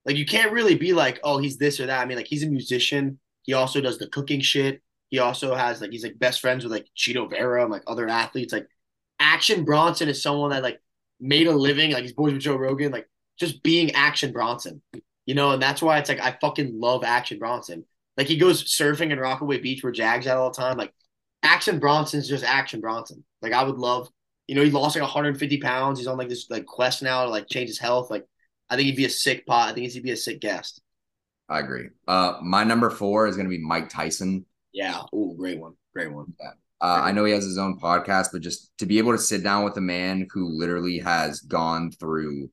Like 0.05 0.16
you 0.16 0.26
can't 0.26 0.53
really 0.53 0.74
be 0.74 0.92
like, 0.92 1.20
oh, 1.22 1.38
he's 1.38 1.59
this 1.59 1.80
or 1.80 1.86
that. 1.86 2.01
I 2.01 2.07
mean, 2.07 2.16
like 2.16 2.26
he's 2.26 2.42
a 2.42 2.49
musician. 2.49 3.18
He 3.42 3.53
also 3.53 3.80
does 3.80 3.99
the 3.99 4.09
cooking 4.09 4.40
shit. 4.40 4.82
He 5.11 5.18
also 5.18 5.55
has 5.55 5.80
like 5.80 5.90
he's 5.90 6.05
like 6.05 6.18
best 6.18 6.40
friends 6.40 6.64
with 6.64 6.72
like 6.72 6.86
Chito 6.96 7.28
Vera 7.28 7.62
and 7.62 7.72
like 7.72 7.82
other 7.86 8.09
athletes. 8.09 8.53
Like 8.53 8.68
Action 9.18 9.64
Bronson 9.64 10.09
is 10.09 10.22
someone 10.22 10.51
that 10.51 10.62
like 10.62 10.80
made 11.20 11.46
a 11.46 11.53
living, 11.53 11.92
like 11.92 12.03
he's 12.03 12.12
boys 12.12 12.32
with 12.32 12.42
Joe 12.42 12.57
Rogan, 12.57 12.92
like 12.92 13.09
just 13.38 13.62
being 13.62 13.92
Action 13.92 14.32
Bronson, 14.32 14.82
you 15.26 15.34
know, 15.34 15.53
and 15.53 15.62
that's 15.62 15.82
why 15.82 15.99
it's 15.99 16.09
like 16.09 16.20
I 16.20 16.36
fucking 16.40 16.78
love 16.78 17.05
Action 17.05 17.38
Bronson. 17.38 17.84
Like 18.16 18.26
he 18.26 18.36
goes 18.36 18.64
surfing 18.64 19.12
in 19.12 19.18
Rockaway 19.18 19.61
Beach 19.61 19.82
where 19.82 19.92
Jags 19.92 20.26
at 20.26 20.36
all 20.36 20.51
the 20.51 20.57
time. 20.57 20.76
Like 20.76 20.92
Action 21.42 21.78
Bronson's 21.78 22.28
just 22.28 22.44
Action 22.44 22.80
Bronson. 22.80 23.24
Like 23.40 23.53
I 23.53 23.62
would 23.62 23.78
love, 23.78 24.09
you 24.46 24.55
know, 24.55 24.62
he 24.62 24.70
lost 24.70 24.96
like 24.96 25.03
150 25.03 25.59
pounds. 25.59 25.99
He's 25.99 26.09
on 26.09 26.18
like 26.18 26.28
this 26.28 26.51
like 26.51 26.66
quest 26.66 27.03
now 27.03 27.24
to 27.24 27.30
like 27.30 27.49
change 27.49 27.68
his 27.68 27.78
health. 27.78 28.11
Like 28.11 28.26
I 28.71 28.77
think 28.77 28.87
he'd 28.87 28.97
be 28.97 29.05
a 29.05 29.11
sick 29.11 29.47
pot. 29.47 29.71
I 29.71 29.73
think 29.73 29.91
he'd 29.91 30.03
be 30.03 30.11
a 30.11 30.16
sick 30.16 30.41
guest. 30.41 30.81
I 31.49 31.61
agree. 31.61 31.89
Uh, 32.07 32.39
my 32.43 32.64
number 32.64 32.91
four 32.91 33.27
is 33.27 33.37
going 33.37 33.47
to 33.47 33.57
be 33.57 33.62
Mike 33.62 33.89
Tyson. 33.89 34.45
Yeah. 34.73 35.03
Oh, 35.12 35.35
great 35.35 35.59
one. 35.59 35.75
Great 35.95 36.12
one. 36.12 36.35
Yeah. 36.39 36.51
Uh, 36.81 37.01
I 37.03 37.12
know 37.12 37.25
he 37.25 37.33
has 37.33 37.45
his 37.45 37.59
own 37.59 37.81
podcast, 37.81 38.29
but 38.33 38.43
just 38.43 38.77
to 38.79 38.87
be 38.87 38.99
able 38.99 39.12
to 39.12 39.19
sit 39.19 39.43
down 39.43 39.64
with 39.64 39.77
a 39.77 39.81
man 39.81 40.29
who 40.31 40.49
literally 40.49 40.99
has 40.99 41.41
gone 41.41 41.91
through 41.91 42.51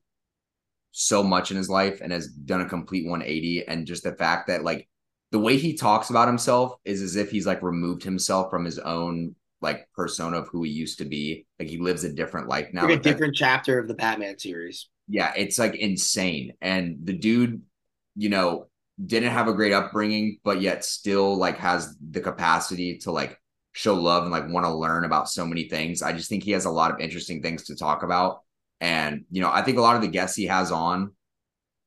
so 0.90 1.22
much 1.22 1.50
in 1.50 1.56
his 1.56 1.68
life 1.68 2.00
and 2.00 2.10
has 2.10 2.28
done 2.28 2.62
a 2.62 2.68
complete 2.68 3.06
180, 3.06 3.68
and 3.68 3.86
just 3.86 4.02
the 4.02 4.12
fact 4.12 4.48
that 4.48 4.64
like 4.64 4.88
the 5.30 5.38
way 5.38 5.58
he 5.58 5.74
talks 5.74 6.10
about 6.10 6.26
himself 6.26 6.74
is 6.84 7.02
as 7.02 7.16
if 7.16 7.30
he's 7.30 7.46
like 7.46 7.62
removed 7.62 8.02
himself 8.02 8.50
from 8.50 8.64
his 8.64 8.78
own 8.78 9.34
like 9.60 9.88
persona 9.94 10.38
of 10.38 10.48
who 10.48 10.62
he 10.62 10.70
used 10.70 10.98
to 10.98 11.04
be. 11.04 11.46
Like 11.60 11.68
he 11.68 11.78
lives 11.78 12.04
a 12.04 12.12
different 12.12 12.48
life 12.48 12.68
now. 12.72 12.82
Like 12.82 12.98
a 12.98 13.02
different 13.02 13.36
chapter 13.36 13.78
of 13.78 13.86
the 13.86 13.94
Batman 13.94 14.38
series. 14.38 14.88
Yeah, 15.08 15.32
it's 15.36 15.58
like 15.58 15.74
insane. 15.76 16.54
And 16.60 16.98
the 17.04 17.12
dude, 17.12 17.62
you 18.16 18.28
know, 18.28 18.66
didn't 19.04 19.32
have 19.32 19.48
a 19.48 19.54
great 19.54 19.72
upbringing, 19.72 20.38
but 20.42 20.60
yet 20.60 20.84
still 20.84 21.36
like 21.36 21.58
has 21.58 21.96
the 22.10 22.20
capacity 22.20 22.98
to 22.98 23.12
like 23.12 23.38
show 23.72 23.94
love 23.94 24.22
and 24.22 24.32
like 24.32 24.48
want 24.48 24.64
to 24.64 24.74
learn 24.74 25.04
about 25.04 25.28
so 25.28 25.46
many 25.46 25.68
things. 25.68 26.02
I 26.02 26.12
just 26.12 26.28
think 26.28 26.42
he 26.42 26.52
has 26.52 26.64
a 26.64 26.70
lot 26.70 26.90
of 26.90 27.00
interesting 27.00 27.42
things 27.42 27.64
to 27.64 27.76
talk 27.76 28.02
about. 28.02 28.40
And, 28.80 29.24
you 29.30 29.42
know, 29.42 29.50
I 29.50 29.62
think 29.62 29.78
a 29.78 29.82
lot 29.82 29.96
of 29.96 30.02
the 30.02 30.08
guests 30.08 30.36
he 30.36 30.46
has 30.46 30.72
on 30.72 31.12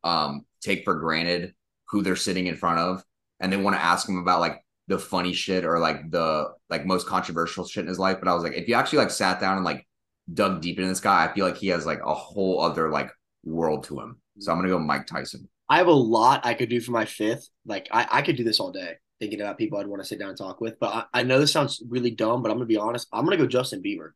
um 0.03 0.45
take 0.61 0.85
for 0.85 0.95
granted 0.95 1.53
who 1.89 2.01
they're 2.01 2.15
sitting 2.15 2.47
in 2.47 2.55
front 2.55 2.79
of 2.79 3.03
and 3.39 3.51
they 3.51 3.57
want 3.57 3.75
to 3.75 3.81
ask 3.81 4.07
him 4.07 4.17
about 4.17 4.39
like 4.39 4.63
the 4.87 4.97
funny 4.97 5.33
shit 5.33 5.65
or 5.65 5.79
like 5.79 6.09
the 6.09 6.47
like 6.69 6.85
most 6.85 7.07
controversial 7.07 7.65
shit 7.65 7.83
in 7.83 7.87
his 7.87 7.99
life. 7.99 8.17
But 8.19 8.27
I 8.27 8.33
was 8.33 8.43
like, 8.43 8.53
if 8.53 8.67
you 8.67 8.75
actually 8.75 8.99
like 8.99 9.11
sat 9.11 9.39
down 9.39 9.57
and 9.57 9.65
like 9.65 9.87
dug 10.33 10.61
deep 10.61 10.77
into 10.77 10.89
this 10.89 10.99
guy, 10.99 11.25
I 11.25 11.33
feel 11.33 11.45
like 11.45 11.57
he 11.57 11.67
has 11.67 11.85
like 11.85 12.01
a 12.03 12.13
whole 12.13 12.61
other 12.61 12.89
like 12.89 13.11
world 13.43 13.83
to 13.85 13.99
him. 13.99 14.21
So 14.39 14.51
I'm 14.51 14.57
gonna 14.57 14.69
go 14.69 14.79
Mike 14.79 15.07
Tyson. 15.07 15.49
I 15.69 15.77
have 15.77 15.87
a 15.87 15.91
lot 15.91 16.45
I 16.45 16.53
could 16.53 16.69
do 16.69 16.81
for 16.81 16.91
my 16.91 17.05
fifth. 17.05 17.47
Like 17.65 17.87
I, 17.91 18.07
I 18.09 18.21
could 18.21 18.35
do 18.35 18.43
this 18.43 18.59
all 18.59 18.71
day 18.71 18.95
thinking 19.19 19.41
about 19.41 19.57
people 19.57 19.77
I'd 19.77 19.87
want 19.87 20.01
to 20.01 20.07
sit 20.07 20.19
down 20.19 20.29
and 20.29 20.37
talk 20.37 20.61
with. 20.61 20.79
But 20.79 21.09
I, 21.13 21.19
I 21.19 21.23
know 21.23 21.39
this 21.39 21.51
sounds 21.51 21.83
really 21.87 22.11
dumb, 22.11 22.41
but 22.41 22.51
I'm 22.51 22.57
gonna 22.57 22.65
be 22.65 22.77
honest. 22.77 23.07
I'm 23.11 23.25
gonna 23.25 23.37
go 23.37 23.47
Justin 23.47 23.83
Bieber. 23.83 24.11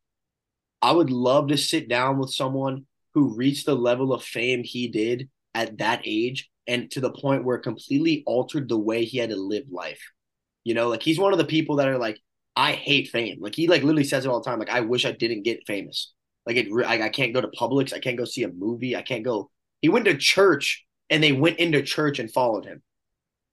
I 0.81 0.91
would 0.91 1.11
love 1.11 1.49
to 1.49 1.57
sit 1.57 1.87
down 1.87 2.19
with 2.19 2.33
someone 2.33 2.85
who 3.13 3.35
reached 3.35 3.65
the 3.65 3.75
level 3.75 4.13
of 4.13 4.23
fame 4.23 4.63
he 4.63 4.87
did 4.87 5.29
at 5.53 5.77
that 5.77 6.01
age 6.05 6.49
and 6.67 6.89
to 6.91 7.01
the 7.01 7.11
point 7.11 7.43
where 7.43 7.57
it 7.57 7.63
completely 7.63 8.23
altered 8.25 8.67
the 8.67 8.77
way 8.77 9.05
he 9.05 9.17
had 9.17 9.29
to 9.29 9.35
live 9.35 9.65
life. 9.69 10.01
You 10.63 10.73
know, 10.73 10.89
like 10.89 11.03
he's 11.03 11.19
one 11.19 11.33
of 11.33 11.37
the 11.37 11.45
people 11.45 11.77
that 11.77 11.87
are 11.87 11.97
like, 11.97 12.19
I 12.55 12.73
hate 12.73 13.09
fame. 13.09 13.37
Like 13.41 13.55
he 13.55 13.67
like 13.67 13.81
literally 13.81 14.03
says 14.03 14.25
it 14.25 14.29
all 14.29 14.41
the 14.41 14.49
time. 14.49 14.59
Like 14.59 14.69
I 14.69 14.81
wish 14.81 15.05
I 15.05 15.11
didn't 15.11 15.43
get 15.43 15.65
famous. 15.65 16.13
Like 16.45 16.57
it, 16.57 16.67
I, 16.85 17.03
I 17.03 17.09
can't 17.09 17.33
go 17.33 17.41
to 17.41 17.47
Publix. 17.47 17.93
I 17.93 17.99
can't 17.99 18.17
go 18.17 18.25
see 18.25 18.43
a 18.43 18.51
movie. 18.51 18.95
I 18.95 19.01
can't 19.01 19.23
go. 19.23 19.49
He 19.81 19.89
went 19.89 20.05
to 20.05 20.17
church 20.17 20.85
and 21.09 21.23
they 21.23 21.31
went 21.31 21.59
into 21.59 21.81
church 21.81 22.19
and 22.19 22.31
followed 22.31 22.65
him. 22.65 22.81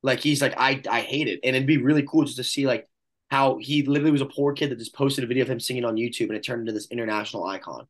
Like 0.02 0.20
he's 0.20 0.42
like 0.42 0.54
I 0.56 0.82
I 0.90 1.00
hate 1.00 1.28
it, 1.28 1.40
and 1.44 1.54
it'd 1.56 1.66
be 1.66 1.78
really 1.78 2.06
cool 2.08 2.24
just 2.24 2.36
to 2.36 2.44
see 2.44 2.66
like 2.66 2.88
how 3.30 3.58
he 3.58 3.82
literally 3.82 4.10
was 4.10 4.22
a 4.22 4.26
poor 4.26 4.52
kid 4.52 4.70
that 4.70 4.78
just 4.78 4.94
posted 4.94 5.24
a 5.24 5.26
video 5.26 5.42
of 5.42 5.50
him 5.50 5.60
singing 5.60 5.84
on 5.84 5.96
YouTube 5.96 6.28
and 6.28 6.36
it 6.36 6.42
turned 6.42 6.62
into 6.62 6.72
this 6.72 6.88
international 6.90 7.44
icon. 7.44 7.86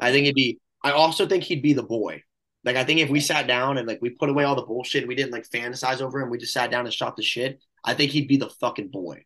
I 0.00 0.12
think 0.12 0.24
it'd 0.24 0.34
be. 0.34 0.58
I 0.82 0.92
also 0.92 1.26
think 1.26 1.44
he'd 1.44 1.62
be 1.62 1.72
the 1.72 1.82
boy. 1.82 2.22
Like 2.64 2.76
I 2.76 2.84
think 2.84 3.00
if 3.00 3.10
we 3.10 3.20
sat 3.20 3.46
down 3.46 3.78
and 3.78 3.86
like 3.86 4.00
we 4.00 4.10
put 4.10 4.30
away 4.30 4.44
all 4.44 4.56
the 4.56 4.62
bullshit, 4.62 5.06
we 5.06 5.14
didn't 5.14 5.32
like 5.32 5.48
fantasize 5.48 6.00
over 6.00 6.20
him. 6.20 6.30
We 6.30 6.38
just 6.38 6.52
sat 6.52 6.70
down 6.70 6.84
and 6.84 6.94
shot 6.94 7.16
the 7.16 7.22
shit. 7.22 7.60
I 7.84 7.94
think 7.94 8.12
he'd 8.12 8.28
be 8.28 8.36
the 8.36 8.50
fucking 8.50 8.88
boy. 8.88 9.24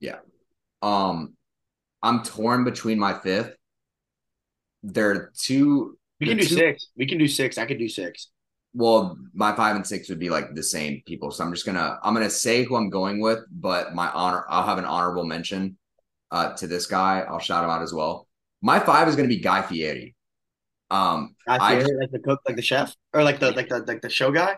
Yeah. 0.00 0.18
Um, 0.82 1.34
I'm 2.02 2.22
torn 2.22 2.64
between 2.64 2.98
my 2.98 3.18
fifth. 3.18 3.54
There 4.82 5.10
are 5.10 5.32
two. 5.36 5.98
We 6.18 6.26
can 6.26 6.38
do 6.38 6.44
two, 6.44 6.54
six. 6.54 6.88
We 6.96 7.06
can 7.06 7.18
do 7.18 7.28
six. 7.28 7.58
I 7.58 7.66
could 7.66 7.78
do 7.78 7.88
six. 7.88 8.28
Well, 8.72 9.18
my 9.34 9.54
five 9.56 9.76
and 9.76 9.86
six 9.86 10.08
would 10.08 10.18
be 10.20 10.30
like 10.30 10.54
the 10.54 10.62
same 10.62 11.02
people. 11.06 11.30
So 11.30 11.44
I'm 11.44 11.52
just 11.52 11.66
gonna 11.66 11.98
I'm 12.02 12.14
gonna 12.14 12.30
say 12.30 12.64
who 12.64 12.76
I'm 12.76 12.88
going 12.88 13.20
with, 13.20 13.40
but 13.50 13.94
my 13.94 14.10
honor 14.10 14.44
I'll 14.48 14.66
have 14.66 14.78
an 14.78 14.84
honorable 14.84 15.24
mention 15.24 15.76
uh 16.30 16.54
to 16.54 16.66
this 16.66 16.86
guy. 16.86 17.20
I'll 17.20 17.40
shout 17.40 17.64
him 17.64 17.70
out 17.70 17.82
as 17.82 17.92
well. 17.92 18.28
My 18.62 18.78
five 18.78 19.08
is 19.08 19.16
gonna 19.16 19.28
be 19.28 19.40
Guy 19.40 19.62
Fieri. 19.62 20.14
Um, 20.90 21.36
I, 21.46 21.56
I 21.56 21.74
like 21.78 22.10
the 22.10 22.18
cook, 22.18 22.40
like 22.46 22.56
the 22.56 22.62
chef, 22.62 22.94
or 23.12 23.22
like 23.22 23.38
the 23.38 23.52
like 23.52 23.68
the 23.68 23.80
like 23.86 24.02
the 24.02 24.10
show 24.10 24.30
guy. 24.30 24.56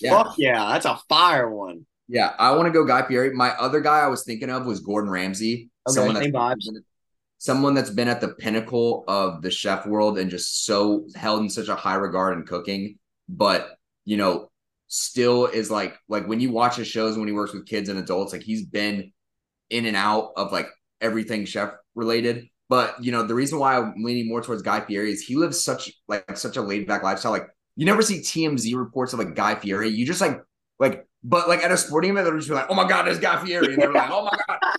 Yeah. 0.00 0.10
Fuck 0.10 0.34
yeah, 0.38 0.68
that's 0.72 0.86
a 0.86 0.98
fire 1.08 1.48
one. 1.48 1.86
Yeah, 2.08 2.34
I 2.38 2.54
want 2.54 2.66
to 2.66 2.72
go 2.72 2.84
Guy 2.84 3.06
Fieri. 3.06 3.34
My 3.34 3.50
other 3.50 3.80
guy 3.80 4.00
I 4.00 4.08
was 4.08 4.24
thinking 4.24 4.50
of 4.50 4.66
was 4.66 4.80
Gordon 4.80 5.10
Ramsay. 5.10 5.70
Okay, 5.88 5.94
someone 5.94 6.16
same 6.16 6.32
vibes. 6.32 6.68
Someone 7.38 7.74
that's 7.74 7.90
been 7.90 8.08
at 8.08 8.20
the 8.20 8.28
pinnacle 8.28 9.04
of 9.06 9.42
the 9.42 9.50
chef 9.50 9.86
world 9.86 10.18
and 10.18 10.30
just 10.30 10.64
so 10.64 11.06
held 11.14 11.40
in 11.40 11.50
such 11.50 11.68
a 11.68 11.74
high 11.74 11.94
regard 11.94 12.38
in 12.38 12.46
cooking, 12.46 12.98
but 13.28 13.76
you 14.04 14.16
know, 14.16 14.50
still 14.88 15.46
is 15.46 15.70
like 15.70 15.96
like 16.08 16.26
when 16.26 16.40
you 16.40 16.52
watch 16.52 16.76
his 16.76 16.86
shows 16.86 17.18
when 17.18 17.26
he 17.26 17.34
works 17.34 17.52
with 17.52 17.66
kids 17.66 17.88
and 17.88 17.98
adults, 17.98 18.32
like 18.32 18.42
he's 18.42 18.64
been 18.64 19.12
in 19.70 19.86
and 19.86 19.96
out 19.96 20.32
of 20.36 20.52
like 20.52 20.68
everything 21.00 21.44
chef 21.44 21.72
related. 21.94 22.46
But 22.68 23.02
you 23.02 23.12
know, 23.12 23.22
the 23.22 23.34
reason 23.34 23.58
why 23.58 23.76
I'm 23.76 23.94
leaning 24.02 24.28
more 24.28 24.42
towards 24.42 24.62
Guy 24.62 24.80
Fieri 24.80 25.12
is 25.12 25.22
he 25.22 25.36
lives 25.36 25.62
such 25.62 25.92
like 26.08 26.36
such 26.36 26.56
a 26.56 26.62
laid 26.62 26.86
back 26.86 27.02
lifestyle. 27.02 27.32
Like 27.32 27.48
you 27.76 27.86
never 27.86 28.02
see 28.02 28.20
TMZ 28.20 28.74
reports 28.76 29.12
of 29.12 29.18
like 29.18 29.34
Guy 29.34 29.54
Fieri. 29.54 29.88
You 29.88 30.06
just 30.06 30.20
like 30.20 30.40
like, 30.78 31.06
but 31.24 31.48
like 31.48 31.64
at 31.64 31.72
a 31.72 31.76
sporting 31.76 32.10
event, 32.10 32.26
they're 32.26 32.36
just 32.36 32.50
like, 32.50 32.66
"Oh 32.68 32.74
my 32.74 32.86
god, 32.86 33.06
there's 33.06 33.18
Guy 33.18 33.42
Fieri," 33.42 33.72
and 33.72 33.82
they're 33.82 33.92
like, 33.92 34.10
"Oh 34.10 34.24
my 34.24 34.38
god." 34.46 34.58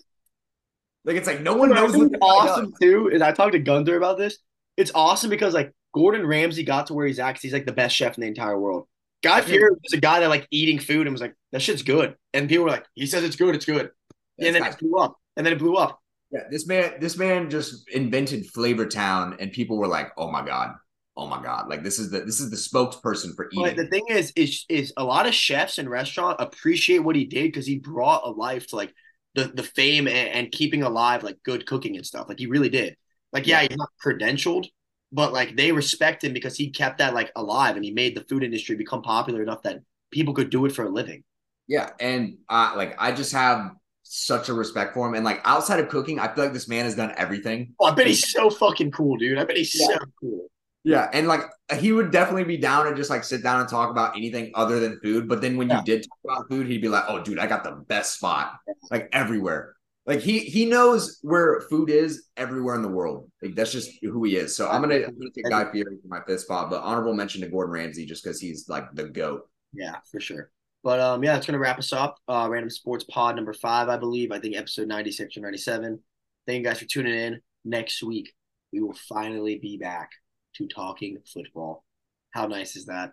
Like 1.07 1.17
it's 1.17 1.27
like 1.27 1.41
no 1.41 1.53
one 1.53 1.69
knows 1.69 1.95
what's 1.95 2.15
awesome 2.19 2.73
too. 2.81 3.09
Is 3.09 3.21
I 3.21 3.31
talked 3.31 3.51
to 3.51 3.59
Gunther 3.59 3.95
about 3.95 4.17
this. 4.17 4.39
It's 4.75 4.91
awesome 4.95 5.29
because 5.29 5.53
like 5.53 5.71
Gordon 5.93 6.25
Ramsay 6.25 6.63
got 6.63 6.87
to 6.87 6.95
where 6.95 7.05
he's 7.05 7.19
at 7.19 7.27
because 7.27 7.43
he's 7.43 7.53
like 7.53 7.67
the 7.67 7.73
best 7.73 7.95
chef 7.95 8.17
in 8.17 8.21
the 8.21 8.27
entire 8.27 8.59
world. 8.59 8.87
Guy 9.21 9.41
Fieri 9.41 9.69
was 9.69 9.93
a 9.93 9.99
guy 9.99 10.19
that 10.21 10.29
like 10.29 10.47
eating 10.49 10.79
food 10.79 11.05
and 11.05 11.13
was 11.13 11.21
like, 11.21 11.35
"That 11.51 11.61
shit's 11.61 11.83
good," 11.83 12.15
and 12.33 12.49
people 12.49 12.65
were 12.65 12.71
like, 12.71 12.85
"He 12.95 13.05
says 13.05 13.23
it's 13.23 13.35
good, 13.35 13.53
it's 13.53 13.65
good," 13.65 13.91
and 14.39 14.55
then 14.55 14.63
it 14.63 14.79
blew 14.79 14.97
up, 14.97 15.15
and 15.37 15.45
then 15.45 15.53
it 15.53 15.59
blew 15.59 15.75
up. 15.75 16.01
Yeah, 16.31 16.41
this 16.49 16.65
man, 16.65 16.93
this 16.99 17.17
man 17.17 17.51
just 17.51 17.87
invented 17.89 18.47
Flavor 18.47 18.87
Town, 18.87 19.37
and 19.39 19.51
people 19.51 19.77
were 19.77 19.87
like, 19.87 20.11
"Oh 20.17 20.31
my 20.31 20.43
god, 20.43 20.73
oh 21.17 21.27
my 21.27 21.41
god!" 21.41 21.67
Like 21.69 21.83
this 21.83 21.99
is 21.99 22.11
the 22.11 22.21
this 22.21 22.39
is 22.39 22.49
the 22.49 22.57
spokesperson 22.57 23.35
for 23.35 23.49
eating. 23.51 23.63
But 23.63 23.75
the 23.75 23.87
thing 23.87 24.05
is, 24.09 24.31
is 24.35 24.65
is 24.69 24.93
a 24.97 25.03
lot 25.03 25.27
of 25.27 25.33
chefs 25.33 25.77
and 25.77 25.89
restaurant 25.89 26.39
appreciate 26.39 26.99
what 26.99 27.15
he 27.15 27.25
did 27.25 27.45
because 27.45 27.65
he 27.65 27.79
brought 27.79 28.25
a 28.25 28.29
life 28.29 28.67
to 28.67 28.75
like 28.75 28.93
the 29.35 29.45
the 29.45 29.63
fame 29.63 30.07
and, 30.07 30.29
and, 30.29 30.51
keeping 30.51 30.83
alive 30.83 31.23
like 31.23 31.37
good 31.43 31.65
cooking 31.65 31.95
and 31.95 32.05
stuff. 32.05 32.27
Like 32.29 32.39
he 32.39 32.47
really 32.47 32.69
did. 32.69 32.95
Like 33.33 33.47
yeah, 33.47 33.61
he's 33.61 33.77
not 33.77 33.89
credentialed, 34.03 34.67
but 35.11 35.33
like 35.33 35.55
they 35.55 35.71
respect 35.71 36.23
him 36.23 36.33
because 36.33 36.55
he 36.55 36.71
kept 36.71 36.99
that 36.99 37.13
like 37.13 37.31
alive 37.35 37.75
and 37.75 37.83
he 37.83 37.91
made 37.91 38.15
the 38.15 38.23
food 38.23 38.43
industry 38.43 38.75
become 38.75 39.01
popular 39.01 39.43
enough 39.43 39.61
that 39.63 39.79
people 40.11 40.33
could 40.33 40.49
do 40.49 40.65
it 40.65 40.71
for 40.71 40.85
a 40.85 40.89
living. 40.89 41.23
Yeah, 41.67 41.89
and 41.99 42.37
uh, 42.49 42.73
like 42.75 42.95
I 42.99 43.11
just 43.11 43.33
have 43.33 43.71
such 44.03 44.49
a 44.49 44.53
respect 44.53 44.93
for 44.93 45.07
him. 45.07 45.15
And 45.15 45.25
like 45.25 45.41
outside 45.43 45.79
of 45.79 45.89
cooking, 45.89 46.19
I 46.19 46.33
feel 46.33 46.45
like 46.45 46.53
this 46.53 46.67
man 46.67 46.85
has 46.85 46.95
done 46.95 47.13
everything. 47.17 47.73
Oh, 47.79 47.87
I 47.87 47.91
bet 47.91 48.07
he's 48.07 48.31
so 48.31 48.49
fucking 48.49 48.91
cool, 48.91 49.17
dude. 49.17 49.37
I 49.37 49.43
bet 49.43 49.57
he's 49.57 49.75
yeah. 49.77 49.87
so 49.87 49.97
cool. 50.19 50.47
Yeah, 50.85 51.09
and 51.13 51.27
like 51.27 51.41
he 51.79 51.91
would 51.91 52.11
definitely 52.11 52.43
be 52.43 52.57
down 52.57 52.85
to 52.85 52.95
just 52.95 53.09
like 53.09 53.23
sit 53.23 53.41
down 53.41 53.59
and 53.59 53.67
talk 53.67 53.89
about 53.89 54.15
anything 54.15 54.51
other 54.53 54.79
than 54.79 54.99
food. 55.01 55.27
But 55.27 55.41
then 55.41 55.57
when 55.57 55.67
yeah. 55.67 55.79
you 55.79 55.83
did 55.83 56.03
talk 56.03 56.19
about 56.23 56.47
food, 56.47 56.67
he'd 56.67 56.81
be 56.81 56.87
like, 56.87 57.05
"Oh, 57.07 57.23
dude, 57.23 57.39
I 57.39 57.47
got 57.47 57.63
the 57.63 57.71
best 57.71 58.13
spot, 58.13 58.53
like 58.91 59.09
everywhere." 59.11 59.75
Like 60.05 60.19
he 60.19 60.39
he 60.39 60.65
knows 60.65 61.17
where 61.23 61.61
food 61.61 61.89
is 61.89 62.27
everywhere 62.37 62.75
in 62.75 62.83
the 62.83 62.87
world. 62.87 63.31
Like 63.41 63.55
that's 63.55 63.71
just 63.71 63.89
who 64.03 64.23
he 64.25 64.35
is. 64.35 64.55
So 64.55 64.69
I'm 64.69 64.81
gonna, 64.81 64.97
I'm 64.97 65.17
gonna 65.17 65.31
take 65.33 65.49
Guy 65.49 65.71
Fieri 65.71 65.97
for 65.99 66.07
my 66.07 66.19
fifth 66.27 66.41
spot, 66.41 66.69
but 66.69 66.83
honorable 66.83 67.15
mention 67.15 67.41
to 67.41 67.47
Gordon 67.47 67.73
Ramsay 67.73 68.05
just 68.05 68.23
because 68.23 68.39
he's 68.39 68.69
like 68.69 68.85
the 68.93 69.05
goat. 69.05 69.49
Yeah, 69.73 69.95
for 70.11 70.19
sure. 70.19 70.51
But 70.83 70.99
um, 70.99 71.23
yeah, 71.23 71.35
it's 71.35 71.47
gonna 71.47 71.57
wrap 71.57 71.79
us 71.79 71.91
up. 71.91 72.17
Uh, 72.27 72.47
Random 72.47 72.69
Sports 72.69 73.05
Pod 73.09 73.35
number 73.35 73.53
five, 73.53 73.89
I 73.89 73.97
believe. 73.97 74.31
I 74.31 74.37
think 74.37 74.55
episode 74.55 74.87
ninety 74.87 75.11
six 75.11 75.35
or 75.35 75.41
ninety 75.41 75.57
seven. 75.57 75.99
Thank 76.45 76.59
you 76.59 76.65
guys 76.65 76.77
for 76.77 76.85
tuning 76.85 77.15
in. 77.15 77.41
Next 77.63 78.03
week, 78.03 78.31
we 78.71 78.81
will 78.81 78.95
finally 79.09 79.57
be 79.57 79.77
back 79.77 80.11
to 80.57 80.67
talking 80.67 81.17
football. 81.31 81.83
How 82.31 82.47
nice 82.47 82.75
is 82.75 82.85
that? 82.85 83.11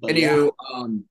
But 0.00 0.10
Anywho, 0.10 0.50
yeah. 0.50 0.50
um, 0.74 1.04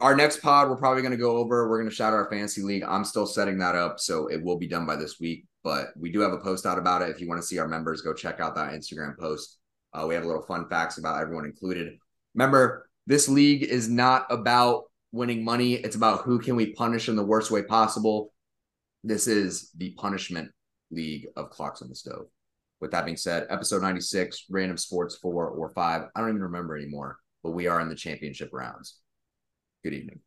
our 0.00 0.14
next 0.14 0.40
pod, 0.42 0.68
we're 0.68 0.76
probably 0.76 1.02
going 1.02 1.12
to 1.12 1.18
go 1.18 1.36
over. 1.36 1.68
We're 1.68 1.78
going 1.78 1.90
to 1.90 1.94
shout 1.94 2.12
our 2.12 2.30
fantasy 2.30 2.62
league. 2.62 2.84
I'm 2.84 3.04
still 3.04 3.26
setting 3.26 3.58
that 3.58 3.74
up, 3.74 3.98
so 3.98 4.28
it 4.28 4.42
will 4.42 4.58
be 4.58 4.68
done 4.68 4.86
by 4.86 4.96
this 4.96 5.18
week. 5.18 5.46
But 5.64 5.88
we 5.98 6.12
do 6.12 6.20
have 6.20 6.32
a 6.32 6.38
post 6.38 6.66
out 6.66 6.78
about 6.78 7.02
it. 7.02 7.10
If 7.10 7.20
you 7.20 7.28
want 7.28 7.40
to 7.40 7.46
see 7.46 7.58
our 7.58 7.66
members, 7.66 8.02
go 8.02 8.14
check 8.14 8.38
out 8.38 8.54
that 8.54 8.72
Instagram 8.72 9.18
post. 9.18 9.58
Uh, 9.92 10.06
we 10.06 10.14
have 10.14 10.24
a 10.24 10.26
little 10.26 10.42
fun 10.42 10.68
facts 10.68 10.98
about 10.98 11.20
everyone 11.20 11.44
included. 11.44 11.98
Remember, 12.34 12.88
this 13.06 13.28
league 13.28 13.62
is 13.62 13.88
not 13.88 14.26
about 14.30 14.84
winning 15.10 15.44
money. 15.44 15.74
It's 15.74 15.96
about 15.96 16.20
who 16.20 16.38
can 16.38 16.54
we 16.54 16.72
punish 16.74 17.08
in 17.08 17.16
the 17.16 17.24
worst 17.24 17.50
way 17.50 17.62
possible. 17.62 18.32
This 19.02 19.26
is 19.26 19.70
the 19.76 19.92
punishment 19.92 20.52
league 20.90 21.28
of 21.36 21.50
clocks 21.50 21.82
on 21.82 21.88
the 21.88 21.94
stove. 21.94 22.26
With 22.80 22.90
that 22.90 23.04
being 23.04 23.16
said, 23.16 23.46
episode 23.48 23.82
96, 23.82 24.46
random 24.50 24.76
sports 24.76 25.16
four 25.16 25.48
or 25.48 25.70
five. 25.70 26.08
I 26.14 26.20
don't 26.20 26.30
even 26.30 26.42
remember 26.42 26.76
anymore, 26.76 27.18
but 27.42 27.52
we 27.52 27.66
are 27.66 27.80
in 27.80 27.88
the 27.88 27.94
championship 27.94 28.50
rounds. 28.52 28.98
Good 29.82 29.94
evening. 29.94 30.20